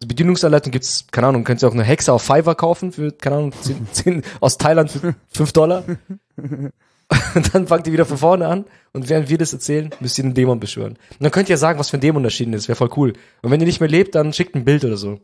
Die 0.02 0.08
Bedienungsanleitung 0.08 0.72
gibt's, 0.72 1.06
keine 1.12 1.28
Ahnung, 1.28 1.44
könnt 1.44 1.62
ihr 1.62 1.68
auch 1.68 1.74
eine 1.74 1.84
Hexe 1.84 2.12
auf 2.12 2.24
Fiverr 2.24 2.56
kaufen 2.56 2.92
für, 2.92 3.12
keine 3.12 3.36
Ahnung, 3.38 3.52
10, 3.54 3.88
10, 3.92 4.24
aus 4.40 4.58
Thailand 4.58 4.90
für 4.92 5.16
5 5.30 5.52
Dollar. 5.54 5.84
Und 7.36 7.54
dann 7.54 7.68
fangt 7.68 7.88
ihr 7.88 7.94
wieder 7.94 8.06
von 8.06 8.18
vorne 8.18 8.48
an 8.48 8.64
und 8.94 9.10
während 9.10 9.28
wir 9.28 9.38
das 9.38 9.52
erzählen, 9.52 9.90
müsst 10.00 10.18
ihr 10.18 10.24
einen 10.24 10.34
Dämon 10.34 10.62
beschwören. 10.62 10.94
Und 10.94 11.22
dann 11.22 11.32
könnt 11.32 11.50
ihr 11.50 11.58
sagen, 11.58 11.78
was 11.78 11.90
für 11.90 11.98
ein 11.98 12.02
Dämon 12.02 12.24
erschienen 12.24 12.54
ist, 12.54 12.70
wäre 12.70 12.78
voll 12.78 12.90
cool. 12.96 13.12
Und 13.42 13.52
wenn 13.52 13.60
ihr 13.60 13.66
nicht 13.66 13.82
mehr 13.82 13.90
lebt, 13.90 14.16
dann 14.16 14.32
schickt 14.32 14.56
ein 14.56 14.64
Bild 14.64 14.86
oder 14.86 14.96
so. 14.96 15.20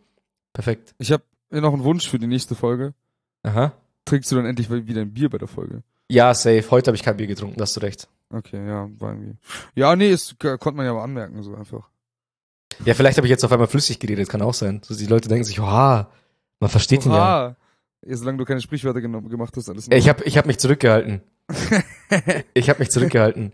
Perfekt. 0.51 0.93
Ich 0.97 1.13
habe 1.13 1.23
noch 1.49 1.71
einen 1.73 1.85
Wunsch 1.85 2.09
für 2.09 2.19
die 2.19 2.27
nächste 2.27 2.55
Folge. 2.55 2.93
Aha. 3.43 3.71
Trinkst 4.03 4.29
du 4.29 4.35
dann 4.35 4.45
endlich 4.45 4.69
wieder 4.69 4.99
ein 4.99 5.13
Bier 5.13 5.29
bei 5.29 5.37
der 5.37 5.47
Folge? 5.47 5.81
Ja, 6.09 6.33
safe. 6.33 6.65
Heute 6.71 6.87
habe 6.89 6.97
ich 6.97 7.03
kein 7.03 7.15
Bier 7.15 7.27
getrunken, 7.27 7.55
da 7.57 7.61
hast 7.63 7.77
du 7.77 7.79
recht. 7.79 8.09
Okay, 8.33 8.67
ja, 8.67 8.89
war 8.99 9.13
irgendwie. 9.13 9.35
Ja, 9.75 9.95
nee, 9.95 10.13
k- 10.39 10.57
konnte 10.57 10.75
man 10.75 10.85
ja 10.85 10.91
aber 10.91 11.03
anmerken, 11.03 11.41
so 11.41 11.55
einfach. 11.55 11.89
Ja, 12.85 12.93
vielleicht 12.93 13.17
habe 13.17 13.27
ich 13.27 13.31
jetzt 13.31 13.43
auf 13.43 13.51
einmal 13.51 13.67
flüssig 13.67 13.99
geredet, 13.99 14.29
kann 14.29 14.41
auch 14.41 14.53
sein. 14.53 14.81
So, 14.83 14.95
die 14.95 15.05
Leute 15.07 15.29
denken 15.29 15.43
sich, 15.43 15.59
oha, 15.59 16.09
man 16.59 16.69
versteht 16.69 17.05
ihn 17.05 17.11
ja. 17.11 17.17
Oha. 17.47 17.55
Ja, 18.05 18.15
solange 18.15 18.37
du 18.37 18.45
keine 18.45 18.61
Sprichwörter 18.61 19.01
gemacht 19.01 19.53
hast, 19.57 19.69
alles. 19.69 19.87
Ich 19.91 20.07
habe 20.07 20.23
ich 20.25 20.37
hab 20.37 20.45
mich 20.45 20.59
zurückgehalten. 20.59 21.21
Ich 22.53 22.69
habe 22.69 22.79
mich 22.79 22.91
zurückgehalten. 22.91 23.53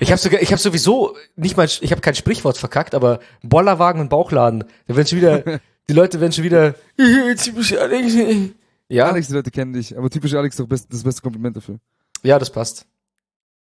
Ich 0.00 0.10
habe 0.10 0.18
sogar, 0.18 0.40
ich 0.40 0.52
habe 0.52 0.60
sowieso 0.62 1.16
nicht 1.34 1.56
mal, 1.56 1.66
ich 1.66 1.90
habe 1.90 2.00
kein 2.00 2.14
Sprichwort 2.14 2.56
verkackt, 2.56 2.94
aber 2.94 3.20
Bollerwagen 3.42 4.00
und 4.00 4.08
Bauchladen. 4.08 4.64
Da 4.86 4.96
werden 4.96 5.06
schon 5.06 5.18
wieder, 5.18 5.60
die 5.88 5.92
Leute 5.92 6.20
werden 6.20 6.32
schon 6.32 6.44
wieder. 6.44 6.74
Ja, 8.88 9.06
Alex, 9.08 9.26
die 9.26 9.34
Leute 9.34 9.50
kennen 9.50 9.72
dich, 9.72 9.98
aber 9.98 10.08
typisch 10.08 10.32
Alex 10.34 10.54
ist 10.54 10.60
doch 10.60 10.68
best, 10.68 10.92
das 10.92 11.02
beste 11.02 11.20
Kompliment 11.20 11.56
dafür. 11.56 11.78
ja, 12.22 12.38
das 12.38 12.50
passt. 12.50 12.86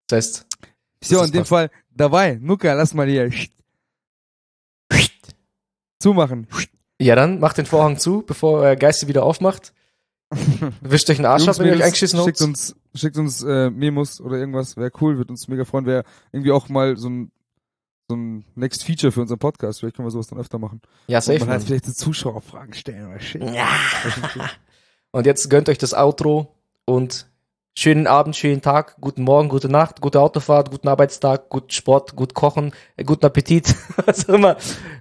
Das 0.07 0.17
heißt, 0.17 0.45
So, 1.01 1.23
in 1.23 1.31
dem 1.31 1.39
passt. 1.39 1.49
Fall, 1.49 1.71
dabei, 1.95 2.37
Nuka, 2.41 2.73
lass 2.73 2.93
mal 2.93 3.07
hier 3.07 3.31
zumachen. 5.99 6.47
ja, 6.99 7.15
dann 7.15 7.39
macht 7.39 7.57
den 7.57 7.65
Vorhang 7.65 7.97
zu, 7.97 8.23
bevor 8.23 8.65
äh, 8.65 8.75
Geiste 8.75 9.07
wieder 9.07 9.23
aufmacht. 9.23 9.73
Wischt 10.81 11.09
euch 11.09 11.17
einen 11.19 11.27
Arsch 11.27 11.47
ab, 11.47 11.59
wenn 11.59 11.67
ihr 11.67 11.73
euch 11.73 11.83
eingeschissen 11.83 12.17
habt. 12.19 12.27
schickt 12.27 12.41
uns, 12.41 12.75
schickt 12.95 13.17
uns 13.17 13.43
äh, 13.43 13.69
Memos 13.69 14.19
oder 14.19 14.37
irgendwas, 14.37 14.77
wäre 14.77 14.91
cool, 15.01 15.17
wird 15.17 15.29
uns 15.29 15.47
mega 15.47 15.63
freuen, 15.63 15.85
wäre 15.85 16.03
irgendwie 16.31 16.51
auch 16.51 16.69
mal 16.69 16.97
so 16.97 17.09
ein 17.09 17.31
so 18.09 18.17
ein 18.17 18.43
Next 18.55 18.83
Feature 18.83 19.11
für 19.13 19.21
unseren 19.21 19.39
Podcast. 19.39 19.79
Vielleicht 19.79 19.95
können 19.95 20.05
wir 20.05 20.11
sowas 20.11 20.27
dann 20.27 20.37
öfter 20.37 20.59
machen. 20.59 20.81
Ja, 21.07 21.19
Und 21.19 21.23
safe. 21.23 21.39
man 21.39 21.49
halt 21.49 21.63
vielleicht 21.63 21.85
so 21.85 21.93
Zuschauerfragen 21.93 22.73
stellen 22.73 23.07
oder 23.07 23.19
shit. 23.19 23.41
Und 25.11 25.25
jetzt 25.25 25.49
gönnt 25.49 25.69
euch 25.69 25.77
das 25.77 25.93
Outro 25.93 26.53
und 26.85 27.27
schönen 27.75 28.07
Abend, 28.07 28.35
schönen 28.35 28.61
Tag, 28.61 28.95
guten 29.01 29.23
Morgen, 29.23 29.49
gute 29.49 29.69
Nacht, 29.69 30.01
gute 30.01 30.19
Autofahrt, 30.19 30.69
guten 30.71 30.87
Arbeitstag, 30.87 31.49
guten 31.49 31.71
Sport, 31.71 32.15
gut 32.15 32.33
kochen, 32.33 32.71
äh, 32.97 33.03
guten 33.03 33.25
Appetit, 33.25 33.75
was 34.05 34.27
auch 34.29 34.33
immer. 34.35 34.57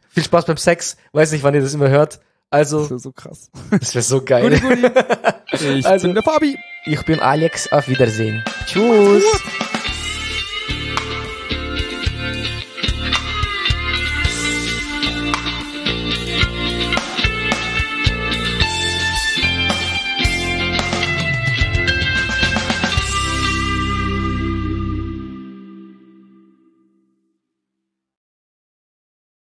Viel 0.09 0.25
Spaß 0.25 0.47
beim 0.47 0.57
Sex. 0.57 0.97
Weiß 1.13 1.33
nicht, 1.33 1.43
wann 1.45 1.55
ihr 1.55 1.61
das 1.63 1.75
immer 1.75 1.89
hört. 1.89 2.15
Das 2.51 2.73
Also, 2.73 2.95
ist 2.97 3.03
so 3.03 3.13
krass. 3.13 3.51
das 3.71 3.95
wäre 3.95 4.03
so 4.03 4.23
geil. 4.23 4.51
Guti, 4.51 4.61
guti. 4.61 4.93
Ich 5.79 5.87
Also- 5.87 6.07
bin 6.07 6.15
der 6.15 6.23
Fabi. 6.23 6.59
Ich 6.87 7.05
bin 7.05 7.21
Alex, 7.21 7.71
auf 7.73 7.89
Wiedersehen. 7.89 8.43
Tschüss. 8.67 9.23